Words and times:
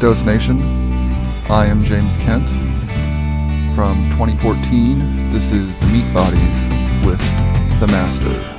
To 0.00 0.06
DoseNation. 0.06 0.60
I 1.48 1.66
am 1.66 1.82
James 1.82 2.16
Kent. 2.18 2.46
From 3.74 3.96
2014, 4.10 5.32
this 5.32 5.50
is 5.52 5.78
The 5.78 5.86
Meatbodies 5.86 7.06
with 7.06 7.20
The 7.80 7.86
Master. 7.86 8.55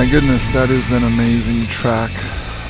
My 0.00 0.08
goodness, 0.08 0.48
that 0.54 0.70
is 0.70 0.90
an 0.92 1.04
amazing 1.04 1.66
track. 1.66 2.10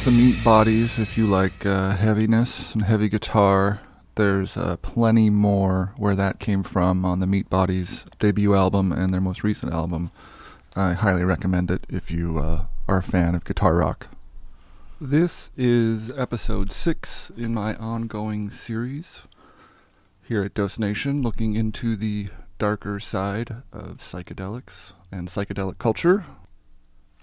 The 0.04 0.10
Meatbodies, 0.10 0.98
if 0.98 1.16
you 1.16 1.28
like 1.28 1.64
uh, 1.64 1.90
heaviness 1.90 2.74
and 2.74 2.82
heavy 2.82 3.08
guitar, 3.08 3.80
there's 4.16 4.56
uh, 4.56 4.78
plenty 4.82 5.30
more 5.30 5.94
where 5.96 6.16
that 6.16 6.40
came 6.40 6.64
from 6.64 7.04
on 7.04 7.20
the 7.20 7.26
Meatbodies 7.26 8.04
debut 8.18 8.56
album 8.56 8.90
and 8.90 9.14
their 9.14 9.20
most 9.20 9.44
recent 9.44 9.72
album. 9.72 10.10
I 10.74 10.94
highly 10.94 11.22
recommend 11.22 11.70
it 11.70 11.86
if 11.88 12.10
you 12.10 12.40
uh, 12.40 12.64
are 12.88 12.96
a 12.96 13.02
fan 13.02 13.36
of 13.36 13.44
guitar 13.44 13.76
rock. 13.76 14.08
This 15.00 15.50
is 15.56 16.10
episode 16.18 16.72
6 16.72 17.30
in 17.36 17.54
my 17.54 17.76
ongoing 17.76 18.50
series 18.50 19.28
here 20.24 20.42
at 20.42 20.54
DoseNation, 20.54 21.22
looking 21.22 21.54
into 21.54 21.94
the 21.94 22.30
darker 22.58 22.98
side 22.98 23.62
of 23.72 23.98
psychedelics 23.98 24.94
and 25.12 25.28
psychedelic 25.28 25.78
culture 25.78 26.24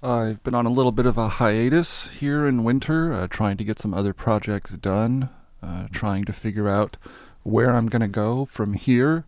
I've 0.03 0.43
been 0.43 0.53
on 0.53 0.67
a 0.67 0.71
little 0.71 0.91
bit 0.91 1.07
of 1.07 1.17
a 1.17 1.27
hiatus 1.27 2.09
here 2.09 2.45
in 2.45 2.63
winter, 2.63 3.11
uh, 3.11 3.25
trying 3.27 3.57
to 3.57 3.63
get 3.63 3.79
some 3.79 3.95
other 3.95 4.13
projects 4.13 4.73
done, 4.73 5.29
uh, 5.63 5.87
trying 5.91 6.23
to 6.25 6.33
figure 6.33 6.69
out 6.69 6.97
where 7.41 7.71
I'm 7.71 7.87
going 7.87 8.03
to 8.03 8.07
go 8.07 8.45
from 8.45 8.73
here. 8.73 9.25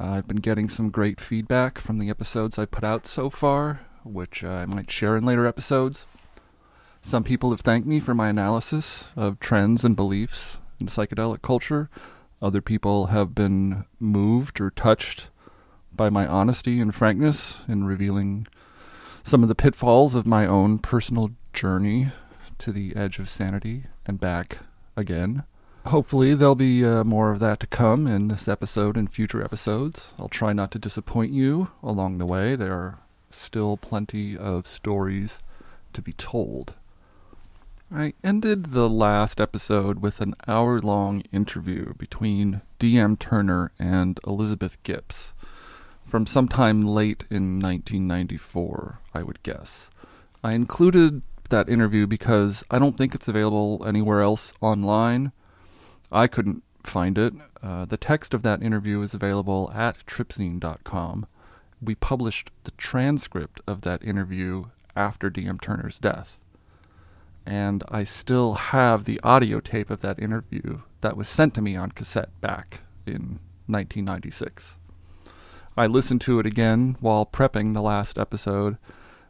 Uh, 0.00 0.14
I've 0.14 0.26
been 0.26 0.38
getting 0.38 0.68
some 0.68 0.90
great 0.90 1.20
feedback 1.20 1.78
from 1.78 2.00
the 2.00 2.10
episodes 2.10 2.58
I 2.58 2.64
put 2.64 2.82
out 2.82 3.06
so 3.06 3.30
far, 3.30 3.82
which 4.02 4.42
I 4.42 4.66
might 4.66 4.90
share 4.90 5.16
in 5.16 5.24
later 5.24 5.46
episodes. 5.46 6.08
Some 7.00 7.22
people 7.22 7.52
have 7.52 7.60
thanked 7.60 7.86
me 7.86 8.00
for 8.00 8.12
my 8.12 8.28
analysis 8.28 9.04
of 9.14 9.38
trends 9.38 9.84
and 9.84 9.94
beliefs 9.94 10.58
in 10.80 10.88
psychedelic 10.88 11.42
culture. 11.42 11.88
Other 12.40 12.60
people 12.60 13.06
have 13.06 13.36
been 13.36 13.84
moved 14.00 14.60
or 14.60 14.70
touched 14.70 15.28
by 15.94 16.10
my 16.10 16.26
honesty 16.26 16.80
and 16.80 16.92
frankness 16.92 17.58
in 17.68 17.84
revealing 17.84 18.48
some 19.24 19.42
of 19.42 19.48
the 19.48 19.54
pitfalls 19.54 20.14
of 20.14 20.26
my 20.26 20.46
own 20.46 20.78
personal 20.78 21.30
journey 21.52 22.08
to 22.58 22.72
the 22.72 22.94
edge 22.96 23.18
of 23.18 23.28
sanity 23.28 23.84
and 24.06 24.20
back 24.20 24.58
again. 24.96 25.44
Hopefully, 25.86 26.34
there'll 26.34 26.54
be 26.54 26.84
uh, 26.84 27.02
more 27.02 27.32
of 27.32 27.40
that 27.40 27.58
to 27.60 27.66
come 27.66 28.06
in 28.06 28.28
this 28.28 28.46
episode 28.46 28.96
and 28.96 29.12
future 29.12 29.42
episodes. 29.42 30.14
I'll 30.18 30.28
try 30.28 30.52
not 30.52 30.70
to 30.72 30.78
disappoint 30.78 31.32
you 31.32 31.70
along 31.82 32.18
the 32.18 32.26
way. 32.26 32.54
There 32.54 32.72
are 32.72 33.00
still 33.30 33.76
plenty 33.76 34.36
of 34.36 34.66
stories 34.66 35.40
to 35.92 36.02
be 36.02 36.12
told. 36.12 36.74
I 37.94 38.14
ended 38.22 38.72
the 38.72 38.88
last 38.88 39.40
episode 39.40 39.98
with 39.98 40.20
an 40.20 40.34
hour 40.46 40.80
long 40.80 41.24
interview 41.32 41.94
between 41.94 42.62
D.M. 42.78 43.16
Turner 43.16 43.72
and 43.78 44.18
Elizabeth 44.26 44.82
Gips 44.82 45.32
from 46.12 46.26
sometime 46.26 46.86
late 46.86 47.24
in 47.30 47.58
1994, 47.58 48.98
I 49.14 49.22
would 49.22 49.42
guess. 49.42 49.88
I 50.44 50.52
included 50.52 51.22
that 51.48 51.70
interview 51.70 52.06
because 52.06 52.62
I 52.70 52.78
don't 52.78 52.98
think 52.98 53.14
it's 53.14 53.28
available 53.28 53.82
anywhere 53.86 54.20
else 54.20 54.52
online. 54.60 55.32
I 56.12 56.26
couldn't 56.26 56.64
find 56.84 57.16
it. 57.16 57.32
Uh, 57.62 57.86
the 57.86 57.96
text 57.96 58.34
of 58.34 58.42
that 58.42 58.62
interview 58.62 59.00
is 59.00 59.14
available 59.14 59.72
at 59.74 60.04
tripzine.com. 60.04 61.24
We 61.80 61.94
published 61.94 62.50
the 62.64 62.72
transcript 62.72 63.62
of 63.66 63.80
that 63.80 64.04
interview 64.04 64.66
after 64.94 65.30
D.M. 65.30 65.58
Turner's 65.60 65.98
death. 65.98 66.36
And 67.46 67.84
I 67.88 68.04
still 68.04 68.52
have 68.52 69.06
the 69.06 69.18
audio 69.22 69.60
tape 69.60 69.88
of 69.88 70.02
that 70.02 70.18
interview 70.18 70.80
that 71.00 71.16
was 71.16 71.26
sent 71.26 71.54
to 71.54 71.62
me 71.62 71.74
on 71.74 71.92
cassette 71.92 72.38
back 72.42 72.80
in 73.06 73.38
1996. 73.66 74.76
I 75.76 75.86
listened 75.86 76.20
to 76.22 76.38
it 76.38 76.46
again 76.46 76.96
while 77.00 77.24
prepping 77.24 77.72
the 77.72 77.80
last 77.80 78.18
episode 78.18 78.76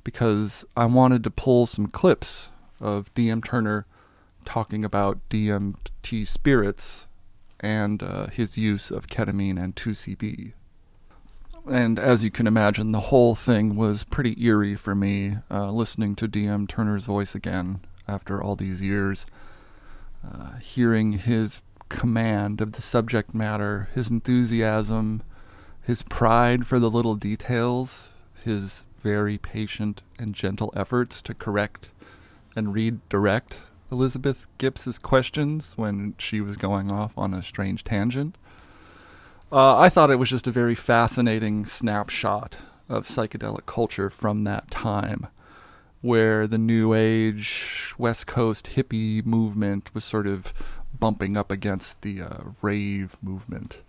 because 0.02 0.64
I 0.76 0.86
wanted 0.86 1.22
to 1.24 1.30
pull 1.30 1.66
some 1.66 1.86
clips 1.86 2.50
of 2.80 3.12
DM 3.14 3.44
Turner 3.44 3.86
talking 4.44 4.84
about 4.84 5.20
DMT 5.30 6.26
spirits 6.26 7.06
and 7.60 8.02
uh, 8.02 8.26
his 8.26 8.58
use 8.58 8.90
of 8.90 9.06
ketamine 9.06 9.62
and 9.62 9.76
2CB. 9.76 10.52
And 11.70 11.98
as 12.00 12.24
you 12.24 12.30
can 12.32 12.48
imagine, 12.48 12.90
the 12.90 13.00
whole 13.00 13.36
thing 13.36 13.76
was 13.76 14.02
pretty 14.02 14.42
eerie 14.42 14.74
for 14.74 14.96
me, 14.96 15.36
uh, 15.48 15.70
listening 15.70 16.16
to 16.16 16.26
DM 16.26 16.68
Turner's 16.68 17.04
voice 17.04 17.36
again 17.36 17.80
after 18.08 18.42
all 18.42 18.56
these 18.56 18.82
years. 18.82 19.26
Uh, 20.26 20.56
hearing 20.58 21.12
his 21.12 21.60
command 21.88 22.60
of 22.60 22.72
the 22.72 22.82
subject 22.82 23.32
matter, 23.32 23.88
his 23.94 24.10
enthusiasm, 24.10 25.22
his 25.82 26.02
pride 26.02 26.66
for 26.66 26.78
the 26.78 26.90
little 26.90 27.16
details, 27.16 28.08
his 28.44 28.84
very 29.02 29.36
patient 29.36 30.02
and 30.18 30.34
gentle 30.34 30.72
efforts 30.76 31.20
to 31.22 31.34
correct 31.34 31.90
and 32.54 32.72
redirect 32.72 33.60
Elizabeth 33.90 34.46
Gips's 34.58 34.98
questions 34.98 35.74
when 35.76 36.14
she 36.18 36.40
was 36.40 36.56
going 36.56 36.90
off 36.90 37.12
on 37.16 37.34
a 37.34 37.42
strange 37.42 37.84
tangent. 37.84 38.36
Uh, 39.50 39.78
I 39.78 39.90
thought 39.90 40.10
it 40.10 40.18
was 40.18 40.30
just 40.30 40.46
a 40.46 40.52
very 40.52 40.74
fascinating 40.74 41.66
snapshot 41.66 42.56
of 42.88 43.06
psychedelic 43.06 43.66
culture 43.66 44.08
from 44.08 44.44
that 44.44 44.70
time, 44.70 45.26
where 46.00 46.46
the 46.46 46.58
New 46.58 46.94
Age 46.94 47.92
West 47.98 48.26
Coast 48.26 48.70
hippie 48.76 49.24
movement 49.26 49.94
was 49.94 50.04
sort 50.04 50.26
of 50.26 50.54
bumping 50.98 51.36
up 51.36 51.50
against 51.50 52.00
the 52.02 52.22
uh, 52.22 52.38
rave 52.62 53.16
movement. 53.20 53.82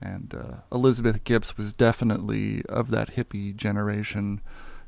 And 0.00 0.34
uh, 0.34 0.56
Elizabeth 0.70 1.24
Gips 1.24 1.56
was 1.56 1.72
definitely 1.72 2.64
of 2.68 2.90
that 2.90 3.16
hippie 3.16 3.56
generation, 3.56 4.40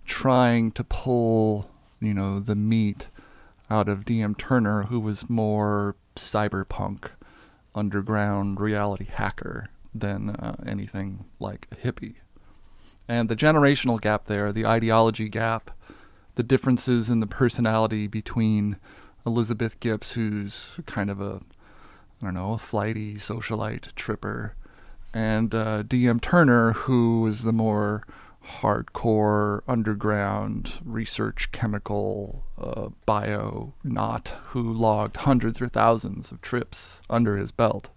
trying 0.04 0.72
to 0.72 0.84
pull, 0.84 1.70
you 2.00 2.14
know, 2.14 2.40
the 2.40 2.54
meat 2.54 3.08
out 3.70 3.88
of 3.88 4.04
D.M. 4.04 4.34
Turner, 4.34 4.84
who 4.84 5.00
was 5.00 5.28
more 5.28 5.96
cyberpunk, 6.16 7.10
underground 7.74 8.60
reality 8.60 9.06
hacker 9.06 9.68
than 9.94 10.30
uh, 10.30 10.56
anything 10.66 11.24
like 11.38 11.66
a 11.72 11.76
hippie. 11.76 12.16
And 13.06 13.28
the 13.28 13.36
generational 13.36 14.00
gap 14.00 14.26
there, 14.26 14.52
the 14.52 14.66
ideology 14.66 15.28
gap, 15.28 15.70
the 16.34 16.42
differences 16.42 17.08
in 17.08 17.20
the 17.20 17.26
personality 17.26 18.06
between 18.06 18.76
Elizabeth 19.26 19.80
Gips, 19.80 20.12
who's 20.12 20.72
kind 20.86 21.10
of 21.10 21.20
a, 21.20 21.40
I 22.20 22.26
don't 22.26 22.34
know, 22.34 22.52
a 22.52 22.58
flighty 22.58 23.14
socialite 23.14 23.94
tripper, 23.94 24.54
and 25.12 25.54
uh, 25.54 25.82
D.M. 25.82 26.20
Turner, 26.20 26.72
who 26.72 27.22
was 27.22 27.42
the 27.42 27.52
more 27.52 28.04
hardcore 28.60 29.60
underground 29.68 30.80
research 30.84 31.50
chemical 31.52 32.44
uh, 32.58 32.88
bio 33.04 33.74
not 33.84 34.28
who 34.48 34.72
logged 34.72 35.18
hundreds 35.18 35.60
or 35.60 35.68
thousands 35.68 36.32
of 36.32 36.40
trips 36.40 37.00
under 37.10 37.36
his 37.36 37.52
belt. 37.52 37.88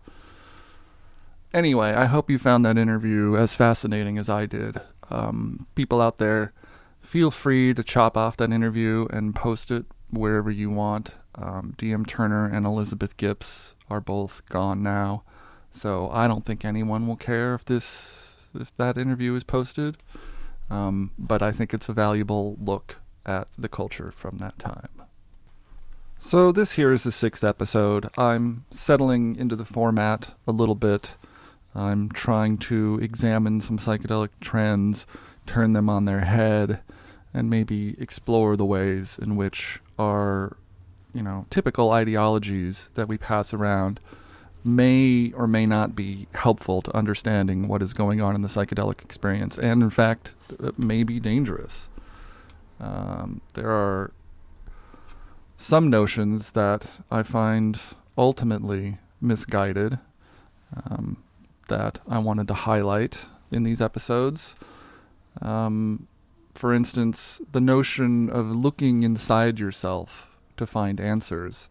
anyway, 1.54 1.94
I 1.94 2.06
hope 2.06 2.30
you 2.30 2.38
found 2.38 2.66
that 2.66 2.78
interview 2.78 3.36
as 3.38 3.56
fascinating 3.56 4.18
as 4.18 4.30
I 4.30 4.46
did. 4.46 4.80
Um, 5.10 5.68
people 5.76 6.02
out 6.02 6.18
there, 6.18 6.54
feel 7.02 7.32
free 7.32 7.74
to 7.74 7.84
chop 7.84 8.16
off 8.18 8.38
that 8.38 8.52
interview 8.52 9.08
and 9.10 9.36
post 9.36 9.72
it 9.72 9.86
wherever 10.10 10.52
you 10.52 10.70
want. 10.70 11.12
Um, 11.36 11.76
DM 11.78 12.06
Turner 12.06 12.46
and 12.46 12.66
Elizabeth 12.66 13.16
Gips 13.18 13.74
are 13.90 14.02
both 14.02 14.46
gone 14.48 14.84
now, 14.84 15.24
so 15.72 16.10
I 16.12 16.28
don't 16.28 16.46
think 16.46 16.66
anyone 16.66 17.08
will 17.08 17.16
care 17.16 17.56
if 17.56 17.66
this 17.66 18.34
if 18.54 18.76
that 18.78 18.98
interview 18.98 19.36
is 19.36 19.44
posted. 19.44 19.98
Um, 20.70 21.12
but 21.18 21.42
I 21.42 21.52
think 21.52 21.74
it's 21.74 21.90
a 21.90 21.94
valuable 21.94 22.58
look 22.62 22.98
at 23.26 23.48
the 23.58 23.70
culture 23.70 24.14
from 24.16 24.38
that 24.38 24.58
time. 24.58 24.90
So 26.20 26.52
this 26.52 26.74
here 26.74 26.94
is 26.94 27.04
the 27.04 27.12
sixth 27.12 27.44
episode. 27.44 28.10
I'm 28.18 28.66
settling 28.72 29.36
into 29.36 29.56
the 29.56 29.66
format 29.66 30.36
a 30.48 30.52
little 30.52 30.76
bit. 30.76 31.16
I'm 31.74 32.10
trying 32.10 32.58
to 32.60 33.00
examine 33.02 33.60
some 33.60 33.78
psychedelic 33.78 34.30
trends, 34.40 35.08
turn 35.46 35.74
them 35.74 35.90
on 35.90 36.06
their 36.06 36.22
head, 36.22 36.82
and 37.34 37.50
maybe 37.50 37.96
explore 37.98 38.56
the 38.56 38.66
ways 38.66 39.18
in 39.22 39.36
which 39.36 39.80
our, 39.98 40.58
you 41.14 41.24
know, 41.24 41.48
typical 41.50 41.92
ideologies 41.92 42.90
that 42.96 43.08
we 43.08 43.18
pass 43.18 43.54
around 43.54 44.00
may 44.64 45.32
or 45.34 45.48
may 45.48 45.66
not 45.66 45.96
be 45.96 46.28
helpful 46.34 46.82
to 46.84 46.96
understanding 46.96 47.68
what 47.68 47.82
is 47.82 47.94
going 47.94 48.22
on 48.22 48.36
in 48.36 48.42
the 48.42 48.48
psychedelic 48.48 49.04
experience, 49.04 49.58
and 49.58 49.82
in 49.82 49.90
fact, 49.90 50.34
may 50.78 51.04
be 51.04 51.20
dangerous. 51.20 51.90
Um, 52.80 53.42
there 53.54 53.72
are 53.72 54.12
some 55.58 55.90
notions 55.90 56.52
that 56.52 56.86
I 57.10 57.24
find 57.24 57.80
ultimately 58.18 58.98
misguided 59.20 60.00
um, 60.86 61.24
that 61.68 62.00
I 62.08 62.18
wanted 62.20 62.48
to 62.48 62.54
highlight 62.54 63.26
in 63.52 63.64
these 63.64 63.82
episodes. 63.82 64.56
Um, 65.42 66.08
for 66.54 66.74
instance, 66.74 67.40
the 67.52 67.62
notion 67.62 68.30
of 68.30 68.48
looking 68.48 69.04
inside 69.04 69.60
yourself 69.60 70.28
to 70.58 70.68
find 70.68 71.00
answers, 71.00 71.70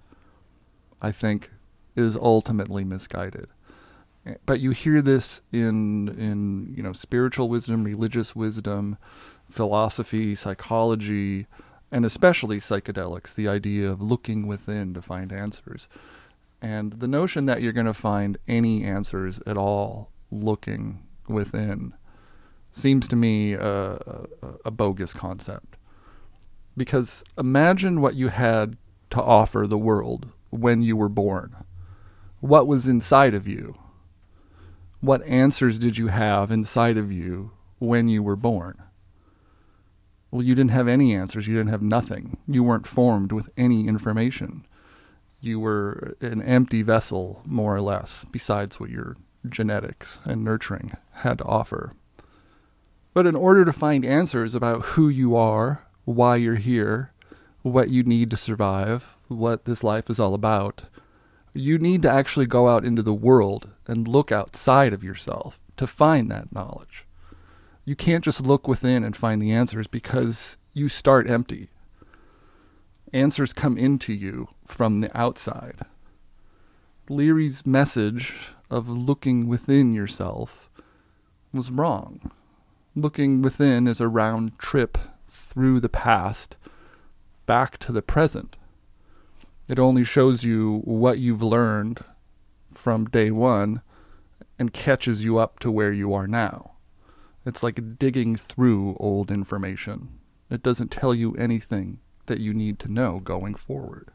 I 1.02 1.12
think, 1.12 1.50
is 1.96 2.16
ultimately 2.16 2.84
misguided. 2.84 3.48
But 4.44 4.60
you 4.60 4.70
hear 4.70 5.00
this 5.00 5.40
in 5.50 6.08
in 6.08 6.74
you 6.76 6.82
know 6.82 6.92
spiritual 6.92 7.48
wisdom, 7.48 7.84
religious 7.84 8.36
wisdom, 8.36 8.98
philosophy, 9.50 10.34
psychology, 10.34 11.46
and 11.90 12.04
especially 12.04 12.58
psychedelics. 12.58 13.34
The 13.34 13.48
idea 13.48 13.90
of 13.90 14.02
looking 14.02 14.46
within 14.46 14.92
to 14.94 15.02
find 15.02 15.32
answers, 15.32 15.88
and 16.60 16.92
the 16.94 17.08
notion 17.08 17.46
that 17.46 17.62
you're 17.62 17.72
going 17.72 17.86
to 17.86 17.94
find 17.94 18.36
any 18.46 18.84
answers 18.84 19.40
at 19.46 19.56
all 19.56 20.10
looking 20.30 21.02
within 21.26 21.94
seems 22.72 23.08
to 23.08 23.16
me 23.16 23.54
a, 23.54 23.92
a, 23.94 24.26
a 24.66 24.70
bogus 24.70 25.12
concept. 25.12 25.76
Because 26.76 27.24
imagine 27.36 28.00
what 28.00 28.14
you 28.14 28.28
had 28.28 28.76
to 29.10 29.20
offer 29.20 29.66
the 29.66 29.78
world 29.78 30.28
when 30.50 30.82
you 30.82 30.96
were 30.96 31.08
born. 31.08 31.56
What 32.40 32.66
was 32.66 32.88
inside 32.88 33.34
of 33.34 33.46
you? 33.46 33.76
What 35.00 35.22
answers 35.26 35.78
did 35.78 35.98
you 35.98 36.08
have 36.08 36.50
inside 36.50 36.96
of 36.96 37.12
you 37.12 37.52
when 37.78 38.08
you 38.08 38.22
were 38.22 38.36
born? 38.36 38.82
Well, 40.30 40.42
you 40.42 40.54
didn't 40.54 40.70
have 40.70 40.88
any 40.88 41.14
answers. 41.14 41.46
You 41.46 41.56
didn't 41.56 41.70
have 41.70 41.82
nothing. 41.82 42.38
You 42.46 42.62
weren't 42.62 42.86
formed 42.86 43.32
with 43.32 43.50
any 43.56 43.86
information. 43.86 44.66
You 45.40 45.60
were 45.60 46.16
an 46.20 46.40
empty 46.42 46.82
vessel, 46.82 47.42
more 47.44 47.74
or 47.74 47.80
less, 47.80 48.24
besides 48.30 48.78
what 48.78 48.90
your 48.90 49.16
genetics 49.48 50.20
and 50.24 50.44
nurturing 50.44 50.92
had 51.12 51.38
to 51.38 51.44
offer. 51.44 51.92
But 53.12 53.26
in 53.26 53.34
order 53.34 53.64
to 53.64 53.72
find 53.72 54.04
answers 54.04 54.54
about 54.54 54.82
who 54.82 55.08
you 55.08 55.36
are, 55.36 55.84
why 56.04 56.36
you're 56.36 56.56
here, 56.56 57.12
what 57.62 57.90
you 57.90 58.02
need 58.02 58.30
to 58.30 58.36
survive, 58.36 59.16
what 59.28 59.64
this 59.64 59.82
life 59.82 60.08
is 60.08 60.20
all 60.20 60.34
about, 60.34 60.82
you 61.52 61.78
need 61.78 62.02
to 62.02 62.10
actually 62.10 62.46
go 62.46 62.68
out 62.68 62.84
into 62.84 63.02
the 63.02 63.14
world 63.14 63.68
and 63.86 64.06
look 64.06 64.30
outside 64.30 64.92
of 64.92 65.02
yourself 65.02 65.58
to 65.76 65.86
find 65.86 66.30
that 66.30 66.52
knowledge. 66.52 67.06
You 67.84 67.96
can't 67.96 68.24
just 68.24 68.40
look 68.40 68.68
within 68.68 69.02
and 69.02 69.16
find 69.16 69.40
the 69.40 69.52
answers 69.52 69.86
because 69.86 70.56
you 70.72 70.88
start 70.88 71.28
empty. 71.28 71.70
Answers 73.12 73.52
come 73.52 73.76
into 73.76 74.12
you 74.12 74.48
from 74.66 75.00
the 75.00 75.16
outside. 75.18 75.80
Leary's 77.08 77.66
message 77.66 78.34
of 78.70 78.88
looking 78.88 79.48
within 79.48 79.92
yourself 79.92 80.70
was 81.52 81.72
wrong. 81.72 82.30
Looking 82.94 83.42
within 83.42 83.88
is 83.88 84.00
a 84.00 84.06
round 84.06 84.58
trip 84.58 84.96
through 85.26 85.80
the 85.80 85.88
past 85.88 86.56
back 87.46 87.78
to 87.78 87.90
the 87.90 88.02
present. 88.02 88.56
It 89.70 89.78
only 89.78 90.02
shows 90.02 90.42
you 90.42 90.80
what 90.84 91.20
you've 91.20 91.44
learned 91.44 92.02
from 92.74 93.04
day 93.04 93.30
one 93.30 93.82
and 94.58 94.72
catches 94.72 95.22
you 95.22 95.38
up 95.38 95.60
to 95.60 95.70
where 95.70 95.92
you 95.92 96.12
are 96.12 96.26
now. 96.26 96.72
It's 97.46 97.62
like 97.62 97.96
digging 97.96 98.34
through 98.34 98.96
old 98.98 99.30
information. 99.30 100.08
It 100.50 100.64
doesn't 100.64 100.90
tell 100.90 101.14
you 101.14 101.36
anything 101.36 102.00
that 102.26 102.40
you 102.40 102.52
need 102.52 102.80
to 102.80 102.92
know 102.92 103.20
going 103.20 103.54
forward. 103.54 104.08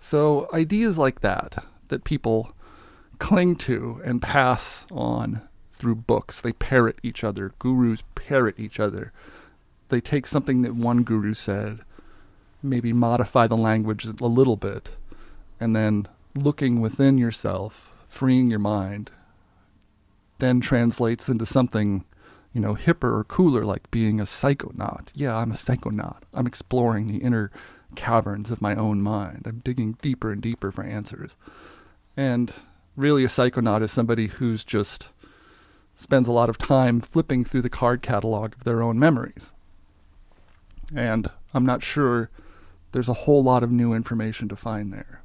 So, 0.00 0.50
ideas 0.52 0.98
like 0.98 1.22
that, 1.22 1.64
that 1.88 2.04
people 2.04 2.52
cling 3.18 3.56
to 3.56 4.02
and 4.04 4.20
pass 4.20 4.86
on 4.92 5.40
through 5.72 5.94
books. 5.94 6.42
They 6.42 6.52
parrot 6.52 6.98
each 7.02 7.24
other. 7.24 7.54
Gurus 7.58 8.02
parrot 8.14 8.60
each 8.60 8.78
other. 8.78 9.14
They 9.88 10.02
take 10.02 10.26
something 10.26 10.60
that 10.60 10.74
one 10.74 11.04
guru 11.04 11.32
said, 11.32 11.80
maybe 12.64 12.92
modify 12.92 13.46
the 13.46 13.56
language 13.56 14.04
a 14.06 14.26
little 14.26 14.56
bit, 14.56 14.90
and 15.60 15.76
then 15.76 16.08
looking 16.34 16.80
within 16.80 17.18
yourself, 17.18 17.90
freeing 18.08 18.50
your 18.50 18.58
mind, 18.58 19.10
then 20.38 20.60
translates 20.60 21.28
into 21.28 21.46
something, 21.46 22.04
you 22.52 22.60
know, 22.60 22.74
hipper 22.74 23.12
or 23.12 23.24
cooler, 23.24 23.64
like 23.64 23.90
being 23.90 24.18
a 24.20 24.24
psychonaut. 24.24 25.08
Yeah, 25.14 25.36
I'm 25.36 25.52
a 25.52 25.56
psychonaut. 25.56 26.22
I'm 26.32 26.46
exploring 26.46 27.06
the 27.06 27.18
inner 27.18 27.50
caverns 27.94 28.50
of 28.50 28.62
my 28.62 28.74
own 28.74 29.00
mind. 29.00 29.42
I'm 29.46 29.60
digging 29.64 29.96
deeper 30.02 30.32
and 30.32 30.42
deeper 30.42 30.72
for 30.72 30.82
answers. 30.82 31.36
And 32.16 32.52
really, 32.96 33.24
a 33.24 33.28
psychonaut 33.28 33.82
is 33.82 33.92
somebody 33.92 34.26
who's 34.26 34.64
just 34.64 35.08
spends 35.96 36.26
a 36.26 36.32
lot 36.32 36.48
of 36.48 36.58
time 36.58 37.00
flipping 37.00 37.44
through 37.44 37.62
the 37.62 37.70
card 37.70 38.02
catalog 38.02 38.54
of 38.54 38.64
their 38.64 38.82
own 38.82 38.98
memories. 38.98 39.52
And 40.94 41.30
I'm 41.52 41.64
not 41.64 41.82
sure 41.82 42.30
there's 42.94 43.08
a 43.08 43.12
whole 43.12 43.42
lot 43.42 43.64
of 43.64 43.72
new 43.72 43.92
information 43.92 44.48
to 44.48 44.54
find 44.54 44.92
there. 44.92 45.20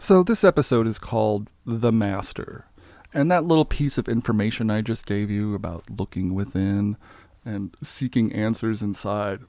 So, 0.00 0.22
this 0.22 0.42
episode 0.42 0.86
is 0.86 0.98
called 0.98 1.50
The 1.66 1.92
Master. 1.92 2.64
And 3.12 3.30
that 3.30 3.44
little 3.44 3.66
piece 3.66 3.98
of 3.98 4.08
information 4.08 4.70
I 4.70 4.80
just 4.80 5.04
gave 5.04 5.30
you 5.30 5.54
about 5.54 5.90
looking 5.90 6.32
within 6.32 6.96
and 7.44 7.76
seeking 7.82 8.32
answers 8.32 8.80
inside, 8.80 9.40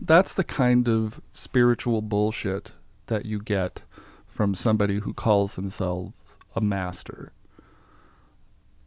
that's 0.00 0.32
the 0.32 0.44
kind 0.44 0.88
of 0.88 1.20
spiritual 1.32 2.02
bullshit 2.02 2.70
that 3.08 3.26
you 3.26 3.42
get 3.42 3.82
from 4.28 4.54
somebody 4.54 5.00
who 5.00 5.12
calls 5.12 5.56
themselves 5.56 6.12
a 6.54 6.60
master. 6.60 7.32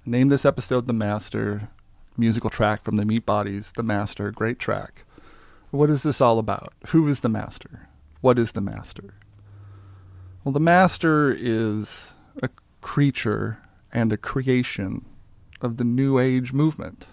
Name 0.06 0.30
this 0.30 0.46
episode 0.46 0.86
The 0.86 0.94
Master, 0.94 1.68
musical 2.18 2.50
track 2.50 2.82
from 2.82 2.96
the 2.96 3.04
Meatbodies, 3.04 3.74
The 3.74 3.84
Master, 3.84 4.32
great 4.32 4.58
track. 4.58 5.04
What 5.74 5.90
is 5.90 6.04
this 6.04 6.22
all 6.22 6.38
about? 6.38 6.72
Who 6.90 7.08
is 7.08 7.22
the 7.22 7.30
Master? 7.30 7.90
What 8.22 8.38
is 8.38 8.52
the 8.52 8.62
Master? 8.62 9.16
Well, 10.44 10.52
the 10.52 10.60
Master 10.60 11.36
is 11.36 12.12
a 12.44 12.50
creature 12.82 13.58
and 13.92 14.14
a 14.14 14.18
creation 14.18 15.04
of 15.62 15.78
the 15.78 15.84
New 15.84 16.20
Age 16.20 16.54
movement, 16.54 17.08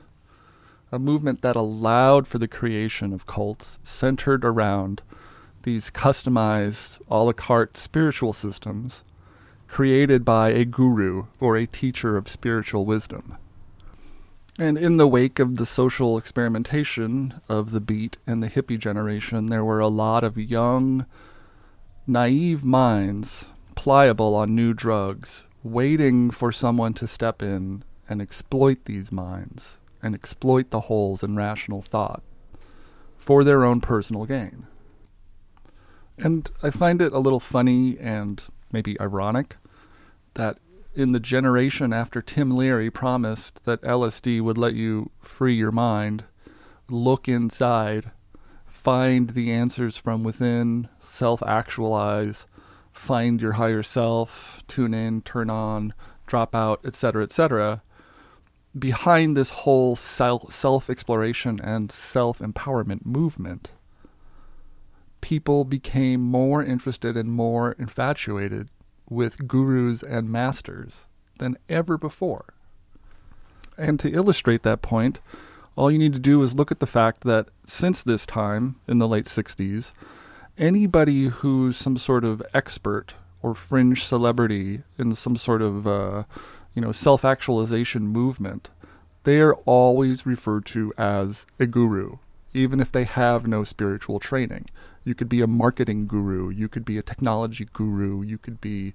a 0.92 0.98
movement 0.98 1.40
that 1.40 1.56
allowed 1.56 2.28
for 2.28 2.36
the 2.36 2.46
creation 2.46 3.14
of 3.14 3.26
cults 3.26 3.78
centered 3.82 4.44
around 4.44 5.00
these 5.62 5.90
customized, 5.90 7.00
a 7.08 7.24
la 7.24 7.32
carte 7.32 7.78
spiritual 7.78 8.34
systems 8.34 9.04
created 9.68 10.22
by 10.22 10.50
a 10.50 10.66
guru 10.66 11.24
or 11.40 11.56
a 11.56 11.66
teacher 11.66 12.18
of 12.18 12.28
spiritual 12.28 12.84
wisdom. 12.84 13.38
And 14.58 14.76
in 14.76 14.96
the 14.96 15.08
wake 15.08 15.38
of 15.38 15.56
the 15.56 15.66
social 15.66 16.18
experimentation 16.18 17.40
of 17.48 17.70
the 17.70 17.80
beat 17.80 18.16
and 18.26 18.42
the 18.42 18.48
hippie 18.48 18.78
generation, 18.78 19.46
there 19.46 19.64
were 19.64 19.80
a 19.80 19.88
lot 19.88 20.24
of 20.24 20.36
young, 20.36 21.06
naive 22.06 22.64
minds, 22.64 23.46
pliable 23.74 24.34
on 24.34 24.54
new 24.54 24.74
drugs, 24.74 25.44
waiting 25.62 26.30
for 26.30 26.52
someone 26.52 26.94
to 26.94 27.06
step 27.06 27.42
in 27.42 27.84
and 28.08 28.20
exploit 28.20 28.84
these 28.84 29.12
minds 29.12 29.78
and 30.02 30.14
exploit 30.14 30.70
the 30.70 30.80
holes 30.82 31.22
in 31.22 31.36
rational 31.36 31.82
thought 31.82 32.22
for 33.16 33.44
their 33.44 33.64
own 33.64 33.80
personal 33.80 34.24
gain. 34.24 34.66
And 36.18 36.50
I 36.62 36.70
find 36.70 37.00
it 37.00 37.12
a 37.12 37.18
little 37.18 37.40
funny 37.40 37.98
and 37.98 38.42
maybe 38.72 39.00
ironic 39.00 39.56
that 40.34 40.58
in 41.00 41.12
the 41.12 41.20
generation 41.20 41.94
after 41.94 42.20
Tim 42.20 42.54
Leary 42.54 42.90
promised 42.90 43.64
that 43.64 43.80
LSD 43.80 44.42
would 44.42 44.58
let 44.58 44.74
you 44.74 45.10
free 45.18 45.54
your 45.54 45.72
mind, 45.72 46.24
look 46.90 47.26
inside, 47.26 48.10
find 48.66 49.30
the 49.30 49.50
answers 49.50 49.96
from 49.96 50.22
within, 50.22 50.88
self 51.00 51.42
actualize, 51.46 52.46
find 52.92 53.40
your 53.40 53.52
higher 53.52 53.82
self, 53.82 54.62
tune 54.68 54.92
in, 54.92 55.22
turn 55.22 55.48
on, 55.48 55.94
drop 56.26 56.54
out, 56.54 56.80
etc., 56.84 57.22
etc. 57.24 57.82
Behind 58.78 59.34
this 59.34 59.50
whole 59.50 59.96
self 59.96 60.90
exploration 60.90 61.58
and 61.64 61.90
self 61.90 62.40
empowerment 62.40 63.06
movement, 63.06 63.70
people 65.22 65.64
became 65.64 66.20
more 66.20 66.62
interested 66.62 67.16
and 67.16 67.30
more 67.30 67.72
infatuated 67.72 68.68
with 69.10 69.46
gurus 69.46 70.02
and 70.02 70.30
masters 70.30 71.00
than 71.38 71.58
ever 71.68 71.98
before. 71.98 72.54
And 73.76 74.00
to 74.00 74.10
illustrate 74.10 74.62
that 74.62 74.80
point, 74.80 75.20
all 75.76 75.90
you 75.90 75.98
need 75.98 76.12
to 76.14 76.18
do 76.18 76.42
is 76.42 76.54
look 76.54 76.70
at 76.70 76.80
the 76.80 76.86
fact 76.86 77.24
that 77.24 77.48
since 77.66 78.02
this 78.02 78.24
time, 78.24 78.76
in 78.86 78.98
the 78.98 79.08
late 79.08 79.26
60s, 79.26 79.92
anybody 80.56 81.26
who's 81.26 81.76
some 81.76 81.96
sort 81.96 82.24
of 82.24 82.42
expert 82.54 83.14
or 83.42 83.54
fringe 83.54 84.04
celebrity 84.04 84.82
in 84.98 85.14
some 85.14 85.36
sort 85.36 85.62
of 85.62 85.86
uh, 85.86 86.24
you 86.74 86.82
know 86.82 86.92
self-actualization 86.92 88.06
movement, 88.06 88.68
they 89.24 89.40
are 89.40 89.54
always 89.64 90.26
referred 90.26 90.66
to 90.66 90.92
as 90.98 91.46
a 91.58 91.66
guru, 91.66 92.18
even 92.52 92.80
if 92.80 92.92
they 92.92 93.04
have 93.04 93.46
no 93.46 93.64
spiritual 93.64 94.20
training. 94.20 94.66
You 95.04 95.14
could 95.14 95.28
be 95.28 95.40
a 95.40 95.46
marketing 95.46 96.06
guru, 96.06 96.50
you 96.50 96.68
could 96.68 96.84
be 96.84 96.98
a 96.98 97.02
technology 97.02 97.66
guru, 97.72 98.22
you 98.22 98.38
could 98.38 98.60
be, 98.60 98.92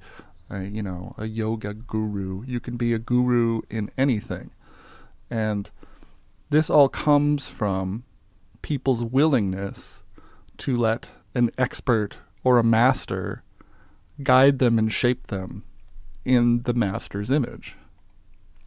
a, 0.50 0.64
you 0.64 0.84
know, 0.84 1.16
a 1.18 1.26
yoga 1.26 1.74
guru. 1.74 2.44
You 2.46 2.60
can 2.60 2.78
be 2.78 2.94
a 2.94 3.00
guru 3.00 3.62
in 3.70 3.90
anything, 3.98 4.52
and 5.30 5.70
this 6.50 6.70
all 6.70 6.90
comes 6.90 7.48
from 7.48 8.04
people's 8.62 9.04
willingness 9.04 10.04
to 10.60 10.76
let 10.76 11.10
an 11.34 11.50
expert 11.58 12.18
or 12.44 12.60
a 12.60 12.64
master 12.64 13.44
guide 14.24 14.60
them 14.60 14.78
and 14.78 14.94
shape 14.94 15.28
them 15.28 15.64
in 16.24 16.62
the 16.64 16.74
master's 16.74 17.30
image. 17.32 17.76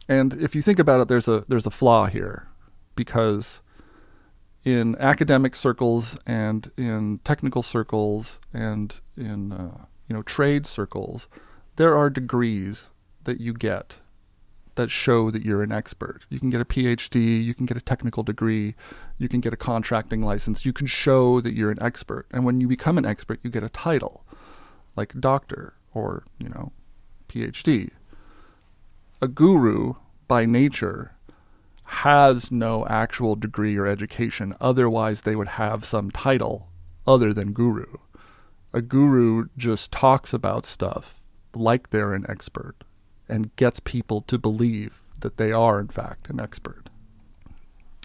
And 0.07 0.33
if 0.41 0.55
you 0.55 0.61
think 0.61 0.79
about 0.79 1.01
it, 1.01 1.07
there's 1.07 1.27
a 1.27 1.45
there's 1.47 1.65
a 1.65 1.71
flaw 1.71 2.07
here, 2.07 2.47
because 2.95 3.61
in 4.63 4.95
academic 4.99 5.55
circles 5.55 6.17
and 6.25 6.71
in 6.77 7.19
technical 7.23 7.63
circles 7.63 8.39
and 8.53 8.99
in 9.15 9.51
uh, 9.51 9.85
you 10.07 10.15
know 10.15 10.21
trade 10.23 10.67
circles, 10.67 11.27
there 11.77 11.95
are 11.97 12.09
degrees 12.09 12.89
that 13.23 13.39
you 13.39 13.53
get 13.53 13.99
that 14.75 14.89
show 14.89 15.29
that 15.29 15.43
you're 15.43 15.61
an 15.61 15.73
expert. 15.73 16.25
You 16.29 16.39
can 16.39 16.49
get 16.49 16.61
a 16.61 16.65
PhD, 16.65 17.43
you 17.43 17.53
can 17.53 17.65
get 17.65 17.75
a 17.75 17.81
technical 17.81 18.23
degree, 18.23 18.75
you 19.17 19.27
can 19.27 19.41
get 19.41 19.51
a 19.51 19.57
contracting 19.57 20.21
license. 20.21 20.65
You 20.65 20.71
can 20.71 20.87
show 20.87 21.41
that 21.41 21.53
you're 21.53 21.69
an 21.69 21.81
expert. 21.81 22.27
And 22.31 22.45
when 22.45 22.61
you 22.61 22.67
become 22.67 22.97
an 22.97 23.05
expert, 23.05 23.39
you 23.43 23.49
get 23.49 23.63
a 23.63 23.69
title 23.69 24.23
like 24.95 25.19
doctor 25.19 25.73
or, 25.93 26.23
you 26.39 26.47
know, 26.49 26.71
PhD. 27.27 27.91
A 29.21 29.27
guru 29.27 29.95
by 30.29 30.45
nature 30.45 31.15
has 31.89 32.51
no 32.51 32.85
actual 32.87 33.35
degree 33.35 33.75
or 33.75 33.87
education. 33.87 34.53
Otherwise, 34.61 35.21
they 35.21 35.35
would 35.35 35.49
have 35.49 35.83
some 35.83 36.11
title 36.11 36.67
other 37.07 37.33
than 37.33 37.51
guru. 37.51 37.97
A 38.73 38.81
guru 38.81 39.47
just 39.57 39.91
talks 39.91 40.31
about 40.31 40.65
stuff 40.65 41.15
like 41.55 41.89
they're 41.89 42.13
an 42.13 42.25
expert 42.29 42.83
and 43.27 43.55
gets 43.55 43.79
people 43.79 44.21
to 44.21 44.37
believe 44.37 45.01
that 45.19 45.37
they 45.37 45.51
are, 45.51 45.79
in 45.79 45.87
fact, 45.87 46.29
an 46.29 46.39
expert. 46.39 46.89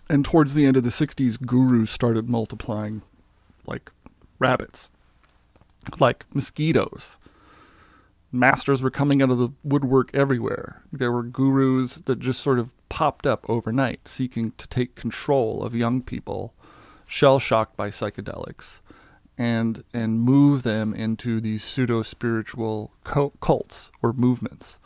And 0.09 0.25
towards 0.25 0.55
the 0.55 0.65
end 0.65 0.77
of 0.77 0.85
the 0.85 0.91
60s, 0.91 1.41
gurus 1.41 1.91
started 1.91 2.29
multiplying 2.29 3.03
like 3.67 3.91
rabbits, 4.39 4.91
like 6.01 6.25
mosquitoes. 6.35 7.17
Masters 8.35 8.83
were 8.83 8.91
coming 8.91 9.23
out 9.23 9.31
of 9.31 9.39
the 9.39 9.51
woodwork 9.63 10.11
everywhere. 10.15 10.83
There 10.93 11.13
were 11.13 11.23
gurus 11.23 11.97
that 11.97 12.19
just 12.19 12.41
sort 12.41 12.59
of 12.59 12.73
popped 12.89 13.27
up 13.27 13.45
overnight, 13.49 14.09
seeking 14.09 14.53
to 14.59 14.67
take 14.69 14.95
control 14.95 15.63
of 15.63 15.75
young 15.75 16.03
people, 16.03 16.53
shell 17.07 17.39
shocked 17.39 17.77
by 17.77 17.91
psychedelics, 17.91 18.81
and 19.39 19.85
and 19.93 20.21
move 20.21 20.63
them 20.63 20.95
into 20.95 21.41
these 21.41 21.63
pseudo 21.65 22.03
spiritual 22.03 22.93
cults 23.41 23.91
or 24.03 24.13
movements 24.13 24.79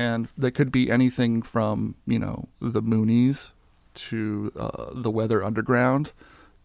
and 0.00 0.28
they 0.36 0.50
could 0.50 0.72
be 0.72 0.90
anything 0.90 1.42
from 1.42 1.94
you 2.06 2.18
know 2.18 2.48
the 2.60 2.82
Moonies 2.82 3.50
to 3.94 4.50
uh, 4.56 4.90
the 4.94 5.10
Weather 5.10 5.44
Underground 5.44 6.12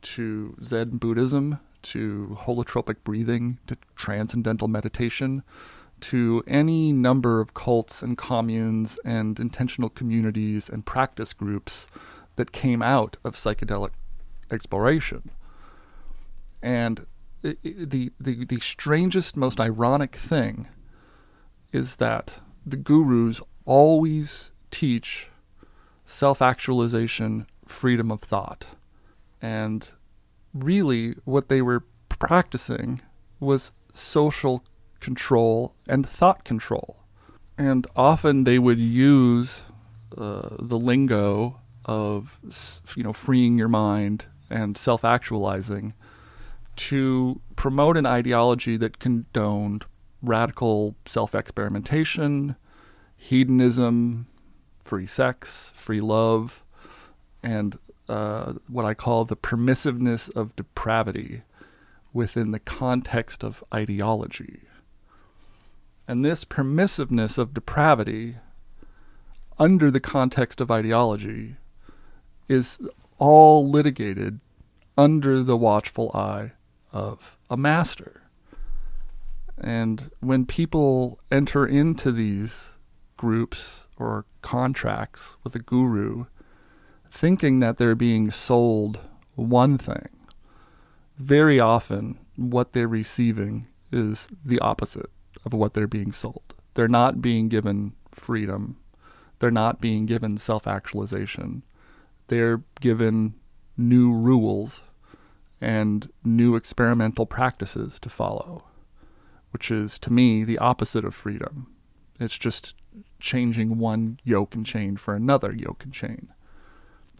to 0.02 0.56
Zen 0.64 0.98
Buddhism 0.98 1.60
to 1.82 2.38
holotropic 2.42 2.98
breathing 3.04 3.60
to 3.68 3.78
transcendental 3.96 4.68
meditation 4.68 5.44
to 6.02 6.44
any 6.48 6.92
number 6.92 7.40
of 7.42 7.54
cults 7.54 8.02
and 8.02 8.18
communes 8.18 9.00
and 9.06 9.40
intentional 9.40 9.90
communities 9.90 10.70
and 10.70 10.86
practice 10.86 11.34
groups 11.34 11.88
that 12.36 12.52
came 12.52 12.82
out 12.82 13.18
of 13.24 13.36
psychedelic 13.36 13.92
exploration. 14.52 15.32
And 16.62 17.06
the, 17.42 18.12
the, 18.20 18.46
the 18.46 18.60
strangest, 18.60 19.38
most 19.38 19.60
ironic 19.60 20.16
thing 20.16 20.68
is 21.72 21.98
that 21.98 22.40
the 22.66 22.78
gurus 22.78 23.40
always 23.66 24.52
teach 24.72 25.28
self 26.06 26.42
actualization, 26.42 27.48
freedom 27.66 28.12
of 28.12 28.22
thought. 28.22 28.66
And 29.42 29.90
really, 30.54 31.16
what 31.26 31.50
they 31.50 31.62
were 31.62 31.84
practicing 32.10 33.02
was 33.40 33.72
social 33.94 34.64
control 35.06 35.76
and 35.88 36.10
thought 36.10 36.44
control. 36.44 36.98
And 37.60 37.86
often 37.96 38.44
they 38.44 38.58
would 38.58 38.80
use 38.80 39.62
uh, 40.18 40.58
the 40.60 40.80
lingo 40.80 41.62
of, 41.86 42.40
you 42.98 43.04
know, 43.04 43.14
freeing 43.14 43.56
your 43.58 43.68
mind 43.68 44.26
and 44.50 44.76
self 44.78 45.06
actualizing 45.06 45.94
to 46.76 47.40
promote 47.56 47.98
an 47.98 48.08
ideology 48.08 48.78
that 48.78 48.98
condoned 49.00 49.86
radical 50.24 50.96
self 51.06 51.36
experimentation, 51.36 52.56
hedonism, 53.16 54.26
free 54.84 55.08
sex, 55.08 55.72
free 55.76 56.00
love, 56.00 56.64
and 57.44 57.78
uh, 58.10 58.54
what 58.68 58.86
I 58.86 58.96
call 58.96 59.24
the 59.24 59.38
permissiveness 59.38 60.36
of 60.36 60.56
depravity 60.56 61.44
within 62.12 62.52
the 62.52 62.60
context 62.60 63.44
of 63.44 63.64
ideology. 63.72 64.62
And 66.08 66.24
this 66.24 66.46
permissiveness 66.46 67.38
of 67.38 67.54
depravity 67.54 68.36
under 69.58 69.90
the 69.90 70.00
context 70.00 70.62
of 70.62 70.70
ideology 70.70 71.56
is 72.48 72.78
all 73.18 73.68
litigated 73.70 74.40
under 74.98 75.42
the 75.42 75.58
watchful 75.58 76.12
eye 76.14 76.52
of 76.94 77.38
a 77.50 77.58
master. 77.58 78.22
And 79.58 80.12
when 80.20 80.46
people 80.46 81.20
enter 81.32 81.66
into 81.66 82.12
these 82.12 82.70
groups 83.18 83.82
or 83.98 84.26
contracts 84.42 85.38
with 85.44 85.56
a 85.56 85.60
guru, 85.60 86.26
thinking 87.10 87.60
that 87.62 87.78
they're 87.78 87.96
being 87.96 88.30
sold 88.30 89.00
one 89.36 89.78
thing, 89.78 90.10
very 91.18 91.60
often 91.60 92.20
what 92.36 92.74
they're 92.74 92.88
receiving 92.88 93.68
is 93.92 94.28
the 94.44 94.60
opposite 94.60 95.10
of 95.46 95.54
what 95.54 95.74
they're 95.74 95.88
being 95.88 96.12
sold. 96.12 96.54
They're 96.74 96.88
not 96.88 97.22
being 97.22 97.48
given 97.48 97.94
freedom. 98.12 98.78
They're 99.40 99.52
not 99.52 99.80
being 99.80 100.06
given 100.06 100.38
self 100.38 100.68
actualization. 100.68 101.64
They're 102.28 102.62
given 102.82 103.36
new 103.78 104.12
rules 104.12 104.82
and 105.62 106.12
new 106.24 106.56
experimental 106.56 107.26
practices 107.26 108.00
to 108.00 108.10
follow 108.10 108.64
which 109.56 109.72
is 109.72 109.98
to 109.98 110.12
me 110.12 110.44
the 110.44 110.58
opposite 110.58 111.06
of 111.06 111.16
freedom. 111.16 111.68
It's 112.20 112.38
just 112.38 112.76
changing 113.22 113.78
one 113.78 114.20
yoke 114.26 114.54
and 114.54 114.66
chain 114.66 114.98
for 114.98 115.16
another 115.16 115.54
yoke 115.54 115.86
and 115.86 115.94
chain. 115.94 116.28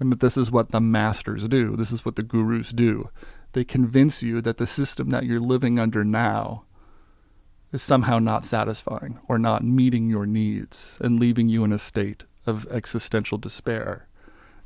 And 0.02 0.12
this 0.12 0.36
is 0.36 0.52
what 0.52 0.74
the 0.74 0.82
masters 0.82 1.48
do. 1.48 1.78
This 1.78 1.94
is 1.94 2.04
what 2.04 2.18
the 2.18 2.24
gurus 2.24 2.72
do. 2.72 3.10
They 3.54 3.64
convince 3.64 4.22
you 4.22 4.42
that 4.42 4.58
the 4.58 4.68
system 4.68 5.12
that 5.12 5.24
you're 5.24 5.40
living 5.40 5.80
under 5.80 6.04
now 6.04 6.66
is 7.76 7.84
somehow 7.84 8.18
not 8.18 8.46
satisfying 8.46 9.20
or 9.28 9.38
not 9.38 9.62
meeting 9.62 10.10
your 10.10 10.26
needs 10.26 10.98
and 11.02 11.20
leaving 11.20 11.50
you 11.50 11.66
in 11.66 11.74
a 11.74 11.78
state 11.78 12.24
of 12.46 12.66
existential 12.72 13.38
despair. 13.38 14.08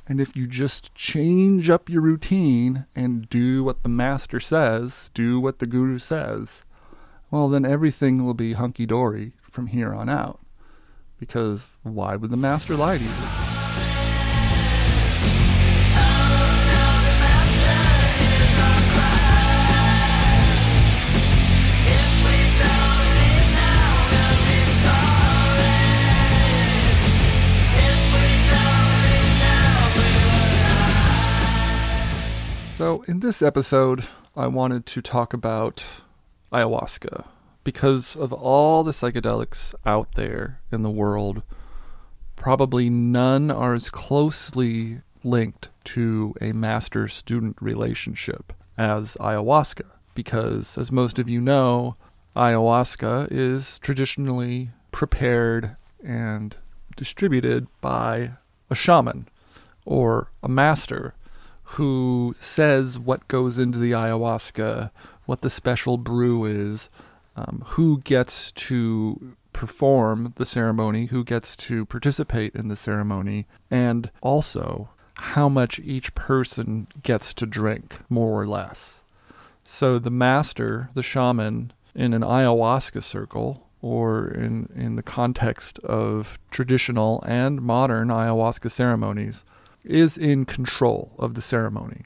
And 0.06 0.20
if 0.20 0.36
you 0.36 0.46
just 0.46 0.94
change 0.94 1.68
up 1.68 1.88
your 1.88 2.02
routine 2.02 2.86
and 2.94 3.28
do 3.28 3.64
what 3.64 3.82
the 3.82 3.88
master 3.88 4.38
says, 4.38 5.10
do 5.12 5.40
what 5.40 5.58
the 5.58 5.66
guru 5.66 5.98
says, 5.98 6.62
well, 7.32 7.48
then 7.48 7.64
everything 7.64 8.24
will 8.24 8.34
be 8.34 8.52
hunky 8.52 8.86
dory 8.86 9.32
from 9.42 9.66
here 9.66 9.92
on 9.92 10.08
out. 10.08 10.40
Because 11.18 11.66
why 11.82 12.14
would 12.14 12.30
the 12.30 12.36
master 12.36 12.76
lie 12.76 12.98
to 12.98 13.04
you? 13.04 13.59
So, 32.80 33.02
in 33.02 33.20
this 33.20 33.42
episode, 33.42 34.06
I 34.34 34.46
wanted 34.46 34.86
to 34.86 35.02
talk 35.02 35.34
about 35.34 35.84
ayahuasca 36.50 37.26
because 37.62 38.16
of 38.16 38.32
all 38.32 38.82
the 38.84 38.92
psychedelics 38.92 39.74
out 39.84 40.14
there 40.14 40.62
in 40.72 40.80
the 40.80 40.90
world. 40.90 41.42
Probably 42.36 42.88
none 42.88 43.50
are 43.50 43.74
as 43.74 43.90
closely 43.90 45.02
linked 45.22 45.68
to 45.92 46.34
a 46.40 46.52
master 46.52 47.06
student 47.06 47.58
relationship 47.60 48.50
as 48.78 49.14
ayahuasca, 49.20 49.84
because, 50.14 50.78
as 50.78 50.90
most 50.90 51.18
of 51.18 51.28
you 51.28 51.42
know, 51.42 51.96
ayahuasca 52.34 53.28
is 53.30 53.78
traditionally 53.80 54.70
prepared 54.90 55.76
and 56.02 56.56
distributed 56.96 57.66
by 57.82 58.30
a 58.70 58.74
shaman 58.74 59.28
or 59.84 60.30
a 60.42 60.48
master 60.48 61.12
who 61.74 62.34
says 62.38 62.98
what 62.98 63.28
goes 63.28 63.58
into 63.58 63.78
the 63.78 63.92
ayahuasca, 63.92 64.90
what 65.26 65.40
the 65.42 65.50
special 65.50 65.96
brew 65.98 66.44
is, 66.44 66.88
um, 67.36 67.62
who 67.68 68.00
gets 68.00 68.50
to 68.52 69.36
perform 69.52 70.34
the 70.36 70.46
ceremony, 70.46 71.06
who 71.06 71.22
gets 71.22 71.56
to 71.56 71.84
participate 71.86 72.54
in 72.56 72.68
the 72.68 72.76
ceremony, 72.76 73.46
and 73.70 74.10
also 74.20 74.88
how 75.14 75.48
much 75.48 75.78
each 75.80 76.14
person 76.14 76.88
gets 77.02 77.32
to 77.34 77.46
drink, 77.46 77.98
more 78.08 78.40
or 78.40 78.48
less. 78.48 79.00
So 79.62 79.98
the 80.00 80.10
master, 80.10 80.88
the 80.94 81.02
shaman, 81.02 81.72
in 81.94 82.12
an 82.14 82.22
ayahuasca 82.22 83.02
circle, 83.02 83.68
or 83.80 84.28
in, 84.28 84.68
in 84.74 84.96
the 84.96 85.02
context 85.02 85.78
of 85.80 86.38
traditional 86.50 87.22
and 87.26 87.62
modern 87.62 88.08
ayahuasca 88.08 88.70
ceremonies, 88.70 89.44
is 89.84 90.16
in 90.16 90.44
control 90.44 91.12
of 91.18 91.34
the 91.34 91.42
ceremony. 91.42 92.04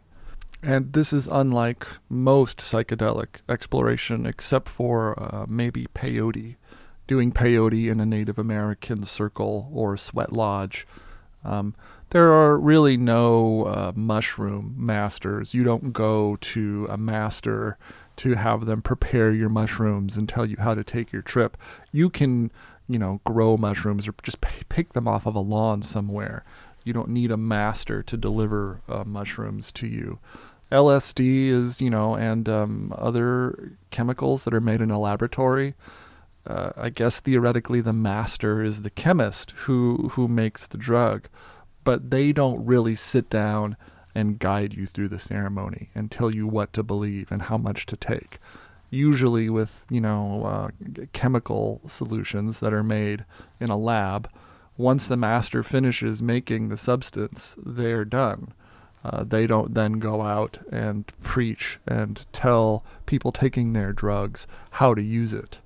And 0.63 0.95
this 0.95 1.13
is 1.13 1.29
unlike 1.29 1.87
most 2.09 2.59
psychedelic 2.59 3.41
exploration, 3.49 4.25
except 4.25 4.69
for 4.69 5.19
uh, 5.23 5.45
maybe 5.47 5.87
peyote, 5.95 6.57
doing 7.07 7.33
peyote 7.33 7.91
in 7.91 8.01
a 8.01 8.07
Native 8.07 8.39
American 8.39 9.05
circle 9.05 9.69
or 9.73 9.97
sweat 9.97 10.33
lodge. 10.33 10.87
Um, 11.45 11.75
there 12.11 12.33
are 12.33 12.57
really 12.57 12.97
no 12.97 13.65
uh, 13.65 13.93
mushroom 13.95 14.75
masters. 14.79 15.53
You 15.53 15.65
don't 15.65 15.93
go 15.93 16.37
to 16.37 16.87
a 16.89 16.97
master 16.97 17.77
to 18.17 18.35
have 18.35 18.67
them 18.67 18.81
prepare 18.81 19.33
your 19.33 19.49
mushrooms 19.49 20.17
and 20.17 20.29
tell 20.29 20.47
you 20.47 20.57
how 20.59 20.75
to 20.75 20.85
take 20.85 21.13
your 21.13 21.23
trip. 21.23 21.57
You 21.93 22.09
can, 22.09 22.53
you 22.89 22.99
know, 22.99 23.21
grow 23.25 23.57
mushrooms 23.57 24.09
or 24.09 24.15
just 24.23 24.41
pick 24.41 24.93
them 24.93 25.09
off 25.09 25.27
of 25.27 25.35
a 25.35 25.41
lawn 25.41 25.83
somewhere. 25.83 26.45
You 26.85 26.93
don't 26.93 27.09
need 27.09 27.31
a 27.31 27.37
master 27.37 28.03
to 28.03 28.17
deliver 28.17 28.83
uh, 28.89 29.05
mushrooms 29.05 29.73
to 29.73 29.87
you. 29.87 30.19
LSD 30.71 31.49
is, 31.49 31.81
you 31.81 31.91
know, 31.91 32.15
and 32.15 32.49
um, 32.49 32.95
other 32.97 33.73
chemicals 33.91 34.45
that 34.45 34.55
are 34.55 34.61
made 34.61 34.81
in 34.81 34.91
a 34.91 35.01
laboratory. 35.01 35.75
Uh, 36.47 36.71
I 36.77 36.91
guess 36.91 37.21
theoretically 37.21 37.81
the 37.81 37.93
master 37.93 38.63
is 38.63 38.83
the 38.83 38.91
chemist 38.91 39.53
who 39.63 40.11
who 40.13 40.29
makes 40.29 40.67
the 40.67 40.77
drug, 40.77 41.29
but 41.85 42.11
they 42.11 42.33
don't 42.33 42.65
really 42.65 42.95
sit 42.95 43.31
down 43.31 43.77
and 44.15 44.39
guide 44.39 44.75
you 44.75 44.87
through 44.87 45.09
the 45.09 45.19
ceremony 45.19 45.91
and 45.95 46.11
tell 46.11 46.31
you 46.31 46.47
what 46.47 46.73
to 46.75 46.83
believe 46.83 47.33
and 47.33 47.43
how 47.43 47.57
much 47.57 47.87
to 47.87 47.97
take. 47.97 48.39
Usually 48.91 49.49
with 49.49 49.87
you 49.91 50.01
know 50.01 50.45
uh, 50.45 50.69
chemical 51.13 51.81
solutions 51.89 52.61
that 52.61 52.75
are 52.75 52.85
made 52.85 53.25
in 53.59 53.71
a 53.71 53.79
lab, 53.79 54.29
once 54.77 55.07
the 55.07 55.17
master 55.17 55.63
finishes 55.63 56.23
making 56.23 56.69
the 56.69 56.77
substance, 56.77 57.57
they're 57.65 58.05
done. 58.05 58.53
Uh, 59.05 59.23
they 59.23 59.47
don't 59.47 59.75
then 59.75 59.95
go 59.95 60.23
out 60.23 60.59
and 60.73 61.13
preach 61.23 61.79
and 61.87 62.25
tell 62.33 62.85
people 63.05 63.31
taking 63.33 63.73
their 63.73 63.93
drugs 63.93 64.47
how 64.73 64.95
to 64.95 65.03
use 65.03 65.33
it. 65.33 65.59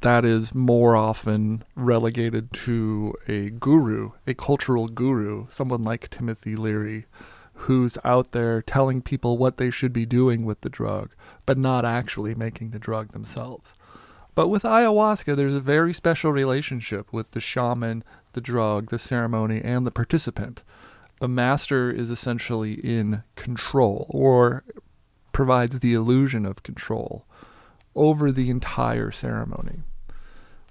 That 0.00 0.24
is 0.24 0.54
more 0.54 0.96
often 0.96 1.64
relegated 1.74 2.52
to 2.52 3.14
a 3.26 3.50
guru, 3.50 4.10
a 4.26 4.34
cultural 4.34 4.88
guru, 4.88 5.46
someone 5.48 5.82
like 5.82 6.10
Timothy 6.10 6.56
Leary, 6.56 7.06
who's 7.54 7.96
out 8.04 8.32
there 8.32 8.60
telling 8.60 9.02
people 9.02 9.38
what 9.38 9.56
they 9.56 9.70
should 9.70 9.92
be 9.92 10.06
doing 10.06 10.44
with 10.44 10.60
the 10.60 10.68
drug, 10.68 11.14
but 11.46 11.58
not 11.58 11.84
actually 11.84 12.34
making 12.34 12.70
the 12.70 12.78
drug 12.78 13.12
themselves. 13.12 13.74
But 14.34 14.48
with 14.48 14.62
ayahuasca, 14.62 15.34
there's 15.34 15.54
a 15.54 15.60
very 15.60 15.92
special 15.92 16.30
relationship 16.30 17.12
with 17.12 17.32
the 17.32 17.40
shaman, 17.40 18.04
the 18.32 18.40
drug, 18.40 18.90
the 18.90 18.98
ceremony, 18.98 19.60
and 19.62 19.86
the 19.86 19.90
participant. 19.90 20.62
The 21.20 21.28
master 21.28 21.90
is 21.90 22.10
essentially 22.10 22.74
in 22.74 23.22
control, 23.34 24.06
or 24.10 24.64
provides 25.32 25.80
the 25.80 25.94
illusion 25.94 26.46
of 26.46 26.62
control 26.62 27.24
over 27.94 28.30
the 28.30 28.50
entire 28.50 29.10
ceremony. 29.10 29.82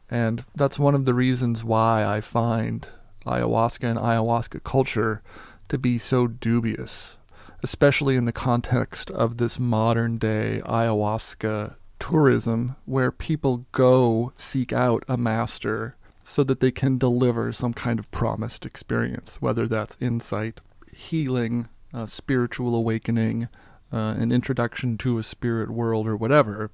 And 0.09 0.45
that's 0.55 0.79
one 0.79 0.95
of 0.95 1.05
the 1.05 1.13
reasons 1.13 1.63
why 1.63 2.05
I 2.05 2.21
find 2.21 2.87
ayahuasca 3.25 3.83
and 3.83 3.99
ayahuasca 3.99 4.63
culture 4.63 5.21
to 5.67 5.77
be 5.77 5.97
so 5.97 6.27
dubious, 6.27 7.17
especially 7.61 8.15
in 8.15 8.25
the 8.25 8.31
context 8.31 9.11
of 9.11 9.37
this 9.37 9.59
modern 9.59 10.17
day 10.17 10.61
ayahuasca 10.65 11.75
tourism 11.99 12.75
where 12.85 13.11
people 13.11 13.65
go 13.71 14.31
seek 14.37 14.71
out 14.71 15.03
a 15.07 15.17
master 15.17 15.97
so 16.27 16.43
that 16.43 16.59
they 16.59 16.71
can 16.71 16.97
deliver 16.97 17.53
some 17.53 17.73
kind 17.73 17.99
of 17.99 18.11
promised 18.11 18.65
experience, 18.65 19.41
whether 19.41 19.65
that's 19.65 19.95
insight, 20.01 20.59
healing, 20.93 21.69
uh, 21.93 22.05
spiritual 22.05 22.75
awakening, 22.75 23.47
uh, 23.93 24.13
an 24.17 24.29
introduction 24.33 24.97
to 24.97 25.17
a 25.17 25.23
spirit 25.23 25.69
world, 25.69 26.05
or 26.05 26.17
whatever. 26.17 26.69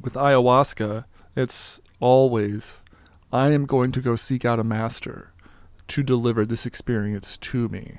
With 0.00 0.14
ayahuasca, 0.14 1.04
it's 1.36 1.82
always 2.00 2.80
I 3.30 3.50
am 3.50 3.66
going 3.66 3.92
to 3.92 4.00
go 4.00 4.16
seek 4.16 4.46
out 4.46 4.58
a 4.58 4.64
master 4.64 5.34
to 5.88 6.02
deliver 6.02 6.46
this 6.46 6.64
experience 6.64 7.36
to 7.36 7.68
me. 7.68 7.98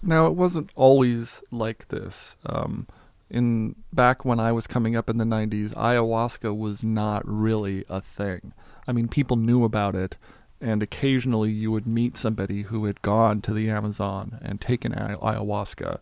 Now, 0.00 0.26
it 0.26 0.36
wasn't 0.36 0.70
always 0.76 1.42
like 1.50 1.88
this. 1.88 2.36
Um, 2.46 2.86
in 3.28 3.74
back 3.92 4.24
when 4.24 4.38
I 4.38 4.52
was 4.52 4.68
coming 4.68 4.94
up 4.94 5.10
in 5.10 5.18
the 5.18 5.24
90s, 5.24 5.74
ayahuasca 5.74 6.56
was 6.56 6.84
not 6.84 7.22
really 7.26 7.84
a 7.88 8.00
thing. 8.00 8.52
I 8.86 8.92
mean, 8.92 9.08
people 9.08 9.36
knew 9.36 9.64
about 9.64 9.94
it, 9.94 10.16
and 10.60 10.82
occasionally 10.82 11.50
you 11.50 11.70
would 11.70 11.86
meet 11.86 12.16
somebody 12.16 12.62
who 12.62 12.84
had 12.84 13.02
gone 13.02 13.40
to 13.42 13.54
the 13.54 13.70
Amazon 13.70 14.38
and 14.42 14.60
taken 14.60 14.92
ayahuasca. 14.92 15.98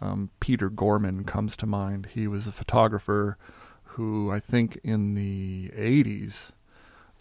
Um, 0.00 0.30
Peter 0.40 0.68
Gorman 0.68 1.24
comes 1.24 1.56
to 1.56 1.66
mind. 1.66 2.08
He 2.14 2.26
was 2.26 2.46
a 2.46 2.52
photographer 2.52 3.36
who, 3.84 4.30
I 4.30 4.40
think, 4.40 4.80
in 4.82 5.14
the 5.14 5.70
80s, 5.76 6.50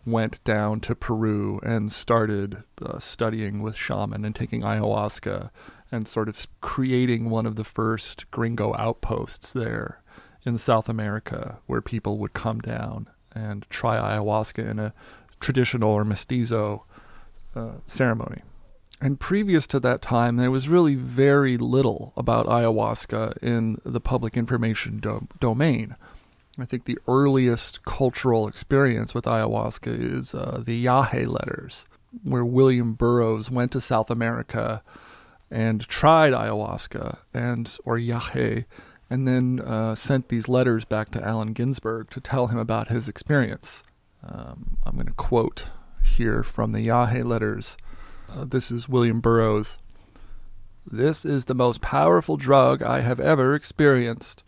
went 0.05 0.43
down 0.43 0.79
to 0.81 0.95
Peru 0.95 1.59
and 1.63 1.91
started 1.91 2.63
uh, 2.81 2.97
studying 2.97 3.61
with 3.61 3.75
shaman 3.75 4.25
and 4.25 4.35
taking 4.35 4.61
ayahuasca 4.61 5.51
and 5.91 6.07
sort 6.07 6.29
of 6.29 6.47
creating 6.61 7.29
one 7.29 7.45
of 7.45 7.55
the 7.55 7.63
first 7.63 8.29
gringo 8.31 8.73
outposts 8.77 9.53
there 9.53 10.01
in 10.45 10.57
South 10.57 10.89
America 10.89 11.59
where 11.67 11.81
people 11.81 12.17
would 12.17 12.33
come 12.33 12.59
down 12.59 13.07
and 13.33 13.65
try 13.69 13.97
ayahuasca 13.97 14.69
in 14.69 14.79
a 14.79 14.93
traditional 15.39 15.91
or 15.91 16.03
mestizo 16.03 16.85
uh, 17.55 17.73
ceremony. 17.87 18.41
And 19.01 19.19
previous 19.19 19.65
to 19.67 19.79
that 19.79 20.01
time, 20.01 20.37
there 20.37 20.51
was 20.51 20.69
really 20.69 20.95
very 20.95 21.57
little 21.57 22.13
about 22.15 22.45
ayahuasca 22.45 23.37
in 23.41 23.81
the 23.83 23.99
public 23.99 24.37
information 24.37 24.99
do- 24.99 25.27
domain. 25.39 25.95
I 26.59 26.65
think 26.65 26.85
the 26.85 26.99
earliest 27.07 27.83
cultural 27.83 28.47
experience 28.47 29.15
with 29.15 29.25
ayahuasca 29.25 30.19
is 30.19 30.35
uh, 30.35 30.61
the 30.63 30.85
Yahe 30.85 31.25
letters, 31.27 31.87
where 32.23 32.45
William 32.45 32.93
Burroughs 32.93 33.49
went 33.49 33.71
to 33.71 33.81
South 33.81 34.11
America 34.11 34.83
and 35.51 35.81
tried 35.87 36.33
ayahuasca 36.33 37.17
and 37.33 37.77
or 37.83 37.97
yahe, 37.97 38.65
and 39.11 39.27
then 39.27 39.59
uh, 39.59 39.93
sent 39.93 40.29
these 40.29 40.47
letters 40.47 40.85
back 40.85 41.11
to 41.11 41.21
Allen 41.21 41.51
Ginsberg 41.51 42.09
to 42.11 42.21
tell 42.21 42.47
him 42.47 42.57
about 42.57 42.87
his 42.87 43.09
experience. 43.09 43.83
Um, 44.23 44.77
I'm 44.85 44.93
going 44.93 45.07
to 45.07 45.13
quote 45.13 45.65
here 46.01 46.43
from 46.43 46.71
the 46.71 46.87
Yahe 46.87 47.25
letters. 47.25 47.75
Uh, 48.29 48.45
this 48.45 48.71
is 48.71 48.87
William 48.87 49.19
Burroughs. 49.19 49.77
This 50.89 51.25
is 51.25 51.45
the 51.45 51.53
most 51.53 51.81
powerful 51.81 52.37
drug 52.37 52.81
I 52.81 53.01
have 53.01 53.19
ever 53.19 53.53
experienced. 53.53 54.43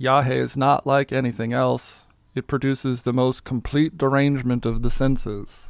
Yahe 0.00 0.30
is 0.30 0.56
not 0.56 0.86
like 0.86 1.12
anything 1.12 1.52
else. 1.52 1.98
It 2.34 2.46
produces 2.46 3.02
the 3.02 3.12
most 3.12 3.44
complete 3.44 3.98
derangement 3.98 4.64
of 4.64 4.80
the 4.80 4.90
senses. 4.90 5.64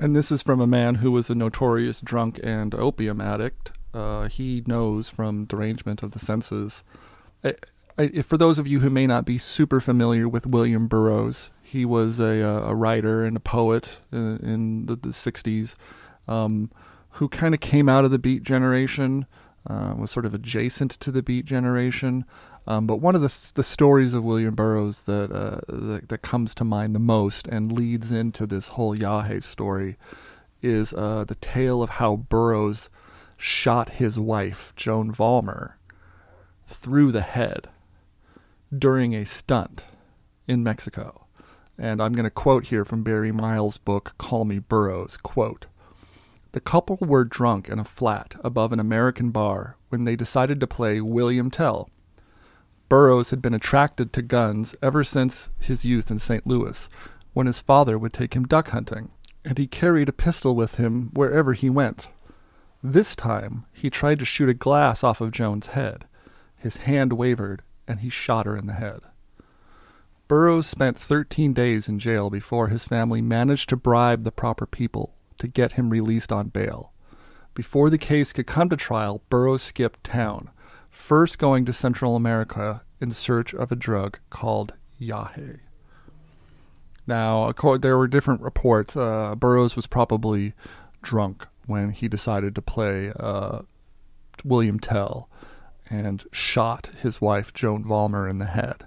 And 0.00 0.16
this 0.16 0.32
is 0.32 0.40
from 0.40 0.62
a 0.62 0.66
man 0.66 0.96
who 0.96 1.12
was 1.12 1.28
a 1.28 1.34
notorious 1.34 2.00
drunk 2.00 2.40
and 2.42 2.74
opium 2.74 3.20
addict. 3.20 3.72
Uh, 3.92 4.28
he 4.28 4.64
knows 4.66 5.10
from 5.10 5.44
derangement 5.44 6.02
of 6.02 6.12
the 6.12 6.18
senses. 6.18 6.82
For 8.24 8.36
those 8.36 8.58
of 8.58 8.66
you 8.66 8.80
who 8.80 8.90
may 8.90 9.06
not 9.06 9.24
be 9.24 9.38
super 9.38 9.78
familiar 9.78 10.28
with 10.28 10.48
William 10.48 10.88
Burroughs, 10.88 11.52
he 11.62 11.84
was 11.84 12.18
a, 12.18 12.40
a 12.40 12.74
writer 12.74 13.24
and 13.24 13.36
a 13.36 13.40
poet 13.40 14.00
in, 14.10 14.86
the, 14.86 14.96
the, 14.96 15.10
60s 15.10 15.76
um, 16.26 16.72
who 17.10 17.28
kind 17.28 17.54
of 17.54 17.60
came 17.60 17.88
out 17.88 18.04
of 18.04 18.10
the 18.10 18.18
Beat 18.18 18.42
generation, 18.42 19.26
uh, 19.68 19.94
was 19.96 20.10
sort 20.10 20.26
of 20.26 20.34
adjacent 20.34 20.90
to 20.90 21.12
the 21.12 21.22
Beat 21.22 21.44
generation. 21.44 22.24
Um, 22.66 22.88
but 22.88 22.96
one 22.96 23.14
of 23.14 23.22
the 23.22 23.52
the 23.54 23.62
stories 23.62 24.12
of 24.12 24.24
William 24.24 24.56
Burroughs 24.56 25.02
that, 25.02 25.30
uh, 25.30 25.60
that, 25.68 26.08
that 26.08 26.22
comes 26.22 26.52
to 26.56 26.64
mind 26.64 26.96
the 26.96 27.00
most 27.00 27.46
and 27.46 27.70
leads 27.70 28.10
into 28.10 28.44
this 28.44 28.68
whole 28.68 28.96
Yahe 28.96 29.40
story 29.40 29.98
is 30.62 30.92
uh, 30.94 31.24
the 31.28 31.36
tale 31.36 31.80
of 31.80 31.90
how 31.90 32.16
Burroughs 32.16 32.88
shot 33.36 33.90
his 33.90 34.18
wife 34.18 34.72
Joan 34.74 35.12
Vollmer 35.12 35.74
through 36.66 37.12
the 37.12 37.20
head 37.20 37.68
during 38.78 39.14
a 39.14 39.24
stunt 39.24 39.84
in 40.46 40.62
Mexico. 40.62 41.26
And 41.78 42.00
I'm 42.00 42.12
going 42.12 42.24
to 42.24 42.30
quote 42.30 42.66
here 42.66 42.84
from 42.84 43.02
Barry 43.02 43.32
Miles' 43.32 43.78
book 43.78 44.14
Call 44.18 44.44
Me 44.44 44.58
Burroughs. 44.58 45.16
Quote, 45.16 45.66
the 46.52 46.60
couple 46.60 46.98
were 47.00 47.24
drunk 47.24 47.68
in 47.68 47.80
a 47.80 47.84
flat 47.84 48.36
above 48.44 48.72
an 48.72 48.78
American 48.78 49.30
bar 49.30 49.76
when 49.88 50.04
they 50.04 50.14
decided 50.14 50.60
to 50.60 50.68
play 50.68 51.00
William 51.00 51.50
Tell, 51.50 51.90
Burroughs 52.88 53.30
had 53.30 53.40
been 53.40 53.54
attracted 53.54 54.12
to 54.12 54.22
guns 54.22 54.76
ever 54.82 55.04
since 55.04 55.48
his 55.58 55.84
youth 55.84 56.10
in 56.10 56.18
St. 56.18 56.46
Louis, 56.46 56.88
when 57.32 57.46
his 57.46 57.60
father 57.60 57.98
would 57.98 58.12
take 58.12 58.34
him 58.34 58.46
duck 58.46 58.68
hunting, 58.68 59.10
and 59.44 59.58
he 59.58 59.66
carried 59.66 60.08
a 60.08 60.12
pistol 60.12 60.54
with 60.54 60.76
him 60.76 61.10
wherever 61.12 61.54
he 61.54 61.70
went. 61.70 62.08
This 62.82 63.16
time 63.16 63.64
he 63.72 63.90
tried 63.90 64.18
to 64.18 64.24
shoot 64.24 64.48
a 64.48 64.54
glass 64.54 65.02
off 65.02 65.20
of 65.20 65.32
Joan's 65.32 65.68
head. 65.68 66.06
His 66.56 66.78
hand 66.78 67.14
wavered, 67.14 67.62
and 67.86 68.00
he 68.00 68.08
shot 68.08 68.46
her 68.46 68.56
in 68.56 68.66
the 68.66 68.74
head. 68.74 69.00
Burroughs 70.26 70.66
spent 70.66 70.98
13 70.98 71.52
days 71.52 71.88
in 71.88 71.98
jail 71.98 72.30
before 72.30 72.68
his 72.68 72.84
family 72.84 73.20
managed 73.20 73.68
to 73.68 73.76
bribe 73.76 74.24
the 74.24 74.32
proper 74.32 74.66
people 74.66 75.14
to 75.38 75.46
get 75.46 75.72
him 75.72 75.90
released 75.90 76.32
on 76.32 76.48
bail. 76.48 76.92
Before 77.52 77.90
the 77.90 77.98
case 77.98 78.32
could 78.32 78.46
come 78.46 78.68
to 78.70 78.76
trial, 78.76 79.22
Burroughs 79.28 79.62
skipped 79.62 80.02
town, 80.02 80.50
first 80.90 81.38
going 81.38 81.64
to 81.66 81.72
Central 81.72 82.16
America 82.16 82.82
in 83.00 83.12
search 83.12 83.54
of 83.54 83.70
a 83.70 83.76
drug 83.76 84.18
called 84.30 84.72
Yahe. 85.00 85.60
Now, 87.06 87.52
there 87.52 87.98
were 87.98 88.08
different 88.08 88.40
reports. 88.40 88.96
Uh, 88.96 89.34
Burroughs 89.34 89.76
was 89.76 89.86
probably 89.86 90.54
drunk 91.02 91.46
when 91.66 91.90
he 91.90 92.08
decided 92.08 92.54
to 92.54 92.62
play 92.62 93.12
uh, 93.20 93.60
William 94.42 94.80
Tell 94.80 95.28
and 95.90 96.24
shot 96.32 96.90
his 97.02 97.20
wife, 97.20 97.52
Joan 97.52 97.84
Vollmer, 97.84 98.28
in 98.28 98.38
the 98.38 98.46
head. 98.46 98.86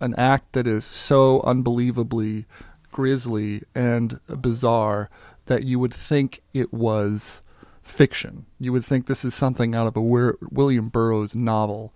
An 0.00 0.14
act 0.16 0.52
that 0.52 0.66
is 0.66 0.84
so 0.84 1.40
unbelievably 1.42 2.46
grisly 2.90 3.62
and 3.74 4.20
bizarre 4.28 5.08
that 5.46 5.64
you 5.64 5.78
would 5.78 5.94
think 5.94 6.42
it 6.52 6.72
was 6.72 7.42
fiction. 7.82 8.46
You 8.58 8.72
would 8.72 8.84
think 8.84 9.06
this 9.06 9.24
is 9.24 9.34
something 9.34 9.74
out 9.74 9.86
of 9.86 9.96
a 9.96 10.00
William 10.00 10.88
Burroughs 10.88 11.34
novel, 11.34 11.94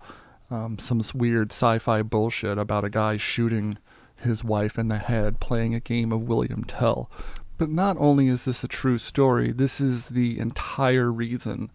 um, 0.49 0.77
some 0.79 1.01
weird 1.13 1.51
sci-fi 1.51 2.01
bullshit 2.01 2.57
about 2.57 2.85
a 2.85 2.89
guy 2.89 3.17
shooting 3.17 3.77
his 4.15 4.43
wife 4.43 4.77
in 4.77 4.87
the 4.87 4.97
head, 4.97 5.39
playing 5.39 5.75
a 5.75 5.79
game 5.79 6.11
of 6.11 6.23
William 6.23 6.63
Tell. 6.63 7.09
But 7.57 7.69
not 7.69 7.97
only 7.99 8.27
is 8.27 8.45
this 8.45 8.63
a 8.63 8.67
true 8.67 8.97
story, 8.97 9.51
this 9.51 9.79
is 9.79 10.09
the 10.09 10.39
entire 10.39 11.11
reason 11.11 11.71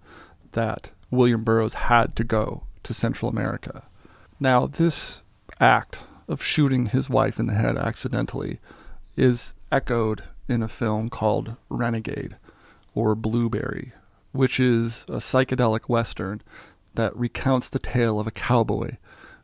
that 0.53 0.93
William 1.13 1.45
Burroughs 1.45 1.75
had 1.75 2.17
to 2.17 2.25
go 2.25 2.65
to 2.83 2.93
Central 2.93 3.31
America. 3.31 3.85
Now, 4.41 4.67
this 4.67 5.23
act 5.61 6.01
of 6.27 6.43
shooting 6.43 6.87
his 6.87 7.09
wife 7.09 7.39
in 7.39 7.47
the 7.47 7.55
head 7.55 7.77
accidentally 7.77 8.59
is 9.17 9.55
echoed 9.71 10.25
in 10.49 10.61
a 10.61 10.69
film 10.69 11.09
called 11.09 11.55
Renegade 11.69 12.37
or 12.95 13.15
Blueberry 13.15 13.93
which 14.33 14.59
is 14.59 15.05
a 15.09 15.19
psychedelic 15.19 15.89
western 15.89 16.43
that 16.95 17.17
recounts 17.17 17.69
the 17.69 17.79
tale 17.79 18.19
of 18.19 18.27
a 18.27 18.33
cowboy 18.33 18.97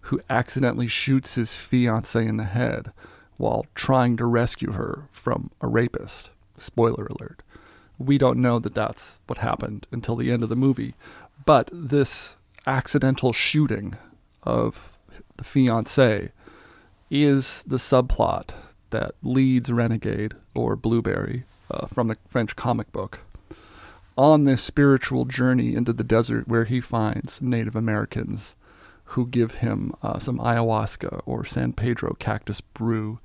who 0.03 0.21
accidentally 0.29 0.89
shoots 0.89 1.35
his 1.35 1.55
fiancee 1.57 2.27
in 2.27 2.39
the 2.39 2.45
head 2.45 2.91
while 3.37 3.67
trying 3.75 4.17
to 4.17 4.25
rescue 4.25 4.73
her 4.73 5.09
from 5.13 5.51
a 5.61 5.67
rapist. 5.69 6.31
Spoiler 6.57 7.07
alert. 7.07 7.43
We 7.99 8.19
don't 8.19 8.41
know 8.41 8.59
that 8.59 8.75
that's 8.75 9.21
what 9.27 9.39
happened 9.39 9.87
until 9.93 10.17
the 10.17 10.33
end 10.33 10.43
of 10.43 10.49
the 10.49 10.57
movie, 10.57 10.95
but 11.45 11.69
this 11.73 12.37
accidental 12.67 13.33
shooting 13.33 13.97
of 14.43 14.91
the 15.37 15.45
fiancee 15.45 16.31
is 17.11 17.63
the 17.67 17.77
subplot 17.77 18.51
that 18.91 19.13
leads 19.23 19.73
Renegade 19.73 20.35
or 20.55 20.77
Blueberry 20.77 21.45
uh, 21.71 21.87
from 21.87 22.09
the 22.09 22.17
French 22.29 22.57
comic 22.57 22.91
book 22.93 23.21
on 24.17 24.45
this 24.45 24.63
spiritual 24.63 25.25
journey 25.25 25.75
into 25.75 25.93
the 25.93 26.03
desert 26.03 26.49
where 26.49 26.65
he 26.65 26.81
finds 26.81 27.41
Native 27.41 27.77
Americans 27.77 28.57
who 29.13 29.27
give 29.27 29.57
him 29.57 29.95
uh, 30.03 30.19
some 30.19 30.39
ayahuasca 30.39 31.23
or 31.25 31.45
San 31.45 31.73
Pedro 31.73 32.15
cactus 32.19 32.61
brew 32.61 33.21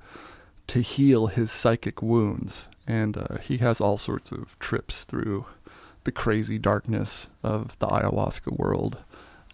to 0.66 0.80
heal 0.80 1.26
his 1.26 1.50
psychic 1.50 2.00
wounds. 2.00 2.68
And 2.86 3.16
uh, 3.16 3.38
he 3.42 3.58
has 3.58 3.80
all 3.80 3.98
sorts 3.98 4.30
of 4.30 4.58
trips 4.58 5.04
through 5.04 5.46
the 6.04 6.12
crazy 6.12 6.58
darkness 6.58 7.28
of 7.42 7.76
the 7.78 7.86
ayahuasca 7.86 8.56
world. 8.56 8.98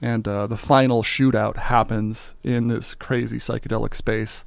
And 0.03 0.27
uh, 0.27 0.47
the 0.47 0.57
final 0.57 1.03
shootout 1.03 1.57
happens 1.57 2.35
in 2.43 2.69
this 2.69 2.95
crazy 2.95 3.39
psychedelic 3.39 3.95
space. 3.95 4.45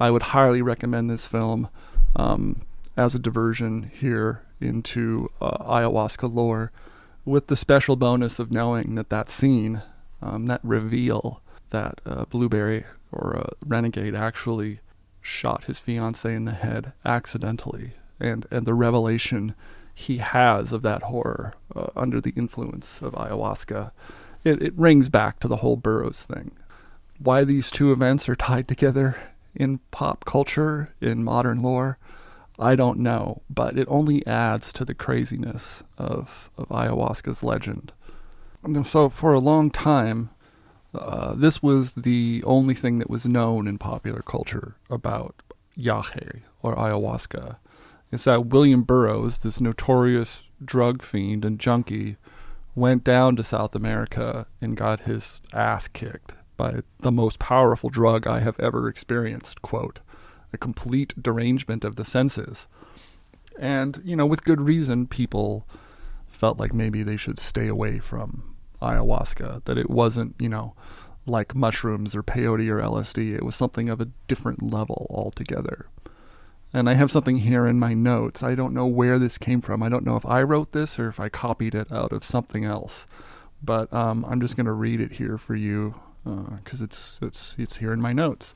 I 0.00 0.10
would 0.10 0.24
highly 0.24 0.62
recommend 0.62 1.10
this 1.10 1.26
film 1.26 1.68
um, 2.16 2.62
as 2.96 3.14
a 3.14 3.20
diversion 3.20 3.90
here 3.94 4.42
into 4.60 5.30
uh, 5.40 5.58
ayahuasca 5.58 6.32
lore 6.32 6.72
with 7.24 7.48
the 7.48 7.56
special 7.56 7.96
bonus 7.96 8.38
of 8.38 8.52
knowing 8.52 8.94
that 8.94 9.10
that 9.10 9.28
scene, 9.28 9.82
um, 10.22 10.46
that 10.46 10.60
reveal 10.62 11.40
that 11.70 12.00
uh, 12.06 12.24
Blueberry 12.26 12.84
or 13.12 13.36
uh, 13.36 13.50
Renegade 13.64 14.14
actually 14.14 14.80
shot 15.20 15.64
his 15.64 15.78
fiancee 15.78 16.32
in 16.32 16.44
the 16.44 16.52
head 16.52 16.92
accidentally, 17.04 17.92
and, 18.20 18.46
and 18.50 18.64
the 18.64 18.74
revelation 18.74 19.54
he 19.98 20.18
has 20.18 20.74
of 20.74 20.82
that 20.82 21.04
horror 21.04 21.54
uh, 21.74 21.86
under 21.96 22.20
the 22.20 22.34
influence 22.36 23.00
of 23.00 23.14
ayahuasca, 23.14 23.90
it, 24.44 24.60
it 24.60 24.78
rings 24.78 25.08
back 25.08 25.40
to 25.40 25.48
the 25.48 25.56
whole 25.56 25.76
Burroughs 25.76 26.26
thing. 26.26 26.50
Why 27.18 27.44
these 27.44 27.70
two 27.70 27.90
events 27.92 28.28
are 28.28 28.36
tied 28.36 28.68
together 28.68 29.16
in 29.54 29.78
pop 29.92 30.26
culture, 30.26 30.92
in 31.00 31.24
modern 31.24 31.62
lore, 31.62 31.96
I 32.58 32.76
don't 32.76 32.98
know, 32.98 33.40
but 33.48 33.78
it 33.78 33.88
only 33.88 34.24
adds 34.26 34.70
to 34.74 34.84
the 34.84 34.92
craziness 34.92 35.82
of, 35.96 36.50
of 36.58 36.68
ayahuasca's 36.68 37.42
legend. 37.42 37.92
So, 38.84 39.08
for 39.08 39.32
a 39.32 39.40
long 39.40 39.70
time, 39.70 40.28
uh, 40.94 41.32
this 41.34 41.62
was 41.62 41.94
the 41.94 42.44
only 42.44 42.74
thing 42.74 42.98
that 42.98 43.08
was 43.08 43.24
known 43.24 43.66
in 43.66 43.78
popular 43.78 44.20
culture 44.20 44.74
about 44.90 45.36
Yahe 45.78 46.42
or 46.62 46.76
ayahuasca. 46.76 47.56
It's 48.16 48.24
that 48.24 48.46
William 48.46 48.82
Burroughs, 48.82 49.40
this 49.40 49.60
notorious 49.60 50.42
drug 50.64 51.02
fiend 51.02 51.44
and 51.44 51.60
junkie, 51.60 52.16
went 52.74 53.04
down 53.04 53.36
to 53.36 53.42
South 53.42 53.74
America 53.74 54.46
and 54.58 54.74
got 54.74 55.00
his 55.00 55.42
ass 55.52 55.86
kicked 55.86 56.32
by 56.56 56.76
the 57.00 57.12
most 57.12 57.38
powerful 57.38 57.90
drug 57.90 58.26
I 58.26 58.40
have 58.40 58.58
ever 58.58 58.88
experienced, 58.88 59.60
quote 59.60 60.00
a 60.50 60.56
complete 60.56 61.12
derangement 61.22 61.84
of 61.84 61.96
the 61.96 62.06
senses. 62.06 62.68
And, 63.58 64.00
you 64.02 64.16
know, 64.16 64.24
with 64.24 64.44
good 64.44 64.62
reason, 64.62 65.06
people 65.06 65.66
felt 66.26 66.58
like 66.58 66.72
maybe 66.72 67.02
they 67.02 67.18
should 67.18 67.38
stay 67.38 67.68
away 67.68 67.98
from 67.98 68.56
ayahuasca, 68.80 69.62
that 69.66 69.76
it 69.76 69.90
wasn't, 69.90 70.36
you 70.38 70.48
know, 70.48 70.74
like 71.26 71.54
mushrooms 71.54 72.16
or 72.16 72.22
peyote 72.22 72.70
or 72.70 72.80
LSD. 72.80 73.34
It 73.34 73.44
was 73.44 73.56
something 73.56 73.90
of 73.90 74.00
a 74.00 74.08
different 74.26 74.62
level 74.62 75.06
altogether. 75.10 75.88
And 76.76 76.90
I 76.90 76.94
have 76.94 77.10
something 77.10 77.38
here 77.38 77.66
in 77.66 77.78
my 77.78 77.94
notes. 77.94 78.42
I 78.42 78.54
don't 78.54 78.74
know 78.74 78.86
where 78.86 79.18
this 79.18 79.38
came 79.38 79.60
from. 79.60 79.82
I 79.82 79.88
don't 79.88 80.04
know 80.04 80.16
if 80.16 80.26
I 80.26 80.42
wrote 80.42 80.72
this 80.72 80.98
or 80.98 81.08
if 81.08 81.18
I 81.18 81.28
copied 81.28 81.74
it 81.74 81.90
out 81.90 82.12
of 82.12 82.24
something 82.24 82.64
else. 82.64 83.06
But 83.62 83.92
um, 83.92 84.24
I'm 84.28 84.40
just 84.40 84.56
going 84.56 84.66
to 84.66 84.72
read 84.72 85.00
it 85.00 85.12
here 85.12 85.38
for 85.38 85.54
you 85.54 85.94
because 86.24 86.82
uh, 86.82 86.84
it's 86.84 87.18
it's 87.22 87.54
it's 87.56 87.76
here 87.76 87.92
in 87.92 88.00
my 88.00 88.12
notes 88.12 88.54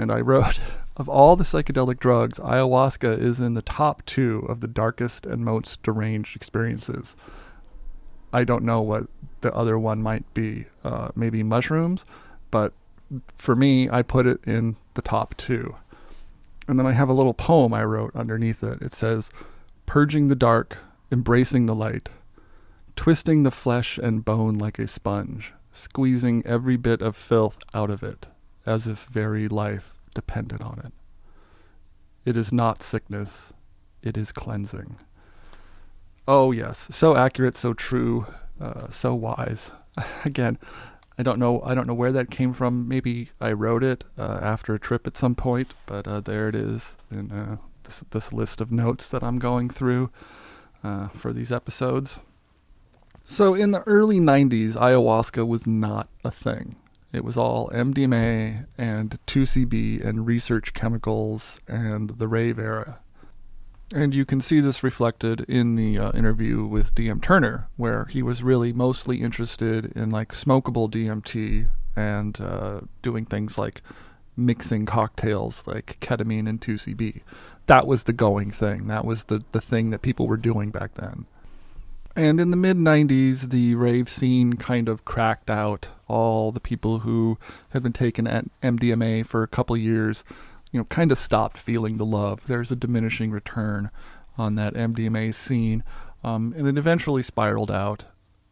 and 0.00 0.10
I 0.10 0.20
wrote, 0.20 0.58
of 0.96 1.10
all 1.10 1.36
the 1.36 1.44
psychedelic 1.44 2.00
drugs, 2.00 2.38
ayahuasca 2.38 3.18
is 3.20 3.38
in 3.38 3.52
the 3.52 3.62
top 3.62 4.04
two 4.06 4.46
of 4.48 4.60
the 4.60 4.66
darkest 4.66 5.26
and 5.26 5.44
most 5.44 5.82
deranged 5.82 6.34
experiences. 6.34 7.14
I 8.32 8.44
don't 8.44 8.64
know 8.64 8.80
what 8.80 9.08
the 9.42 9.52
other 9.54 9.78
one 9.78 10.02
might 10.02 10.32
be, 10.32 10.66
uh, 10.82 11.10
maybe 11.14 11.42
mushrooms, 11.42 12.06
but 12.50 12.72
for 13.36 13.54
me, 13.54 13.90
I 13.90 14.00
put 14.00 14.26
it 14.26 14.40
in 14.46 14.76
the 14.94 15.02
top 15.02 15.36
two. 15.36 15.76
And 16.70 16.78
then 16.78 16.86
I 16.86 16.92
have 16.92 17.08
a 17.08 17.12
little 17.12 17.34
poem 17.34 17.74
I 17.74 17.82
wrote 17.82 18.14
underneath 18.14 18.62
it. 18.62 18.80
It 18.80 18.94
says, 18.94 19.28
purging 19.86 20.28
the 20.28 20.36
dark, 20.36 20.78
embracing 21.10 21.66
the 21.66 21.74
light, 21.74 22.10
twisting 22.94 23.42
the 23.42 23.50
flesh 23.50 23.98
and 23.98 24.24
bone 24.24 24.56
like 24.56 24.78
a 24.78 24.86
sponge, 24.86 25.52
squeezing 25.72 26.46
every 26.46 26.76
bit 26.76 27.02
of 27.02 27.16
filth 27.16 27.58
out 27.74 27.90
of 27.90 28.04
it, 28.04 28.28
as 28.64 28.86
if 28.86 29.06
very 29.06 29.48
life 29.48 29.96
depended 30.14 30.62
on 30.62 30.80
it. 30.84 30.92
It 32.24 32.36
is 32.36 32.52
not 32.52 32.84
sickness, 32.84 33.52
it 34.00 34.16
is 34.16 34.30
cleansing. 34.30 34.96
Oh, 36.28 36.52
yes, 36.52 36.86
so 36.92 37.16
accurate, 37.16 37.56
so 37.56 37.74
true, 37.74 38.28
uh, 38.60 38.92
so 38.92 39.12
wise. 39.12 39.72
Again, 40.24 40.56
I 41.20 41.22
don't 41.22 41.38
know. 41.38 41.60
I 41.60 41.74
don't 41.74 41.86
know 41.86 41.92
where 41.92 42.12
that 42.12 42.30
came 42.30 42.54
from. 42.54 42.88
Maybe 42.88 43.28
I 43.42 43.52
wrote 43.52 43.84
it 43.84 44.04
uh, 44.16 44.38
after 44.40 44.74
a 44.74 44.78
trip 44.78 45.06
at 45.06 45.18
some 45.18 45.34
point, 45.34 45.74
but 45.84 46.08
uh, 46.08 46.20
there 46.20 46.48
it 46.48 46.54
is 46.54 46.96
in 47.10 47.30
uh, 47.30 47.58
this, 47.82 48.02
this 48.10 48.32
list 48.32 48.62
of 48.62 48.72
notes 48.72 49.10
that 49.10 49.22
I'm 49.22 49.38
going 49.38 49.68
through 49.68 50.10
uh, 50.82 51.08
for 51.08 51.34
these 51.34 51.52
episodes. 51.52 52.20
So 53.22 53.52
in 53.52 53.70
the 53.70 53.80
early 53.80 54.18
90s, 54.18 54.72
ayahuasca 54.72 55.46
was 55.46 55.66
not 55.66 56.08
a 56.24 56.30
thing. 56.30 56.76
It 57.12 57.22
was 57.22 57.36
all 57.36 57.68
MDMA 57.68 58.64
and 58.78 59.18
2CB 59.26 60.02
and 60.02 60.26
research 60.26 60.72
chemicals 60.72 61.58
and 61.68 62.16
the 62.16 62.28
rave 62.28 62.58
era. 62.58 63.00
And 63.92 64.14
you 64.14 64.24
can 64.24 64.40
see 64.40 64.60
this 64.60 64.84
reflected 64.84 65.40
in 65.48 65.74
the 65.74 65.98
uh, 65.98 66.12
interview 66.12 66.64
with 66.64 66.94
DM 66.94 67.20
Turner, 67.20 67.68
where 67.76 68.04
he 68.04 68.22
was 68.22 68.42
really 68.42 68.72
mostly 68.72 69.20
interested 69.20 69.92
in 69.96 70.10
like 70.10 70.32
smokable 70.32 70.88
DMT 70.88 71.68
and 71.96 72.40
uh, 72.40 72.80
doing 73.02 73.26
things 73.26 73.58
like 73.58 73.82
mixing 74.36 74.86
cocktails 74.86 75.66
like 75.66 75.98
ketamine 76.00 76.48
and 76.48 76.60
2CB. 76.60 77.22
That 77.66 77.86
was 77.86 78.04
the 78.04 78.12
going 78.12 78.52
thing. 78.52 78.86
That 78.86 79.04
was 79.04 79.24
the, 79.24 79.42
the 79.50 79.60
thing 79.60 79.90
that 79.90 80.02
people 80.02 80.28
were 80.28 80.36
doing 80.36 80.70
back 80.70 80.94
then. 80.94 81.26
And 82.16 82.40
in 82.40 82.50
the 82.50 82.56
mid 82.56 82.76
90s, 82.76 83.50
the 83.50 83.74
rave 83.74 84.08
scene 84.08 84.54
kind 84.54 84.88
of 84.88 85.04
cracked 85.04 85.50
out. 85.50 85.88
All 86.08 86.50
the 86.50 86.60
people 86.60 87.00
who 87.00 87.38
had 87.70 87.82
been 87.82 87.92
taking 87.92 88.24
MDMA 88.24 89.24
for 89.24 89.42
a 89.42 89.48
couple 89.48 89.76
years 89.76 90.24
you 90.72 90.78
know, 90.78 90.84
kind 90.84 91.10
of 91.10 91.18
stopped 91.18 91.58
feeling 91.58 91.96
the 91.96 92.06
love. 92.06 92.46
There's 92.46 92.70
a 92.70 92.76
diminishing 92.76 93.30
return 93.30 93.90
on 94.38 94.54
that 94.54 94.74
MDMA 94.74 95.34
scene, 95.34 95.82
um, 96.22 96.54
and 96.56 96.66
it 96.66 96.78
eventually 96.78 97.22
spiraled 97.22 97.70
out. 97.70 98.04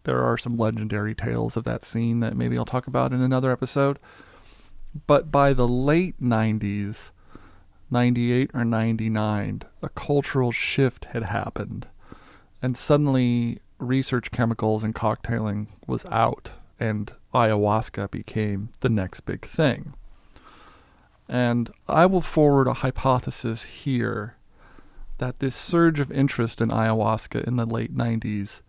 There 0.05 0.23
are 0.23 0.39
some 0.39 0.57
legendary 0.57 1.15
tales 1.15 1.57
of 1.57 1.65
that 1.65 1.85
scene 1.85 2.21
that 2.21 2.37
maybe 2.37 2.57
I'll 2.57 2.65
talk 2.65 2.87
about 2.87 3.13
in 3.13 3.21
another 3.21 3.53
episode. 3.53 3.99
But 5.07 5.31
by 5.31 5.53
the 5.53 5.69
late 5.69 6.21
90s, 6.21 7.11
98 7.91 8.51
or 8.55 8.65
99, 8.65 9.63
a 9.83 9.89
cultural 9.91 10.53
shift 10.53 11.07
had 11.07 11.25
happened. 11.25 11.87
And 12.61 12.77
suddenly, 12.77 13.61
research 13.79 14.31
chemicals 14.31 14.83
and 14.83 14.95
cocktailing 14.95 15.69
was 15.87 16.05
out, 16.07 16.51
and 16.81 17.13
ayahuasca 17.33 18.11
became 18.11 18.71
the 18.81 18.89
next 18.89 19.21
big 19.21 19.47
thing. 19.47 19.95
And 21.29 21.71
I 21.87 22.07
will 22.07 22.23
forward 22.23 22.67
a 22.67 22.75
hypothesis 22.75 23.64
here 23.64 24.37
that 25.19 25.41
this 25.41 25.55
surge 25.55 26.01
of 26.01 26.11
interest 26.11 26.61
in 26.61 26.71
ayahuasca 26.71 27.45
in 27.45 27.57
the 27.57 27.67
late 27.67 27.95
90s 27.95 28.61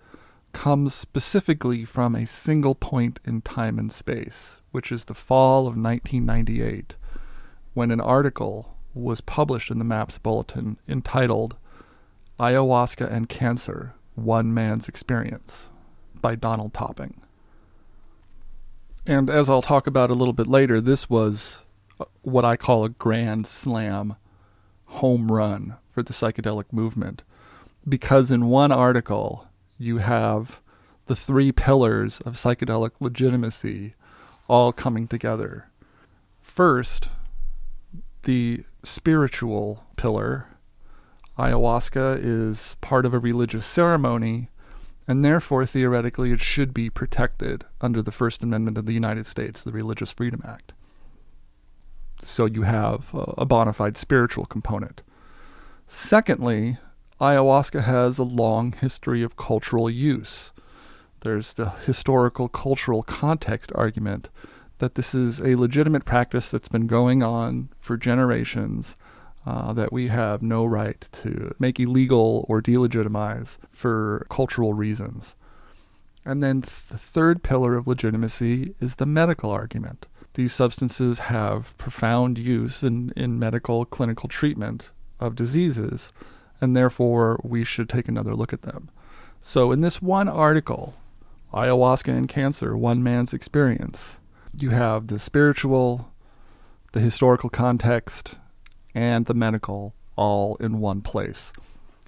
comes 0.52 0.94
specifically 0.94 1.86
from 1.86 2.16
a 2.16 2.26
single 2.26 2.76
point 2.76 3.20
in 3.24 3.42
time 3.42 3.78
and 3.78 3.92
space, 3.92 4.62
which 4.72 4.92
is 4.92 5.06
the 5.06 5.14
fall 5.14 5.62
of 5.62 5.78
1998, 5.78 6.96
when 7.74 7.92
an 7.92 8.02
article 8.02 8.76
was 8.94 9.22
published 9.22 9.70
in 9.70 9.78
the 9.78 9.86
MAPS 9.86 10.18
Bulletin 10.18 10.78
entitled 10.88 11.56
Ayahuasca 12.40 13.10
and 13.12 13.30
Cancer 13.30 13.94
One 14.16 14.54
Man's 14.54 14.88
Experience 14.88 15.68
by 16.20 16.36
Donald 16.36 16.74
Topping. 16.74 17.22
And 19.06 19.30
as 19.30 19.50
I'll 19.50 19.62
talk 19.62 19.88
about 19.88 20.10
a 20.10 20.16
little 20.16 20.34
bit 20.34 20.48
later, 20.48 20.82
this 20.82 21.10
was 21.10 21.64
what 22.22 22.46
I 22.46 22.58
call 22.58 22.84
a 22.84 22.90
grand 22.90 23.48
slam 23.48 24.16
home 24.86 25.32
run 25.32 25.76
for 25.92 26.04
the 26.04 26.14
psychedelic 26.14 26.72
movement. 26.72 27.24
Because 27.88 28.32
in 28.32 28.48
one 28.48 28.72
article, 28.72 29.48
you 29.78 29.98
have 29.98 30.62
the 31.08 31.16
three 31.16 31.52
pillars 31.52 32.20
of 32.22 32.36
psychedelic 32.36 32.92
legitimacy 33.00 33.96
all 34.48 34.72
coming 34.72 35.08
together. 35.08 35.70
First, 36.42 37.10
the 38.24 38.64
spiritual 38.84 39.84
pillar. 39.96 40.48
Ayahuasca 41.38 42.20
is 42.22 42.76
part 42.82 43.06
of 43.06 43.14
a 43.14 43.20
religious 43.20 43.66
ceremony, 43.66 44.50
and 45.08 45.24
therefore, 45.24 45.66
theoretically, 45.66 46.32
it 46.32 46.42
should 46.42 46.74
be 46.74 46.90
protected 46.90 47.66
under 47.82 48.02
the 48.02 48.12
First 48.12 48.44
Amendment 48.44 48.78
of 48.78 48.86
the 48.86 48.94
United 48.94 49.26
States, 49.26 49.64
the 49.64 49.72
Religious 49.72 50.12
Freedom 50.12 50.42
Act. 50.46 50.74
So 52.24 52.46
you 52.46 52.64
have 52.64 53.10
a 53.14 53.46
bona 53.46 53.74
fide 53.74 53.98
spiritual 53.98 54.46
component. 54.46 55.02
Secondly, 55.88 56.78
ayahuasca 57.20 57.84
has 57.84 58.18
a 58.18 58.24
long 58.24 58.74
history 58.74 59.24
of 59.24 59.36
cultural 59.36 59.90
use. 59.90 60.52
There's 61.22 61.54
the 61.54 61.70
historical 61.70 62.48
cultural 62.48 63.04
context 63.04 63.72
argument 63.76 64.30
that 64.78 64.96
this 64.96 65.14
is 65.14 65.40
a 65.40 65.56
legitimate 65.56 66.06
practice 66.06 66.50
that's 66.50 66.70
been 66.70 66.88
going 66.88 67.22
on 67.22 67.70
for 67.80 67.98
generations 67.98 68.96
uh, 69.46 69.74
that 69.74 69.92
we 69.92 70.08
have 70.08 70.42
no 70.42 70.66
right 70.66 71.08
to 71.12 71.54
make 71.60 71.80
illegal 71.80 72.46
or 72.48 72.62
delegitimize 72.62 73.58
for 73.72 74.26
cultural 74.30 74.74
reasons. 74.74 75.36
And 76.26 76.44
then 76.44 76.62
th- 76.62 76.88
the 76.88 76.98
third 76.98 77.44
pillar 77.44 77.76
of 77.76 77.88
legitimacy 77.88 78.76
is 78.80 78.96
the 78.96 79.06
medical 79.06 79.50
argument 79.50 80.08
these 80.34 80.54
substances 80.54 81.20
have 81.20 81.78
profound 81.78 82.38
use 82.38 82.84
in, 82.84 83.12
in 83.16 83.40
medical 83.40 83.86
clinical 83.86 84.30
treatment 84.30 84.90
of 85.20 85.36
diseases, 85.36 86.14
and 86.62 86.76
therefore 86.76 87.40
we 87.44 87.64
should 87.64 87.90
take 87.90 88.08
another 88.08 88.36
look 88.36 88.54
at 88.54 88.62
them. 88.62 88.90
So, 89.42 89.72
in 89.72 89.82
this 89.82 90.02
one 90.02 90.28
article, 90.28 90.96
Ayahuasca 91.54 92.10
and 92.10 92.30
Cancer 92.30 92.78
One 92.78 93.02
Man's 93.02 93.34
Experience, 93.34 94.18
you 94.58 94.70
have 94.72 95.08
the 95.08 95.20
spiritual, 95.20 96.12
the 96.92 97.00
historical 97.00 97.50
context, 97.50 98.36
and 98.94 99.26
the 99.26 99.34
medical 99.34 99.96
all 100.16 100.58
in 100.58 100.80
one 100.80 101.02
place. 101.02 101.54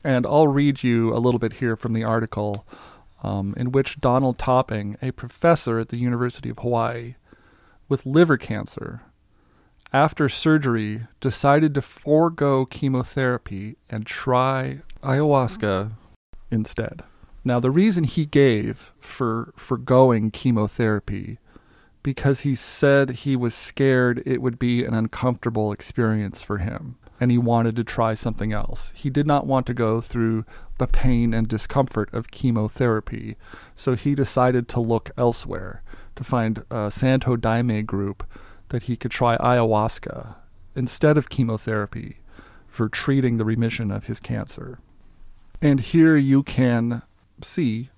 And 0.03 0.25
I'll 0.25 0.47
read 0.47 0.83
you 0.83 1.15
a 1.15 1.19
little 1.19 1.39
bit 1.39 1.53
here 1.53 1.75
from 1.75 1.93
the 1.93 2.03
article 2.03 2.65
um, 3.23 3.53
in 3.55 3.71
which 3.71 4.01
Donald 4.01 4.37
Topping, 4.37 4.97
a 5.01 5.11
professor 5.11 5.79
at 5.79 5.89
the 5.89 5.97
University 5.97 6.49
of 6.49 6.59
Hawaii, 6.59 7.15
with 7.91 8.05
liver 8.05 8.37
cancer, 8.37 9.01
after 9.91 10.29
surgery, 10.29 11.07
decided 11.19 11.73
to 11.73 11.81
forego 11.81 12.65
chemotherapy 12.65 13.75
and 13.89 14.05
try 14.05 14.79
ayahuasca 15.03 15.91
instead. 16.49 17.03
Now, 17.43 17.59
the 17.59 17.69
reason 17.69 18.05
he 18.05 18.25
gave 18.25 18.93
for 19.01 19.53
forgoing 19.57 20.31
chemotherapy 20.31 21.39
because 22.01 22.39
he 22.39 22.55
said 22.55 23.09
he 23.09 23.35
was 23.35 23.53
scared 23.53 24.23
it 24.25 24.41
would 24.41 24.57
be 24.57 24.85
an 24.85 24.93
uncomfortable 24.93 25.73
experience 25.73 26.41
for 26.41 26.59
him 26.59 26.95
and 27.19 27.29
he 27.29 27.37
wanted 27.37 27.75
to 27.75 27.83
try 27.83 28.13
something 28.13 28.53
else. 28.53 28.93
He 28.95 29.09
did 29.09 29.27
not 29.27 29.45
want 29.45 29.65
to 29.65 29.73
go 29.73 29.99
through 29.99 30.45
the 30.77 30.87
pain 30.87 31.33
and 31.33 31.45
discomfort 31.45 32.11
of 32.13 32.31
chemotherapy, 32.31 33.35
so 33.75 33.95
he 33.95 34.15
decided 34.15 34.69
to 34.69 34.79
look 34.79 35.11
elsewhere 35.17 35.83
to 36.15 36.23
find 36.23 36.63
a 36.69 36.91
Santo 36.91 37.35
Daime 37.35 37.85
group 37.85 38.23
that 38.69 38.83
he 38.83 38.95
could 38.95 39.11
try 39.11 39.37
ayahuasca 39.37 40.35
instead 40.75 41.17
of 41.17 41.29
chemotherapy 41.29 42.17
for 42.67 42.87
treating 42.87 43.37
the 43.37 43.45
remission 43.45 43.91
of 43.91 44.05
his 44.05 44.19
cancer. 44.19 44.79
And 45.61 45.79
here 45.79 46.15
you 46.15 46.43
can 46.43 47.01
see 47.41 47.89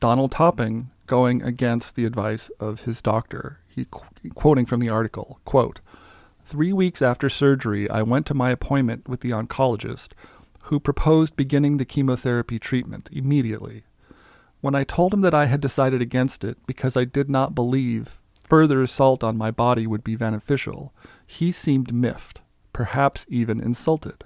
Donald 0.00 0.32
Topping 0.32 0.90
going 1.06 1.42
against 1.42 1.94
the 1.94 2.04
advice 2.04 2.50
of 2.58 2.82
his 2.82 3.02
doctor. 3.02 3.58
He 3.68 3.86
quoting 4.34 4.66
from 4.66 4.80
the 4.80 4.88
article, 4.88 5.38
quote, 5.44 5.80
"3 6.44 6.72
weeks 6.72 7.02
after 7.02 7.28
surgery, 7.28 7.88
I 7.90 8.02
went 8.02 8.26
to 8.26 8.34
my 8.34 8.50
appointment 8.50 9.08
with 9.08 9.20
the 9.20 9.30
oncologist 9.30 10.12
who 10.66 10.80
proposed 10.80 11.36
beginning 11.36 11.76
the 11.76 11.84
chemotherapy 11.84 12.58
treatment 12.58 13.08
immediately. 13.12 13.84
When 14.62 14.76
I 14.76 14.84
told 14.84 15.12
him 15.12 15.22
that 15.22 15.34
I 15.34 15.46
had 15.46 15.60
decided 15.60 16.00
against 16.00 16.44
it 16.44 16.56
because 16.68 16.96
I 16.96 17.04
did 17.04 17.28
not 17.28 17.52
believe 17.52 18.20
further 18.44 18.80
assault 18.80 19.24
on 19.24 19.36
my 19.36 19.50
body 19.50 19.88
would 19.88 20.04
be 20.04 20.14
beneficial, 20.14 20.94
he 21.26 21.50
seemed 21.50 21.92
miffed, 21.92 22.40
perhaps 22.72 23.26
even 23.28 23.60
insulted. 23.60 24.22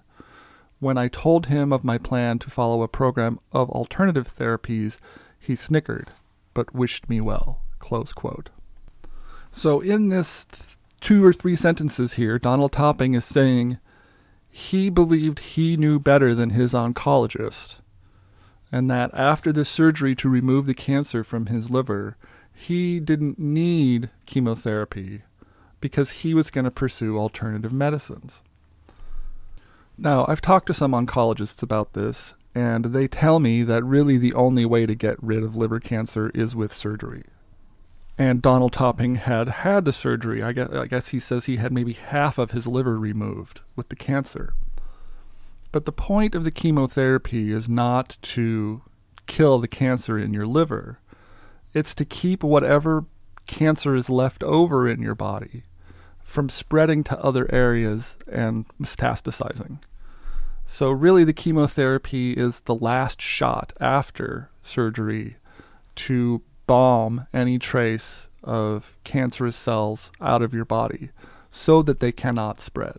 When 0.79 0.99
I 0.99 1.09
told 1.09 1.47
him 1.47 1.73
of 1.73 1.85
my 1.85 1.97
plan 1.97 2.39
to 2.41 2.51
follow 2.51 2.83
a 2.83 2.89
program 2.89 3.41
of 3.51 3.71
alternative 3.71 4.31
therapies, 4.37 4.99
he 5.41 5.57
snickered, 5.57 6.09
but 6.53 6.75
wished 6.75 7.09
me 7.09 7.19
well. 7.23 7.63
So, 9.51 9.81
in 9.81 10.11
this 10.11 10.45
th- 10.45 10.77
two 11.01 11.25
or 11.25 11.33
three 11.33 11.57
sentences 11.57 12.15
here, 12.15 12.39
Donald 12.39 12.73
Topping 12.73 13.15
is 13.15 13.25
saying 13.25 13.79
he 14.51 14.91
believed 14.91 15.39
he 15.39 15.79
knew 15.79 15.99
better 15.99 16.35
than 16.35 16.51
his 16.51 16.75
oncologist 16.75 17.77
and 18.73 18.91
that 18.91 19.11
after 19.15 19.53
the 19.53 19.65
surgery 19.65 20.15
to 20.17 20.29
remove 20.29 20.67
the 20.67 20.75
cancer 20.75 21.23
from 21.23 21.47
his 21.47 21.71
liver, 21.71 22.17
he 22.53 23.01
didn't 23.01 23.39
need 23.39 24.11
chemotherapy 24.25 25.23
because 25.81 26.11
he 26.11 26.35
was 26.35 26.51
going 26.51 26.65
to 26.65 26.71
pursue 26.71 27.19
alternative 27.19 27.73
medicines. 27.73 28.43
Now, 29.99 30.27
I've 30.29 30.43
talked 30.43 30.67
to 30.67 30.75
some 30.75 30.93
oncologists 30.93 31.63
about 31.63 31.93
this, 31.93 32.35
and 32.55 32.87
they 32.87 33.09
tell 33.09 33.39
me 33.39 33.63
that 33.63 33.85
really 33.85 34.19
the 34.19 34.35
only 34.35 34.65
way 34.65 34.87
to 34.87 34.95
get 34.95 35.23
rid 35.23 35.43
of 35.43 35.57
liver 35.57 35.81
cancer 35.81 36.31
is 36.35 36.57
with 36.57 36.73
surgery. 36.73 37.25
And 38.19 38.41
Donald 38.41 38.73
Topping 38.73 39.17
had 39.17 39.49
had 39.49 39.85
the 39.85 39.93
surgery. 39.93 40.43
I 40.43 40.53
guess, 40.53 40.71
I 40.71 40.87
guess 40.87 41.09
he 41.09 41.21
says 41.21 41.45
he 41.45 41.57
had 41.57 41.73
maybe 41.73 41.93
half 41.93 42.39
of 42.39 42.53
his 42.53 42.67
liver 42.67 42.99
removed 42.99 43.61
with 43.75 43.91
the 43.91 43.97
cancer. 43.97 44.55
But 45.73 45.85
the 45.85 45.93
point 45.93 46.35
of 46.35 46.45
the 46.45 46.51
chemotherapy 46.51 47.53
is 47.53 47.69
not 47.69 48.17
to 48.23 48.83
kill 49.27 49.59
the 49.59 49.69
cancer 49.69 50.19
in 50.19 50.33
your 50.33 50.47
liver. 50.47 51.01
It's 51.75 51.95
to 51.97 52.05
keep 52.05 52.43
whatever 52.43 53.05
cancer 53.47 53.95
is 53.95 54.09
left 54.09 54.43
over 54.43 54.89
in 54.89 55.03
your 55.03 55.15
body 55.15 55.65
from 56.23 56.49
spreading 56.49 57.05
to 57.05 57.19
other 57.21 57.53
areas 57.53 58.17
and 58.31 58.67
metastasizing. 58.81 59.79
So, 60.67 60.91
really, 60.91 61.23
the 61.23 61.33
chemotherapy 61.33 62.33
is 62.33 62.61
the 62.61 62.75
last 62.75 63.23
shot 63.23 63.73
after 63.81 64.51
surgery 64.65 65.37
to 65.95 66.43
bomb 66.67 67.27
any 67.33 67.59
trace 67.59 68.27
of 68.43 68.97
cancerous 69.05 69.57
cells 69.57 70.11
out 70.21 70.43
of 70.43 70.53
your 70.53 70.65
body 70.65 71.11
so 71.53 71.83
that 71.83 72.01
they 72.01 72.11
cannot 72.11 72.61
spread. 72.61 72.99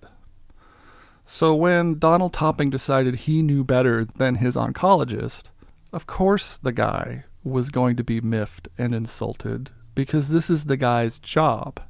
So, 1.30 1.54
when 1.54 2.00
Donald 2.00 2.32
Topping 2.32 2.70
decided 2.70 3.16
he 3.16 3.42
knew 3.42 3.66
better 3.66 4.06
than 4.06 4.36
his 4.36 4.56
oncologist, 4.56 5.44
of 5.92 6.08
course 6.08 6.58
the 6.58 6.72
guy 6.72 7.26
was 7.44 7.70
going 7.70 7.98
to 7.98 8.04
be 8.04 8.22
miffed 8.22 8.70
and 8.78 8.96
insulted 8.96 9.70
because 9.94 10.30
this 10.30 10.50
is 10.50 10.66
the 10.66 10.78
guy's 10.78 11.20
job. 11.20 11.82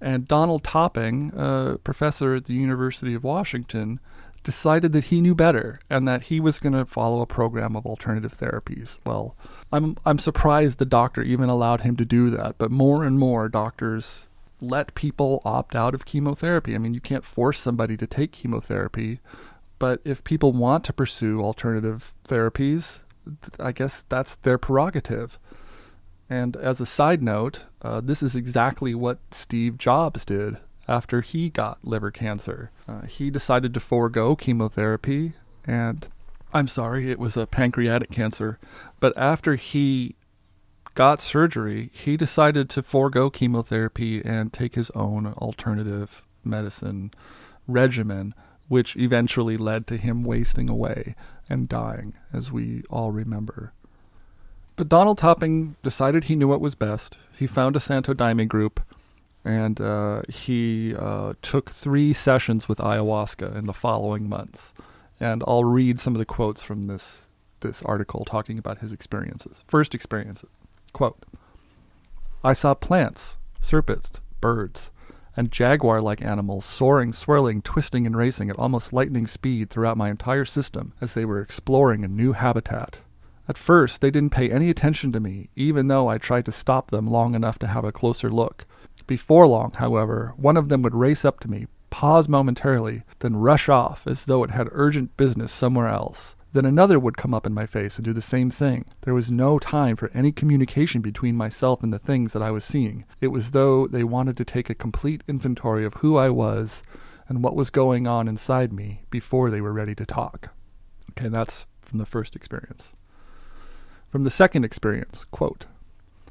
And 0.00 0.26
Donald 0.26 0.64
Topping, 0.64 1.32
a 1.36 1.78
professor 1.84 2.34
at 2.34 2.46
the 2.46 2.54
University 2.54 3.14
of 3.14 3.22
Washington, 3.22 4.00
decided 4.42 4.92
that 4.92 5.04
he 5.04 5.20
knew 5.20 5.36
better 5.36 5.78
and 5.88 6.08
that 6.08 6.22
he 6.22 6.40
was 6.40 6.58
going 6.58 6.72
to 6.72 6.84
follow 6.84 7.20
a 7.20 7.26
program 7.26 7.76
of 7.76 7.86
alternative 7.86 8.36
therapies. 8.36 8.98
Well, 9.06 9.36
I'm 9.72 9.96
I'm 10.04 10.18
surprised 10.18 10.78
the 10.78 10.84
doctor 10.86 11.22
even 11.22 11.48
allowed 11.48 11.82
him 11.82 11.96
to 11.98 12.04
do 12.04 12.30
that, 12.30 12.56
but 12.58 12.72
more 12.72 13.04
and 13.04 13.16
more 13.16 13.48
doctors 13.48 14.26
let 14.60 14.94
people 14.94 15.42
opt 15.44 15.74
out 15.74 15.94
of 15.94 16.04
chemotherapy. 16.04 16.74
I 16.74 16.78
mean, 16.78 16.94
you 16.94 17.00
can't 17.00 17.24
force 17.24 17.58
somebody 17.58 17.96
to 17.96 18.06
take 18.06 18.32
chemotherapy, 18.32 19.20
but 19.78 20.00
if 20.04 20.24
people 20.24 20.52
want 20.52 20.84
to 20.84 20.92
pursue 20.92 21.42
alternative 21.42 22.12
therapies, 22.28 22.98
I 23.58 23.72
guess 23.72 24.04
that's 24.08 24.36
their 24.36 24.58
prerogative. 24.58 25.38
And 26.28 26.56
as 26.56 26.80
a 26.80 26.86
side 26.86 27.22
note, 27.22 27.62
uh, 27.82 28.00
this 28.00 28.22
is 28.22 28.36
exactly 28.36 28.94
what 28.94 29.18
Steve 29.32 29.78
Jobs 29.78 30.24
did 30.24 30.58
after 30.86 31.20
he 31.20 31.48
got 31.50 31.84
liver 31.84 32.10
cancer. 32.10 32.70
Uh, 32.86 33.02
he 33.06 33.30
decided 33.30 33.74
to 33.74 33.80
forego 33.80 34.36
chemotherapy, 34.36 35.34
and 35.64 36.06
I'm 36.52 36.68
sorry, 36.68 37.10
it 37.10 37.18
was 37.18 37.36
a 37.36 37.46
pancreatic 37.46 38.10
cancer. 38.10 38.58
But 39.00 39.12
after 39.16 39.56
he 39.56 40.14
got 40.94 41.20
surgery, 41.20 41.90
he 41.92 42.16
decided 42.16 42.68
to 42.70 42.82
forego 42.82 43.30
chemotherapy 43.30 44.22
and 44.24 44.52
take 44.52 44.74
his 44.74 44.90
own 44.90 45.28
alternative 45.38 46.22
medicine 46.44 47.12
regimen, 47.66 48.34
which 48.68 48.96
eventually 48.96 49.56
led 49.56 49.86
to 49.86 49.96
him 49.96 50.24
wasting 50.24 50.68
away 50.68 51.14
and 51.48 51.68
dying, 51.68 52.14
as 52.32 52.52
we 52.52 52.82
all 52.90 53.12
remember. 53.12 53.72
But 54.76 54.88
Donald 54.88 55.18
Topping 55.18 55.76
decided 55.82 56.24
he 56.24 56.36
knew 56.36 56.48
what 56.48 56.60
was 56.60 56.74
best. 56.74 57.18
He 57.36 57.46
found 57.46 57.76
a 57.76 57.80
Santo 57.80 58.14
Daime 58.14 58.48
group 58.48 58.80
and 59.44 59.80
uh, 59.80 60.22
he 60.28 60.94
uh, 60.94 61.34
took 61.42 61.70
three 61.70 62.12
sessions 62.12 62.68
with 62.68 62.78
ayahuasca 62.78 63.56
in 63.56 63.66
the 63.66 63.72
following 63.72 64.28
months. 64.28 64.74
And 65.18 65.42
I'll 65.46 65.64
read 65.64 66.00
some 66.00 66.14
of 66.14 66.18
the 66.18 66.24
quotes 66.24 66.62
from 66.62 66.86
this 66.86 67.22
this 67.60 67.82
article 67.82 68.24
talking 68.24 68.56
about 68.56 68.78
his 68.78 68.90
experiences. 68.90 69.64
First 69.68 69.94
experience, 69.94 70.42
quote: 70.92 71.24
I 72.42 72.52
saw 72.52 72.74
plants, 72.74 73.36
serpents, 73.60 74.20
birds, 74.40 74.90
and 75.36 75.52
jaguar-like 75.52 76.22
animals 76.22 76.64
soaring, 76.64 77.12
swirling, 77.12 77.62
twisting, 77.62 78.06
and 78.06 78.16
racing 78.16 78.50
at 78.50 78.58
almost 78.58 78.92
lightning 78.92 79.26
speed 79.26 79.70
throughout 79.70 79.96
my 79.96 80.10
entire 80.10 80.44
system 80.44 80.92
as 81.00 81.14
they 81.14 81.24
were 81.24 81.40
exploring 81.40 82.04
a 82.04 82.08
new 82.08 82.32
habitat. 82.32 83.00
At 83.48 83.58
first, 83.58 84.00
they 84.00 84.10
didn't 84.10 84.32
pay 84.32 84.50
any 84.50 84.70
attention 84.70 85.12
to 85.12 85.20
me, 85.20 85.50
even 85.56 85.88
though 85.88 86.08
I 86.08 86.18
tried 86.18 86.44
to 86.46 86.52
stop 86.52 86.90
them 86.90 87.06
long 87.06 87.34
enough 87.34 87.58
to 87.60 87.66
have 87.66 87.84
a 87.84 87.92
closer 87.92 88.28
look. 88.28 88.64
Before 89.06 89.46
long, 89.46 89.72
however, 89.72 90.34
one 90.36 90.56
of 90.56 90.68
them 90.68 90.82
would 90.82 90.94
race 90.94 91.24
up 91.24 91.40
to 91.40 91.50
me, 91.50 91.66
pause 91.90 92.28
momentarily, 92.28 93.02
then 93.18 93.36
rush 93.36 93.68
off 93.68 94.06
as 94.06 94.26
though 94.26 94.44
it 94.44 94.50
had 94.50 94.68
urgent 94.70 95.16
business 95.16 95.52
somewhere 95.52 95.88
else. 95.88 96.36
Then 96.52 96.64
another 96.64 96.98
would 96.98 97.16
come 97.16 97.32
up 97.32 97.46
in 97.46 97.54
my 97.54 97.66
face 97.66 97.96
and 97.96 98.04
do 98.04 98.12
the 98.12 98.20
same 98.20 98.50
thing. 98.50 98.84
There 99.02 99.14
was 99.14 99.30
no 99.30 99.58
time 99.58 99.94
for 99.94 100.10
any 100.12 100.32
communication 100.32 101.00
between 101.00 101.36
myself 101.36 101.82
and 101.82 101.92
the 101.92 101.98
things 101.98 102.32
that 102.32 102.42
I 102.42 102.50
was 102.50 102.64
seeing. 102.64 103.04
It 103.20 103.28
was 103.28 103.52
though 103.52 103.86
they 103.86 104.02
wanted 104.02 104.36
to 104.38 104.44
take 104.44 104.68
a 104.68 104.74
complete 104.74 105.22
inventory 105.28 105.84
of 105.84 105.94
who 105.94 106.16
I 106.16 106.28
was 106.28 106.82
and 107.28 107.44
what 107.44 107.54
was 107.54 107.70
going 107.70 108.08
on 108.08 108.26
inside 108.26 108.72
me 108.72 109.02
before 109.10 109.50
they 109.50 109.60
were 109.60 109.72
ready 109.72 109.94
to 109.94 110.04
talk. 110.04 110.48
Okay, 111.10 111.28
that's 111.28 111.66
from 111.82 111.98
the 111.98 112.06
first 112.06 112.34
experience. 112.34 112.88
From 114.08 114.24
the 114.24 114.30
second 114.30 114.64
experience, 114.64 115.24
quote, 115.30 115.66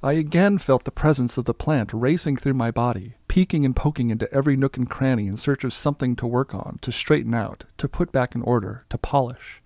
I 0.03 0.13
again 0.13 0.57
felt 0.57 0.83
the 0.83 0.91
presence 0.91 1.37
of 1.37 1.45
the 1.45 1.53
plant 1.53 1.91
racing 1.93 2.37
through 2.37 2.53
my 2.53 2.71
body, 2.71 3.15
peeking 3.29 3.65
and 3.65 3.75
poking 3.75 4.09
into 4.09 4.33
every 4.33 4.57
nook 4.57 4.75
and 4.75 4.89
cranny 4.89 5.27
in 5.27 5.37
search 5.37 5.63
of 5.63 5.73
something 5.73 6.15
to 6.17 6.27
work 6.27 6.53
on, 6.53 6.79
to 6.81 6.91
straighten 6.91 7.33
out, 7.33 7.63
to 7.77 7.87
put 7.87 8.11
back 8.11 8.35
in 8.35 8.41
order, 8.41 8.85
to 8.89 8.97
polish. 8.97 9.61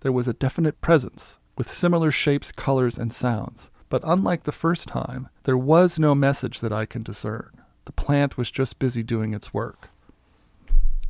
There 0.00 0.12
was 0.12 0.28
a 0.28 0.32
definite 0.32 0.80
presence, 0.80 1.38
with 1.56 1.70
similar 1.70 2.10
shapes, 2.10 2.52
colors, 2.52 2.96
and 2.96 3.12
sounds. 3.12 3.70
But 3.88 4.02
unlike 4.04 4.44
the 4.44 4.52
first 4.52 4.88
time, 4.88 5.28
there 5.42 5.58
was 5.58 5.98
no 5.98 6.14
message 6.14 6.60
that 6.60 6.72
I 6.72 6.86
can 6.86 7.02
discern. 7.02 7.50
The 7.84 7.92
plant 7.92 8.38
was 8.38 8.50
just 8.50 8.78
busy 8.78 9.02
doing 9.02 9.34
its 9.34 9.52
work. 9.52 9.88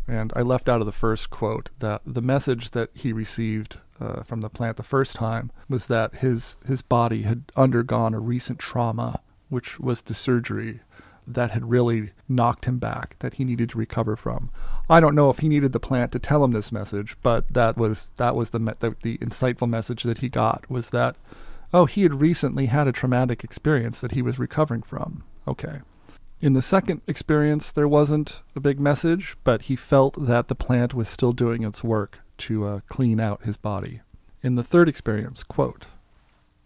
And 0.08 0.32
I 0.34 0.40
left 0.40 0.68
out 0.68 0.80
of 0.80 0.86
the 0.86 0.92
first 0.92 1.30
quote 1.30 1.70
that 1.78 2.02
the 2.04 2.22
message 2.22 2.72
that 2.72 2.90
he 2.94 3.12
received 3.12 3.78
uh, 4.00 4.22
from 4.22 4.40
the 4.40 4.48
plant 4.48 4.76
the 4.76 4.82
first 4.82 5.14
time 5.14 5.52
was 5.68 5.86
that 5.86 6.16
his 6.16 6.56
his 6.66 6.82
body 6.82 7.22
had 7.22 7.44
undergone 7.54 8.14
a 8.14 8.18
recent 8.18 8.58
trauma, 8.58 9.20
which 9.50 9.78
was 9.78 10.02
the 10.02 10.14
surgery 10.14 10.80
that 11.34 11.50
had 11.50 11.70
really 11.70 12.10
knocked 12.28 12.64
him 12.64 12.78
back 12.78 13.16
that 13.20 13.34
he 13.34 13.44
needed 13.44 13.70
to 13.70 13.78
recover 13.78 14.16
from. 14.16 14.50
I 14.88 15.00
don't 15.00 15.14
know 15.14 15.30
if 15.30 15.38
he 15.38 15.48
needed 15.48 15.72
the 15.72 15.80
plant 15.80 16.12
to 16.12 16.18
tell 16.18 16.42
him 16.44 16.52
this 16.52 16.72
message, 16.72 17.16
but 17.22 17.44
that 17.50 17.76
was 17.76 18.10
that 18.16 18.34
was 18.36 18.50
the 18.50 18.58
the, 18.58 18.96
the 19.02 19.18
insightful 19.18 19.68
message 19.68 20.02
that 20.04 20.18
he 20.18 20.28
got 20.28 20.68
was 20.70 20.90
that 20.90 21.16
oh 21.72 21.86
he 21.86 22.02
had 22.02 22.20
recently 22.20 22.66
had 22.66 22.88
a 22.88 22.92
traumatic 22.92 23.44
experience 23.44 24.00
that 24.00 24.12
he 24.12 24.22
was 24.22 24.38
recovering 24.38 24.82
from. 24.82 25.22
Okay. 25.46 25.80
In 26.40 26.54
the 26.54 26.62
second 26.62 27.02
experience, 27.06 27.70
there 27.70 27.88
wasn't 27.88 28.40
a 28.56 28.60
big 28.60 28.80
message, 28.80 29.36
but 29.44 29.62
he 29.62 29.76
felt 29.76 30.26
that 30.26 30.48
the 30.48 30.54
plant 30.54 30.94
was 30.94 31.08
still 31.08 31.32
doing 31.32 31.62
its 31.64 31.84
work 31.84 32.20
to 32.38 32.66
uh, 32.66 32.80
clean 32.88 33.20
out 33.20 33.44
his 33.44 33.58
body. 33.58 34.00
In 34.42 34.54
the 34.54 34.62
third 34.62 34.88
experience, 34.88 35.42
quote, 35.42 35.84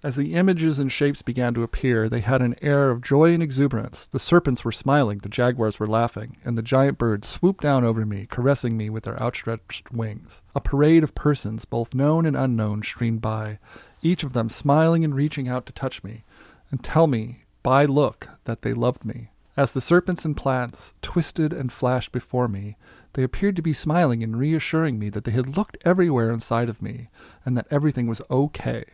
as 0.05 0.17
the 0.17 0.35
images 0.35 0.79
and 0.79 0.93
shapes 0.93 1.23
began 1.23 1.55
to 1.55 1.63
appear, 1.63 2.11
they 2.11 2.21
had 2.21 2.43
an 2.43 2.55
air 2.61 2.91
of 2.91 3.01
joy 3.01 3.33
and 3.33 3.43
exuberance. 3.43 4.07
The 4.13 4.19
serpents 4.19 4.63
were 4.63 4.71
smiling, 4.71 5.21
the 5.21 5.31
jaguars 5.31 5.81
were 5.81 5.87
laughing, 5.87 6.37
and 6.45 6.59
the 6.59 6.63
giant 6.63 6.99
birds 6.99 7.27
swooped 7.27 7.63
down 7.63 7.85
over 7.85 8.05
me, 8.05 8.27
caressing 8.27 8.77
me 8.77 8.91
with 8.91 9.05
their 9.05 9.21
outstretched 9.21 9.91
wings. 9.93 10.43
A 10.55 10.61
parade 10.61 11.03
of 11.03 11.15
persons, 11.15 11.65
both 11.65 11.95
known 11.95 12.27
and 12.27 12.37
unknown, 12.37 12.83
streamed 12.83 13.23
by, 13.23 13.59
each 14.03 14.23
of 14.23 14.35
them 14.35 14.51
smiling 14.51 15.07
and 15.07 15.15
reaching 15.15 15.49
out 15.49 15.65
to 15.65 15.73
touch 15.73 16.05
me, 16.05 16.25
and 16.71 16.85
tell 16.85 17.07
me, 17.07 17.45
by 17.63 17.87
look, 17.87 18.29
that 18.45 18.61
they 18.61 18.75
loved 18.75 19.07
me. 19.07 19.31
As 19.57 19.73
the 19.73 19.81
serpents 19.81 20.27
and 20.27 20.37
plants 20.37 20.93
twisted 21.01 21.55
and 21.55 21.73
flashed 21.73 22.13
before 22.13 22.47
me, 22.47 22.77
they 23.15 23.23
appeared 23.23 23.57
to 23.57 23.63
be 23.63 23.73
smiling 23.73 24.23
and 24.23 24.37
reassuring 24.37 24.99
me 24.99 25.09
that 25.09 25.25
they 25.25 25.33
had 25.33 25.57
looked 25.57 25.79
everywhere 25.83 26.31
inside 26.31 26.69
of 26.69 26.83
me 26.83 27.09
and 27.47 27.57
that 27.57 27.69
everything 27.71 28.07
was 28.07 28.21
okay. 28.31 28.85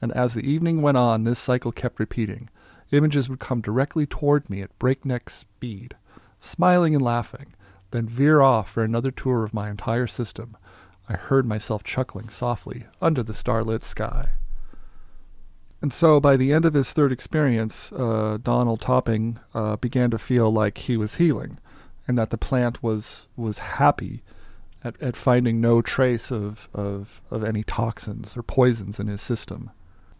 And 0.00 0.12
as 0.12 0.34
the 0.34 0.48
evening 0.48 0.82
went 0.82 0.96
on, 0.96 1.24
this 1.24 1.38
cycle 1.38 1.72
kept 1.72 1.98
repeating. 1.98 2.48
Images 2.92 3.28
would 3.28 3.40
come 3.40 3.60
directly 3.60 4.06
toward 4.06 4.48
me 4.48 4.62
at 4.62 4.78
breakneck 4.78 5.30
speed, 5.30 5.96
smiling 6.40 6.94
and 6.94 7.02
laughing, 7.02 7.54
then 7.90 8.08
veer 8.08 8.40
off 8.40 8.70
for 8.70 8.84
another 8.84 9.10
tour 9.10 9.44
of 9.44 9.54
my 9.54 9.70
entire 9.70 10.06
system. 10.06 10.56
I 11.08 11.14
heard 11.14 11.46
myself 11.46 11.82
chuckling 11.84 12.28
softly 12.28 12.84
under 13.00 13.22
the 13.22 13.34
starlit 13.34 13.84
sky. 13.84 14.30
And 15.82 15.92
so 15.92 16.20
by 16.20 16.36
the 16.36 16.52
end 16.52 16.64
of 16.64 16.74
his 16.74 16.92
third 16.92 17.12
experience, 17.12 17.92
uh, 17.92 18.38
Donald 18.42 18.80
Topping 18.80 19.38
uh, 19.54 19.76
began 19.76 20.10
to 20.10 20.18
feel 20.18 20.52
like 20.52 20.78
he 20.78 20.96
was 20.96 21.16
healing 21.16 21.58
and 22.08 22.16
that 22.16 22.30
the 22.30 22.38
plant 22.38 22.82
was 22.82 23.26
was 23.36 23.58
happy 23.58 24.22
at, 24.82 25.00
at 25.02 25.16
finding 25.16 25.60
no 25.60 25.82
trace 25.82 26.30
of, 26.30 26.68
of, 26.72 27.20
of 27.30 27.42
any 27.42 27.62
toxins 27.62 28.36
or 28.36 28.42
poisons 28.42 29.00
in 29.00 29.08
his 29.08 29.20
system. 29.20 29.70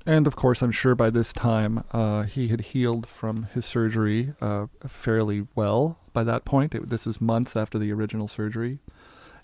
And 0.06 0.28
of 0.28 0.36
course, 0.36 0.62
I'm 0.62 0.70
sure 0.70 0.94
by 0.94 1.10
this 1.10 1.32
time 1.32 1.82
uh, 1.90 2.22
he 2.22 2.48
had 2.48 2.60
healed 2.60 3.08
from 3.08 3.48
his 3.54 3.66
surgery 3.66 4.34
uh, 4.40 4.66
fairly 4.86 5.48
well 5.56 5.98
by 6.12 6.22
that 6.22 6.44
point. 6.44 6.76
It, 6.76 6.88
this 6.90 7.06
was 7.06 7.20
months 7.20 7.56
after 7.56 7.76
the 7.76 7.92
original 7.92 8.28
surgery. 8.28 8.78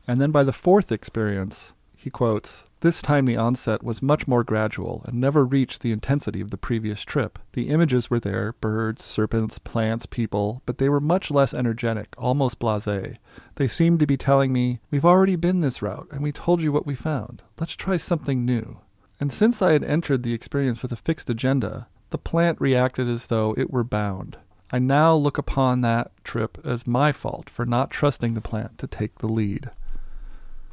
And 0.06 0.20
then 0.20 0.30
by 0.30 0.44
the 0.44 0.52
fourth 0.52 0.92
experience, 0.92 1.72
he 1.96 2.10
quotes, 2.10 2.64
This 2.80 3.02
time 3.02 3.26
the 3.26 3.36
onset 3.36 3.82
was 3.82 4.02
much 4.02 4.28
more 4.28 4.44
gradual 4.44 5.02
and 5.04 5.20
never 5.20 5.44
reached 5.44 5.82
the 5.82 5.90
intensity 5.90 6.40
of 6.40 6.50
the 6.52 6.56
previous 6.56 7.02
trip. 7.02 7.40
The 7.54 7.68
images 7.68 8.08
were 8.08 8.20
there 8.20 8.52
birds, 8.60 9.04
serpents, 9.04 9.58
plants, 9.58 10.06
people, 10.06 10.62
but 10.64 10.78
they 10.78 10.88
were 10.88 11.00
much 11.00 11.30
less 11.30 11.52
energetic, 11.52 12.14
almost 12.16 12.60
blase. 12.60 13.16
They 13.56 13.68
seemed 13.68 13.98
to 13.98 14.06
be 14.06 14.16
telling 14.16 14.52
me, 14.52 14.78
We've 14.92 15.04
already 15.04 15.36
been 15.36 15.60
this 15.60 15.82
route, 15.82 16.08
and 16.12 16.22
we 16.22 16.30
told 16.30 16.60
you 16.60 16.70
what 16.70 16.86
we 16.86 16.94
found. 16.94 17.42
Let's 17.58 17.74
try 17.74 17.96
something 17.96 18.44
new. 18.44 18.78
And 19.22 19.32
since 19.32 19.62
I 19.62 19.70
had 19.70 19.84
entered 19.84 20.24
the 20.24 20.34
experience 20.34 20.82
with 20.82 20.90
a 20.90 20.96
fixed 20.96 21.30
agenda, 21.30 21.86
the 22.10 22.18
plant 22.18 22.60
reacted 22.60 23.08
as 23.08 23.28
though 23.28 23.54
it 23.56 23.70
were 23.70 23.84
bound. 23.84 24.36
I 24.72 24.80
now 24.80 25.14
look 25.14 25.38
upon 25.38 25.80
that 25.82 26.10
trip 26.24 26.58
as 26.64 26.88
my 26.88 27.12
fault 27.12 27.48
for 27.48 27.64
not 27.64 27.92
trusting 27.92 28.34
the 28.34 28.40
plant 28.40 28.78
to 28.78 28.88
take 28.88 29.18
the 29.18 29.28
lead. 29.28 29.70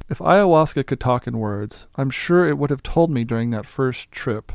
If 0.09 0.17
ayahuasca 0.17 0.87
could 0.87 0.99
talk 0.99 1.27
in 1.27 1.37
words, 1.37 1.85
I'm 1.93 2.09
sure 2.09 2.49
it 2.49 2.57
would 2.57 2.71
have 2.71 2.81
told 2.81 3.11
me 3.11 3.23
during 3.23 3.51
that 3.51 3.67
first 3.67 4.11
trip 4.11 4.51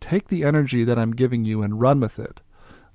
take 0.00 0.28
the 0.28 0.44
energy 0.44 0.84
that 0.84 0.98
I'm 0.98 1.12
giving 1.12 1.46
you 1.46 1.62
and 1.62 1.80
run 1.80 1.98
with 1.98 2.18
it. 2.18 2.42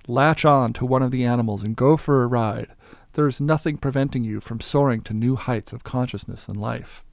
Latch 0.07 0.45
on 0.45 0.73
to 0.73 0.85
one 0.85 1.01
of 1.01 1.09
the 1.09 1.23
animals 1.23 1.63
and 1.63 1.75
go 1.75 1.97
for 1.97 2.21
a 2.21 2.27
ride. 2.27 2.67
There 3.13 3.27
is 3.27 3.41
nothing 3.41 3.77
preventing 3.77 4.23
you 4.23 4.39
from 4.41 4.61
soaring 4.61 5.01
to 5.05 5.13
new 5.15 5.37
heights 5.37 5.73
of 5.73 5.83
consciousness 5.83 6.47
and 6.47 6.55
life. 6.55 7.03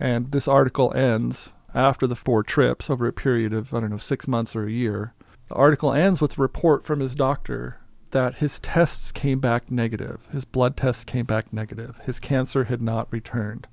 And 0.00 0.32
this 0.32 0.48
article 0.48 0.94
ends 0.94 1.52
after 1.74 2.06
the 2.06 2.16
four 2.16 2.42
trips 2.42 2.90
over 2.90 3.06
a 3.06 3.12
period 3.12 3.52
of, 3.52 3.74
I 3.74 3.80
don't 3.80 3.90
know, 3.90 3.96
six 3.96 4.26
months 4.26 4.56
or 4.56 4.66
a 4.66 4.72
year. 4.72 5.14
The 5.48 5.54
article 5.54 5.92
ends 5.92 6.20
with 6.20 6.38
a 6.38 6.42
report 6.42 6.84
from 6.84 7.00
his 7.00 7.14
doctor 7.14 7.78
that 8.10 8.36
his 8.36 8.58
tests 8.60 9.12
came 9.12 9.38
back 9.38 9.70
negative. 9.70 10.26
His 10.32 10.44
blood 10.44 10.76
tests 10.76 11.04
came 11.04 11.26
back 11.26 11.52
negative. 11.52 11.98
His 12.04 12.18
cancer 12.18 12.64
had 12.64 12.80
not 12.80 13.08
returned 13.10 13.66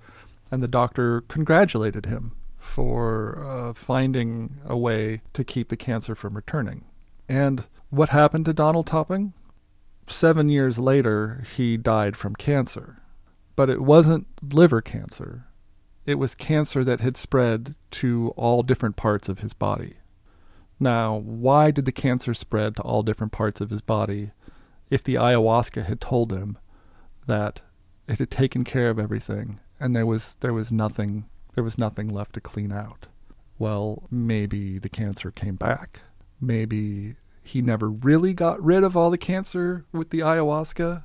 and 0.52 0.62
the 0.62 0.68
doctor 0.68 1.22
congratulated 1.22 2.06
him 2.06 2.32
for 2.58 3.44
uh, 3.46 3.74
finding 3.74 4.58
a 4.66 4.78
way 4.78 5.22
to 5.34 5.44
keep 5.44 5.70
the 5.70 5.78
cancer 5.78 6.16
from 6.16 6.36
returning. 6.36 6.86
And 7.28 7.66
what 7.90 8.10
happened 8.10 8.46
to 8.46 8.54
Donald 8.54 8.88
Topping? 8.88 9.34
Seven 10.08 10.50
years 10.50 10.78
later, 10.78 11.46
he 11.56 11.78
died 11.78 12.16
from 12.16 12.36
cancer. 12.36 13.02
But 13.56 13.70
it 13.70 13.82
wasn't 13.82 14.28
liver 14.42 14.82
cancer, 14.82 15.46
it 16.06 16.16
was 16.16 16.36
cancer 16.36 16.84
that 16.84 17.00
had 17.00 17.18
spread 17.18 17.76
to 17.92 18.34
all 18.36 18.64
different 18.64 18.96
parts 18.96 19.28
of 19.28 19.40
his 19.40 19.54
body. 19.54 19.96
Now, 20.80 21.16
why 21.16 21.72
did 21.72 21.86
the 21.86 21.92
cancer 21.92 22.34
spread 22.34 22.76
to 22.76 22.82
all 22.82 23.02
different 23.02 23.32
parts 23.32 23.62
of 23.62 23.70
his 23.70 23.82
body 23.82 24.32
if 24.90 25.04
the 25.04 25.16
ayahuasca 25.16 25.86
had 25.86 26.02
told 26.02 26.32
him 26.32 26.58
that 27.28 27.62
it 28.08 28.20
had 28.20 28.30
taken 28.30 28.64
care 28.64 28.90
of 28.90 29.00
everything 29.00 29.60
and 29.80 29.96
there 29.96 30.06
was 30.06 30.36
there 30.42 30.54
was 30.54 30.72
nothing 30.72 31.26
there 31.56 31.64
was 31.64 31.78
nothing 31.78 32.10
left 32.10 32.34
to 32.34 32.42
clean 32.42 32.72
out. 32.72 33.08
Well, 33.58 34.04
maybe 34.12 34.78
the 34.78 34.90
cancer 34.90 35.32
came 35.32 35.56
back. 35.56 36.02
Maybe 36.42 37.16
he 37.42 37.62
never 37.62 37.90
really 37.90 38.34
got 38.34 38.62
rid 38.62 38.84
of 38.84 38.98
all 38.98 39.10
the 39.10 39.18
cancer 39.18 39.86
with 39.94 40.10
the 40.10 40.20
ayahuasca, 40.20 41.04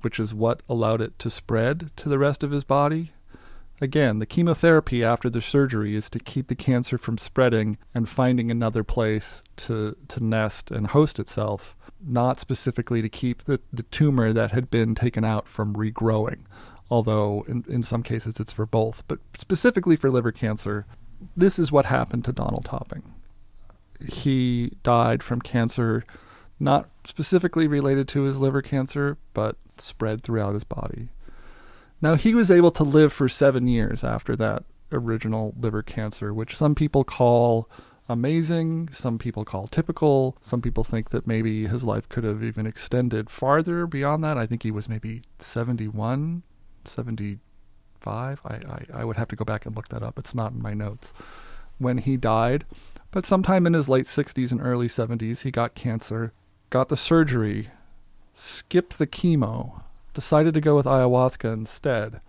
which 0.00 0.18
is 0.18 0.32
what 0.32 0.62
allowed 0.68 1.02
it 1.02 1.18
to 1.18 1.30
spread 1.30 1.90
to 1.96 2.08
the 2.08 2.18
rest 2.18 2.42
of 2.42 2.50
his 2.50 2.64
body. 2.64 3.12
Again, 3.82 4.20
the 4.20 4.26
chemotherapy 4.26 5.02
after 5.02 5.28
the 5.28 5.40
surgery 5.40 5.96
is 5.96 6.08
to 6.10 6.18
keep 6.18 6.46
the 6.46 6.54
cancer 6.54 6.96
from 6.96 7.18
spreading 7.18 7.76
and 7.94 8.08
finding 8.08 8.50
another 8.50 8.84
place 8.84 9.42
to, 9.56 9.96
to 10.06 10.24
nest 10.24 10.70
and 10.70 10.86
host 10.86 11.18
itself, 11.18 11.74
not 12.00 12.38
specifically 12.38 13.02
to 13.02 13.08
keep 13.08 13.42
the, 13.42 13.60
the 13.72 13.82
tumor 13.82 14.32
that 14.32 14.52
had 14.52 14.70
been 14.70 14.94
taken 14.94 15.24
out 15.24 15.48
from 15.48 15.74
regrowing 15.74 16.44
although 16.92 17.42
in, 17.48 17.64
in 17.68 17.82
some 17.82 18.02
cases 18.02 18.38
it's 18.38 18.52
for 18.52 18.66
both. 18.66 19.02
But 19.08 19.18
specifically 19.38 19.96
for 19.96 20.10
liver 20.10 20.30
cancer, 20.30 20.84
this 21.34 21.58
is 21.58 21.72
what 21.72 21.86
happened 21.86 22.26
to 22.26 22.32
Donald 22.32 22.66
Topping. 22.66 23.14
He 24.06 24.72
died 24.82 25.22
from 25.22 25.40
cancer 25.40 26.04
not 26.60 26.90
specifically 27.06 27.66
related 27.66 28.08
to 28.08 28.22
his 28.24 28.36
liver 28.36 28.60
cancer, 28.60 29.16
but 29.32 29.56
spread 29.78 30.22
throughout 30.22 30.52
his 30.52 30.64
body. 30.64 31.08
Now, 32.02 32.16
he 32.16 32.34
was 32.34 32.50
able 32.50 32.72
to 32.72 32.82
live 32.82 33.12
for 33.12 33.28
seven 33.28 33.68
years 33.68 34.02
after 34.02 34.34
that 34.36 34.64
original 34.90 35.54
liver 35.58 35.82
cancer, 35.82 36.34
which 36.34 36.56
some 36.56 36.74
people 36.74 37.04
call 37.04 37.70
amazing, 38.08 38.88
some 38.92 39.18
people 39.18 39.44
call 39.44 39.68
typical, 39.68 40.36
some 40.42 40.60
people 40.60 40.82
think 40.82 41.10
that 41.10 41.28
maybe 41.28 41.68
his 41.68 41.84
life 41.84 42.08
could 42.08 42.24
have 42.24 42.42
even 42.42 42.66
extended 42.66 43.30
farther 43.30 43.86
beyond 43.86 44.24
that. 44.24 44.36
I 44.36 44.46
think 44.46 44.64
he 44.64 44.72
was 44.72 44.88
maybe 44.88 45.22
71 45.38 46.42
75. 46.84 48.40
I, 48.44 48.48
I, 48.48 48.84
I 48.92 49.04
would 49.04 49.16
have 49.16 49.28
to 49.28 49.36
go 49.36 49.44
back 49.44 49.64
and 49.64 49.76
look 49.76 49.88
that 49.88 50.02
up. 50.02 50.18
It's 50.18 50.34
not 50.34 50.52
in 50.52 50.60
my 50.60 50.74
notes. 50.74 51.12
When 51.78 51.98
he 51.98 52.16
died, 52.16 52.64
but 53.12 53.24
sometime 53.24 53.66
in 53.66 53.74
his 53.74 53.88
late 53.88 54.06
60s 54.06 54.50
and 54.50 54.60
early 54.60 54.88
70s, 54.88 55.42
he 55.42 55.52
got 55.52 55.76
cancer, 55.76 56.32
got 56.70 56.88
the 56.88 56.96
surgery, 56.96 57.70
skipped 58.34 58.98
the 58.98 59.06
chemo, 59.06 59.82
decided 60.14 60.54
to 60.54 60.60
go 60.60 60.76
with 60.76 60.86
ayahuasca 60.86 61.52
instead, 61.52 62.20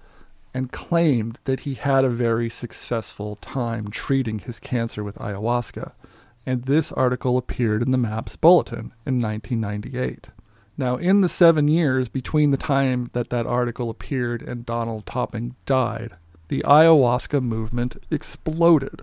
and 0.53 0.71
claimed 0.71 1.39
that 1.45 1.61
he 1.61 1.73
had 1.75 2.05
a 2.05 2.09
very 2.09 2.49
successful 2.49 3.35
time 3.37 3.89
treating 3.89 4.39
his 4.39 4.59
cancer 4.59 5.03
with 5.03 5.15
ayahuasca. 5.15 5.91
And 6.45 6.63
this 6.63 6.91
article 6.91 7.37
appeared 7.37 7.81
in 7.81 7.91
the 7.91 7.97
MAPS 7.97 8.35
Bulletin 8.35 8.93
in 9.05 9.19
1998. 9.19 10.29
Now, 10.77 10.97
in 10.97 11.21
the 11.21 11.29
seven 11.29 11.67
years 11.67 12.09
between 12.09 12.51
the 12.51 12.57
time 12.57 13.09
that 13.13 13.29
that 13.29 13.45
article 13.45 13.89
appeared 13.89 14.41
and 14.41 14.65
Donald 14.65 15.05
Topping 15.05 15.55
died, 15.65 16.15
the 16.47 16.63
ayahuasca 16.67 17.41
movement 17.41 17.97
exploded. 18.09 19.01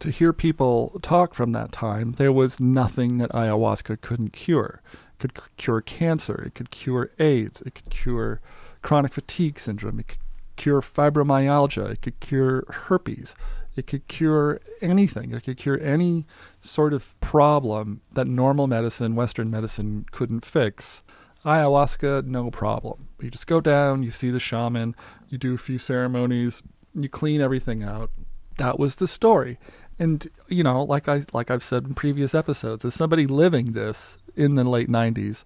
To 0.00 0.10
hear 0.10 0.32
people 0.32 0.98
talk 1.02 1.32
from 1.32 1.52
that 1.52 1.72
time, 1.72 2.12
there 2.12 2.32
was 2.32 2.60
nothing 2.60 3.18
that 3.18 3.30
ayahuasca 3.30 4.00
couldn't 4.00 4.32
cure. 4.32 4.82
Could 5.18 5.38
cure 5.56 5.80
cancer, 5.80 6.42
it 6.46 6.54
could 6.54 6.70
cure 6.70 7.10
AIDS, 7.18 7.62
it 7.62 7.74
could 7.74 7.90
cure 7.90 8.40
chronic 8.82 9.14
fatigue 9.14 9.58
syndrome, 9.58 10.00
it 10.00 10.08
could 10.08 10.18
cure 10.56 10.80
fibromyalgia, 10.80 11.90
it 11.90 12.02
could 12.02 12.20
cure 12.20 12.64
herpes, 12.68 13.34
it 13.76 13.86
could 13.86 14.06
cure 14.08 14.60
anything. 14.80 15.32
It 15.32 15.44
could 15.44 15.56
cure 15.56 15.80
any 15.80 16.26
sort 16.60 16.92
of 16.92 17.18
problem 17.20 18.00
that 18.12 18.26
normal 18.26 18.66
medicine, 18.66 19.16
Western 19.16 19.50
medicine, 19.50 20.06
couldn't 20.12 20.44
fix. 20.44 21.02
Ayahuasca, 21.44 22.24
no 22.24 22.50
problem. 22.50 23.08
You 23.20 23.30
just 23.30 23.46
go 23.46 23.60
down, 23.60 24.02
you 24.02 24.10
see 24.10 24.30
the 24.30 24.40
shaman, 24.40 24.94
you 25.28 25.38
do 25.38 25.54
a 25.54 25.58
few 25.58 25.78
ceremonies, 25.78 26.62
you 26.94 27.08
clean 27.08 27.40
everything 27.40 27.82
out. 27.82 28.10
That 28.56 28.78
was 28.78 28.96
the 28.96 29.08
story. 29.08 29.58
And 29.98 30.28
you 30.48 30.62
know, 30.62 30.82
like 30.82 31.08
I 31.08 31.24
like 31.32 31.50
I've 31.50 31.62
said 31.62 31.84
in 31.84 31.94
previous 31.94 32.34
episodes, 32.34 32.84
as 32.84 32.94
somebody 32.94 33.26
living 33.26 33.72
this 33.72 34.16
in 34.36 34.54
the 34.54 34.64
late 34.64 34.88
90s, 34.88 35.44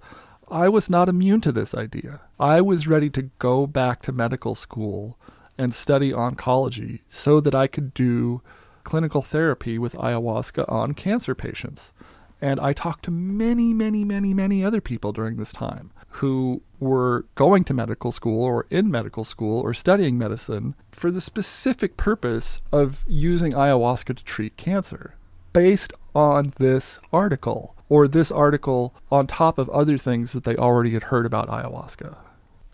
I 0.51 0.69
was 0.69 0.89
not 0.89 1.09
immune 1.09 1.41
to 1.43 1.53
this 1.53 1.75
idea. 1.75 2.21
I 2.41 2.61
was 2.61 2.89
ready 2.89 3.11
to 3.11 3.31
go 3.39 3.67
back 3.67 4.03
to 4.03 4.13
medical 4.13 4.55
school 4.55 5.19
and 5.59 5.75
study 5.75 6.13
oncology 6.13 7.01
so 7.09 7.41
that 7.41 7.55
I 7.55 7.67
could 7.67 7.93
do 7.93 8.41
clinical 8.85 9.21
therapy 9.21 9.79
with 9.79 9.93
ayahuasca 9.95 10.65
on 10.71 10.95
cancer 10.95 11.35
patients. 11.35 11.93
And 12.41 12.61
I 12.61 12.73
talked 12.73 13.05
to 13.05 13.11
many, 13.11 13.75
many, 13.75 14.05
many, 14.05 14.33
many 14.33 14.65
other 14.65 14.81
people 14.81 15.13
during 15.13 15.37
this 15.37 15.53
time 15.53 15.91
who 16.13 16.63
were 16.81 17.27
going 17.35 17.65
to 17.65 17.75
medical 17.75 18.13
school 18.13 18.43
or 18.43 18.67
in 18.71 18.91
medical 18.91 19.25
school 19.25 19.61
or 19.61 19.75
studying 19.75 20.17
medicine 20.17 20.75
for 20.93 21.11
the 21.11 21.21
specific 21.21 21.97
purpose 21.97 22.61
of 22.73 23.05
using 23.07 23.53
ayahuasca 23.53 24.17
to 24.17 24.25
treat 24.25 24.57
cancer 24.57 25.17
based 25.53 25.93
on 26.19 26.53
this 26.59 26.99
article 27.13 27.77
or 27.89 28.09
this 28.09 28.33
article 28.33 28.93
on 29.09 29.25
top 29.27 29.57
of 29.57 29.71
other 29.71 29.97
things 29.97 30.33
that 30.33 30.43
they 30.43 30.57
already 30.57 30.91
had 30.91 31.05
heard 31.05 31.25
about 31.25 31.49
ayahuasca. 31.49 32.17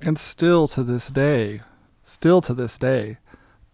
And 0.00 0.18
still 0.18 0.66
to 0.68 0.82
this 0.82 1.08
day, 1.08 1.60
still 2.04 2.40
to 2.40 2.54
this 2.54 2.78
day, 2.78 3.18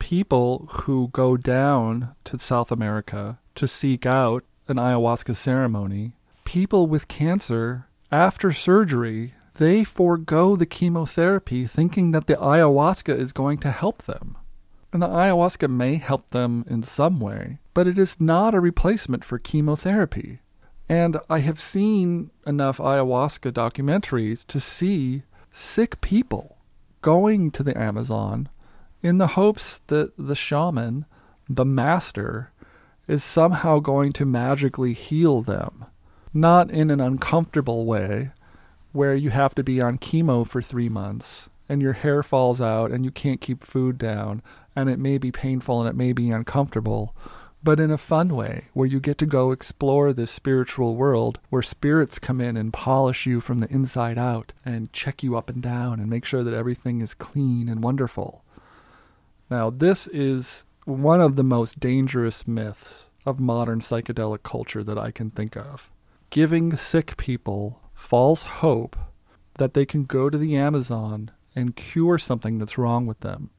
people 0.00 0.68
who 0.82 1.08
go 1.12 1.36
down 1.36 2.16
to 2.24 2.38
South 2.38 2.72
America 2.72 3.38
to 3.54 3.68
seek 3.68 4.04
out 4.04 4.44
an 4.66 4.76
ayahuasca 4.76 5.36
ceremony, 5.36 6.14
people 6.44 6.88
with 6.88 7.06
cancer, 7.06 7.86
after 8.10 8.52
surgery, 8.52 9.34
they 9.54 9.84
forego 9.84 10.56
the 10.56 10.66
chemotherapy 10.66 11.64
thinking 11.64 12.10
that 12.10 12.26
the 12.26 12.34
ayahuasca 12.34 13.16
is 13.16 13.32
going 13.32 13.58
to 13.58 13.70
help 13.70 14.02
them. 14.02 14.36
And 14.92 15.02
the 15.02 15.08
ayahuasca 15.08 15.70
may 15.70 15.96
help 15.96 16.30
them 16.30 16.64
in 16.68 16.82
some 16.82 17.20
way, 17.20 17.58
but 17.74 17.86
it 17.86 17.98
is 17.98 18.20
not 18.20 18.54
a 18.54 18.60
replacement 18.60 19.24
for 19.24 19.38
chemotherapy. 19.38 20.40
And 20.88 21.18
I 21.28 21.38
have 21.40 21.60
seen 21.60 22.30
enough 22.44 22.78
ayahuasca 22.78 23.52
documentaries 23.52 24.44
to 24.48 24.58
see 24.58 25.22
sick 25.52 26.00
people 26.00 26.56
going 27.02 27.50
to 27.52 27.62
the 27.62 27.78
Amazon 27.78 28.48
in 29.02 29.18
the 29.18 29.28
hopes 29.28 29.80
that 29.86 30.12
the 30.18 30.34
shaman, 30.34 31.06
the 31.48 31.64
master, 31.64 32.50
is 33.06 33.22
somehow 33.22 33.78
going 33.78 34.12
to 34.14 34.26
magically 34.26 34.92
heal 34.92 35.42
them. 35.42 35.84
Not 36.34 36.70
in 36.70 36.90
an 36.90 37.00
uncomfortable 37.00 37.86
way, 37.86 38.30
where 38.92 39.14
you 39.14 39.30
have 39.30 39.54
to 39.54 39.62
be 39.62 39.80
on 39.80 39.98
chemo 39.98 40.46
for 40.46 40.60
three 40.60 40.88
months 40.88 41.48
and 41.68 41.80
your 41.80 41.92
hair 41.92 42.22
falls 42.22 42.60
out 42.60 42.90
and 42.90 43.04
you 43.04 43.12
can't 43.12 43.40
keep 43.40 43.62
food 43.62 43.96
down 43.96 44.42
and 44.74 44.88
it 44.88 44.98
may 44.98 45.18
be 45.18 45.32
painful 45.32 45.80
and 45.80 45.88
it 45.88 45.96
may 45.96 46.12
be 46.12 46.30
uncomfortable, 46.30 47.14
but 47.62 47.78
in 47.78 47.90
a 47.90 47.98
fun 47.98 48.34
way 48.34 48.66
where 48.72 48.86
you 48.86 49.00
get 49.00 49.18
to 49.18 49.26
go 49.26 49.50
explore 49.50 50.12
this 50.12 50.30
spiritual 50.30 50.96
world 50.96 51.38
where 51.50 51.62
spirits 51.62 52.18
come 52.18 52.40
in 52.40 52.56
and 52.56 52.72
polish 52.72 53.26
you 53.26 53.40
from 53.40 53.58
the 53.58 53.70
inside 53.70 54.16
out 54.16 54.52
and 54.64 54.92
check 54.92 55.22
you 55.22 55.36
up 55.36 55.50
and 55.50 55.62
down 55.62 56.00
and 56.00 56.08
make 56.08 56.24
sure 56.24 56.42
that 56.42 56.54
everything 56.54 57.00
is 57.00 57.12
clean 57.12 57.68
and 57.68 57.82
wonderful. 57.82 58.42
Now, 59.50 59.68
this 59.68 60.06
is 60.06 60.64
one 60.84 61.20
of 61.20 61.36
the 61.36 61.44
most 61.44 61.80
dangerous 61.80 62.46
myths 62.46 63.10
of 63.26 63.38
modern 63.38 63.80
psychedelic 63.80 64.42
culture 64.42 64.82
that 64.82 64.98
I 64.98 65.10
can 65.10 65.30
think 65.30 65.56
of. 65.56 65.90
Giving 66.30 66.76
sick 66.76 67.16
people 67.16 67.80
false 67.94 68.44
hope 68.44 68.96
that 69.58 69.74
they 69.74 69.84
can 69.84 70.04
go 70.04 70.30
to 70.30 70.38
the 70.38 70.56
Amazon 70.56 71.30
and 71.54 71.76
cure 71.76 72.16
something 72.16 72.58
that's 72.58 72.78
wrong 72.78 73.06
with 73.06 73.20
them. 73.20 73.50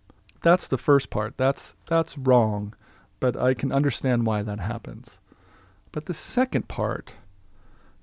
That's 0.42 0.68
the 0.68 0.78
first 0.78 1.10
part. 1.10 1.38
That's 1.38 1.76
that's 1.88 2.18
wrong, 2.18 2.74
but 3.20 3.36
I 3.36 3.54
can 3.54 3.72
understand 3.72 4.26
why 4.26 4.42
that 4.42 4.60
happens. 4.60 5.20
But 5.92 6.06
the 6.06 6.14
second 6.14 6.68
part, 6.68 7.14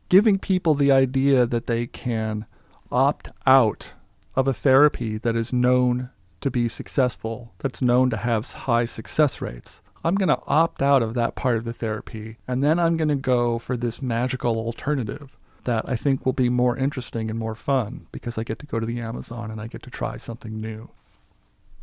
giving 0.09 0.39
people 0.39 0.75
the 0.75 0.93
idea 0.93 1.47
that 1.47 1.67
they 1.67 1.87
can 1.87 2.47
opt 2.93 3.31
out 3.47 3.93
of 4.37 4.47
a 4.47 4.55
therapy 4.55 5.19
that 5.19 5.37
is 5.37 5.53
known 5.53 6.11
to 6.41 6.51
be 6.51 6.69
successful, 6.69 7.53
that's 7.59 7.83
known 7.83 8.11
to 8.11 8.17
have 8.17 8.53
high 8.53 8.85
success 8.85 9.41
rates. 9.41 9.83
I'm 10.05 10.15
going 10.15 10.29
to 10.29 10.41
opt 10.47 10.81
out 10.81 11.03
of 11.03 11.15
that 11.15 11.35
part 11.35 11.57
of 11.57 11.65
the 11.65 11.73
therapy, 11.73 12.39
and 12.47 12.63
then 12.63 12.79
I'm 12.79 12.97
going 12.97 13.09
to 13.09 13.17
go 13.17 13.59
for 13.59 13.77
this 13.77 14.01
magical 14.01 14.57
alternative 14.57 15.37
that 15.65 15.89
I 15.89 15.97
think 15.97 16.25
will 16.25 16.33
be 16.33 16.49
more 16.49 16.77
interesting 16.77 17.29
and 17.29 17.39
more 17.39 17.57
fun 17.57 18.07
because 18.13 18.39
I 18.39 18.45
get 18.45 18.61
to 18.61 18.67
go 18.67 18.79
to 18.79 18.87
the 18.87 19.01
Amazon 19.01 19.51
and 19.51 19.61
I 19.61 19.67
get 19.67 19.83
to 19.83 19.91
try 19.91 20.17
something 20.17 20.61
new. 20.61 20.89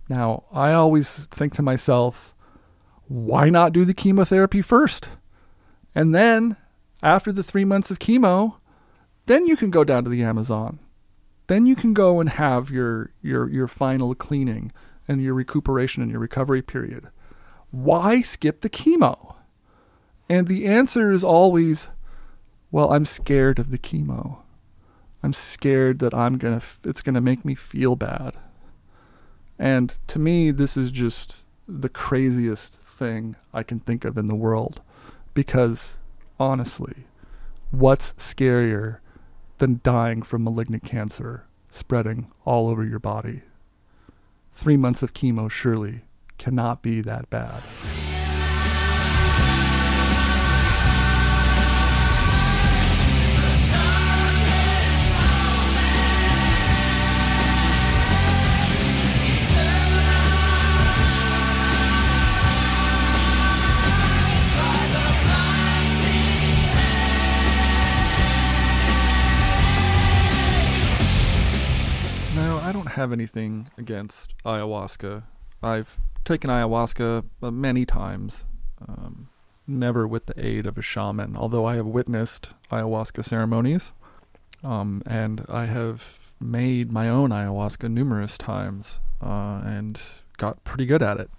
Now, 0.07 0.43
I 0.51 0.71
always 0.73 1.09
think 1.09 1.53
to 1.55 1.61
myself, 1.61 2.33
why 3.07 3.49
not 3.49 3.73
do 3.73 3.85
the 3.85 3.93
chemotherapy 3.93 4.61
first? 4.61 5.09
And 5.93 6.13
then, 6.13 6.57
after 7.01 7.31
the 7.31 7.43
three 7.43 7.65
months 7.65 7.91
of 7.91 7.99
chemo, 7.99 8.55
then 9.25 9.47
you 9.47 9.55
can 9.55 9.71
go 9.71 9.83
down 9.83 10.03
to 10.03 10.09
the 10.09 10.23
Amazon. 10.23 10.79
Then 11.47 11.65
you 11.65 11.75
can 11.75 11.93
go 11.93 12.19
and 12.19 12.29
have 12.29 12.69
your, 12.69 13.11
your, 13.21 13.49
your 13.49 13.67
final 13.67 14.15
cleaning 14.15 14.71
and 15.07 15.21
your 15.21 15.33
recuperation 15.33 16.01
and 16.01 16.11
your 16.11 16.19
recovery 16.19 16.61
period. 16.61 17.09
Why 17.71 18.21
skip 18.21 18.61
the 18.61 18.69
chemo? 18.69 19.35
And 20.27 20.47
the 20.47 20.65
answer 20.65 21.11
is 21.11 21.23
always 21.23 21.87
well, 22.71 22.91
I'm 22.91 23.05
scared 23.05 23.57
of 23.57 23.71
the 23.71 23.77
chemo. 23.77 24.39
I'm 25.23 25.31
scared 25.31 25.99
that 25.99 26.13
I'm 26.13 26.37
going 26.37 26.59
to 26.59 26.65
it's 26.83 27.01
going 27.01 27.15
to 27.15 27.21
make 27.21 27.45
me 27.45 27.55
feel 27.55 27.95
bad. 27.95 28.33
And 29.57 29.95
to 30.07 30.19
me 30.19 30.51
this 30.51 30.75
is 30.77 30.91
just 30.91 31.43
the 31.67 31.89
craziest 31.89 32.73
thing 32.73 33.35
I 33.53 33.63
can 33.63 33.79
think 33.79 34.05
of 34.05 34.17
in 34.17 34.27
the 34.27 34.35
world 34.35 34.81
because 35.33 35.95
honestly, 36.39 37.05
what's 37.71 38.13
scarier 38.13 38.99
than 39.57 39.81
dying 39.83 40.21
from 40.21 40.43
malignant 40.43 40.83
cancer 40.83 41.45
spreading 41.69 42.31
all 42.45 42.67
over 42.69 42.83
your 42.85 42.99
body? 42.99 43.41
3 44.53 44.77
months 44.77 45.03
of 45.03 45.13
chemo 45.13 45.49
surely 45.49 46.01
cannot 46.37 46.81
be 46.81 47.01
that 47.01 47.29
bad. 47.29 47.63
Have 72.95 73.11
anything 73.11 73.67
against 73.77 74.33
ayahuasca. 74.43 75.23
I've 75.61 75.97
taken 76.23 76.49
ayahuasca 76.49 77.25
uh, 77.41 77.51
many 77.51 77.85
times, 77.85 78.45
um, 78.87 79.29
never 79.67 80.07
with 80.07 80.25
the 80.25 80.45
aid 80.45 80.65
of 80.65 80.77
a 80.77 80.81
shaman, 80.81 81.35
although 81.37 81.65
I 81.65 81.75
have 81.75 81.85
witnessed 81.85 82.49
ayahuasca 82.71 83.23
ceremonies. 83.23 83.91
Um, 84.63 85.03
and 85.05 85.45
I 85.47 85.65
have 85.65 86.19
made 86.39 86.91
my 86.91 87.07
own 87.09 87.29
ayahuasca 87.29 87.89
numerous 87.89 88.37
times 88.37 88.99
uh, 89.21 89.61
and 89.63 89.99
got 90.37 90.63
pretty 90.63 90.85
good 90.85 91.03
at 91.03 91.19
it. 91.19 91.29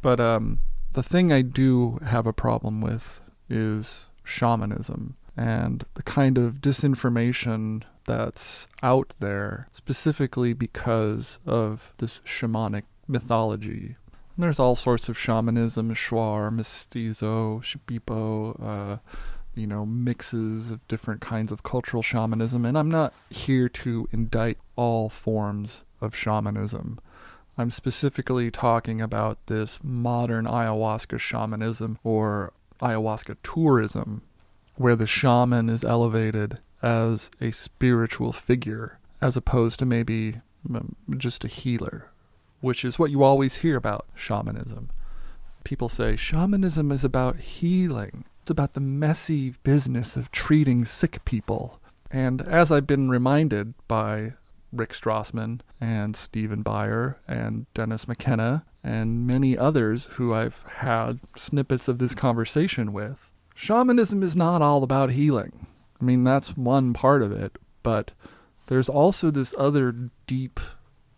But 0.00 0.20
um, 0.20 0.60
the 0.92 1.02
thing 1.02 1.32
I 1.32 1.42
do 1.42 1.98
have 2.04 2.26
a 2.26 2.32
problem 2.32 2.80
with 2.80 3.20
is 3.48 4.04
shamanism 4.24 5.16
and 5.36 5.84
the 5.94 6.02
kind 6.02 6.36
of 6.38 6.54
disinformation 6.54 7.82
that's 8.08 8.66
out 8.82 9.12
there 9.20 9.68
specifically 9.70 10.54
because 10.54 11.38
of 11.46 11.92
this 11.98 12.20
shamanic 12.24 12.84
mythology. 13.06 13.96
And 14.34 14.42
there's 14.42 14.58
all 14.58 14.74
sorts 14.74 15.08
of 15.08 15.18
shamanism, 15.18 15.94
shuar, 15.94 16.50
mestizo, 16.50 17.60
shipibo, 17.60 18.56
uh, 18.60 18.96
you 19.54 19.66
know, 19.66 19.84
mixes 19.84 20.70
of 20.70 20.86
different 20.88 21.20
kinds 21.20 21.52
of 21.52 21.62
cultural 21.62 22.02
shamanism. 22.02 22.64
And 22.64 22.78
I'm 22.78 22.90
not 22.90 23.12
here 23.28 23.68
to 23.68 24.08
indict 24.10 24.56
all 24.74 25.10
forms 25.10 25.84
of 26.00 26.16
shamanism. 26.16 26.98
I'm 27.58 27.70
specifically 27.70 28.50
talking 28.50 29.02
about 29.02 29.38
this 29.46 29.80
modern 29.82 30.46
ayahuasca 30.46 31.18
shamanism 31.18 31.98
or 32.04 32.52
ayahuasca 32.80 33.36
tourism, 33.42 34.22
where 34.76 34.96
the 34.96 35.08
shaman 35.08 35.68
is 35.68 35.84
elevated 35.84 36.60
as 36.82 37.30
a 37.40 37.50
spiritual 37.50 38.32
figure 38.32 38.98
as 39.20 39.36
opposed 39.36 39.78
to 39.78 39.86
maybe 39.86 40.40
um, 40.72 40.96
just 41.16 41.44
a 41.44 41.48
healer, 41.48 42.10
which 42.60 42.84
is 42.84 42.98
what 42.98 43.10
you 43.10 43.22
always 43.22 43.56
hear 43.56 43.76
about 43.76 44.06
shamanism. 44.14 44.90
People 45.64 45.88
say 45.88 46.16
shamanism 46.16 46.92
is 46.92 47.04
about 47.04 47.38
healing. 47.38 48.24
It's 48.42 48.50
about 48.50 48.74
the 48.74 48.80
messy 48.80 49.54
business 49.62 50.16
of 50.16 50.30
treating 50.30 50.84
sick 50.84 51.24
people. 51.24 51.80
And 52.10 52.40
as 52.42 52.70
I've 52.70 52.86
been 52.86 53.10
reminded 53.10 53.74
by 53.86 54.34
Rick 54.72 54.92
Strassman 54.92 55.60
and 55.80 56.16
Stephen 56.16 56.62
Beyer 56.62 57.18
and 57.26 57.66
Dennis 57.74 58.08
McKenna 58.08 58.64
and 58.82 59.26
many 59.26 59.58
others 59.58 60.06
who 60.12 60.32
I've 60.32 60.62
had 60.76 61.20
snippets 61.36 61.88
of 61.88 61.98
this 61.98 62.14
conversation 62.14 62.92
with, 62.92 63.30
shamanism 63.54 64.22
is 64.22 64.36
not 64.36 64.62
all 64.62 64.82
about 64.82 65.10
healing. 65.10 65.66
I 66.00 66.04
mean, 66.04 66.24
that's 66.24 66.56
one 66.56 66.92
part 66.92 67.22
of 67.22 67.32
it, 67.32 67.56
but 67.82 68.12
there's 68.66 68.88
also 68.88 69.30
this 69.30 69.54
other 69.58 69.94
deep 70.26 70.60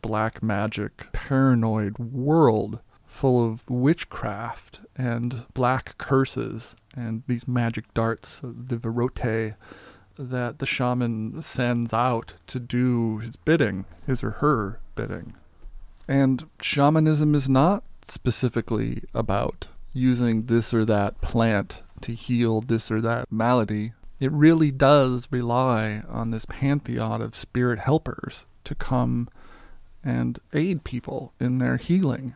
black 0.02 0.42
magic, 0.42 1.12
paranoid 1.12 1.98
world 1.98 2.80
full 3.06 3.46
of 3.46 3.68
witchcraft 3.68 4.80
and 4.96 5.44
black 5.52 5.98
curses 5.98 6.76
and 6.96 7.22
these 7.26 7.46
magic 7.46 7.92
darts, 7.92 8.40
uh, 8.42 8.48
the 8.54 8.76
virote, 8.76 9.54
that 10.18 10.58
the 10.58 10.66
shaman 10.66 11.42
sends 11.42 11.92
out 11.92 12.34
to 12.46 12.60
do 12.60 13.18
his 13.18 13.36
bidding, 13.36 13.84
his 14.06 14.22
or 14.22 14.32
her 14.32 14.80
bidding. 14.94 15.34
And 16.08 16.46
shamanism 16.60 17.34
is 17.34 17.48
not 17.48 17.84
specifically 18.06 19.04
about 19.14 19.68
using 19.92 20.46
this 20.46 20.72
or 20.72 20.84
that 20.84 21.20
plant 21.20 21.82
to 22.02 22.12
heal 22.12 22.60
this 22.60 22.90
or 22.90 23.00
that 23.00 23.30
malady 23.30 23.92
it 24.20 24.30
really 24.30 24.70
does 24.70 25.26
rely 25.30 26.02
on 26.08 26.30
this 26.30 26.44
pantheon 26.44 27.22
of 27.22 27.34
spirit 27.34 27.78
helpers 27.78 28.44
to 28.64 28.74
come 28.74 29.28
and 30.04 30.38
aid 30.52 30.84
people 30.84 31.32
in 31.40 31.58
their 31.58 31.78
healing. 31.78 32.34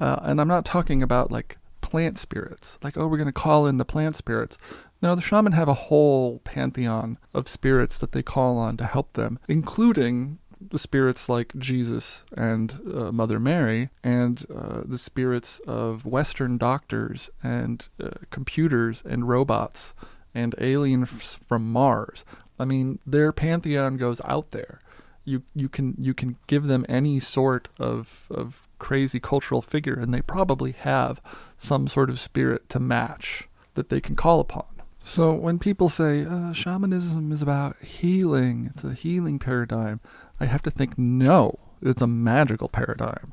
Uh, 0.00 0.18
and 0.22 0.40
I'm 0.40 0.48
not 0.48 0.64
talking 0.64 1.02
about 1.02 1.30
like 1.30 1.58
plant 1.82 2.18
spirits, 2.18 2.78
like, 2.82 2.96
oh, 2.96 3.06
we're 3.06 3.18
going 3.18 3.26
to 3.26 3.32
call 3.32 3.66
in 3.66 3.76
the 3.76 3.84
plant 3.84 4.16
spirits. 4.16 4.58
No, 5.02 5.14
the 5.14 5.20
shaman 5.20 5.52
have 5.52 5.68
a 5.68 5.74
whole 5.74 6.40
pantheon 6.40 7.18
of 7.34 7.46
spirits 7.46 7.98
that 7.98 8.12
they 8.12 8.22
call 8.22 8.56
on 8.56 8.78
to 8.78 8.86
help 8.86 9.12
them, 9.12 9.38
including 9.46 10.38
the 10.70 10.78
spirits 10.78 11.28
like 11.28 11.52
Jesus 11.58 12.24
and 12.34 12.80
uh, 12.90 13.12
Mother 13.12 13.38
Mary, 13.38 13.90
and 14.02 14.46
uh, 14.54 14.80
the 14.84 14.96
spirits 14.96 15.60
of 15.66 16.06
Western 16.06 16.56
doctors 16.56 17.28
and 17.42 17.86
uh, 18.02 18.10
computers 18.30 19.02
and 19.04 19.28
robots 19.28 19.92
and 20.34 20.54
aliens 20.58 21.38
from 21.46 21.70
Mars. 21.70 22.24
I 22.58 22.64
mean, 22.64 22.98
their 23.06 23.32
pantheon 23.32 23.96
goes 23.96 24.20
out 24.24 24.50
there. 24.50 24.80
You 25.24 25.42
you 25.54 25.68
can 25.68 25.94
you 25.98 26.12
can 26.12 26.36
give 26.46 26.64
them 26.64 26.84
any 26.88 27.18
sort 27.20 27.68
of 27.78 28.26
of 28.30 28.68
crazy 28.78 29.20
cultural 29.20 29.62
figure, 29.62 29.94
and 29.94 30.12
they 30.12 30.20
probably 30.20 30.72
have 30.72 31.20
some 31.56 31.88
sort 31.88 32.10
of 32.10 32.20
spirit 32.20 32.68
to 32.70 32.78
match 32.78 33.48
that 33.74 33.88
they 33.88 34.00
can 34.00 34.16
call 34.16 34.40
upon. 34.40 34.66
So 35.02 35.32
when 35.32 35.58
people 35.58 35.88
say 35.88 36.24
uh, 36.24 36.52
shamanism 36.52 37.30
is 37.30 37.42
about 37.42 37.76
healing, 37.82 38.70
it's 38.74 38.84
a 38.84 38.94
healing 38.94 39.38
paradigm, 39.38 40.00
I 40.40 40.46
have 40.46 40.62
to 40.62 40.70
think 40.70 40.98
no, 40.98 41.58
it's 41.82 42.02
a 42.02 42.06
magical 42.06 42.68
paradigm. 42.68 43.32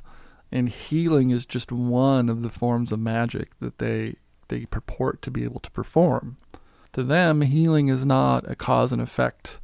And 0.52 0.68
healing 0.68 1.30
is 1.30 1.46
just 1.46 1.72
one 1.72 2.28
of 2.28 2.42
the 2.44 2.50
forms 2.50 2.92
of 2.92 3.00
magic 3.00 3.52
that 3.60 3.78
they 3.80 4.16
they 4.50 4.66
purport 4.66 5.22
to 5.22 5.32
be 5.32 5.46
able 5.46 5.62
to 5.62 5.72
perform. 5.72 6.36
To 6.94 7.04
them, 7.04 7.42
healing 7.42 7.88
is 7.88 8.06
not 8.06 8.50
a 8.50 8.56
cause 8.56 8.92
and 8.92 9.02
effect. 9.02 9.60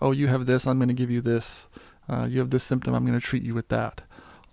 Oh, 0.00 0.10
you 0.10 0.28
have 0.28 0.46
this, 0.46 0.66
I'm 0.66 0.78
going 0.78 0.88
to 0.88 0.94
give 0.94 1.10
you 1.10 1.20
this. 1.20 1.68
Uh, 2.08 2.24
you 2.24 2.40
have 2.40 2.50
this 2.50 2.64
symptom, 2.64 2.94
I'm 2.94 3.04
going 3.06 3.18
to 3.18 3.24
treat 3.24 3.42
you 3.42 3.54
with 3.54 3.68
that. 3.68 4.00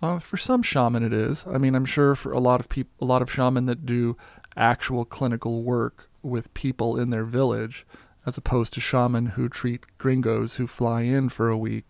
Uh, 0.01 0.20
for 0.20 0.38
some 0.38 0.61
shaman, 0.61 1.03
it 1.03 1.13
is. 1.13 1.45
I 1.47 1.57
mean, 1.57 1.76
I'm 1.76 1.86
sure 1.86 2.15
for 2.15 2.32
a 2.32 2.39
lot 2.39 2.59
of 2.59 2.70
people, 2.70 2.91
a 3.01 3.09
lot 3.09 3.22
of 3.22 3.32
shaman 3.32 3.65
that 3.65 3.86
do 3.86 4.15
actual 4.55 5.05
clinical 5.05 5.63
work 5.63 6.09
with 6.22 6.53
people 6.53 6.99
in 6.99 7.09
their 7.09 7.26
village, 7.26 7.86
as 8.26 8.38
opposed 8.38 8.74
to 8.74 8.82
shaman 8.82 9.28
who 9.28 9.49
treat 9.49 9.86
gringos 9.97 10.55
who 10.55 10.67
fly 10.67 11.01
in 11.01 11.30
for 11.30 11.49
a 11.49 11.57
week 11.57 11.86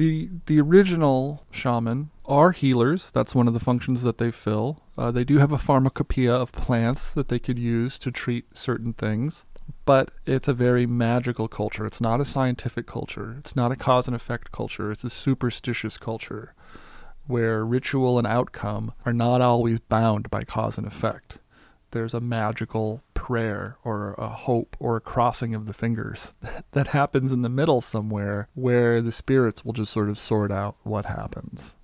the 0.00 0.30
the 0.46 0.58
original 0.58 1.44
shaman 1.50 2.08
are 2.30 2.52
healers. 2.52 3.10
That's 3.12 3.34
one 3.34 3.48
of 3.48 3.54
the 3.54 3.60
functions 3.60 4.02
that 4.02 4.18
they 4.18 4.30
fill. 4.30 4.82
Uh, 4.96 5.10
they 5.10 5.24
do 5.24 5.38
have 5.38 5.52
a 5.52 5.58
pharmacopoeia 5.58 6.32
of 6.32 6.52
plants 6.52 7.12
that 7.12 7.28
they 7.28 7.40
could 7.40 7.58
use 7.58 7.98
to 7.98 8.12
treat 8.12 8.56
certain 8.56 8.92
things, 8.92 9.44
but 9.84 10.12
it's 10.26 10.48
a 10.48 10.54
very 10.54 10.86
magical 10.86 11.48
culture. 11.48 11.84
It's 11.84 12.00
not 12.00 12.20
a 12.20 12.24
scientific 12.24 12.86
culture. 12.86 13.36
It's 13.40 13.56
not 13.56 13.72
a 13.72 13.76
cause 13.76 14.06
and 14.06 14.14
effect 14.14 14.52
culture. 14.52 14.92
It's 14.92 15.04
a 15.04 15.10
superstitious 15.10 15.96
culture 15.96 16.54
where 17.26 17.64
ritual 17.64 18.16
and 18.16 18.26
outcome 18.26 18.92
are 19.04 19.12
not 19.12 19.40
always 19.40 19.80
bound 19.80 20.30
by 20.30 20.44
cause 20.44 20.78
and 20.78 20.86
effect. 20.86 21.38
There's 21.90 22.14
a 22.14 22.20
magical 22.20 23.02
prayer 23.14 23.76
or 23.82 24.14
a 24.14 24.28
hope 24.28 24.76
or 24.78 24.96
a 24.96 25.00
crossing 25.00 25.54
of 25.56 25.66
the 25.66 25.74
fingers 25.74 26.32
that 26.72 26.88
happens 26.88 27.32
in 27.32 27.42
the 27.42 27.48
middle 27.48 27.80
somewhere 27.80 28.48
where 28.54 29.02
the 29.02 29.10
spirits 29.10 29.64
will 29.64 29.72
just 29.72 29.92
sort 29.92 30.08
of 30.08 30.18
sort 30.18 30.52
out 30.52 30.76
what 30.84 31.06
happens. 31.06 31.74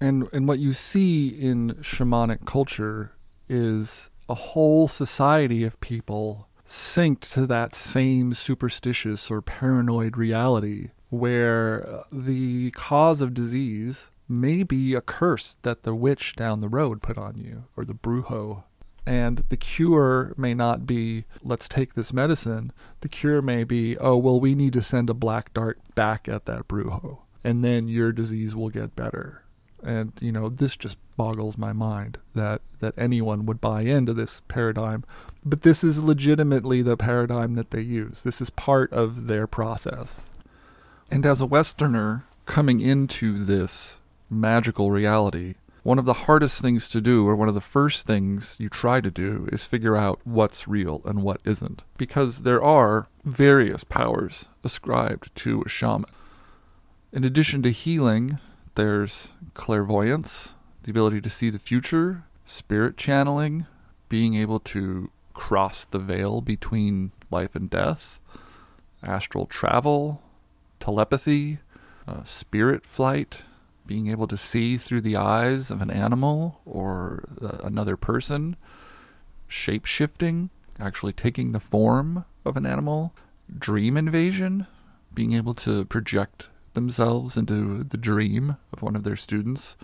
And 0.00 0.28
and 0.32 0.46
what 0.46 0.58
you 0.58 0.72
see 0.72 1.28
in 1.28 1.74
shamanic 1.80 2.44
culture 2.44 3.12
is 3.48 4.10
a 4.28 4.34
whole 4.34 4.88
society 4.88 5.64
of 5.64 5.80
people 5.80 6.48
synced 6.68 7.32
to 7.32 7.46
that 7.46 7.74
same 7.74 8.34
superstitious 8.34 9.30
or 9.30 9.40
paranoid 9.40 10.16
reality 10.16 10.90
where 11.10 11.88
uh, 11.88 12.02
the 12.10 12.72
cause 12.72 13.20
of 13.20 13.32
disease 13.32 14.06
may 14.28 14.64
be 14.64 14.94
a 14.94 15.00
curse 15.00 15.56
that 15.62 15.84
the 15.84 15.94
witch 15.94 16.34
down 16.34 16.58
the 16.58 16.68
road 16.68 17.00
put 17.00 17.16
on 17.16 17.38
you 17.38 17.64
or 17.76 17.84
the 17.84 17.94
brujo 17.94 18.64
and 19.06 19.44
the 19.48 19.56
cure 19.56 20.34
may 20.36 20.52
not 20.52 20.84
be, 20.84 21.24
let's 21.42 21.68
take 21.68 21.94
this 21.94 22.12
medicine. 22.12 22.72
The 23.02 23.08
cure 23.08 23.40
may 23.40 23.62
be, 23.62 23.96
oh, 23.98 24.16
well, 24.16 24.40
we 24.40 24.56
need 24.56 24.72
to 24.72 24.82
send 24.82 25.08
a 25.08 25.14
black 25.14 25.54
dart 25.54 25.78
back 25.94 26.28
at 26.28 26.46
that 26.46 26.66
brujo, 26.66 27.18
and 27.44 27.64
then 27.64 27.86
your 27.86 28.10
disease 28.10 28.56
will 28.56 28.68
get 28.68 28.96
better. 28.96 29.44
And, 29.86 30.12
you 30.20 30.32
know, 30.32 30.48
this 30.48 30.76
just 30.76 30.98
boggles 31.16 31.56
my 31.56 31.72
mind 31.72 32.18
that, 32.34 32.60
that 32.80 32.94
anyone 32.98 33.46
would 33.46 33.60
buy 33.60 33.82
into 33.82 34.12
this 34.12 34.42
paradigm. 34.48 35.04
But 35.44 35.62
this 35.62 35.84
is 35.84 36.02
legitimately 36.02 36.82
the 36.82 36.96
paradigm 36.96 37.54
that 37.54 37.70
they 37.70 37.82
use. 37.82 38.20
This 38.24 38.40
is 38.40 38.50
part 38.50 38.92
of 38.92 39.28
their 39.28 39.46
process. 39.46 40.22
And 41.08 41.24
as 41.24 41.40
a 41.40 41.46
Westerner 41.46 42.24
coming 42.46 42.80
into 42.80 43.44
this 43.44 43.98
magical 44.28 44.90
reality, 44.90 45.54
one 45.84 46.00
of 46.00 46.04
the 46.04 46.24
hardest 46.24 46.60
things 46.60 46.88
to 46.88 47.00
do, 47.00 47.28
or 47.28 47.36
one 47.36 47.48
of 47.48 47.54
the 47.54 47.60
first 47.60 48.08
things 48.08 48.56
you 48.58 48.68
try 48.68 49.00
to 49.00 49.10
do, 49.10 49.48
is 49.52 49.64
figure 49.64 49.96
out 49.96 50.18
what's 50.24 50.66
real 50.66 51.00
and 51.04 51.22
what 51.22 51.40
isn't. 51.44 51.84
Because 51.96 52.40
there 52.40 52.60
are 52.60 53.06
various 53.24 53.84
powers 53.84 54.46
ascribed 54.64 55.30
to 55.36 55.62
a 55.64 55.68
shaman. 55.68 56.10
In 57.12 57.22
addition 57.22 57.62
to 57.62 57.70
healing, 57.70 58.40
there's 58.76 59.28
clairvoyance, 59.54 60.54
the 60.84 60.90
ability 60.90 61.20
to 61.20 61.30
see 61.30 61.50
the 61.50 61.58
future, 61.58 62.24
spirit 62.44 62.96
channeling, 62.96 63.66
being 64.08 64.34
able 64.34 64.60
to 64.60 65.10
cross 65.34 65.84
the 65.84 65.98
veil 65.98 66.40
between 66.40 67.10
life 67.30 67.54
and 67.54 67.68
death, 67.68 68.20
astral 69.02 69.46
travel, 69.46 70.22
telepathy, 70.80 71.58
uh, 72.06 72.22
spirit 72.22 72.86
flight, 72.86 73.38
being 73.86 74.08
able 74.08 74.26
to 74.26 74.36
see 74.36 74.76
through 74.76 75.00
the 75.00 75.16
eyes 75.16 75.70
of 75.70 75.80
an 75.80 75.90
animal 75.90 76.60
or 76.64 77.24
uh, 77.42 77.58
another 77.64 77.96
person, 77.96 78.56
shape 79.48 79.84
shifting, 79.84 80.50
actually 80.78 81.12
taking 81.12 81.52
the 81.52 81.60
form 81.60 82.24
of 82.44 82.56
an 82.56 82.66
animal, 82.66 83.12
dream 83.58 83.96
invasion, 83.96 84.66
being 85.14 85.32
able 85.32 85.54
to 85.54 85.84
project 85.86 86.48
themselves 86.76 87.36
into 87.36 87.82
the 87.82 87.96
dream 87.96 88.56
of 88.72 88.82
one 88.82 88.94
of 88.94 89.02
their 89.02 89.16
students, 89.16 89.76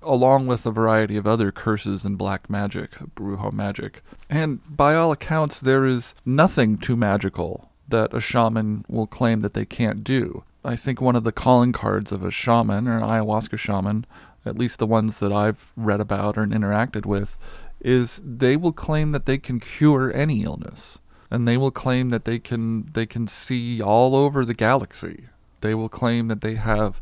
along 0.00 0.46
with 0.46 0.64
a 0.64 0.70
variety 0.70 1.16
of 1.16 1.26
other 1.26 1.50
curses 1.50 2.04
and 2.04 2.16
black 2.16 2.48
magic, 2.48 2.92
brujo 3.16 3.52
magic. 3.52 4.02
And 4.30 4.60
by 4.68 4.94
all 4.94 5.10
accounts, 5.10 5.58
there 5.58 5.84
is 5.84 6.14
nothing 6.24 6.78
too 6.78 6.94
magical 6.94 7.72
that 7.88 8.14
a 8.14 8.20
shaman 8.20 8.84
will 8.88 9.08
claim 9.08 9.40
that 9.40 9.54
they 9.54 9.64
can't 9.64 10.04
do. 10.04 10.44
I 10.64 10.76
think 10.76 11.00
one 11.00 11.16
of 11.16 11.24
the 11.24 11.32
calling 11.32 11.72
cards 11.72 12.12
of 12.12 12.24
a 12.24 12.30
shaman 12.30 12.86
or 12.86 12.96
an 12.96 13.02
ayahuasca 13.02 13.58
shaman, 13.58 14.06
at 14.44 14.58
least 14.58 14.78
the 14.78 14.86
ones 14.86 15.18
that 15.18 15.32
I've 15.32 15.72
read 15.76 16.00
about 16.00 16.36
or 16.38 16.46
interacted 16.46 17.06
with, 17.06 17.36
is 17.80 18.20
they 18.24 18.56
will 18.56 18.72
claim 18.72 19.12
that 19.12 19.26
they 19.26 19.38
can 19.38 19.60
cure 19.60 20.12
any 20.12 20.42
illness. 20.42 20.98
And 21.30 21.46
they 21.46 21.56
will 21.56 21.70
claim 21.70 22.08
that 22.10 22.24
they 22.24 22.38
can 22.38 22.90
they 22.92 23.04
can 23.04 23.26
see 23.26 23.82
all 23.82 24.16
over 24.16 24.44
the 24.44 24.54
galaxy. 24.54 25.26
They 25.60 25.74
will 25.74 25.88
claim 25.88 26.28
that 26.28 26.40
they 26.40 26.54
have 26.54 27.00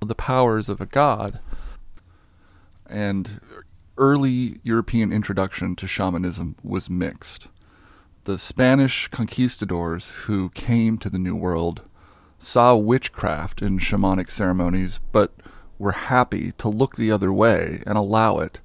the 0.00 0.14
powers 0.14 0.68
of 0.68 0.80
a 0.80 0.86
god. 0.86 1.40
And 2.86 3.40
early 3.96 4.60
European 4.62 5.12
introduction 5.12 5.76
to 5.76 5.86
shamanism 5.86 6.56
was 6.62 6.88
mixed. 6.88 7.48
The 8.24 8.38
Spanish 8.38 9.08
conquistadors 9.08 10.10
who 10.26 10.50
came 10.50 10.98
to 10.98 11.10
the 11.10 11.18
New 11.18 11.34
World 11.34 11.82
saw 12.38 12.76
witchcraft 12.76 13.62
in 13.62 13.78
shamanic 13.78 14.30
ceremonies, 14.30 15.00
but 15.12 15.32
were 15.78 15.92
happy 15.92 16.52
to 16.58 16.68
look 16.68 16.96
the 16.96 17.10
other 17.10 17.32
way 17.32 17.82
and 17.86 17.96
allow 17.96 18.38
it 18.38 18.60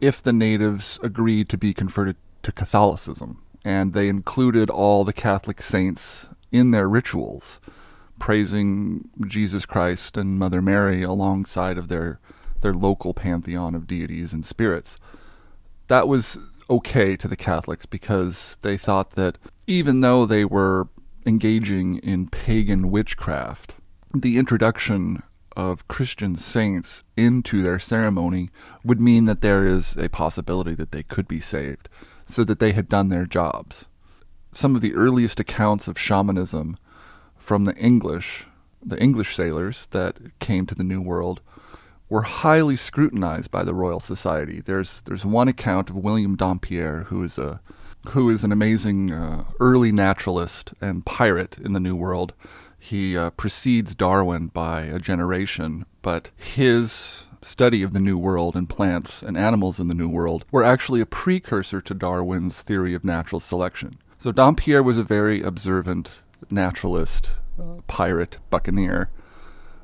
if 0.00 0.22
the 0.22 0.32
natives 0.32 0.98
agreed 1.02 1.48
to 1.48 1.58
be 1.58 1.74
converted 1.74 2.16
to 2.42 2.52
Catholicism. 2.52 3.42
And 3.64 3.92
they 3.92 4.08
included 4.08 4.70
all 4.70 5.04
the 5.04 5.12
Catholic 5.12 5.62
saints 5.62 6.26
in 6.52 6.70
their 6.70 6.88
rituals, 6.88 7.60
praising 8.18 9.08
Jesus 9.26 9.66
Christ 9.66 10.16
and 10.16 10.38
Mother 10.38 10.62
Mary 10.62 11.02
alongside 11.02 11.78
of 11.78 11.88
their, 11.88 12.20
their 12.60 12.74
local 12.74 13.14
pantheon 13.14 13.74
of 13.74 13.86
deities 13.86 14.32
and 14.32 14.44
spirits. 14.44 14.98
That 15.88 16.08
was 16.08 16.38
okay 16.70 17.16
to 17.16 17.28
the 17.28 17.36
Catholics 17.36 17.86
because 17.86 18.58
they 18.62 18.76
thought 18.76 19.12
that 19.12 19.38
even 19.66 20.00
though 20.00 20.26
they 20.26 20.44
were 20.44 20.88
engaging 21.28 21.98
in 21.98 22.26
pagan 22.26 22.90
witchcraft. 22.90 23.74
The 24.14 24.38
introduction 24.38 25.22
of 25.54 25.86
Christian 25.86 26.36
saints 26.36 27.04
into 27.16 27.62
their 27.62 27.78
ceremony 27.78 28.50
would 28.82 29.00
mean 29.00 29.26
that 29.26 29.42
there 29.42 29.66
is 29.66 29.96
a 29.96 30.08
possibility 30.08 30.74
that 30.74 30.90
they 30.90 31.02
could 31.02 31.28
be 31.28 31.40
saved, 31.40 31.88
so 32.26 32.44
that 32.44 32.60
they 32.60 32.72
had 32.72 32.88
done 32.88 33.08
their 33.08 33.26
jobs. 33.26 33.84
Some 34.52 34.74
of 34.74 34.80
the 34.80 34.94
earliest 34.94 35.38
accounts 35.38 35.86
of 35.86 35.98
shamanism 35.98 36.78
from 37.48 37.64
the 37.64 37.74
English, 37.76 38.44
the 38.84 39.00
English 39.00 39.34
sailors 39.34 39.88
that 39.92 40.38
came 40.38 40.66
to 40.66 40.74
the 40.74 40.84
New 40.84 41.00
World, 41.00 41.40
were 42.10 42.20
highly 42.20 42.76
scrutinized 42.76 43.50
by 43.50 43.64
the 43.64 43.72
Royal 43.72 44.00
Society. 44.00 44.60
There's 44.60 45.00
there's 45.06 45.24
one 45.24 45.48
account 45.48 45.88
of 45.88 45.96
William 45.96 46.36
Dampier, 46.36 47.04
who 47.08 47.22
is 47.22 47.38
a 47.38 47.62
who 48.08 48.28
is 48.28 48.44
an 48.44 48.52
amazing 48.52 49.12
uh, 49.12 49.44
early 49.60 49.90
naturalist 49.90 50.74
and 50.82 51.06
pirate 51.06 51.56
in 51.56 51.72
the 51.72 51.80
New 51.80 51.96
World. 51.96 52.34
He 52.78 53.16
uh, 53.16 53.30
precedes 53.30 53.94
Darwin 53.94 54.48
by 54.48 54.82
a 54.82 54.98
generation, 54.98 55.86
but 56.02 56.30
his 56.36 57.24
study 57.40 57.82
of 57.82 57.94
the 57.94 57.98
New 58.08 58.18
World 58.18 58.56
and 58.56 58.68
plants 58.68 59.22
and 59.22 59.38
animals 59.38 59.80
in 59.80 59.88
the 59.88 59.94
New 59.94 60.10
World 60.10 60.44
were 60.50 60.64
actually 60.64 61.00
a 61.00 61.06
precursor 61.06 61.80
to 61.80 61.94
Darwin's 61.94 62.60
theory 62.60 62.92
of 62.92 63.04
natural 63.04 63.40
selection. 63.40 63.96
So 64.18 64.32
Dampier 64.32 64.82
was 64.82 64.98
a 64.98 65.02
very 65.02 65.40
observant 65.40 66.10
naturalist, 66.50 67.30
pirate, 67.86 68.38
buccaneer, 68.50 69.10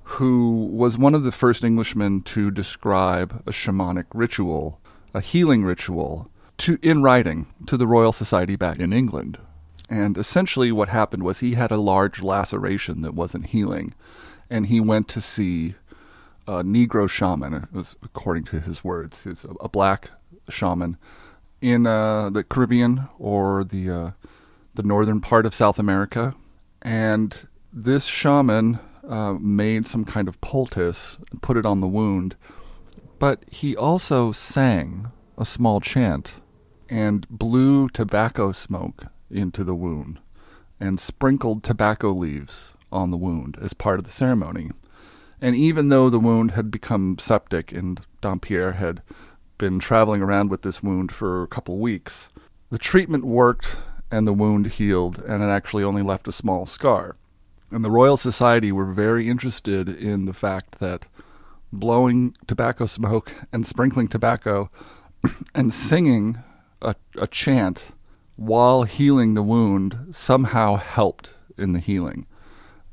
who 0.04 0.66
was 0.72 0.98
one 0.98 1.14
of 1.14 1.22
the 1.22 1.32
first 1.32 1.64
Englishmen 1.64 2.22
to 2.22 2.50
describe 2.50 3.42
a 3.46 3.50
shamanic 3.52 4.06
ritual, 4.12 4.80
a 5.12 5.20
healing 5.20 5.64
ritual 5.64 6.30
to 6.58 6.78
in 6.82 7.02
writing 7.02 7.46
to 7.66 7.76
the 7.76 7.86
Royal 7.86 8.12
Society 8.12 8.56
back 8.56 8.78
in 8.78 8.92
England. 8.92 9.38
And 9.88 10.16
essentially 10.16 10.72
what 10.72 10.88
happened 10.88 11.22
was 11.22 11.38
he 11.38 11.54
had 11.54 11.70
a 11.70 11.76
large 11.76 12.22
laceration 12.22 13.02
that 13.02 13.14
wasn't 13.14 13.46
healing. 13.46 13.94
and 14.50 14.66
he 14.66 14.80
went 14.80 15.08
to 15.08 15.20
see 15.20 15.74
a 16.46 16.62
Negro 16.62 17.08
shaman. 17.08 17.54
It 17.54 17.72
was 17.72 17.96
according 18.02 18.44
to 18.44 18.60
his 18.60 18.84
words, 18.84 19.22
he's 19.24 19.44
a, 19.44 19.50
a 19.60 19.68
black 19.68 20.10
shaman 20.48 20.96
in 21.60 21.86
uh, 21.86 22.30
the 22.30 22.44
Caribbean 22.44 23.08
or 23.18 23.64
the 23.64 23.90
uh, 23.90 24.10
the 24.74 24.82
northern 24.82 25.20
part 25.20 25.46
of 25.46 25.54
South 25.54 25.78
America, 25.78 26.34
and 26.82 27.48
this 27.76 28.04
shaman 28.04 28.78
uh, 29.06 29.32
made 29.34 29.88
some 29.88 30.04
kind 30.04 30.28
of 30.28 30.40
poultice 30.40 31.18
and 31.32 31.42
put 31.42 31.56
it 31.56 31.66
on 31.66 31.80
the 31.80 31.88
wound, 31.88 32.36
but 33.18 33.44
he 33.50 33.76
also 33.76 34.30
sang 34.30 35.10
a 35.36 35.44
small 35.44 35.80
chant 35.80 36.34
and 36.88 37.28
blew 37.28 37.88
tobacco 37.88 38.52
smoke 38.52 39.06
into 39.28 39.64
the 39.64 39.74
wound 39.74 40.20
and 40.78 41.00
sprinkled 41.00 41.64
tobacco 41.64 42.12
leaves 42.12 42.72
on 42.92 43.10
the 43.10 43.16
wound 43.16 43.58
as 43.60 43.72
part 43.72 43.98
of 43.98 44.04
the 44.04 44.12
ceremony. 44.12 44.70
And 45.40 45.56
even 45.56 45.88
though 45.88 46.08
the 46.08 46.20
wound 46.20 46.52
had 46.52 46.70
become 46.70 47.16
septic 47.18 47.72
and 47.72 48.00
Dampier 48.20 48.72
had 48.72 49.02
been 49.58 49.80
traveling 49.80 50.22
around 50.22 50.48
with 50.48 50.62
this 50.62 50.82
wound 50.82 51.10
for 51.10 51.42
a 51.42 51.48
couple 51.48 51.78
weeks, 51.78 52.28
the 52.70 52.78
treatment 52.78 53.24
worked 53.24 53.76
and 54.10 54.26
the 54.26 54.32
wound 54.32 54.66
healed, 54.68 55.18
and 55.26 55.42
it 55.42 55.46
actually 55.46 55.82
only 55.82 56.02
left 56.02 56.28
a 56.28 56.32
small 56.32 56.66
scar. 56.66 57.16
And 57.70 57.84
the 57.84 57.90
Royal 57.90 58.16
Society 58.16 58.70
were 58.70 58.92
very 58.92 59.28
interested 59.28 59.88
in 59.88 60.26
the 60.26 60.34
fact 60.34 60.78
that 60.78 61.06
blowing 61.72 62.36
tobacco 62.46 62.86
smoke 62.86 63.32
and 63.52 63.66
sprinkling 63.66 64.08
tobacco 64.08 64.70
and 65.54 65.74
singing 65.74 66.38
a, 66.80 66.94
a 67.16 67.26
chant 67.26 67.92
while 68.36 68.82
healing 68.84 69.34
the 69.34 69.42
wound 69.42 70.08
somehow 70.12 70.76
helped 70.76 71.30
in 71.56 71.72
the 71.72 71.80
healing. 71.80 72.26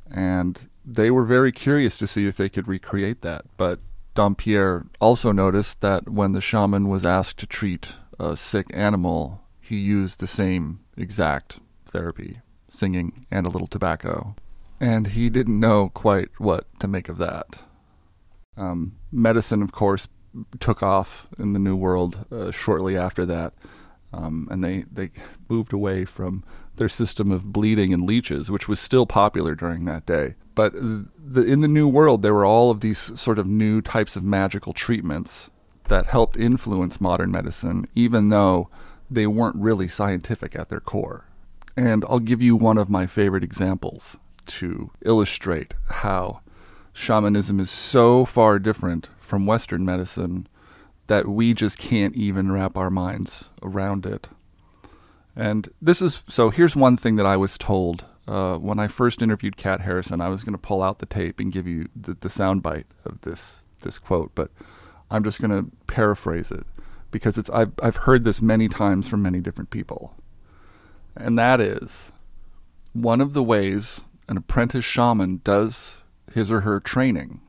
And 0.10 0.70
they 0.86 1.12
were 1.12 1.26
very 1.26 1.52
curious 1.52 1.98
to 1.98 2.08
see 2.08 2.26
if 2.28 2.38
they 2.38 2.50
could 2.50 2.68
recreate 2.68 3.22
that. 3.22 3.46
But 3.58 3.80
Dampier 4.14 4.86
also 5.00 5.32
noticed 5.32 5.82
that 5.82 6.10
when 6.10 6.34
the 6.34 6.42
shaman 6.42 6.90
was 6.90 7.06
asked 7.06 7.38
to 7.40 7.48
treat 7.48 7.94
a 8.20 8.36
sick 8.36 8.68
animal, 8.74 9.42
he 9.60 9.78
used 9.78 10.20
the 10.20 10.28
same 10.28 10.82
exact 10.98 11.60
therapy, 11.88 12.42
singing 12.70 13.26
and 13.32 13.46
a 13.46 13.50
little 13.50 13.68
tobacco. 13.68 14.36
And 14.82 15.08
he 15.08 15.30
didn't 15.30 15.60
know 15.60 15.90
quite 15.90 16.30
what 16.40 16.66
to 16.80 16.88
make 16.88 17.08
of 17.08 17.20
that. 17.20 17.62
Um, 18.58 18.98
medicine, 19.12 19.62
of 19.62 19.72
course, 19.72 20.08
took 20.60 20.82
off 20.82 21.28
in 21.38 21.54
the 21.54 21.60
New 21.60 21.76
World 21.76 22.26
uh, 22.32 22.50
shortly 22.50 22.98
after 22.98 23.24
that, 23.28 23.54
um, 24.12 24.48
and 24.50 24.64
they, 24.64 24.86
they 24.92 25.12
moved 25.48 25.72
away 25.72 26.04
from 26.04 26.44
their 26.78 26.90
system 26.90 27.32
of 27.32 27.54
bleeding 27.54 27.94
and 27.94 28.08
leeches, 28.08 28.50
which 28.50 28.68
was 28.68 28.80
still 28.80 29.06
popular 29.06 29.54
during 29.54 29.86
that 29.86 30.08
day. 30.08 30.34
But 30.56 30.74
the, 30.74 31.44
in 31.44 31.62
the 31.62 31.68
New 31.68 31.88
World, 31.88 32.24
there 32.24 32.34
were 32.34 32.46
all 32.46 32.72
of 32.72 32.82
these 32.82 33.20
sort 33.20 33.38
of 33.38 33.46
new 33.46 33.82
types 33.82 34.16
of 34.16 34.24
magical 34.24 34.74
treatments 34.74 35.52
that 35.90 36.08
helped 36.08 36.38
influence 36.38 37.00
modern 37.00 37.30
medicine, 37.30 37.88
even 37.94 38.30
though 38.30 38.70
they 39.12 39.28
weren't 39.28 39.58
really 39.58 39.88
scientific 39.88 40.56
at 40.56 40.70
their 40.70 40.80
core. 40.80 41.26
And 41.78 42.04
I'll 42.10 42.20
give 42.20 42.42
you 42.42 42.56
one 42.56 42.80
of 42.80 42.90
my 42.90 43.06
favorite 43.06 43.44
examples 43.44 44.18
to 44.60 44.92
illustrate 45.04 45.74
how 45.90 46.42
shamanism 46.94 47.60
is 47.60 47.70
so 47.70 48.26
far 48.26 48.60
different 48.60 49.10
from 49.20 49.46
Western 49.46 49.86
medicine 49.86 50.48
that 51.08 51.28
we 51.28 51.54
just 51.54 51.78
can't 51.78 52.16
even 52.16 52.52
wrap 52.52 52.78
our 52.78 52.90
minds 52.90 53.46
around 53.62 54.06
it. 54.06 54.30
And 55.36 55.70
this 55.82 56.02
is 56.02 56.24
so 56.28 56.50
here's 56.50 56.76
one 56.76 56.98
thing 56.98 57.16
that 57.16 57.26
I 57.26 57.38
was 57.38 57.58
told 57.58 58.06
uh, 58.28 58.58
when 58.58 58.80
I 58.80 58.88
first 58.88 59.22
interviewed 59.22 59.58
Kat 59.58 59.82
Harrison. 59.82 60.22
I 60.22 60.30
was 60.30 60.44
going 60.44 60.54
to 60.54 60.62
pull 60.62 60.84
out 60.84 61.00
the 61.00 61.06
tape 61.06 61.40
and 61.40 61.52
give 61.52 61.68
you 61.68 61.88
the, 61.96 62.14
the 62.20 62.30
soundbite 62.30 62.86
of 63.06 63.22
this 63.22 63.64
this 63.82 63.98
quote, 63.98 64.32
but 64.36 64.52
I'm 65.10 65.24
just 65.24 65.42
going 65.42 65.52
to 65.52 65.72
paraphrase 65.88 66.52
it 66.52 66.66
because 67.12 67.38
it's 67.38 67.50
I've 67.50 67.72
I've 67.82 67.98
heard 67.98 68.24
this 68.24 68.42
many 68.42 68.68
times 68.68 69.08
from 69.08 69.22
many 69.22 69.40
different 69.40 69.70
people. 69.70 70.16
And 71.16 71.38
that 71.38 71.60
is 71.60 72.12
one 72.94 73.22
of 73.22 73.34
the 73.34 73.44
ways 73.44 74.02
an 74.28 74.38
apprentice 74.38 74.86
shaman 74.86 75.42
does 75.44 75.98
his 76.34 76.52
or 76.52 76.62
her 76.62 76.80
training 76.80 77.42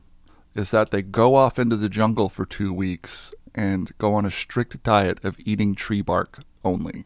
is 0.55 0.71
that 0.71 0.91
they 0.91 1.01
go 1.01 1.35
off 1.35 1.57
into 1.57 1.77
the 1.77 1.89
jungle 1.89 2.29
for 2.29 2.45
2 2.45 2.73
weeks 2.73 3.33
and 3.55 3.91
go 3.97 4.13
on 4.13 4.25
a 4.25 4.31
strict 4.31 4.83
diet 4.83 5.23
of 5.23 5.37
eating 5.39 5.75
tree 5.75 6.01
bark 6.01 6.39
only. 6.63 7.05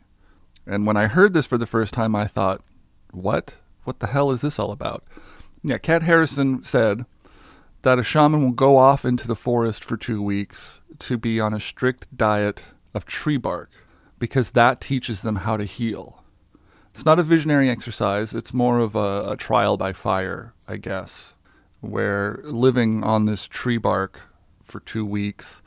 And 0.65 0.86
when 0.86 0.97
I 0.97 1.07
heard 1.07 1.34
this 1.34 1.45
for 1.45 1.57
the 1.57 1.65
first 1.65 1.93
time 1.93 2.15
I 2.15 2.28
thought, 2.28 2.61
"What? 3.11 3.55
What 3.84 3.99
the 3.99 4.07
hell 4.07 4.32
is 4.32 4.41
this 4.41 4.59
all 4.59 4.72
about?" 4.72 5.03
Yeah, 5.63 5.78
Kat 5.78 6.03
Harrison 6.03 6.63
said 6.63 7.05
that 7.84 7.99
a 7.99 8.03
shaman 8.03 8.41
will 8.41 8.51
go 8.51 8.78
off 8.78 9.05
into 9.05 9.28
the 9.28 9.36
forest 9.36 9.84
for 9.84 9.95
2 9.95 10.22
weeks 10.22 10.80
to 10.99 11.18
be 11.18 11.39
on 11.39 11.53
a 11.53 11.59
strict 11.59 12.15
diet 12.15 12.65
of 12.93 13.05
tree 13.05 13.38
bark 13.38 13.70
because 14.20 14.51
that 14.51 14.82
teaches 14.82 15.22
them 15.22 15.38
how 15.38 15.55
to 15.57 15.63
heal. 15.63 16.24
It's 16.97 17.05
not 17.05 17.19
a 17.19 17.23
visionary 17.23 17.69
exercise, 17.69 18.33
it's 18.33 18.55
more 18.55 18.79
of 18.79 18.95
a, 18.95 19.33
a 19.33 19.37
trial 19.37 19.77
by 19.77 19.93
fire, 19.93 20.55
I 20.67 20.77
guess, 20.77 21.35
where 21.79 22.39
living 22.43 23.03
on 23.03 23.27
this 23.27 23.45
tree 23.45 23.77
bark 23.77 24.21
for 24.63 24.79
two 24.79 25.05
weeks 25.05 25.61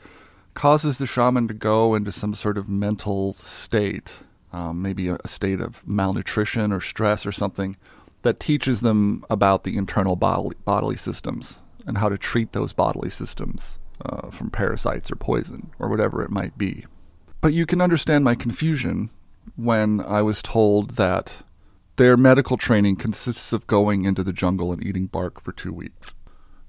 causes 0.55 0.97
the 0.97 1.07
shaman 1.07 1.47
to 1.47 1.53
go 1.53 1.95
into 1.95 2.11
some 2.11 2.33
sort 2.35 2.57
of 2.57 2.67
mental 2.67 3.35
state, 3.35 4.23
um, 4.51 4.81
maybe 4.81 5.07
a, 5.07 5.19
a 5.23 5.27
state 5.29 5.61
of 5.61 5.87
malnutrition 5.87 6.73
or 6.73 6.81
stress 6.81 7.25
or 7.25 7.31
something, 7.31 7.77
that 8.23 8.41
teaches 8.41 8.81
them 8.81 9.23
about 9.29 9.63
the 9.63 9.77
internal 9.77 10.17
bodily, 10.17 10.57
bodily 10.65 10.97
systems 10.97 11.61
and 11.87 11.99
how 11.99 12.09
to 12.09 12.17
treat 12.17 12.51
those 12.51 12.73
bodily 12.73 13.09
systems 13.09 13.79
uh, 14.05 14.31
from 14.31 14.49
parasites 14.49 15.09
or 15.09 15.15
poison 15.15 15.71
or 15.79 15.87
whatever 15.87 16.23
it 16.23 16.29
might 16.29 16.57
be. 16.57 16.85
But 17.39 17.53
you 17.53 17.65
can 17.65 17.79
understand 17.79 18.25
my 18.25 18.35
confusion 18.35 19.11
when 19.55 20.01
I 20.01 20.21
was 20.21 20.41
told 20.41 20.91
that 20.91 21.43
their 21.97 22.17
medical 22.17 22.57
training 22.57 22.95
consists 22.95 23.53
of 23.53 23.67
going 23.67 24.05
into 24.05 24.23
the 24.23 24.33
jungle 24.33 24.71
and 24.71 24.83
eating 24.83 25.07
bark 25.07 25.41
for 25.43 25.51
two 25.51 25.73
weeks, 25.73 26.13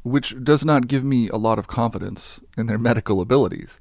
which 0.02 0.34
does 0.42 0.64
not 0.64 0.88
give 0.88 1.04
me 1.04 1.28
a 1.28 1.36
lot 1.36 1.58
of 1.58 1.66
confidence 1.66 2.40
in 2.56 2.66
their 2.66 2.78
medical 2.90 3.20
abilities. 3.20 3.78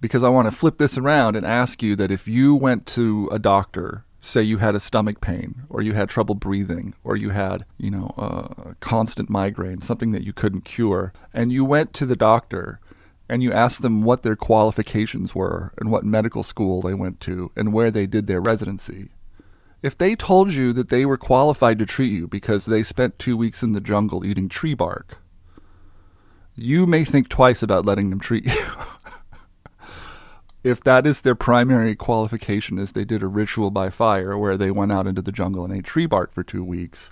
Because 0.00 0.24
I 0.24 0.30
want 0.30 0.46
to 0.46 0.56
flip 0.56 0.78
this 0.78 0.98
around 0.98 1.36
and 1.36 1.46
ask 1.46 1.82
you 1.82 1.94
that 1.96 2.10
if 2.10 2.26
you 2.26 2.54
went 2.54 2.86
to 2.86 3.28
a 3.30 3.38
doctor 3.38 4.04
say 4.22 4.40
you 4.40 4.58
had 4.58 4.74
a 4.74 4.80
stomach 4.80 5.20
pain 5.20 5.62
or 5.68 5.82
you 5.82 5.92
had 5.92 6.08
trouble 6.08 6.36
breathing 6.36 6.94
or 7.02 7.16
you 7.16 7.30
had, 7.30 7.66
you 7.76 7.90
know, 7.90 8.14
a 8.16 8.74
constant 8.76 9.28
migraine, 9.28 9.82
something 9.82 10.12
that 10.12 10.22
you 10.22 10.32
couldn't 10.32 10.64
cure, 10.64 11.12
and 11.34 11.52
you 11.52 11.64
went 11.64 11.92
to 11.92 12.06
the 12.06 12.16
doctor 12.16 12.80
and 13.32 13.42
you 13.42 13.50
asked 13.50 13.80
them 13.80 14.02
what 14.02 14.22
their 14.22 14.36
qualifications 14.36 15.34
were 15.34 15.72
and 15.78 15.90
what 15.90 16.04
medical 16.04 16.42
school 16.42 16.82
they 16.82 16.92
went 16.92 17.18
to 17.18 17.50
and 17.56 17.72
where 17.72 17.90
they 17.90 18.06
did 18.06 18.26
their 18.26 18.42
residency. 18.42 19.08
If 19.80 19.96
they 19.96 20.14
told 20.14 20.52
you 20.52 20.74
that 20.74 20.90
they 20.90 21.06
were 21.06 21.16
qualified 21.16 21.78
to 21.78 21.86
treat 21.86 22.12
you 22.12 22.28
because 22.28 22.66
they 22.66 22.82
spent 22.82 23.18
two 23.18 23.34
weeks 23.34 23.62
in 23.62 23.72
the 23.72 23.80
jungle 23.80 24.22
eating 24.22 24.50
tree 24.50 24.74
bark, 24.74 25.16
you 26.54 26.84
may 26.84 27.06
think 27.06 27.30
twice 27.30 27.62
about 27.62 27.86
letting 27.86 28.10
them 28.10 28.20
treat 28.20 28.44
you. 28.44 28.66
if 30.62 30.84
that 30.84 31.06
is 31.06 31.22
their 31.22 31.34
primary 31.34 31.96
qualification 31.96 32.78
is 32.78 32.92
they 32.92 33.02
did 33.02 33.22
a 33.22 33.28
ritual 33.28 33.70
by 33.70 33.88
fire 33.88 34.36
where 34.36 34.58
they 34.58 34.70
went 34.70 34.92
out 34.92 35.06
into 35.06 35.22
the 35.22 35.32
jungle 35.32 35.64
and 35.64 35.72
ate 35.74 35.84
tree 35.84 36.04
bark 36.04 36.34
for 36.34 36.44
two 36.44 36.62
weeks, 36.62 37.10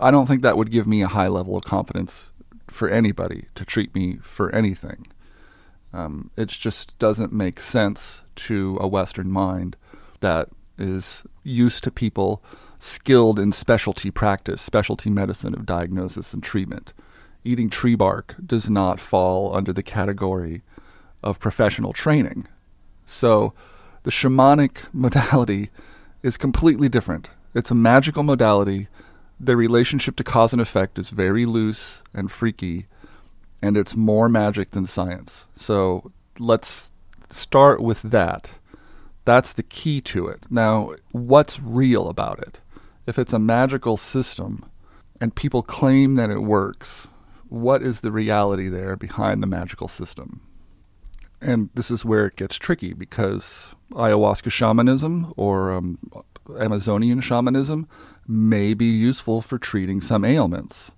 I 0.00 0.10
don't 0.10 0.26
think 0.26 0.42
that 0.42 0.56
would 0.56 0.72
give 0.72 0.88
me 0.88 1.00
a 1.02 1.06
high 1.06 1.28
level 1.28 1.56
of 1.56 1.62
confidence 1.62 2.24
for 2.66 2.88
anybody 2.88 3.46
to 3.54 3.64
treat 3.64 3.94
me 3.94 4.18
for 4.20 4.52
anything. 4.52 5.06
Um, 5.92 6.30
it 6.36 6.48
just 6.48 6.98
doesn't 6.98 7.32
make 7.32 7.60
sense 7.60 8.22
to 8.36 8.78
a 8.80 8.86
Western 8.86 9.30
mind 9.30 9.76
that 10.20 10.48
is 10.76 11.24
used 11.42 11.84
to 11.84 11.90
people 11.90 12.42
skilled 12.78 13.38
in 13.38 13.52
specialty 13.52 14.10
practice, 14.10 14.62
specialty 14.62 15.10
medicine 15.10 15.54
of 15.54 15.66
diagnosis 15.66 16.32
and 16.32 16.42
treatment. 16.42 16.92
Eating 17.44 17.70
tree 17.70 17.94
bark 17.94 18.34
does 18.44 18.68
not 18.68 19.00
fall 19.00 19.54
under 19.54 19.72
the 19.72 19.82
category 19.82 20.62
of 21.22 21.40
professional 21.40 21.92
training. 21.92 22.46
So 23.06 23.52
the 24.04 24.10
shamanic 24.10 24.84
modality 24.92 25.70
is 26.22 26.36
completely 26.36 26.88
different. 26.88 27.30
It's 27.54 27.70
a 27.70 27.74
magical 27.74 28.22
modality. 28.22 28.88
The 29.40 29.56
relationship 29.56 30.16
to 30.16 30.24
cause 30.24 30.52
and 30.52 30.60
effect 30.60 30.98
is 30.98 31.10
very 31.10 31.46
loose 31.46 32.02
and 32.12 32.30
freaky, 32.30 32.86
and 33.62 33.76
it's 33.76 33.94
more 33.94 34.28
magic 34.28 34.70
than 34.70 34.86
science. 34.86 35.44
So 35.56 36.12
let's 36.38 36.90
start 37.30 37.80
with 37.80 38.02
that. 38.02 38.50
That's 39.24 39.52
the 39.52 39.62
key 39.62 40.00
to 40.02 40.26
it. 40.28 40.46
Now, 40.48 40.94
what's 41.12 41.60
real 41.60 42.08
about 42.08 42.38
it? 42.38 42.60
If 43.06 43.18
it's 43.18 43.32
a 43.32 43.38
magical 43.38 43.96
system 43.96 44.64
and 45.20 45.34
people 45.34 45.62
claim 45.62 46.14
that 46.14 46.30
it 46.30 46.42
works, 46.42 47.08
what 47.48 47.82
is 47.82 48.00
the 48.00 48.12
reality 48.12 48.68
there 48.68 48.96
behind 48.96 49.42
the 49.42 49.46
magical 49.46 49.88
system? 49.88 50.40
And 51.40 51.70
this 51.74 51.90
is 51.90 52.04
where 52.04 52.26
it 52.26 52.36
gets 52.36 52.56
tricky 52.56 52.92
because 52.92 53.74
ayahuasca 53.92 54.50
shamanism 54.50 55.32
or 55.36 55.72
um, 55.72 55.98
Amazonian 56.58 57.20
shamanism 57.20 57.88
may 58.26 58.74
be 58.74 58.86
useful 58.86 59.40
for 59.42 59.58
treating 59.58 60.00
some 60.00 60.24
ailments. 60.24 60.92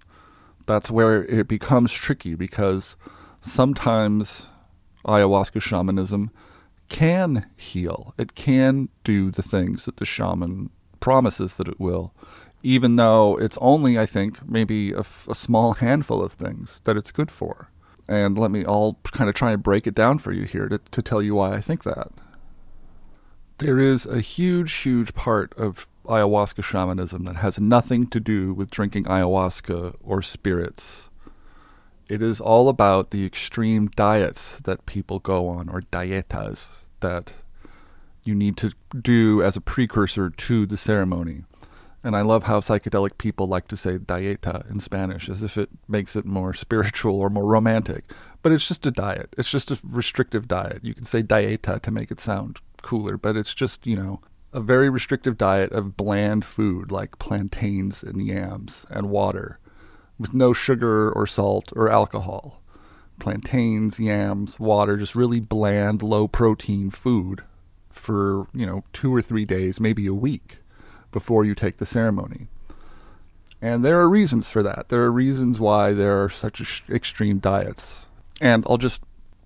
That's 0.70 0.88
where 0.88 1.24
it 1.24 1.48
becomes 1.48 1.90
tricky 1.90 2.36
because 2.36 2.94
sometimes 3.40 4.46
ayahuasca 5.04 5.60
shamanism 5.60 6.30
can 6.88 7.46
heal. 7.56 8.14
It 8.16 8.36
can 8.36 8.88
do 9.02 9.32
the 9.32 9.42
things 9.42 9.84
that 9.86 9.96
the 9.96 10.04
shaman 10.04 10.70
promises 11.00 11.56
that 11.56 11.66
it 11.66 11.80
will, 11.80 12.14
even 12.62 12.94
though 12.94 13.36
it's 13.36 13.58
only, 13.60 13.98
I 13.98 14.06
think, 14.06 14.48
maybe 14.48 14.92
a, 14.92 15.02
small 15.02 15.72
handful 15.72 16.22
of 16.22 16.34
things 16.34 16.80
that 16.84 16.96
it's 16.96 17.10
good 17.10 17.32
for. 17.32 17.72
And 18.06 18.38
let 18.38 18.52
me 18.52 18.64
all 18.64 19.00
kind 19.10 19.28
of 19.28 19.34
try 19.34 19.50
and 19.50 19.64
break 19.64 19.88
it 19.88 19.94
down 19.96 20.18
for 20.18 20.30
you 20.30 20.44
here 20.44 20.68
to, 20.68 20.78
to 20.78 21.02
tell 21.02 21.20
you 21.20 21.34
why 21.34 21.54
I 21.54 21.60
think 21.60 21.82
that. 21.82 22.12
There 23.58 23.80
is 23.80 24.06
a 24.06 24.20
huge, 24.20 24.72
huge 24.72 25.14
part 25.14 25.52
of 25.56 25.88
ayahuasca 26.04 26.62
shamanism 26.62 27.24
that 27.24 27.36
has 27.36 27.58
nothing 27.58 28.06
to 28.08 28.20
do 28.20 28.52
with 28.52 28.70
drinking 28.70 29.04
ayahuasca 29.04 29.96
or 30.02 30.22
spirits. 30.22 31.10
It 32.08 32.22
is 32.22 32.40
all 32.40 32.68
about 32.68 33.10
the 33.10 33.24
extreme 33.24 33.88
diets 33.88 34.58
that 34.64 34.86
people 34.86 35.20
go 35.20 35.46
on, 35.48 35.68
or 35.68 35.82
dietas, 35.82 36.66
that 37.00 37.34
you 38.24 38.34
need 38.34 38.56
to 38.56 38.72
do 39.00 39.42
as 39.42 39.56
a 39.56 39.60
precursor 39.60 40.28
to 40.28 40.66
the 40.66 40.76
ceremony. 40.76 41.44
And 42.02 42.16
I 42.16 42.22
love 42.22 42.44
how 42.44 42.60
psychedelic 42.60 43.18
people 43.18 43.46
like 43.46 43.68
to 43.68 43.76
say 43.76 43.98
dieta 43.98 44.68
in 44.70 44.80
Spanish 44.80 45.28
as 45.28 45.42
if 45.42 45.58
it 45.58 45.68
makes 45.86 46.16
it 46.16 46.24
more 46.24 46.54
spiritual 46.54 47.20
or 47.20 47.28
more 47.28 47.44
romantic. 47.44 48.04
But 48.42 48.52
it's 48.52 48.66
just 48.66 48.86
a 48.86 48.90
diet. 48.90 49.34
It's 49.36 49.50
just 49.50 49.70
a 49.70 49.78
restrictive 49.84 50.48
diet. 50.48 50.82
You 50.82 50.94
can 50.94 51.04
say 51.04 51.22
dieta 51.22 51.80
to 51.80 51.90
make 51.90 52.10
it 52.10 52.18
sound 52.18 52.58
cooler, 52.82 53.18
but 53.18 53.36
it's 53.36 53.52
just, 53.52 53.86
you 53.86 53.96
know, 53.96 54.20
a 54.52 54.60
very 54.60 54.90
restrictive 54.90 55.38
diet 55.38 55.72
of 55.72 55.96
bland 55.96 56.44
food 56.44 56.90
like 56.90 57.18
plantains 57.18 58.02
and 58.02 58.26
yams 58.26 58.84
and 58.90 59.10
water 59.10 59.58
with 60.18 60.34
no 60.34 60.52
sugar 60.52 61.10
or 61.12 61.26
salt 61.26 61.72
or 61.76 61.90
alcohol. 61.90 62.60
Plantains, 63.18 64.00
yams, 64.00 64.58
water, 64.58 64.96
just 64.96 65.14
really 65.14 65.40
bland, 65.40 66.02
low 66.02 66.26
protein 66.26 66.90
food 66.90 67.42
for, 67.90 68.46
you 68.54 68.66
know, 68.66 68.82
two 68.92 69.14
or 69.14 69.22
three 69.22 69.44
days, 69.44 69.78
maybe 69.78 70.06
a 70.06 70.14
week 70.14 70.58
before 71.12 71.44
you 71.44 71.54
take 71.54 71.76
the 71.76 71.86
ceremony. 71.86 72.48
And 73.62 73.84
there 73.84 74.00
are 74.00 74.08
reasons 74.08 74.48
for 74.48 74.62
that. 74.62 74.88
There 74.88 75.02
are 75.02 75.12
reasons 75.12 75.60
why 75.60 75.92
there 75.92 76.22
are 76.22 76.30
such 76.30 76.82
extreme 76.88 77.38
diets. 77.38 78.06
And 78.40 78.64
I'll 78.68 78.78
just 78.78 79.02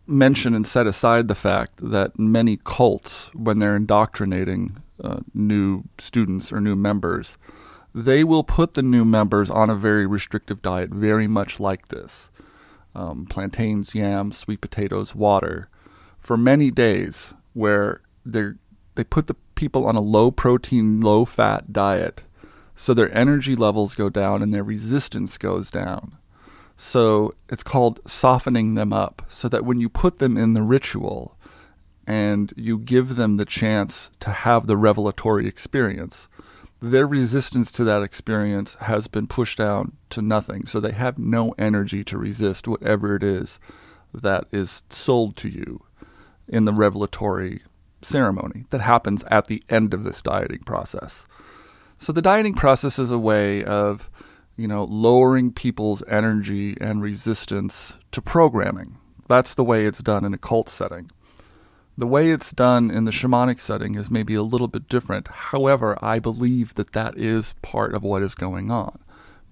mention 0.07 0.55
and 0.55 0.67
set 0.67 0.87
aside 0.87 1.27
the 1.27 1.35
fact 1.35 1.81
that 1.91 2.19
many 2.19 2.59
cults, 2.63 3.31
when 3.35 3.59
they're 3.59 3.75
indoctrinating 3.77 4.77
uh, 5.03 5.21
new 5.33 5.85
students 5.99 6.53
or 6.53 6.61
new 6.61 6.77
members, 6.77 7.37
they 7.95 8.25
will 8.25 8.45
put 8.45 8.75
the 8.75 8.83
new 8.83 9.05
members 9.05 9.51
on 9.51 9.71
a 9.71 9.77
very 9.77 10.07
restrictive 10.07 10.63
diet, 10.63 10.91
very 10.91 11.27
much 11.27 11.61
like 11.61 11.89
this 11.89 12.31
um, 12.95 13.27
plantains, 13.27 13.95
yams, 13.95 14.37
sweet 14.37 14.61
potatoes, 14.61 15.15
water, 15.15 15.69
for 16.21 16.37
many 16.37 16.71
days, 16.71 17.35
where 17.53 18.01
they 18.25 18.53
they 18.95 19.05
put 19.05 19.27
the 19.27 19.35
people 19.55 19.87
on 19.87 19.97
a 19.97 20.01
low 20.01 20.31
protein, 20.31 21.01
low 21.01 21.25
fat 21.25 21.73
diet 21.73 22.23
so 22.77 22.93
their 22.93 23.17
energy 23.17 23.55
levels 23.55 23.95
go 23.95 24.09
down 24.09 24.43
and 24.43 24.53
their 24.53 24.65
resistance 24.65 25.39
goes 25.39 25.71
down. 25.71 26.17
So 26.77 27.35
it's 27.49 27.63
called 27.63 28.01
softening 28.07 28.75
them 28.75 28.93
up 28.93 29.23
so 29.29 29.49
that 29.49 29.65
when 29.65 29.81
you 29.81 29.89
put 29.89 30.19
them 30.19 30.37
in 30.37 30.55
the 30.55 30.63
ritual 30.63 31.34
and 32.07 32.53
you 32.57 32.79
give 32.79 33.17
them 33.17 33.37
the 33.37 33.45
chance 33.45 34.11
to 34.21 34.31
have 34.31 34.67
the 34.67 34.77
revelatory 34.77 35.47
experience, 35.47 36.29
their 36.81 37.07
resistance 37.07 37.73
to 37.73 37.85
that 37.85 38.03
experience 38.03 38.75
has 38.81 39.07
been 39.07 39.27
pushed 39.27 39.59
down 39.59 39.97
to 40.11 40.21
nothing. 40.21 40.67
So 40.67 40.81
they 40.81 40.93
have 40.93 41.19
no 41.19 41.55
energy 41.59 42.05
to 42.05 42.19
resist 42.19 42.69
whatever 42.69 43.17
it 43.17 43.23
is 43.23 43.59
that 44.13 44.47
is 44.53 44.83
sold 44.91 45.37
to 45.37 45.49
you 45.49 45.85
in 46.47 46.67
the 46.67 46.73
revelatory 46.73 47.63
ceremony 48.03 48.67
that 48.71 48.83
happens 48.83 49.25
at 49.31 49.47
the 49.47 49.63
end 49.71 49.95
of 49.95 50.05
this 50.05 50.21
dieting 50.21 50.61
process. 50.61 51.27
So 51.99 52.13
the 52.13 52.23
dieting 52.23 52.55
process 52.55 52.99
is 52.99 53.11
a 53.11 53.19
way 53.19 53.65
of, 53.65 54.11
you 54.57 54.69
know, 54.69 54.85
lowering 54.85 55.53
people's 55.53 56.03
energy 56.07 56.77
and 56.81 57.03
resistance 57.03 57.97
to 58.13 58.21
programming. 58.21 58.99
That's 59.27 59.55
the 59.55 59.65
way 59.65 59.87
it's 59.87 60.03
done 60.03 60.25
in 60.25 60.35
a 60.35 60.39
cult 60.39 60.69
setting. 60.69 61.11
The 61.97 62.07
way 62.07 62.31
it's 62.31 62.51
done 62.51 62.91
in 62.91 63.05
the 63.05 63.13
shamanic 63.13 63.61
setting 63.61 63.95
is 63.95 64.11
maybe 64.11 64.35
a 64.35 64.43
little 64.43 64.67
bit 64.67 64.89
different. 64.89 65.29
However, 65.29 65.97
I 66.03 66.19
believe 66.19 66.75
that 66.75 66.93
that 66.93 67.17
is 67.17 67.55
part 67.63 67.95
of 67.95 68.03
what 68.03 68.23
is 68.23 68.35
going 68.35 68.71
on. 68.71 68.99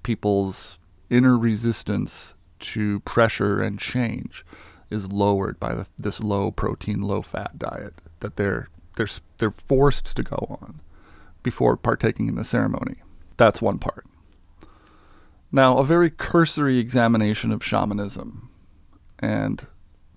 People's 0.03 0.79
inner 1.09 1.39
resistance 1.39 2.35
to 2.59 3.01
pressure 3.01 3.63
and 3.63 3.79
change 3.79 4.45
is 4.91 5.13
lowered 5.13 5.61
by 5.61 5.75
the, 5.75 5.87
this 5.99 6.21
low 6.21 6.51
protein, 6.51 7.01
low 7.01 7.23
fat 7.23 7.59
diet 7.59 7.95
that 8.21 8.37
they're 8.37 8.69
they're 8.97 9.09
they're 9.39 9.51
forced 9.51 10.15
to 10.17 10.23
go 10.23 10.59
on 10.61 10.81
before 11.43 11.77
partaking 11.77 12.29
in 12.29 12.35
the 12.35 12.45
ceremony. 12.45 12.97
That's 13.37 13.63
one 13.63 13.79
part. 13.79 14.05
Now, 15.51 15.79
a 15.79 15.85
very 15.85 16.11
cursory 16.11 16.79
examination 16.79 17.53
of 17.53 17.65
shamanism 17.65 18.51
and 19.19 19.67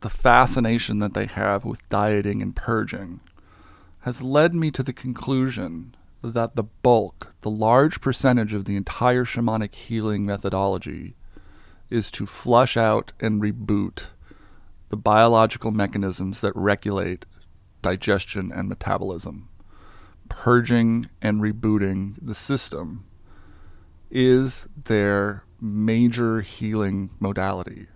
the 0.05 0.09
fascination 0.11 0.99
that 0.99 1.15
they 1.15 1.25
have 1.25 1.65
with 1.65 1.89
dieting 1.89 2.39
and 2.39 2.55
purging 2.55 3.19
has 4.01 4.21
led 4.21 4.53
me 4.53 4.69
to 4.69 4.83
the 4.83 4.93
conclusion 4.93 5.95
that 6.21 6.55
the 6.55 6.61
bulk, 6.61 7.33
the 7.41 7.49
large 7.49 7.99
percentage 8.01 8.53
of 8.53 8.65
the 8.65 8.75
entire 8.75 9.25
shamanic 9.25 9.73
healing 9.73 10.23
methodology 10.23 11.15
is 11.89 12.11
to 12.11 12.27
flush 12.27 12.77
out 12.77 13.13
and 13.19 13.41
reboot 13.41 14.03
the 14.89 14.95
biological 14.95 15.71
mechanisms 15.71 16.39
that 16.41 16.55
regulate 16.55 17.25
digestion 17.81 18.51
and 18.51 18.69
metabolism. 18.69 19.49
Purging 20.29 21.09
and 21.19 21.41
rebooting 21.41 22.13
the 22.21 22.35
system 22.35 23.05
is 24.11 24.67
their 24.83 25.45
major 25.59 26.41
healing 26.41 27.09
modality. 27.19 27.87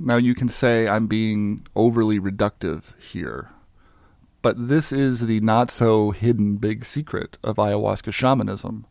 Now, 0.00 0.16
you 0.16 0.34
can 0.34 0.48
say 0.48 0.86
I'm 0.86 1.08
being 1.08 1.66
overly 1.74 2.20
reductive 2.20 2.82
here, 3.00 3.50
but 4.42 4.68
this 4.68 4.92
is 4.92 5.22
the 5.22 5.40
not 5.40 5.72
so 5.72 6.12
hidden 6.12 6.56
big 6.56 6.84
secret 6.84 7.36
of 7.42 7.56
ayahuasca 7.56 8.12
shamanism, 8.12 8.86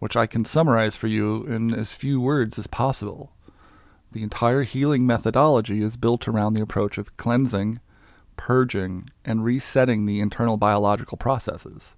which 0.00 0.16
I 0.16 0.26
can 0.26 0.44
summarize 0.44 0.96
for 0.96 1.06
you 1.06 1.44
in 1.44 1.72
as 1.72 1.92
few 1.92 2.20
words 2.20 2.58
as 2.58 2.66
possible. 2.66 3.30
The 4.10 4.24
entire 4.24 4.64
healing 4.64 5.06
methodology 5.06 5.82
is 5.82 5.96
built 5.96 6.26
around 6.26 6.54
the 6.54 6.62
approach 6.62 6.98
of 6.98 7.16
cleansing, 7.16 7.78
purging, 8.36 9.08
and 9.24 9.44
resetting 9.44 10.06
the 10.06 10.18
internal 10.18 10.56
biological 10.56 11.16
processes. 11.16 11.94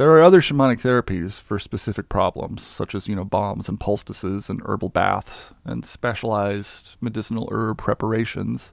There 0.00 0.12
are 0.12 0.22
other 0.22 0.40
shamanic 0.40 0.80
therapies 0.80 1.42
for 1.42 1.58
specific 1.58 2.08
problems, 2.08 2.62
such 2.62 2.94
as, 2.94 3.06
you 3.06 3.14
know, 3.14 3.26
balms 3.26 3.68
and 3.68 3.78
poultices 3.78 4.48
and 4.48 4.62
herbal 4.64 4.88
baths 4.88 5.52
and 5.62 5.84
specialized 5.84 6.96
medicinal 7.02 7.50
herb 7.52 7.76
preparations. 7.76 8.70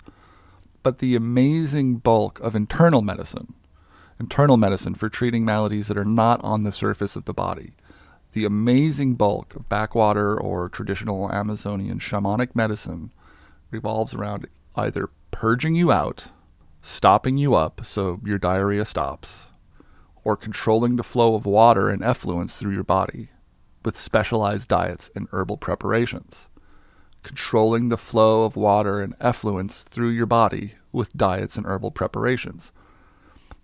But 0.83 0.99
the 0.99 1.17
amazing 1.17 1.97
bulk 1.97 2.39
of 2.39 2.55
internal 2.55 3.01
medicine, 3.01 3.55
internal 4.17 4.55
medicine 4.55 4.95
for 4.95 5.09
treating 5.09 5.43
maladies 5.43 5.89
that 5.89 5.97
are 5.97 6.05
not 6.05 6.41
on 6.45 6.63
the 6.63 6.71
surface 6.71 7.17
of 7.17 7.25
the 7.25 7.33
body, 7.33 7.73
the 8.31 8.45
amazing 8.45 9.15
bulk 9.15 9.53
of 9.53 9.67
backwater 9.67 10.39
or 10.39 10.69
traditional 10.69 11.29
Amazonian 11.29 11.99
shamanic 11.99 12.55
medicine 12.55 13.11
revolves 13.69 14.15
around 14.15 14.47
either 14.77 15.09
purging 15.31 15.75
you 15.75 15.91
out 15.91 16.27
stopping 16.81 17.37
you 17.37 17.53
up 17.53 17.85
so 17.85 18.21
your 18.23 18.37
diarrhea 18.37 18.85
stops, 18.85 19.46
or 20.27 20.35
controlling 20.35 20.97
the 20.97 21.05
flow 21.05 21.35
of 21.35 21.45
water 21.45 21.89
and 21.89 22.01
effluents 22.01 22.57
through 22.57 22.73
your 22.73 22.83
body 22.83 23.29
with 23.85 23.95
specialized 23.95 24.67
diets 24.67 25.09
and 25.15 25.25
herbal 25.31 25.55
preparations. 25.55 26.49
Controlling 27.23 27.87
the 27.87 27.97
flow 27.97 28.43
of 28.43 28.57
water 28.57 28.99
and 28.99 29.17
effluents 29.19 29.83
through 29.83 30.09
your 30.09 30.25
body 30.25 30.73
with 30.91 31.15
diets 31.15 31.55
and 31.55 31.65
herbal 31.65 31.91
preparations. 31.91 32.73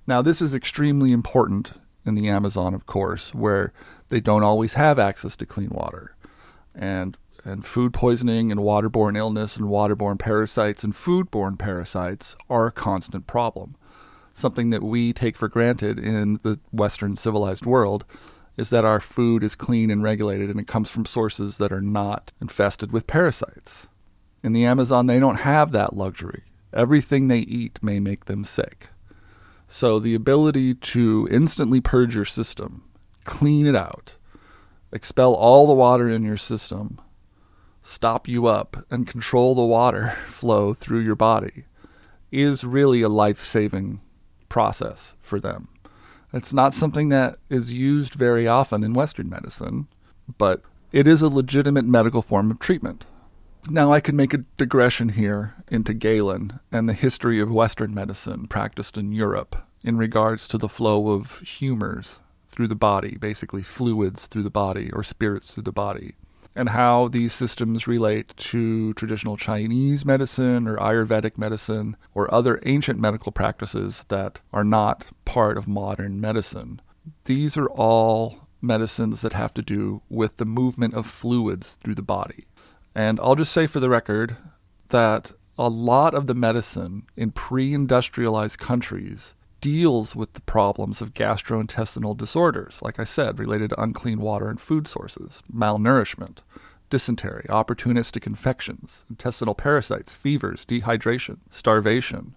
Now, 0.07 0.21
this 0.21 0.41
is 0.41 0.53
extremely 0.53 1.11
important 1.11 1.73
in 2.05 2.15
the 2.15 2.29
Amazon, 2.29 2.73
of 2.73 2.85
course, 2.85 3.33
where 3.33 3.73
they 4.07 4.21
don't 4.21 4.43
always 4.43 4.75
have 4.75 4.97
access 4.97 5.35
to 5.35 5.45
clean 5.45 5.69
water. 5.69 6.15
And 6.73 7.17
and 7.43 7.65
food 7.65 7.93
poisoning 7.93 8.53
and 8.53 8.61
waterborne 8.61 9.17
illness 9.17 9.57
and 9.57 9.65
waterborne 9.65 10.17
parasites 10.17 10.85
and 10.85 10.95
foodborne 10.95 11.59
parasites 11.59 12.37
are 12.49 12.67
a 12.67 12.71
constant 12.71 13.27
problem. 13.27 13.75
Something 14.33 14.71
that 14.71 14.83
we 14.83 15.13
take 15.13 15.37
for 15.37 15.47
granted 15.47 15.99
in 15.99 16.39
the 16.43 16.59
Western 16.71 17.15
civilized 17.15 17.65
world 17.65 18.03
is 18.57 18.69
that 18.69 18.85
our 18.85 18.99
food 18.99 19.43
is 19.43 19.55
clean 19.55 19.89
and 19.89 20.03
regulated 20.03 20.49
and 20.49 20.59
it 20.59 20.67
comes 20.67 20.89
from 20.89 21.05
sources 21.05 21.57
that 21.57 21.71
are 21.71 21.81
not 21.81 22.31
infested 22.41 22.91
with 22.91 23.07
parasites. 23.07 23.87
In 24.43 24.53
the 24.53 24.65
Amazon, 24.65 25.05
they 25.07 25.19
don't 25.19 25.37
have 25.37 25.71
that 25.71 25.95
luxury. 25.95 26.43
Everything 26.73 27.27
they 27.27 27.39
eat 27.39 27.79
may 27.81 27.99
make 27.99 28.25
them 28.25 28.43
sick. 28.43 28.89
So, 29.67 29.99
the 29.99 30.13
ability 30.13 30.75
to 30.75 31.27
instantly 31.31 31.81
purge 31.81 32.15
your 32.15 32.25
system, 32.25 32.83
clean 33.23 33.65
it 33.65 33.75
out, 33.75 34.13
expel 34.91 35.33
all 35.33 35.65
the 35.65 35.73
water 35.73 36.09
in 36.09 36.23
your 36.23 36.37
system, 36.37 36.99
stop 37.81 38.27
you 38.27 38.47
up 38.47 38.85
and 38.91 39.07
control 39.07 39.55
the 39.55 39.63
water 39.63 40.15
flow 40.27 40.73
through 40.73 40.99
your 40.99 41.15
body 41.15 41.65
is 42.31 42.63
really 42.63 43.01
a 43.01 43.09
life 43.09 43.43
saving 43.43 44.01
process 44.53 45.15
for 45.23 45.39
them. 45.39 45.67
It's 46.31 46.53
not 46.53 46.75
something 46.75 47.09
that 47.09 47.37
is 47.49 47.73
used 47.73 48.13
very 48.13 48.47
often 48.47 48.83
in 48.83 48.93
Western 48.93 49.27
medicine, 49.27 49.87
but 50.37 50.61
it 50.91 51.07
is 51.07 51.23
a 51.23 51.27
legitimate 51.27 51.85
medical 51.85 52.21
form 52.21 52.51
of 52.51 52.59
treatment. 52.59 53.05
Now, 53.67 53.91
I 53.91 53.99
could 53.99 54.13
make 54.13 54.31
a 54.31 54.45
digression 54.57 55.09
here 55.09 55.55
into 55.69 55.95
Galen 55.95 56.59
and 56.71 56.87
the 56.87 56.93
history 56.93 57.39
of 57.39 57.51
Western 57.51 57.95
medicine 57.95 58.45
practiced 58.45 58.95
in 58.95 59.11
Europe 59.11 59.55
in 59.83 59.97
regards 59.97 60.47
to 60.49 60.59
the 60.59 60.69
flow 60.69 61.09
of 61.09 61.39
humors 61.39 62.19
through 62.51 62.67
the 62.67 62.75
body, 62.75 63.17
basically 63.19 63.63
fluids 63.63 64.27
through 64.27 64.43
the 64.43 64.51
body 64.51 64.91
or 64.93 65.03
spirits 65.03 65.51
through 65.51 65.63
the 65.63 65.71
body, 65.71 66.13
and 66.55 66.69
how 66.69 67.07
these 67.07 67.33
systems 67.33 67.87
relate 67.87 68.33
to 68.37 68.93
traditional 68.93 69.37
Chinese 69.37 70.05
medicine 70.05 70.67
or 70.67 70.77
Ayurvedic 70.77 71.37
medicine 71.37 71.95
or 72.13 72.33
other 72.33 72.61
ancient 72.65 72.99
medical 72.99 73.31
practices 73.31 74.05
that 74.09 74.41
are 74.51 74.63
not 74.63 75.07
part 75.25 75.57
of 75.57 75.67
modern 75.67 76.21
medicine. 76.21 76.81
These 77.25 77.57
are 77.57 77.69
all 77.69 78.47
medicines 78.61 79.21
that 79.21 79.33
have 79.33 79.53
to 79.55 79.61
do 79.61 80.01
with 80.09 80.37
the 80.37 80.45
movement 80.45 80.93
of 80.93 81.05
fluids 81.05 81.77
through 81.83 81.95
the 81.95 82.01
body. 82.01 82.45
And 82.95 83.19
I'll 83.19 83.35
just 83.35 83.51
say 83.51 83.67
for 83.67 83.79
the 83.79 83.89
record 83.89 84.37
that 84.89 85.31
a 85.57 85.69
lot 85.69 86.13
of 86.13 86.27
the 86.27 86.33
medicine 86.33 87.03
in 87.17 87.31
pre 87.31 87.73
industrialized 87.73 88.57
countries 88.57 89.33
deals 89.63 90.13
with 90.13 90.33
the 90.33 90.41
problems 90.41 91.01
of 91.01 91.13
gastrointestinal 91.13 92.17
disorders, 92.17 92.79
like 92.81 92.99
I 92.99 93.05
said, 93.05 93.39
related 93.39 93.69
to 93.69 93.81
unclean 93.81 94.19
water 94.19 94.49
and 94.49 94.59
food 94.59 94.89
sources, 94.89 95.41
malnourishment, 95.49 96.39
dysentery, 96.89 97.45
opportunistic 97.47 98.27
infections, 98.27 99.05
intestinal 99.09 99.55
parasites, 99.55 100.11
fevers, 100.11 100.65
dehydration, 100.65 101.37
starvation. 101.49 102.35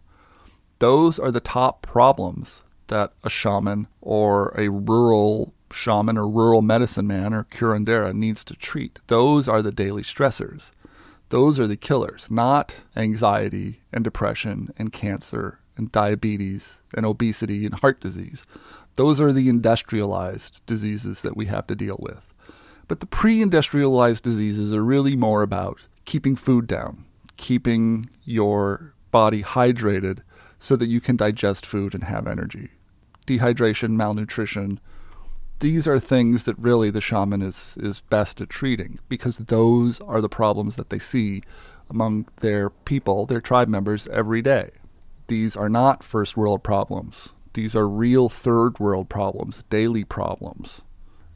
Those 0.78 1.18
are 1.18 1.32
the 1.32 1.40
top 1.40 1.82
problems 1.82 2.62
that 2.86 3.12
a 3.24 3.28
shaman 3.28 3.88
or 4.00 4.54
a 4.56 4.68
rural 4.68 5.52
shaman 5.72 6.16
or 6.16 6.28
rural 6.28 6.62
medicine 6.62 7.08
man 7.08 7.34
or 7.34 7.42
curandera 7.42 8.14
needs 8.14 8.44
to 8.44 8.54
treat. 8.54 9.00
Those 9.08 9.48
are 9.48 9.62
the 9.62 9.72
daily 9.72 10.04
stressors. 10.04 10.70
Those 11.30 11.58
are 11.58 11.66
the 11.66 11.76
killers, 11.76 12.28
not 12.30 12.84
anxiety 12.94 13.80
and 13.92 14.04
depression 14.04 14.72
and 14.78 14.92
cancer 14.92 15.58
and 15.76 15.92
diabetes 15.92 16.74
and 16.94 17.04
obesity 17.04 17.64
and 17.64 17.74
heart 17.80 18.00
disease. 18.00 18.44
Those 18.96 19.20
are 19.20 19.32
the 19.32 19.48
industrialized 19.48 20.62
diseases 20.66 21.20
that 21.22 21.36
we 21.36 21.46
have 21.46 21.66
to 21.66 21.74
deal 21.74 21.96
with. 22.00 22.22
But 22.88 23.00
the 23.00 23.06
pre 23.06 23.42
industrialized 23.42 24.24
diseases 24.24 24.72
are 24.72 24.84
really 24.84 25.16
more 25.16 25.42
about 25.42 25.80
keeping 26.04 26.36
food 26.36 26.66
down, 26.66 27.04
keeping 27.36 28.08
your 28.24 28.94
body 29.10 29.42
hydrated 29.42 30.20
so 30.58 30.76
that 30.76 30.88
you 30.88 31.00
can 31.00 31.16
digest 31.16 31.66
food 31.66 31.94
and 31.94 32.04
have 32.04 32.26
energy. 32.26 32.70
Dehydration, 33.26 33.90
malnutrition, 33.90 34.80
these 35.60 35.88
are 35.88 35.98
things 35.98 36.44
that 36.44 36.58
really 36.58 36.90
the 36.90 37.00
shaman 37.00 37.42
is, 37.42 37.78
is 37.80 38.00
best 38.00 38.40
at 38.40 38.50
treating 38.50 38.98
because 39.08 39.38
those 39.38 40.00
are 40.02 40.20
the 40.20 40.28
problems 40.28 40.76
that 40.76 40.90
they 40.90 40.98
see 40.98 41.42
among 41.88 42.26
their 42.40 42.70
people, 42.70 43.26
their 43.26 43.40
tribe 43.40 43.68
members, 43.68 44.06
every 44.08 44.42
day. 44.42 44.70
These 45.28 45.56
are 45.56 45.68
not 45.68 46.02
first 46.02 46.36
world 46.36 46.62
problems. 46.62 47.30
These 47.54 47.74
are 47.74 47.88
real 47.88 48.28
third 48.28 48.78
world 48.78 49.08
problems, 49.08 49.64
daily 49.70 50.04
problems. 50.04 50.82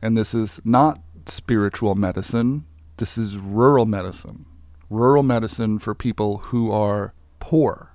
And 0.02 0.16
this 0.16 0.34
is 0.34 0.60
not 0.64 1.00
spiritual 1.26 1.94
medicine, 1.94 2.66
this 2.96 3.16
is 3.16 3.36
rural 3.36 3.86
medicine. 3.86 4.46
Rural 4.90 5.22
medicine 5.22 5.78
for 5.78 5.94
people 5.94 6.38
who 6.38 6.70
are 6.72 7.14
poor, 7.38 7.92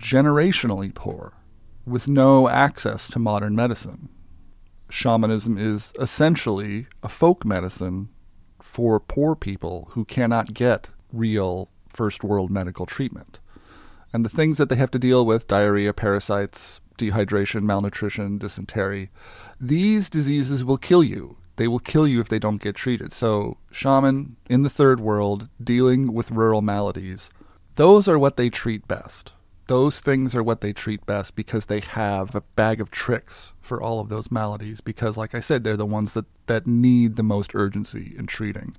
generationally 0.00 0.92
poor, 0.94 1.34
with 1.86 2.08
no 2.08 2.48
access 2.48 3.08
to 3.10 3.18
modern 3.18 3.54
medicine 3.54 4.08
shamanism 4.90 5.58
is 5.58 5.92
essentially 5.98 6.86
a 7.02 7.08
folk 7.08 7.44
medicine 7.44 8.08
for 8.62 8.98
poor 9.00 9.34
people 9.34 9.88
who 9.92 10.04
cannot 10.04 10.54
get 10.54 10.90
real 11.12 11.68
first 11.88 12.24
world 12.24 12.50
medical 12.50 12.86
treatment. 12.86 13.38
And 14.12 14.24
the 14.24 14.30
things 14.30 14.56
that 14.58 14.68
they 14.68 14.76
have 14.76 14.90
to 14.92 14.98
deal 14.98 15.24
with 15.26 15.48
diarrhea, 15.48 15.92
parasites, 15.92 16.80
dehydration, 16.98 17.62
malnutrition, 17.62 18.38
dysentery 18.38 19.10
these 19.60 20.08
diseases 20.08 20.64
will 20.64 20.78
kill 20.78 21.02
you. 21.02 21.36
They 21.56 21.66
will 21.66 21.80
kill 21.80 22.06
you 22.06 22.20
if 22.20 22.28
they 22.28 22.38
don't 22.38 22.62
get 22.62 22.76
treated. 22.76 23.12
So, 23.12 23.58
shaman 23.72 24.36
in 24.48 24.62
the 24.62 24.70
third 24.70 25.00
world 25.00 25.48
dealing 25.62 26.12
with 26.12 26.30
rural 26.30 26.62
maladies, 26.62 27.28
those 27.74 28.06
are 28.06 28.18
what 28.18 28.36
they 28.36 28.50
treat 28.50 28.86
best 28.86 29.32
those 29.68 30.00
things 30.00 30.34
are 30.34 30.42
what 30.42 30.62
they 30.62 30.72
treat 30.72 31.04
best 31.06 31.36
because 31.36 31.66
they 31.66 31.80
have 31.80 32.34
a 32.34 32.40
bag 32.40 32.80
of 32.80 32.90
tricks 32.90 33.52
for 33.60 33.80
all 33.80 34.00
of 34.00 34.08
those 34.08 34.30
maladies 34.30 34.80
because 34.80 35.16
like 35.16 35.34
i 35.34 35.40
said 35.40 35.62
they're 35.62 35.76
the 35.76 35.86
ones 35.86 36.14
that, 36.14 36.24
that 36.46 36.66
need 36.66 37.14
the 37.14 37.22
most 37.22 37.54
urgency 37.54 38.14
in 38.18 38.26
treating 38.26 38.74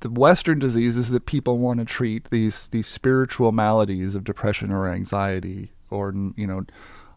the 0.00 0.10
western 0.10 0.58
diseases 0.58 1.10
that 1.10 1.26
people 1.26 1.58
want 1.58 1.78
to 1.78 1.84
treat 1.84 2.30
these 2.30 2.68
these 2.68 2.86
spiritual 2.86 3.52
maladies 3.52 4.14
of 4.14 4.24
depression 4.24 4.70
or 4.70 4.88
anxiety 4.88 5.72
or 5.90 6.12
you 6.36 6.46
know 6.46 6.64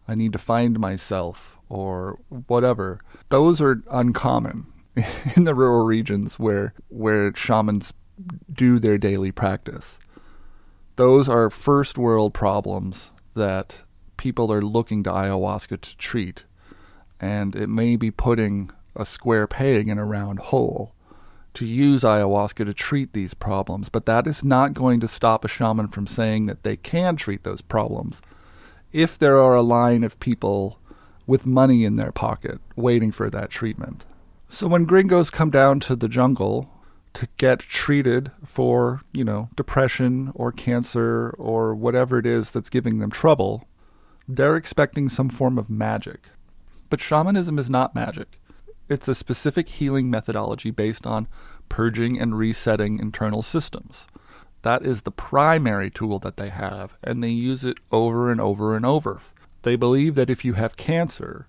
i 0.08 0.14
need 0.14 0.32
to 0.32 0.38
find 0.38 0.78
myself 0.78 1.58
or 1.68 2.18
whatever 2.46 3.00
those 3.28 3.60
are 3.60 3.82
uncommon 3.90 4.66
in 5.36 5.44
the 5.44 5.54
rural 5.54 5.84
regions 5.84 6.38
where 6.38 6.74
where 6.88 7.34
shamans 7.34 7.92
do 8.52 8.78
their 8.78 8.98
daily 8.98 9.32
practice 9.32 9.98
those 11.00 11.30
are 11.30 11.48
first 11.48 11.96
world 11.96 12.34
problems 12.34 13.10
that 13.34 13.84
people 14.20 14.52
are 14.52 14.60
looking 14.60 15.02
to 15.02 15.10
ayahuasca 15.10 15.80
to 15.80 15.96
treat. 15.96 16.44
And 17.18 17.56
it 17.56 17.68
may 17.68 17.96
be 17.96 18.10
putting 18.10 18.70
a 18.94 19.06
square 19.06 19.46
peg 19.46 19.88
in 19.88 19.96
a 19.96 20.04
round 20.04 20.38
hole 20.38 20.94
to 21.54 21.66
use 21.66 22.02
ayahuasca 22.02 22.64
to 22.64 22.74
treat 22.74 23.12
these 23.12 23.34
problems, 23.34 23.88
but 23.88 24.06
that 24.06 24.26
is 24.26 24.44
not 24.44 24.74
going 24.74 25.00
to 25.00 25.08
stop 25.08 25.44
a 25.44 25.48
shaman 25.48 25.88
from 25.88 26.06
saying 26.06 26.46
that 26.46 26.62
they 26.62 26.76
can 26.76 27.16
treat 27.16 27.42
those 27.42 27.60
problems 27.60 28.22
if 28.92 29.18
there 29.18 29.38
are 29.38 29.54
a 29.54 29.62
line 29.62 30.02
of 30.04 30.18
people 30.20 30.78
with 31.26 31.46
money 31.46 31.84
in 31.84 31.96
their 31.96 32.12
pocket 32.12 32.60
waiting 32.76 33.12
for 33.12 33.30
that 33.30 33.50
treatment. 33.50 34.04
So 34.48 34.66
when 34.66 34.84
gringos 34.84 35.30
come 35.30 35.50
down 35.50 35.78
to 35.80 35.94
the 35.94 36.08
jungle 36.08 36.68
to 37.14 37.28
get 37.36 37.60
treated 37.60 38.32
for, 38.44 39.02
you 39.12 39.24
know, 39.24 39.48
depression 39.54 40.32
or 40.34 40.50
cancer 40.50 41.30
or 41.38 41.74
whatever 41.74 42.18
it 42.18 42.26
is 42.26 42.50
that's 42.50 42.70
giving 42.70 42.98
them 42.98 43.10
trouble, 43.10 43.68
they're 44.26 44.56
expecting 44.56 45.08
some 45.08 45.28
form 45.28 45.58
of 45.58 45.70
magic. 45.70 46.20
But 46.88 47.00
shamanism 47.00 47.58
is 47.58 47.70
not 47.70 47.94
magic. 47.94 48.39
It's 48.90 49.08
a 49.08 49.14
specific 49.14 49.70
healing 49.70 50.10
methodology 50.10 50.70
based 50.70 51.06
on 51.06 51.28
purging 51.70 52.20
and 52.20 52.36
resetting 52.36 52.98
internal 52.98 53.42
systems. 53.42 54.06
That 54.60 54.84
is 54.84 55.02
the 55.02 55.10
primary 55.10 55.90
tool 55.90 56.18
that 56.18 56.36
they 56.36 56.50
have, 56.50 56.98
and 57.02 57.24
they 57.24 57.30
use 57.30 57.64
it 57.64 57.78
over 57.90 58.30
and 58.30 58.40
over 58.40 58.76
and 58.76 58.84
over. 58.84 59.22
They 59.62 59.76
believe 59.76 60.14
that 60.16 60.28
if 60.28 60.44
you 60.44 60.54
have 60.54 60.76
cancer, 60.76 61.46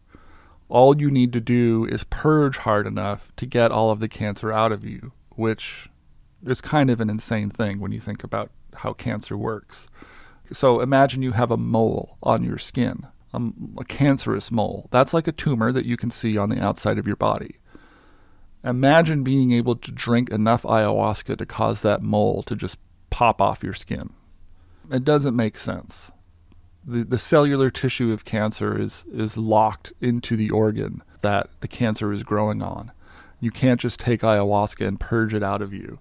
all 0.70 1.02
you 1.02 1.12
need 1.12 1.34
to 1.34 1.42
do 1.42 1.86
is 1.86 2.06
purge 2.06 2.58
hard 2.58 2.88
enough 2.88 3.34
to 3.36 3.46
get 3.46 3.72
all 3.72 3.92
of 3.92 4.00
the 4.00 4.08
cancer 4.08 4.54
out 4.54 4.72
of 4.72 4.86
you 4.86 5.12
which 5.36 5.90
is 6.46 6.62
kind 6.62 6.90
of 6.90 7.02
an 7.02 7.10
insane 7.10 7.50
thing 7.50 7.80
when 7.80 7.92
you 7.92 8.00
think 8.00 8.24
about 8.24 8.52
how 8.76 8.94
cancer 8.94 9.38
works. 9.38 9.88
So 10.54 10.82
imagine 10.82 11.22
you 11.22 11.32
have 11.32 11.52
a 11.52 11.58
mole 11.58 12.18
on 12.22 12.44
your 12.44 12.58
skin, 12.58 13.08
a, 13.34 13.40
a, 13.80 13.86
cancerous 13.86 14.52
mole. 14.52 14.88
That's 14.92 15.14
like 15.14 15.28
a 15.28 15.32
tumor 15.32 15.72
that 15.72 15.86
you 15.86 15.98
can 15.98 16.12
see 16.12 16.38
on 16.38 16.50
the 16.50 16.64
outside 16.64 16.98
of 16.98 17.08
your 17.08 17.16
body. 17.16 17.58
Imagine 18.64 19.24
being 19.24 19.52
able 19.52 19.76
to 19.76 19.92
drink 19.92 20.30
enough 20.30 20.64
ayahuasca 20.64 21.38
to 21.38 21.46
cause 21.46 21.82
that 21.82 22.02
mole 22.02 22.44
to 22.44 22.56
just 22.56 22.78
pop 23.10 23.42
off 23.42 23.64
your 23.64 23.74
skin. 23.74 24.12
It 24.92 25.04
doesn't 25.04 25.36
make 25.36 25.58
sense. 25.58 26.12
The, 26.86 27.04
the 27.04 27.20
cellular 27.20 27.70
tissue 27.70 28.12
of 28.12 28.26
cancer 28.26 28.80
is, 28.80 29.06
is 29.12 29.38
locked 29.38 29.94
into 30.02 30.36
the 30.36 30.50
organ 30.50 31.04
that 31.22 31.50
the 31.62 31.68
cancer 31.68 32.12
is 32.12 32.24
growing 32.24 32.62
on. 32.62 32.92
You 33.40 33.52
can't 33.52 33.80
just 33.80 34.00
take 34.00 34.22
ayahuasca 34.22 34.86
and 34.86 35.00
purge 35.00 35.34
it 35.34 35.44
out 35.44 35.62
of 35.62 35.74
you. 35.74 36.00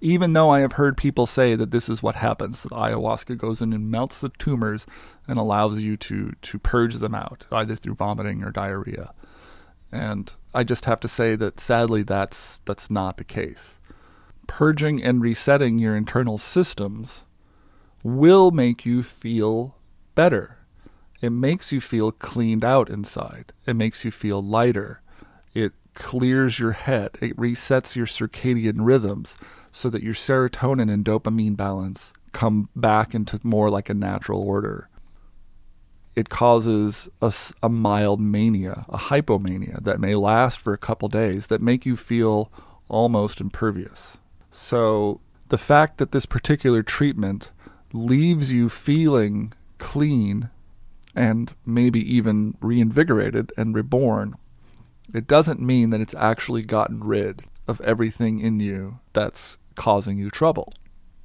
Even 0.00 0.32
though 0.32 0.50
I 0.50 0.60
have 0.60 0.72
heard 0.72 0.96
people 0.96 1.26
say 1.26 1.56
that 1.56 1.72
this 1.72 1.88
is 1.88 2.02
what 2.02 2.14
happens, 2.16 2.62
that 2.62 2.72
ayahuasca 2.72 3.36
goes 3.36 3.60
in 3.60 3.72
and 3.72 3.90
melts 3.90 4.20
the 4.20 4.28
tumors 4.28 4.86
and 5.26 5.38
allows 5.38 5.80
you 5.80 5.96
to, 5.96 6.32
to 6.40 6.58
purge 6.58 6.96
them 6.96 7.14
out, 7.14 7.46
either 7.50 7.74
through 7.74 7.94
vomiting 7.94 8.44
or 8.44 8.52
diarrhea. 8.52 9.12
And 9.90 10.32
I 10.54 10.64
just 10.64 10.84
have 10.84 11.00
to 11.00 11.08
say 11.08 11.34
that 11.36 11.58
sadly 11.60 12.02
that's 12.02 12.60
that's 12.64 12.90
not 12.90 13.16
the 13.16 13.24
case. 13.24 13.74
Purging 14.46 15.02
and 15.02 15.20
resetting 15.20 15.78
your 15.78 15.96
internal 15.96 16.38
systems 16.38 17.24
will 18.02 18.50
make 18.50 18.86
you 18.86 19.02
feel 19.02 19.76
better. 20.14 20.58
It 21.20 21.30
makes 21.30 21.72
you 21.72 21.80
feel 21.80 22.12
cleaned 22.12 22.64
out 22.64 22.88
inside. 22.88 23.52
It 23.66 23.74
makes 23.74 24.04
you 24.04 24.10
feel 24.10 24.42
lighter. 24.42 25.00
It 25.54 25.72
clears 25.94 26.60
your 26.60 26.72
head, 26.72 27.18
it 27.20 27.36
resets 27.36 27.96
your 27.96 28.06
circadian 28.06 28.76
rhythms 28.78 29.36
so 29.72 29.90
that 29.90 30.02
your 30.02 30.14
serotonin 30.14 30.92
and 30.92 31.04
dopamine 31.04 31.56
balance 31.56 32.12
come 32.32 32.68
back 32.76 33.14
into 33.14 33.40
more 33.42 33.70
like 33.70 33.88
a 33.88 33.94
natural 33.94 34.40
order. 34.40 34.88
It 36.14 36.28
causes 36.28 37.08
a, 37.22 37.32
a 37.62 37.68
mild 37.68 38.20
mania, 38.20 38.84
a 38.88 38.98
hypomania 38.98 39.82
that 39.82 40.00
may 40.00 40.14
last 40.14 40.60
for 40.60 40.72
a 40.72 40.78
couple 40.78 41.08
days 41.08 41.46
that 41.46 41.62
make 41.62 41.86
you 41.86 41.96
feel 41.96 42.50
almost 42.88 43.40
impervious. 43.40 44.18
So 44.50 45.20
the 45.48 45.58
fact 45.58 45.98
that 45.98 46.12
this 46.12 46.26
particular 46.26 46.82
treatment 46.82 47.50
leaves 47.92 48.50
you 48.52 48.68
feeling 48.68 49.52
clean 49.78 50.50
and 51.14 51.52
maybe 51.64 52.00
even 52.14 52.56
reinvigorated 52.60 53.52
and 53.56 53.74
reborn, 53.74 54.34
it 55.14 55.26
doesn't 55.26 55.60
mean 55.60 55.90
that 55.90 56.00
it's 56.00 56.14
actually 56.14 56.62
gotten 56.62 57.00
rid 57.00 57.42
of 57.68 57.80
everything 57.82 58.40
in 58.40 58.58
you 58.58 58.98
that's 59.12 59.58
causing 59.76 60.18
you 60.18 60.30
trouble. 60.30 60.72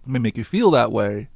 It 0.06 0.10
may 0.10 0.20
make 0.20 0.38
you 0.38 0.44
feel 0.44 0.70
that 0.72 0.91
way, 0.91 1.30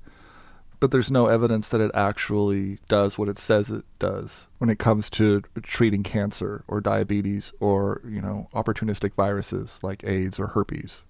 but 0.79 0.91
there's 0.91 1.09
no 1.09 1.27
evidence 1.27 1.69
that 1.69 1.81
it 1.81 1.89
actually 1.93 2.79
does 2.87 3.17
what 3.17 3.29
it 3.29 3.39
says 3.39 3.71
it 3.71 3.85
does 3.97 4.47
when 4.59 4.69
it 4.69 4.77
comes 4.77 5.09
to 5.11 5.41
treating 5.63 6.03
cancer 6.03 6.63
or 6.67 6.81
diabetes 6.81 7.51
or, 7.59 8.01
you 8.07 8.21
know, 8.21 8.47
opportunistic 8.53 9.13
viruses 9.15 9.79
like 9.81 10.03
AIDS 10.03 10.37
or 10.39 10.47
herpes. 10.47 11.03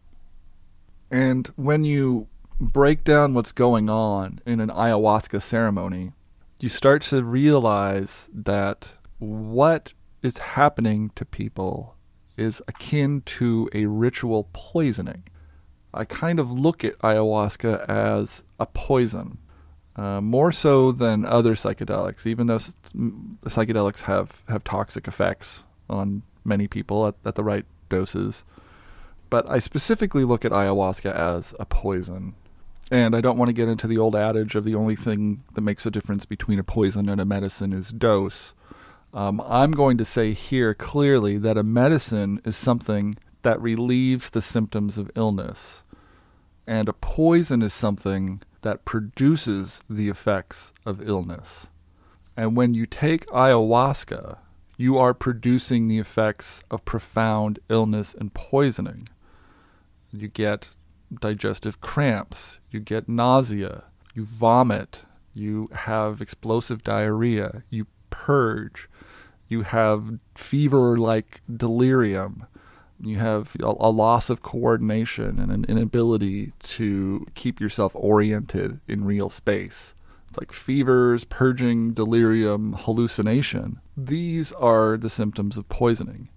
And 1.12 1.48
when 1.56 1.84
you 1.84 2.28
break 2.60 3.04
down 3.04 3.34
what's 3.34 3.52
going 3.52 3.90
on 3.90 4.40
in 4.46 4.60
an 4.60 4.70
ayahuasca 4.70 5.42
ceremony, 5.42 6.14
you 6.60 6.70
start 6.70 7.02
to 7.04 7.24
realize 7.24 8.28
that 8.34 8.90
what 9.20 9.94
is 10.22 10.38
happening 10.38 11.12
to 11.16 11.26
people 11.26 11.97
is 12.38 12.62
akin 12.68 13.22
to 13.26 13.70
a 13.74 13.86
ritual 13.86 14.48
poisoning. 14.54 15.24
I 15.94 16.06
kind 16.06 16.40
of 16.40 16.52
look 16.52 16.84
at 16.84 16.98
ayahuasca 17.00 17.90
as 17.90 18.44
a 18.60 18.66
poison, 18.68 19.40
uh, 19.96 20.22
more 20.22 20.52
so 20.52 20.92
than 20.92 21.26
other 21.26 21.56
psychedelics, 21.56 22.26
even 22.26 22.48
though 22.48 22.58
psychedelics 22.58 24.02
have, 24.02 24.44
have 24.48 24.64
toxic 24.64 25.08
effects 25.08 25.64
on 25.90 26.22
many 26.46 26.68
people 26.68 27.08
at, 27.08 27.16
at 27.26 27.36
the 27.36 27.44
right 27.44 27.66
doses. 27.90 28.44
But 29.30 29.50
I 29.50 29.60
specifically 29.60 30.24
look 30.24 30.46
at 30.46 30.52
ayahuasca 30.52 31.14
as 31.14 31.54
a 31.60 31.66
poison. 31.66 32.36
And 32.90 33.16
I 33.16 33.22
don't 33.22 33.38
want 33.38 33.50
to 33.50 33.54
get 33.54 33.68
into 33.68 33.88
the 33.88 33.98
old 33.98 34.16
adage 34.16 34.56
of 34.56 34.64
the 34.64 34.76
only 34.76 34.96
thing 34.96 35.44
that 35.54 35.62
makes 35.62 35.86
a 35.86 35.92
difference 35.92 36.26
between 36.26 36.60
a 36.60 36.64
poison 36.64 37.10
and 37.10 37.20
a 37.20 37.26
medicine 37.26 37.74
is 37.74 37.90
dose. 37.90 38.54
Um, 39.18 39.42
I'm 39.48 39.72
going 39.72 39.98
to 39.98 40.06
say 40.06 40.34
here 40.34 40.76
clearly 40.76 41.40
that 41.40 41.58
a 41.58 41.64
medicine 41.64 42.40
is 42.46 42.56
something 42.56 43.16
that 43.42 43.60
relieves 43.60 44.30
the 44.30 44.44
symptoms 44.44 45.00
of 45.00 45.10
illness, 45.16 45.82
and 46.68 46.88
a 46.88 46.94
poison 46.94 47.64
is 47.64 47.74
something 47.74 48.44
that 48.62 48.86
produces 48.86 49.82
the 49.90 50.08
effects 50.08 50.72
of 50.86 51.02
illness. 51.02 51.66
And 52.36 52.56
when 52.56 52.76
you 52.76 52.86
take 52.86 53.26
ayahuasca, 53.30 54.38
you 54.78 55.00
are 55.00 55.16
producing 55.16 55.88
the 55.88 55.98
effects 55.98 56.62
of 56.70 56.86
profound 56.86 57.58
illness 57.70 58.14
and 58.14 58.36
poisoning. 58.36 59.10
You 60.12 60.28
get 60.28 60.70
digestive 61.20 61.82
cramps, 61.82 62.60
you 62.70 62.80
get 62.80 63.10
nausea, 63.10 63.86
you 64.14 64.26
vomit, 64.26 65.06
you 65.34 65.72
have 65.74 66.22
explosive 66.22 66.84
diarrhea, 66.84 67.64
you 67.72 67.88
purge, 68.12 68.88
you 69.48 69.62
have 69.62 70.20
fever 70.36 70.98
like 70.98 71.42
delirium, 71.54 72.46
you 73.00 73.18
have 73.18 73.56
a, 73.62 73.66
a, 73.66 73.92
loss 73.92 74.30
of 74.30 74.42
coordination 74.42 75.40
and 75.40 75.52
an 75.52 75.66
inability 75.66 76.54
to 76.64 77.26
keep 77.36 77.60
yourself 77.60 77.92
oriented 77.96 78.80
in 78.88 79.06
real 79.06 79.30
space. 79.30 79.94
It's 80.30 80.38
like 80.38 80.52
fevers, 80.52 81.24
purging, 81.24 81.94
delirium, 81.94 82.74
hallucination. 82.74 83.80
These 83.96 84.52
are 84.54 84.98
the 84.98 85.10
symptoms 85.10 85.58
of 85.58 85.70
poisoning. 85.70 86.30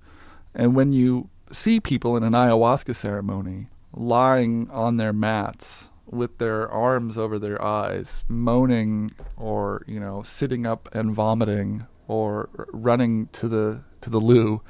And 0.55 0.75
when 0.75 0.93
you 0.93 1.31
see 1.51 1.81
people 1.81 2.17
in 2.17 2.23
an 2.23 2.33
ayahuasca 2.33 2.95
ceremony 2.95 3.69
lying 3.93 4.69
on 4.71 4.97
their 4.97 5.13
mats 5.13 5.89
with 6.07 6.39
their 6.39 6.69
arms 6.71 7.17
over 7.17 7.39
their 7.39 7.63
eyes, 7.63 8.25
moaning 8.29 9.11
or, 9.37 9.83
you 9.87 9.99
know, 9.99 10.23
sitting 10.23 10.67
up 10.67 10.89
and 10.93 11.15
vomiting 11.15 11.87
or 12.11 12.49
running 12.73 13.29
to 13.29 13.47
the 13.47 13.81
to 14.01 14.11
the 14.11 14.19
loo 14.19 14.61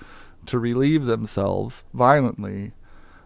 to 0.45 0.59
relieve 0.59 1.07
themselves 1.07 1.85
violently. 1.95 2.73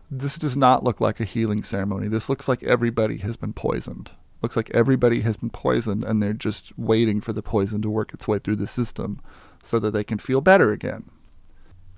This 0.09 0.39
does 0.39 0.57
not 0.57 0.85
look 0.85 1.01
like 1.01 1.19
a 1.19 1.25
healing 1.25 1.65
ceremony. 1.65 2.07
This 2.07 2.29
looks 2.29 2.47
like 2.47 2.63
everybody 2.63 3.19
has 3.19 3.37
been 3.37 3.53
poisoned. 3.53 4.13
Looks 4.41 4.55
like 4.55 4.71
everybody 4.71 5.23
has 5.23 5.37
been 5.37 5.51
poisoned 5.51 6.05
and 6.05 6.23
they're 6.23 6.33
just 6.33 6.79
waiting 6.79 7.21
for 7.21 7.33
the 7.33 7.43
poison 7.43 7.83
to 7.83 7.91
work 7.91 8.15
its 8.15 8.29
way 8.29 8.39
through 8.39 8.57
the 8.57 8.69
system 8.69 9.21
so 9.65 9.81
that 9.81 9.91
they 9.91 10.05
can 10.05 10.19
feel 10.19 10.41
better 10.41 10.71
again. 10.71 11.11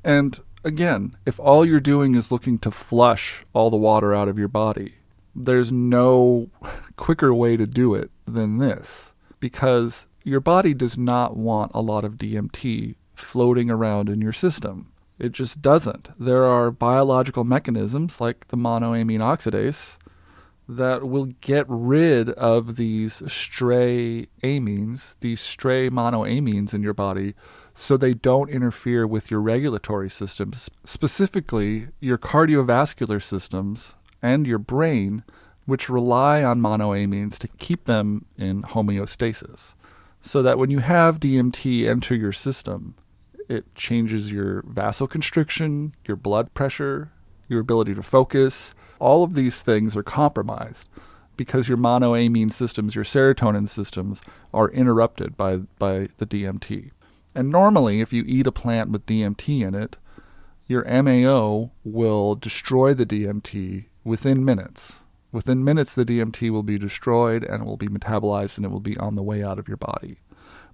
And 0.02 0.40
again, 0.64 1.18
if 1.26 1.38
all 1.38 1.66
you're 1.66 1.80
doing 1.80 2.14
is 2.14 2.32
looking 2.32 2.56
to 2.60 2.70
flush 2.70 3.44
all 3.52 3.68
the 3.68 3.76
water 3.76 4.14
out 4.14 4.28
of 4.28 4.38
your 4.38 4.48
body, 4.48 4.94
there's 5.34 5.70
no 5.70 6.48
quicker 6.96 7.34
way 7.34 7.58
to 7.58 7.66
do 7.66 7.94
it 7.94 8.10
than 8.26 8.56
this 8.56 9.12
because 9.38 10.06
your 10.26 10.40
body 10.40 10.74
does 10.74 10.98
not 10.98 11.36
want 11.36 11.70
a 11.72 11.80
lot 11.80 12.04
of 12.04 12.14
DMT 12.14 12.96
floating 13.14 13.70
around 13.70 14.08
in 14.08 14.20
your 14.20 14.32
system. 14.32 14.92
It 15.20 15.30
just 15.30 15.62
doesn't. 15.62 16.08
There 16.18 16.44
are 16.44 16.72
biological 16.72 17.44
mechanisms 17.44 18.20
like 18.20 18.48
the 18.48 18.56
monoamine 18.56 19.20
oxidase 19.20 19.96
that 20.68 21.08
will 21.08 21.26
get 21.40 21.64
rid 21.68 22.30
of 22.30 22.74
these 22.74 23.22
stray 23.32 24.26
amines, 24.42 25.14
these 25.20 25.40
stray 25.40 25.88
monoamines 25.88 26.74
in 26.74 26.82
your 26.82 26.92
body 26.92 27.34
so 27.76 27.96
they 27.96 28.12
don't 28.12 28.50
interfere 28.50 29.06
with 29.06 29.30
your 29.30 29.40
regulatory 29.40 30.10
systems, 30.10 30.68
specifically 30.84 31.86
your 32.00 32.18
cardiovascular 32.18 33.22
systems 33.22 33.94
and 34.20 34.44
your 34.44 34.58
brain, 34.58 35.22
which 35.66 35.88
rely 35.88 36.42
on 36.42 36.60
monoamines 36.60 37.38
to 37.38 37.46
keep 37.46 37.84
them 37.84 38.24
in 38.36 38.62
homeostasis. 38.62 39.74
So 40.26 40.42
that 40.42 40.58
when 40.58 40.70
you 40.70 40.80
have 40.80 41.20
DMT 41.20 41.88
enter 41.88 42.12
your 42.16 42.32
system, 42.32 42.96
it 43.48 43.72
changes 43.76 44.32
your 44.32 44.62
vasoconstriction, 44.62 45.92
your 46.04 46.16
blood 46.16 46.52
pressure, 46.52 47.12
your 47.48 47.60
ability 47.60 47.94
to 47.94 48.02
focus. 48.02 48.74
All 48.98 49.22
of 49.22 49.34
these 49.34 49.60
things 49.60 49.96
are 49.96 50.02
compromised 50.02 50.88
because 51.36 51.68
your 51.68 51.78
monoamine 51.78 52.50
systems, 52.50 52.96
your 52.96 53.04
serotonin 53.04 53.68
systems, 53.68 54.20
are 54.52 54.68
interrupted 54.70 55.36
by, 55.36 55.58
by 55.78 56.08
the 56.18 56.26
DMT. 56.26 56.90
And 57.32 57.48
normally, 57.50 58.00
if 58.00 58.12
you 58.12 58.24
eat 58.26 58.48
a 58.48 58.52
plant 58.52 58.90
with 58.90 59.06
DMT 59.06 59.60
in 59.64 59.76
it, 59.76 59.96
your 60.66 60.84
MAO 60.86 61.70
will 61.84 62.34
destroy 62.34 62.94
the 62.94 63.06
DMT 63.06 63.84
within 64.02 64.44
minutes. 64.44 65.04
Within 65.32 65.64
minutes, 65.64 65.94
the 65.94 66.04
DMT 66.04 66.50
will 66.50 66.62
be 66.62 66.78
destroyed 66.78 67.44
and 67.44 67.62
it 67.62 67.66
will 67.66 67.76
be 67.76 67.88
metabolized 67.88 68.56
and 68.56 68.64
it 68.64 68.70
will 68.70 68.80
be 68.80 68.96
on 68.96 69.14
the 69.14 69.22
way 69.22 69.42
out 69.42 69.58
of 69.58 69.68
your 69.68 69.76
body. 69.76 70.18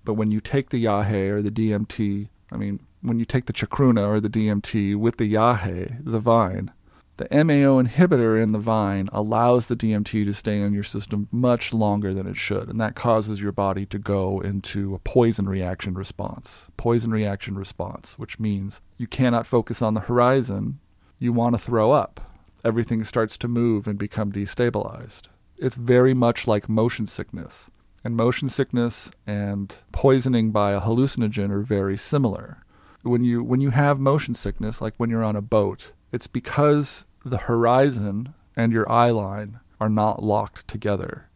But 0.05 0.15
when 0.15 0.31
you 0.31 0.41
take 0.41 0.71
the 0.71 0.85
yahe 0.85 1.31
or 1.31 1.43
the 1.43 1.51
DMT, 1.51 2.29
I 2.51 2.57
mean, 2.57 2.81
when 3.01 3.19
you 3.19 3.25
take 3.25 3.47
the 3.47 3.53
chacruna 3.53 4.07
or 4.07 4.21
the 4.21 4.29
DMT 4.29 4.97
with 4.97 5.17
the 5.17 5.33
yahe, 5.33 6.05
the 6.05 6.21
vine, 6.21 6.73
the 7.19 7.45
MAO 7.45 7.81
inhibitor 7.81 8.43
in 8.43 8.53
the 8.53 8.59
vine 8.59 9.09
allows 9.13 9.67
the 9.67 9.77
DMT 9.77 10.25
to 10.25 10.33
stay 10.33 10.61
in 10.61 10.73
your 10.73 10.83
system 10.83 11.29
much 11.31 11.73
longer 11.73 12.15
than 12.15 12.27
it 12.27 12.37
should, 12.37 12.69
and 12.69 12.81
that 12.81 12.97
causes 12.97 13.41
your 13.41 13.53
body 13.53 13.85
to 13.87 13.99
go 13.99 14.41
into 14.41 14.95
a 14.95 14.99
poison 14.99 15.49
reaction 15.49 15.95
response. 15.95 16.63
Poison 16.77 17.11
reaction 17.11 17.57
response, 17.57 18.15
which 18.19 18.41
means 18.41 18.81
you 18.97 19.07
cannot 19.07 19.47
focus 19.47 19.83
on 19.83 19.95
the 19.95 20.01
horizon, 20.01 20.81
you 21.19 21.33
want 21.33 21.55
to 21.55 21.59
throw 21.59 21.93
up. 21.93 22.32
Everything 22.65 23.03
starts 23.05 23.37
to 23.39 23.49
move 23.49 23.87
and 23.87 23.99
become 23.99 24.33
destabilized. 24.33 25.23
It's 25.57 25.75
very 25.75 26.15
much 26.15 26.47
like 26.47 26.69
motion 26.69 27.07
sickness. 27.07 27.71
And 28.05 28.17
motion 28.17 28.49
sickness 28.49 29.11
and 29.27 29.75
poisoning 29.93 30.51
by 30.51 30.73
a 30.73 30.81
hallucinogen 30.81 31.51
are 31.51 31.63
very 31.63 31.97
similar. 31.97 32.65
When 33.03 33.25
you 33.25 33.43
when 33.43 33.61
you 33.61 33.71
have 33.71 33.99
motion 33.99 34.35
sickness, 34.35 34.81
like 34.81 34.95
when 34.97 35.11
you're 35.11 35.25
on 35.25 35.37
a 35.37 35.43
boat, 35.43 35.93
it's 36.13 36.27
because 36.27 37.05
the 37.25 37.39
horizon 37.39 38.35
and 38.57 38.73
your 38.73 38.91
eye 38.91 39.11
line 39.11 39.61
are 39.81 39.89
not 39.89 40.23
locked 40.23 40.69
together. 40.69 41.29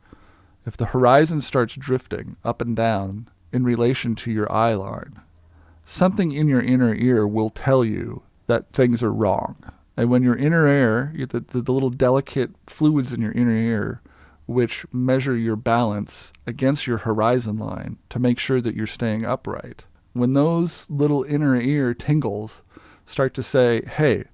If 0.64 0.76
the 0.76 0.86
horizon 0.86 1.40
starts 1.40 1.74
drifting 1.74 2.36
up 2.44 2.60
and 2.60 2.74
down 2.74 3.28
in 3.52 3.64
relation 3.64 4.14
to 4.16 4.30
your 4.30 4.50
eye 4.52 4.74
line, 4.74 5.20
something 5.84 6.32
in 6.32 6.48
your 6.48 6.60
inner 6.60 6.94
ear 6.94 7.26
will 7.26 7.50
tell 7.50 7.84
you 7.84 8.22
that 8.48 8.72
things 8.72 9.02
are 9.02 9.12
wrong. 9.12 9.56
And 9.96 10.10
when 10.10 10.22
your 10.22 10.36
inner 10.36 10.66
ear, 10.68 11.12
the, 11.16 11.40
the, 11.40 11.62
the 11.62 11.72
little 11.72 11.90
delicate 11.90 12.50
fluids 12.66 13.12
in 13.12 13.22
your 13.22 13.32
inner 13.32 13.56
ear, 13.56 14.02
which 14.46 14.84
measure 14.92 15.36
your 15.36 15.56
balance 15.56 16.32
against 16.46 16.86
your 16.86 16.98
horizon 16.98 17.56
line 17.56 17.98
to 18.10 18.18
make 18.18 18.38
sure 18.38 18.60
that 18.60 18.74
you're 18.74 18.86
staying 18.86 19.24
upright, 19.24 19.84
when 20.12 20.32
those 20.32 20.86
little 20.88 21.24
inner 21.24 21.60
ear 21.60 21.94
tingles 21.94 22.62
start 23.06 23.34
to 23.34 23.42
say, 23.42 23.82
hey, 23.86 24.24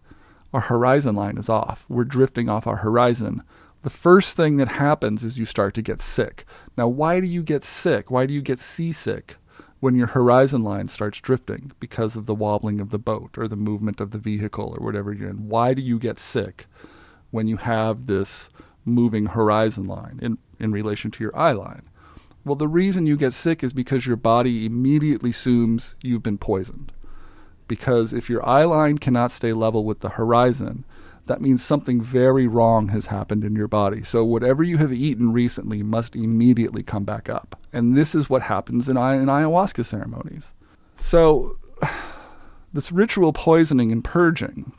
our 0.52 0.60
horizon 0.60 1.14
line 1.14 1.38
is 1.38 1.48
off. 1.48 1.84
We're 1.88 2.04
drifting 2.04 2.48
off 2.48 2.66
our 2.66 2.76
horizon. 2.76 3.42
The 3.82 3.90
first 3.90 4.36
thing 4.36 4.58
that 4.58 4.68
happens 4.68 5.24
is 5.24 5.38
you 5.38 5.44
start 5.44 5.74
to 5.74 5.82
get 5.82 6.00
sick. 6.00 6.44
Now, 6.76 6.88
why 6.88 7.20
do 7.20 7.26
you 7.26 7.42
get 7.42 7.64
sick? 7.64 8.10
Why 8.10 8.26
do 8.26 8.34
you 8.34 8.42
get 8.42 8.60
seasick 8.60 9.36
when 9.82 9.96
your 9.96 10.06
horizon 10.06 10.62
line 10.62 10.86
starts 10.86 11.20
drifting 11.20 11.72
because 11.80 12.14
of 12.14 12.26
the 12.26 12.36
wobbling 12.36 12.78
of 12.78 12.90
the 12.90 13.00
boat 13.00 13.36
or 13.36 13.48
the 13.48 13.56
movement 13.56 14.00
of 14.00 14.12
the 14.12 14.18
vehicle 14.18 14.72
or 14.78 14.84
whatever 14.84 15.12
you're 15.12 15.28
in? 15.28 15.48
Why 15.48 15.74
do 15.74 15.82
you 15.82 15.98
get 15.98 16.20
sick 16.20 16.68
when 17.32 17.48
you 17.48 17.56
have 17.56 18.06
this 18.06 18.48
moving 18.84 19.26
horizon 19.26 19.86
line 19.86 20.20
in, 20.22 20.38
in 20.60 20.70
relation 20.70 21.10
to 21.10 21.24
your 21.24 21.36
eye 21.36 21.50
line? 21.50 21.82
Well, 22.44 22.54
the 22.54 22.68
reason 22.68 23.06
you 23.06 23.16
get 23.16 23.34
sick 23.34 23.64
is 23.64 23.72
because 23.72 24.06
your 24.06 24.14
body 24.14 24.66
immediately 24.66 25.30
assumes 25.30 25.96
you've 26.00 26.22
been 26.22 26.38
poisoned 26.38 26.92
because 27.66 28.12
if 28.12 28.30
your 28.30 28.46
eye 28.48 28.64
line 28.64 28.98
cannot 28.98 29.32
stay 29.32 29.52
level 29.52 29.84
with 29.84 29.98
the 29.98 30.10
horizon, 30.10 30.84
that 31.32 31.40
means 31.40 31.64
something 31.64 32.02
very 32.02 32.46
wrong 32.46 32.88
has 32.88 33.06
happened 33.06 33.42
in 33.42 33.56
your 33.56 33.66
body. 33.66 34.04
So 34.04 34.22
whatever 34.22 34.62
you 34.62 34.76
have 34.76 34.92
eaten 34.92 35.32
recently 35.32 35.82
must 35.82 36.14
immediately 36.14 36.82
come 36.82 37.04
back 37.04 37.30
up. 37.30 37.58
And 37.72 37.96
this 37.96 38.14
is 38.14 38.28
what 38.28 38.42
happens 38.42 38.86
in, 38.86 38.98
in 38.98 39.26
ayahuasca 39.26 39.86
ceremonies. 39.86 40.52
So 40.98 41.56
this 42.74 42.92
ritual 42.92 43.32
poisoning 43.32 43.90
and 43.90 44.04
purging, 44.04 44.74